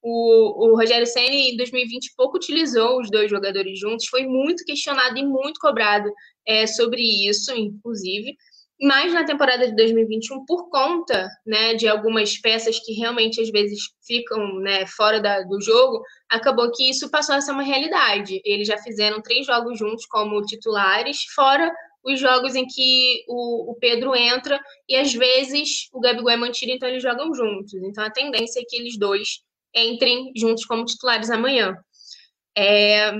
O, 0.00 0.70
o 0.70 0.76
Rogério 0.76 1.06
Senna, 1.06 1.34
em 1.34 1.56
2020, 1.56 2.14
pouco 2.16 2.36
utilizou 2.36 3.00
os 3.00 3.10
dois 3.10 3.28
jogadores 3.28 3.78
juntos, 3.78 4.06
foi 4.06 4.26
muito 4.26 4.64
questionado 4.64 5.18
e 5.18 5.24
muito 5.24 5.58
cobrado 5.60 6.08
é, 6.48 6.66
sobre 6.66 7.02
isso, 7.28 7.54
inclusive. 7.54 8.34
Mas 8.80 9.12
na 9.12 9.24
temporada 9.24 9.66
de 9.66 9.74
2021, 9.74 10.46
por 10.46 10.70
conta 10.70 11.28
né, 11.44 11.74
de 11.74 11.88
algumas 11.88 12.38
peças 12.38 12.78
que 12.78 12.92
realmente 12.92 13.40
às 13.40 13.50
vezes 13.50 13.80
ficam 14.06 14.60
né, 14.60 14.86
fora 14.86 15.20
da, 15.20 15.42
do 15.42 15.60
jogo, 15.60 16.00
acabou 16.28 16.70
que 16.70 16.88
isso 16.88 17.10
passou 17.10 17.34
a 17.34 17.40
ser 17.40 17.50
uma 17.50 17.64
realidade. 17.64 18.40
Eles 18.44 18.68
já 18.68 18.78
fizeram 18.78 19.20
três 19.20 19.44
jogos 19.44 19.78
juntos 19.78 20.06
como 20.06 20.40
titulares, 20.42 21.24
fora 21.34 21.70
os 22.04 22.20
jogos 22.20 22.54
em 22.54 22.66
que 22.66 23.24
o, 23.28 23.72
o, 23.72 23.74
Pedro 23.74 24.14
entra 24.14 24.58
e 24.88 24.94
às 24.94 25.12
vezes 25.12 25.88
o 25.92 26.00
Gabigol 26.00 26.30
é 26.30 26.36
mantido, 26.36 26.70
então 26.70 26.88
eles 26.88 27.02
jogam 27.02 27.34
juntos. 27.34 27.74
Então 27.74 28.04
a 28.04 28.10
tendência 28.10 28.60
é 28.60 28.64
que 28.66 28.76
eles 28.76 28.96
dois 28.96 29.40
entrem 29.74 30.32
juntos 30.36 30.64
como 30.64 30.84
titulares 30.84 31.30
amanhã. 31.30 31.76
É... 32.56 33.12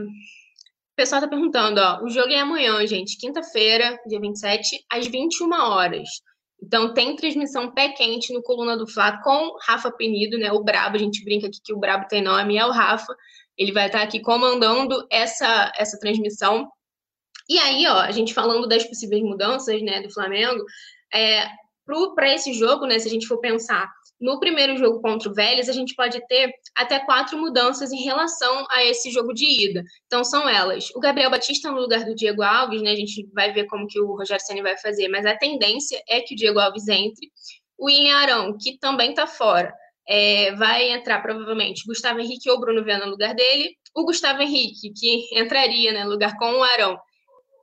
O 0.98 1.00
pessoal 1.00 1.20
está 1.22 1.28
perguntando, 1.28 1.80
ó, 1.80 2.02
o 2.02 2.08
jogo 2.08 2.32
é 2.32 2.40
amanhã, 2.40 2.84
gente, 2.84 3.16
quinta-feira, 3.18 3.96
dia 4.04 4.18
27, 4.18 4.84
às 4.90 5.06
21 5.06 5.48
horas. 5.52 6.08
Então 6.60 6.92
tem 6.92 7.14
transmissão 7.14 7.70
pé 7.70 7.90
quente 7.90 8.32
no 8.32 8.42
Coluna 8.42 8.76
do 8.76 8.84
Fla 8.84 9.16
com 9.22 9.56
Rafa 9.62 9.92
Penido, 9.92 10.36
né? 10.36 10.50
O 10.50 10.64
Brabo, 10.64 10.96
a 10.96 10.98
gente 10.98 11.24
brinca 11.24 11.46
aqui 11.46 11.60
que 11.62 11.72
o 11.72 11.78
Brabo 11.78 12.08
tem 12.08 12.20
nome, 12.20 12.56
é 12.56 12.66
o 12.66 12.72
Rafa. 12.72 13.14
Ele 13.56 13.70
vai 13.70 13.86
estar 13.86 14.02
aqui 14.02 14.18
comandando 14.18 15.06
essa, 15.08 15.70
essa 15.78 15.96
transmissão. 16.00 16.68
E 17.48 17.60
aí, 17.60 17.86
ó, 17.86 18.00
a 18.00 18.10
gente 18.10 18.34
falando 18.34 18.66
das 18.66 18.82
possíveis 18.82 19.22
mudanças, 19.22 19.80
né, 19.80 20.02
do 20.02 20.12
Flamengo, 20.12 20.64
é, 21.14 21.46
para 22.16 22.34
esse 22.34 22.52
jogo, 22.54 22.86
né, 22.86 22.98
se 22.98 23.06
a 23.06 23.10
gente 23.12 23.28
for 23.28 23.38
pensar 23.38 23.88
no 24.20 24.40
primeiro 24.40 24.76
jogo 24.76 25.00
contra 25.00 25.28
o 25.30 25.34
Vélez, 25.34 25.68
a 25.68 25.72
gente 25.72 25.94
pode 25.94 26.20
ter 26.26 26.52
até 26.76 26.98
quatro 26.98 27.38
mudanças 27.38 27.92
em 27.92 28.02
relação 28.02 28.66
a 28.70 28.84
esse 28.84 29.10
jogo 29.10 29.32
de 29.32 29.44
ida. 29.64 29.82
Então, 30.06 30.24
são 30.24 30.48
elas. 30.48 30.90
O 30.94 31.00
Gabriel 31.00 31.30
Batista 31.30 31.70
no 31.70 31.80
lugar 31.80 32.04
do 32.04 32.14
Diego 32.14 32.42
Alves, 32.42 32.82
né? 32.82 32.90
A 32.92 32.96
gente 32.96 33.28
vai 33.32 33.52
ver 33.52 33.66
como 33.66 33.86
que 33.86 34.00
o 34.00 34.16
Rogério 34.16 34.44
Senna 34.44 34.62
vai 34.62 34.76
fazer, 34.76 35.08
mas 35.08 35.24
a 35.24 35.36
tendência 35.36 36.02
é 36.08 36.20
que 36.20 36.34
o 36.34 36.36
Diego 36.36 36.58
Alves 36.58 36.88
entre. 36.88 37.30
O 37.78 37.86
William 37.86 38.16
Arão, 38.16 38.56
que 38.60 38.76
também 38.78 39.10
está 39.10 39.26
fora, 39.26 39.72
é, 40.08 40.52
vai 40.56 40.90
entrar 40.90 41.20
provavelmente 41.20 41.86
Gustavo 41.86 42.18
Henrique 42.18 42.50
ou 42.50 42.58
Bruno 42.58 42.82
Viana 42.82 43.04
no 43.04 43.12
lugar 43.12 43.34
dele. 43.34 43.76
O 43.94 44.04
Gustavo 44.04 44.42
Henrique, 44.42 44.92
que 44.92 45.38
entraria 45.38 45.92
né, 45.92 46.02
no 46.02 46.10
lugar 46.10 46.36
com 46.38 46.50
o 46.50 46.62
Arão, 46.62 46.98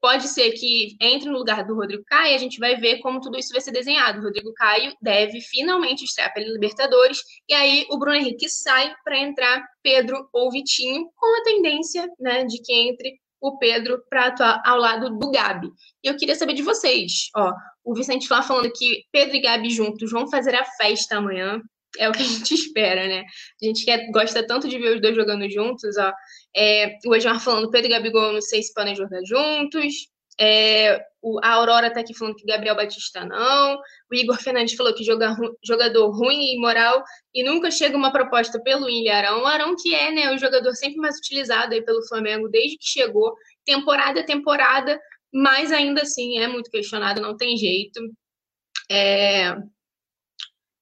pode 0.05 0.27
ser 0.27 0.51
que 0.51 0.95
entre 1.01 1.27
no 1.27 1.35
lugar 1.35 1.65
do 1.65 1.73
Rodrigo 1.73 2.03
Caio 2.05 2.33
e 2.33 2.35
a 2.35 2.37
gente 2.37 2.59
vai 2.59 2.75
ver 2.75 2.99
como 2.99 3.19
tudo 3.19 3.39
isso 3.39 3.51
vai 3.51 3.59
ser 3.59 3.71
desenhado. 3.71 4.19
O 4.19 4.21
Rodrigo 4.21 4.53
Caio 4.53 4.93
deve 5.01 5.41
finalmente 5.41 6.05
estrear 6.05 6.31
pela 6.31 6.45
Libertadores 6.45 7.23
e 7.49 7.55
aí 7.55 7.87
o 7.89 7.97
Bruno 7.97 8.15
Henrique 8.15 8.47
sai 8.47 8.93
para 9.03 9.17
entrar 9.17 9.65
Pedro 9.81 10.29
ou 10.31 10.51
Vitinho, 10.51 11.09
com 11.15 11.41
a 11.41 11.43
tendência 11.43 12.07
né, 12.19 12.43
de 12.43 12.61
que 12.61 12.71
entre 12.71 13.15
o 13.41 13.57
Pedro 13.57 13.99
para 14.07 14.27
atuar 14.27 14.61
ao 14.63 14.77
lado 14.77 15.09
do 15.17 15.31
Gabi. 15.31 15.71
E 16.03 16.07
eu 16.07 16.15
queria 16.15 16.35
saber 16.35 16.53
de 16.53 16.61
vocês, 16.61 17.29
ó, 17.35 17.51
o 17.83 17.95
Vicente 17.95 18.27
Flá 18.27 18.43
falando 18.43 18.71
que 18.71 19.05
Pedro 19.11 19.35
e 19.35 19.41
Gabi 19.41 19.71
juntos 19.71 20.11
vão 20.11 20.29
fazer 20.29 20.53
a 20.53 20.65
festa 20.77 21.17
amanhã. 21.17 21.59
É 21.97 22.09
o 22.09 22.11
que 22.11 22.21
a 22.21 22.25
gente 22.25 22.53
espera, 22.55 23.07
né? 23.07 23.23
A 23.61 23.65
gente 23.65 23.85
quer, 23.85 24.09
gosta 24.11 24.45
tanto 24.45 24.67
de 24.67 24.77
ver 24.77 24.95
os 24.95 25.01
dois 25.01 25.15
jogando 25.15 25.49
juntos, 25.49 25.97
ó. 25.97 26.13
É, 26.55 26.97
o 27.05 27.15
Edmar 27.15 27.39
falando, 27.39 27.69
Pedro 27.69 27.87
e 27.87 27.93
Gabigol, 27.93 28.33
não 28.33 28.41
sei 28.41 28.61
se 28.61 28.73
podem 28.73 28.95
jogar 28.95 29.21
juntos. 29.25 30.07
É, 30.39 31.01
o, 31.21 31.39
a 31.41 31.53
Aurora 31.53 31.91
tá 31.93 32.01
aqui 32.01 32.13
falando 32.13 32.35
que 32.35 32.45
Gabriel 32.45 32.75
Batista 32.75 33.25
não. 33.25 33.77
O 34.11 34.15
Igor 34.15 34.37
Fernandes 34.41 34.75
falou 34.75 34.93
que 34.93 35.03
joga, 35.03 35.35
jogador 35.63 36.09
ruim 36.11 36.51
e 36.51 36.55
imoral 36.55 37.03
e 37.33 37.43
nunca 37.43 37.71
chega 37.71 37.95
uma 37.95 38.11
proposta 38.11 38.61
pelo 38.61 38.85
William 38.85 39.15
Arão. 39.15 39.43
O 39.43 39.45
Arão 39.45 39.75
que 39.75 39.95
é, 39.95 40.11
né, 40.11 40.33
o 40.33 40.37
jogador 40.37 40.73
sempre 40.73 40.97
mais 40.97 41.17
utilizado 41.17 41.73
aí 41.73 41.83
pelo 41.83 42.05
Flamengo 42.07 42.49
desde 42.49 42.77
que 42.77 42.85
chegou, 42.85 43.33
temporada 43.65 44.19
a 44.19 44.25
temporada, 44.25 44.99
mas 45.33 45.71
ainda 45.71 46.01
assim 46.01 46.39
é 46.39 46.47
muito 46.47 46.69
questionado, 46.69 47.21
não 47.21 47.37
tem 47.37 47.57
jeito. 47.57 47.99
É, 48.91 49.55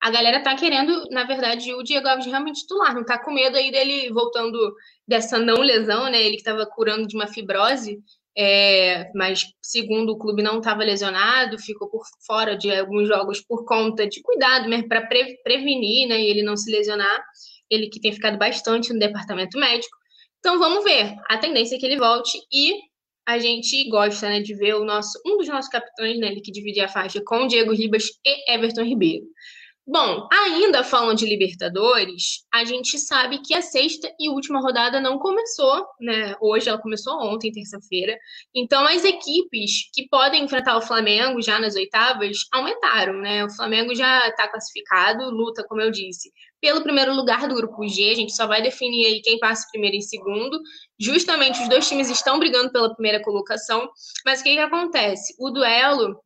a 0.04 0.12
galera 0.12 0.44
tá 0.44 0.54
querendo, 0.54 1.08
na 1.12 1.24
verdade, 1.24 1.74
o 1.74 1.82
Diego 1.82 2.06
Alves 2.10 2.26
realmente 2.26 2.60
titular, 2.60 2.94
não 2.94 3.06
tá 3.06 3.18
com 3.18 3.32
medo 3.32 3.56
aí 3.56 3.72
dele 3.72 4.12
voltando 4.12 4.76
dessa 5.08 5.40
não 5.40 5.62
lesão, 5.62 6.10
né? 6.12 6.22
Ele 6.22 6.36
que 6.36 6.42
estava 6.42 6.66
curando 6.66 7.08
de 7.08 7.16
uma 7.16 7.26
fibrose, 7.26 8.04
é, 8.38 9.10
mas 9.16 9.46
segundo 9.62 10.10
o 10.12 10.18
clube 10.18 10.44
não 10.44 10.58
estava 10.58 10.84
lesionado, 10.84 11.58
ficou 11.58 11.90
por 11.90 12.04
fora 12.28 12.58
de 12.58 12.70
alguns 12.70 13.08
jogos 13.08 13.40
por 13.40 13.64
conta 13.64 14.06
de 14.06 14.22
cuidado 14.22 14.68
mesmo 14.68 14.90
para 14.90 15.08
pre 15.08 15.38
prevenir, 15.42 16.10
né? 16.10 16.20
E 16.20 16.30
ele 16.30 16.44
não 16.44 16.58
se 16.58 16.70
lesionar. 16.70 17.24
Ele 17.70 17.88
que 17.88 18.02
tem 18.02 18.12
ficado 18.12 18.38
bastante 18.38 18.92
no 18.92 19.00
departamento 19.00 19.58
médico. 19.58 19.96
Então 20.40 20.60
vamos 20.60 20.84
ver. 20.84 21.16
A 21.30 21.38
tendência 21.38 21.78
é 21.78 21.80
que 21.80 21.86
ele 21.86 21.98
volte 21.98 22.38
e 22.52 22.74
a 23.26 23.40
gente 23.40 23.88
gosta 23.90 24.28
né, 24.28 24.42
de 24.42 24.54
ver 24.54 24.76
o 24.76 24.84
nosso 24.84 25.18
um 25.26 25.38
dos 25.38 25.48
nossos 25.48 25.72
capitães, 25.72 26.20
né, 26.20 26.28
ele 26.28 26.42
que 26.42 26.52
divide 26.52 26.82
a 26.82 26.90
faixa 26.90 27.22
com 27.26 27.48
Diego 27.48 27.72
Ribas 27.72 28.04
e 28.26 28.54
Everton 28.54 28.84
Ribeiro. 28.84 29.24
Bom, 29.86 30.30
ainda 30.32 30.82
falando 30.82 31.18
de 31.18 31.26
Libertadores, 31.26 32.46
a 32.54 32.64
gente 32.64 32.98
sabe 32.98 33.42
que 33.42 33.54
a 33.54 33.62
sexta 33.62 34.10
e 34.18 34.30
última 34.30 34.62
rodada 34.62 34.98
não 35.02 35.20
começou, 35.20 35.86
né? 36.00 36.38
Hoje 36.40 36.70
ela 36.70 36.82
começou 36.82 37.14
ontem, 37.22 37.52
terça-feira. 37.52 38.18
Então 38.56 38.86
as 38.88 39.04
equipes 39.04 39.92
que 39.94 40.08
podem 40.08 40.46
enfrentar 40.46 40.78
o 40.78 40.82
Flamengo 40.82 41.42
já 41.42 41.60
nas 41.60 41.76
oitavas 41.76 42.38
aumentaram, 42.54 43.20
né? 43.20 43.44
O 43.44 43.50
Flamengo 43.50 43.94
já 43.94 44.30
está 44.30 44.48
classificado, 44.48 45.30
luta, 45.30 45.66
como 45.68 45.82
eu 45.82 45.92
disse, 45.92 46.32
pelo 46.62 46.82
primeiro 46.82 47.14
lugar 47.14 47.46
do 47.50 47.56
grupo 47.56 47.86
G. 47.86 48.12
A 48.12 48.16
gente 48.16 48.34
só 48.34 48.48
vai 48.48 48.62
definir 48.62 49.06
aí 49.06 49.22
quem 49.22 49.38
passa 49.38 49.68
primeiro 49.70 49.98
e 49.98 50.02
segundo. 50.02 50.58
Justamente 50.98 51.62
os 51.62 51.68
dois 51.68 51.86
times 51.90 52.10
estão 52.10 52.40
brigando 52.40 52.72
pela 52.72 52.94
primeira 52.94 53.22
colocação. 53.22 53.90
Mas 54.26 54.40
o 54.40 54.44
que, 54.46 54.54
que 54.54 54.60
acontece? 54.60 55.36
O 55.38 55.50
duelo, 55.50 56.18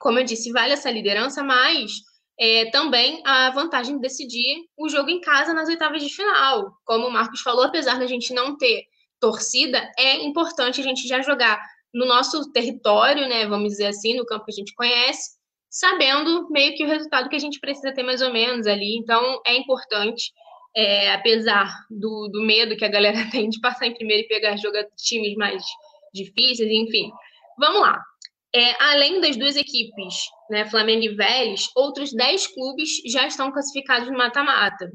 como 0.00 0.18
eu 0.18 0.24
disse, 0.24 0.50
vale 0.50 0.72
essa 0.72 0.90
liderança, 0.90 1.44
mas 1.44 2.07
é, 2.38 2.70
também 2.70 3.20
a 3.24 3.50
vantagem 3.50 3.96
de 3.96 4.00
decidir 4.00 4.64
o 4.76 4.88
jogo 4.88 5.10
em 5.10 5.20
casa 5.20 5.52
nas 5.52 5.68
oitavas 5.68 6.02
de 6.02 6.14
final. 6.14 6.72
Como 6.84 7.08
o 7.08 7.10
Marcos 7.10 7.40
falou, 7.40 7.64
apesar 7.64 7.98
da 7.98 8.06
gente 8.06 8.32
não 8.32 8.56
ter 8.56 8.84
torcida, 9.20 9.90
é 9.98 10.16
importante 10.24 10.80
a 10.80 10.84
gente 10.84 11.08
já 11.08 11.20
jogar 11.20 11.60
no 11.92 12.06
nosso 12.06 12.52
território, 12.52 13.28
né? 13.28 13.46
Vamos 13.46 13.70
dizer 13.70 13.86
assim, 13.86 14.14
no 14.14 14.24
campo 14.24 14.44
que 14.44 14.52
a 14.52 14.54
gente 14.54 14.74
conhece, 14.74 15.36
sabendo 15.68 16.48
meio 16.50 16.76
que 16.76 16.84
o 16.84 16.88
resultado 16.88 17.28
que 17.28 17.36
a 17.36 17.40
gente 17.40 17.58
precisa 17.58 17.92
ter 17.92 18.02
mais 18.02 18.22
ou 18.22 18.32
menos 18.32 18.66
ali. 18.66 18.96
Então, 18.98 19.40
é 19.44 19.56
importante, 19.56 20.32
é, 20.76 21.12
apesar 21.12 21.68
do, 21.90 22.28
do 22.32 22.42
medo 22.42 22.76
que 22.76 22.84
a 22.84 22.90
galera 22.90 23.18
tem 23.32 23.48
de 23.48 23.60
passar 23.60 23.86
em 23.86 23.94
primeiro 23.94 24.24
e 24.24 24.28
pegar 24.28 24.56
jogar 24.56 24.84
times 24.96 25.34
mais 25.34 25.64
difíceis, 26.14 26.70
enfim. 26.70 27.10
Vamos 27.58 27.80
lá. 27.80 28.00
É, 28.54 28.82
além 28.82 29.20
das 29.20 29.36
duas 29.36 29.56
equipes, 29.56 30.14
né, 30.50 30.64
Flamengo 30.64 31.04
e 31.04 31.14
Vélez, 31.14 31.68
outros 31.76 32.12
10 32.12 32.46
clubes 32.48 32.88
já 33.06 33.26
estão 33.26 33.52
classificados 33.52 34.10
no 34.10 34.16
mata-mata. 34.16 34.90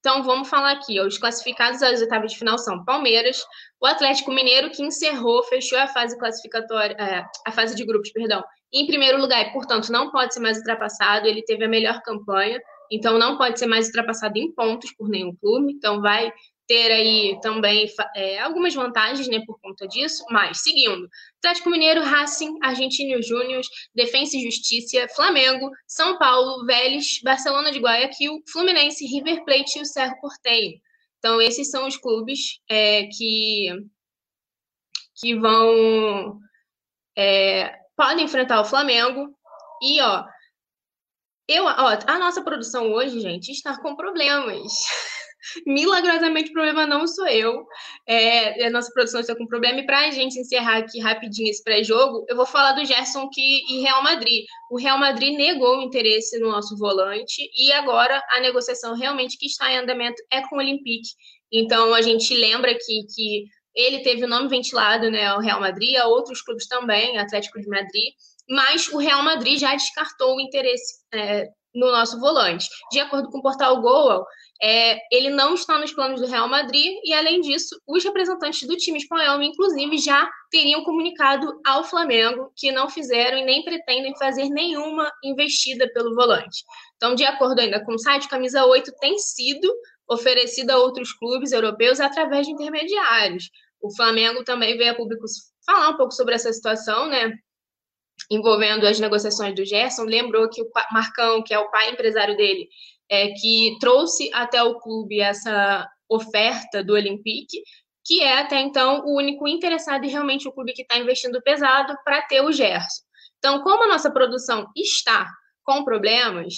Então, 0.00 0.22
vamos 0.22 0.48
falar 0.48 0.72
aqui. 0.72 1.00
Ó, 1.00 1.06
os 1.06 1.18
classificados 1.18 1.82
às 1.82 2.00
oitavas 2.00 2.32
de 2.32 2.38
final 2.38 2.58
são 2.58 2.84
Palmeiras, 2.84 3.44
o 3.80 3.86
Atlético 3.86 4.32
Mineiro, 4.32 4.70
que 4.70 4.82
encerrou, 4.82 5.42
fechou 5.44 5.78
a 5.78 5.86
fase 5.88 6.18
classificatória, 6.18 6.96
é, 6.98 7.24
a 7.46 7.52
fase 7.52 7.74
de 7.74 7.84
grupos, 7.84 8.10
perdão, 8.12 8.42
em 8.72 8.86
primeiro 8.86 9.20
lugar, 9.20 9.46
e, 9.46 9.52
portanto, 9.52 9.90
não 9.90 10.10
pode 10.10 10.34
ser 10.34 10.40
mais 10.40 10.58
ultrapassado. 10.58 11.26
Ele 11.26 11.42
teve 11.42 11.64
a 11.64 11.68
melhor 11.68 12.00
campanha, 12.02 12.60
então 12.90 13.18
não 13.18 13.36
pode 13.36 13.58
ser 13.58 13.66
mais 13.66 13.86
ultrapassado 13.86 14.38
em 14.38 14.52
pontos 14.54 14.92
por 14.96 15.08
nenhum 15.08 15.34
clube. 15.36 15.72
Então, 15.72 16.00
vai 16.00 16.32
ter 16.68 16.92
aí 16.92 17.40
também 17.40 17.90
é, 18.14 18.38
algumas 18.40 18.74
vantagens, 18.74 19.26
né, 19.26 19.42
por 19.46 19.58
conta 19.58 19.88
disso, 19.88 20.22
mas 20.30 20.60
seguindo, 20.60 21.08
Atlético 21.38 21.70
Mineiro, 21.70 22.02
Racing, 22.02 22.58
Argentino 22.62 23.20
Júnior, 23.22 23.62
Defensa 23.94 24.36
e 24.36 24.42
Justiça, 24.42 25.08
Flamengo, 25.16 25.70
São 25.86 26.18
Paulo, 26.18 26.66
Vélez, 26.66 27.20
Barcelona 27.24 27.72
de 27.72 27.78
Guayaquil, 27.78 28.42
Fluminense, 28.52 29.06
River 29.06 29.44
Plate 29.44 29.78
e 29.78 29.82
o 29.82 29.86
Cerro 29.86 30.20
Porteño. 30.20 30.78
Então, 31.18 31.40
esses 31.40 31.70
são 31.70 31.88
os 31.88 31.96
clubes 31.96 32.60
é, 32.68 33.04
que, 33.06 33.68
que 35.16 35.34
vão... 35.34 36.38
É, 37.16 37.74
podem 37.96 38.26
enfrentar 38.26 38.60
o 38.60 38.64
Flamengo. 38.64 39.34
E, 39.82 40.00
ó, 40.00 40.24
eu, 41.48 41.64
ó, 41.64 41.98
a 42.06 42.18
nossa 42.18 42.42
produção 42.42 42.92
hoje, 42.92 43.20
gente, 43.20 43.50
está 43.50 43.80
com 43.80 43.96
problemas. 43.96 44.72
Milagrosamente, 45.66 46.50
o 46.50 46.52
problema 46.52 46.86
não 46.86 47.06
sou 47.06 47.26
eu. 47.26 47.64
É, 48.06 48.66
a 48.66 48.70
nossa 48.70 48.90
produção 48.92 49.20
está 49.20 49.34
com 49.36 49.46
problema. 49.46 49.80
E 49.80 49.86
para 49.86 50.08
a 50.08 50.10
gente 50.10 50.38
encerrar 50.38 50.78
aqui 50.78 51.00
rapidinho 51.00 51.50
esse 51.50 51.62
pré-jogo, 51.62 52.24
eu 52.28 52.36
vou 52.36 52.46
falar 52.46 52.72
do 52.72 52.84
Gerson 52.84 53.28
que, 53.30 53.62
e 53.68 53.80
Real 53.80 54.02
Madrid. 54.02 54.44
O 54.70 54.78
Real 54.78 54.98
Madrid 54.98 55.36
negou 55.36 55.78
o 55.78 55.82
interesse 55.82 56.38
no 56.38 56.50
nosso 56.50 56.76
volante 56.76 57.42
e 57.56 57.72
agora 57.72 58.22
a 58.30 58.40
negociação 58.40 58.94
realmente 58.94 59.38
que 59.38 59.46
está 59.46 59.72
em 59.72 59.78
andamento 59.78 60.22
é 60.30 60.42
com 60.48 60.56
o 60.56 60.58
Olympique. 60.58 61.08
Então 61.52 61.94
a 61.94 62.02
gente 62.02 62.34
lembra 62.34 62.74
que, 62.74 63.02
que 63.14 63.44
ele 63.74 64.00
teve 64.00 64.24
o 64.24 64.28
nome 64.28 64.48
ventilado, 64.48 65.10
né, 65.10 65.26
ao 65.26 65.40
Real 65.40 65.60
Madrid, 65.60 65.96
a 65.96 66.06
outros 66.06 66.42
clubes 66.42 66.66
também, 66.66 67.16
Atlético 67.16 67.60
de 67.60 67.68
Madrid, 67.68 68.12
mas 68.48 68.88
o 68.88 68.98
Real 68.98 69.22
Madrid 69.22 69.58
já 69.58 69.74
descartou 69.74 70.36
o 70.36 70.40
interesse 70.40 71.04
é, 71.12 71.48
no 71.74 71.90
nosso 71.90 72.18
volante. 72.18 72.68
De 72.90 73.00
acordo 73.00 73.28
com 73.30 73.38
o 73.38 73.42
portal 73.42 73.80
Goal, 73.80 74.24
é, 74.60 74.98
ele 75.14 75.30
não 75.30 75.54
está 75.54 75.78
nos 75.78 75.92
planos 75.92 76.20
do 76.20 76.26
Real 76.26 76.48
Madrid 76.48 76.98
e, 77.04 77.12
além 77.12 77.40
disso, 77.40 77.80
os 77.86 78.02
representantes 78.02 78.66
do 78.66 78.76
time 78.76 78.98
espanhol, 78.98 79.40
inclusive, 79.42 79.98
já 79.98 80.28
teriam 80.50 80.82
comunicado 80.82 81.60
ao 81.64 81.84
Flamengo 81.84 82.52
que 82.56 82.72
não 82.72 82.88
fizeram 82.88 83.38
e 83.38 83.44
nem 83.44 83.62
pretendem 83.64 84.16
fazer 84.16 84.48
nenhuma 84.48 85.10
investida 85.22 85.88
pelo 85.92 86.14
volante. 86.14 86.64
Então, 86.96 87.14
de 87.14 87.24
acordo 87.24 87.60
ainda 87.60 87.84
com 87.84 87.94
o 87.94 87.98
site, 87.98 88.28
camisa 88.28 88.64
8 88.64 88.90
tem 89.00 89.16
sido 89.18 89.72
oferecida 90.08 90.74
a 90.74 90.78
outros 90.78 91.12
clubes 91.12 91.52
europeus 91.52 92.00
através 92.00 92.46
de 92.46 92.52
intermediários. 92.52 93.50
O 93.80 93.94
Flamengo 93.94 94.42
também 94.42 94.76
veio 94.76 94.92
a 94.92 94.94
público 94.94 95.24
falar 95.64 95.90
um 95.90 95.96
pouco 95.96 96.12
sobre 96.12 96.34
essa 96.34 96.52
situação, 96.52 97.08
né? 97.08 97.32
Envolvendo 98.30 98.86
as 98.86 99.00
negociações 99.00 99.54
do 99.54 99.64
Gerson, 99.64 100.04
lembrou 100.04 100.48
que 100.50 100.62
o 100.62 100.70
Marcão, 100.92 101.42
que 101.42 101.54
é 101.54 101.58
o 101.58 101.70
pai 101.70 101.90
empresário 101.90 102.36
dele, 102.36 102.68
é, 103.10 103.28
que 103.28 103.76
trouxe 103.80 104.30
até 104.34 104.62
o 104.62 104.78
clube 104.78 105.20
essa 105.20 105.88
oferta 106.08 106.82
do 106.82 106.94
Olympique, 106.94 107.62
que 108.04 108.22
é 108.22 108.38
até 108.38 108.60
então 108.60 109.04
o 109.04 109.16
único 109.16 109.46
interessado 109.46 110.04
e 110.04 110.08
realmente 110.08 110.48
o 110.48 110.52
clube 110.52 110.72
que 110.72 110.82
está 110.82 110.98
investindo 110.98 111.42
pesado 111.42 111.94
para 112.04 112.22
ter 112.22 112.40
o 112.40 112.52
Gerson. 112.52 113.02
Então, 113.38 113.62
como 113.62 113.84
a 113.84 113.88
nossa 113.88 114.10
produção 114.10 114.66
está 114.76 115.30
com 115.62 115.84
problemas, 115.84 116.54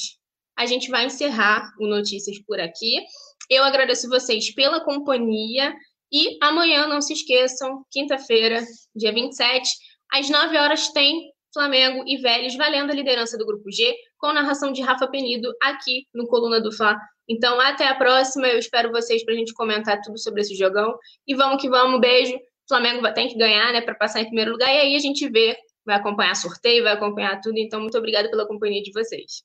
a 0.57 0.67
gente 0.67 0.91
vai 0.91 1.07
encerrar 1.07 1.73
o 1.79 1.87
Notícias 1.87 2.39
por 2.47 2.61
aqui. 2.61 3.03
Eu 3.49 3.65
agradeço 3.65 4.09
vocês 4.09 4.55
pela 4.55 4.85
companhia 4.85 5.75
e 6.13 6.39
amanhã, 6.43 6.87
não 6.87 7.01
se 7.01 7.13
esqueçam, 7.13 7.85
quinta-feira, 7.91 8.65
dia 8.95 9.13
27, 9.13 9.69
às 10.13 10.29
9 10.29 10.57
horas, 10.57 10.89
tem 10.89 11.33
Flamengo 11.53 12.05
e 12.07 12.17
Vélez 12.19 12.57
valendo 12.57 12.91
a 12.91 12.95
liderança 12.95 13.37
do 13.37 13.47
Grupo 13.47 13.71
G, 13.71 13.95
com 14.19 14.33
narração 14.33 14.73
de 14.73 14.83
Rafa 14.83 15.09
Penido 15.09 15.53
aqui 15.63 16.07
no 16.15 16.27
Coluna 16.27 16.61
do 16.61 16.73
Fla. 16.73 16.97
Então, 17.29 17.61
até 17.61 17.87
a 17.87 17.95
próxima. 17.95 18.49
Eu 18.49 18.59
espero 18.59 18.91
vocês 18.91 19.25
para 19.25 19.35
a 19.35 19.37
gente 19.37 19.53
comentar 19.55 20.01
tudo 20.03 20.19
sobre 20.19 20.41
esse 20.41 20.55
jogão. 20.57 20.97
E 21.27 21.35
vamos 21.35 21.61
que 21.61 21.69
vamos. 21.69 22.01
Beijo. 22.01 22.37
Flamengo 22.69 23.13
tem 23.15 23.29
que 23.29 23.37
ganhar, 23.37 23.73
né, 23.73 23.81
para 23.81 23.95
passar 23.95 24.21
em 24.21 24.27
primeiro 24.27 24.53
lugar. 24.53 24.69
E 24.69 24.79
aí 24.79 24.97
a 24.97 24.99
gente 24.99 25.29
vê, 25.29 25.57
vai 25.85 25.97
acompanhar 25.97 26.35
sorteio, 26.37 26.85
vai 26.85 26.93
acompanhar 26.93 27.41
tudo. 27.41 27.59
Então, 27.59 27.81
muito 27.81 27.99
obrigada 27.99 28.31
pela 28.31 28.47
companhia 28.47 28.83
de 28.83 28.93
vocês. 28.93 29.43